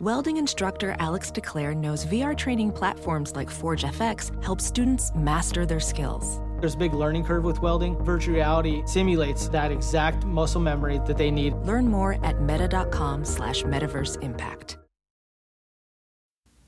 Welding 0.00 0.38
instructor 0.38 0.96
Alex 0.98 1.30
DeClaire 1.30 1.76
knows 1.76 2.06
VR 2.06 2.34
training 2.34 2.72
platforms 2.72 3.36
like 3.36 3.50
Forge 3.50 3.84
FX 3.84 4.42
help 4.42 4.60
students 4.62 5.12
master 5.14 5.66
their 5.66 5.78
skills. 5.78 6.40
There's 6.60 6.74
a 6.74 6.78
big 6.78 6.94
learning 6.94 7.24
curve 7.24 7.44
with 7.44 7.60
welding. 7.60 8.02
Virtual 8.02 8.34
reality 8.34 8.82
simulates 8.86 9.48
that 9.48 9.70
exact 9.70 10.24
muscle 10.24 10.60
memory 10.60 11.00
that 11.06 11.18
they 11.18 11.30
need. 11.30 11.54
Learn 11.66 11.86
more 11.86 12.24
at 12.24 12.40
meta.com 12.40 13.26
slash 13.26 13.62
metaverse 13.64 14.22
impact. 14.22 14.78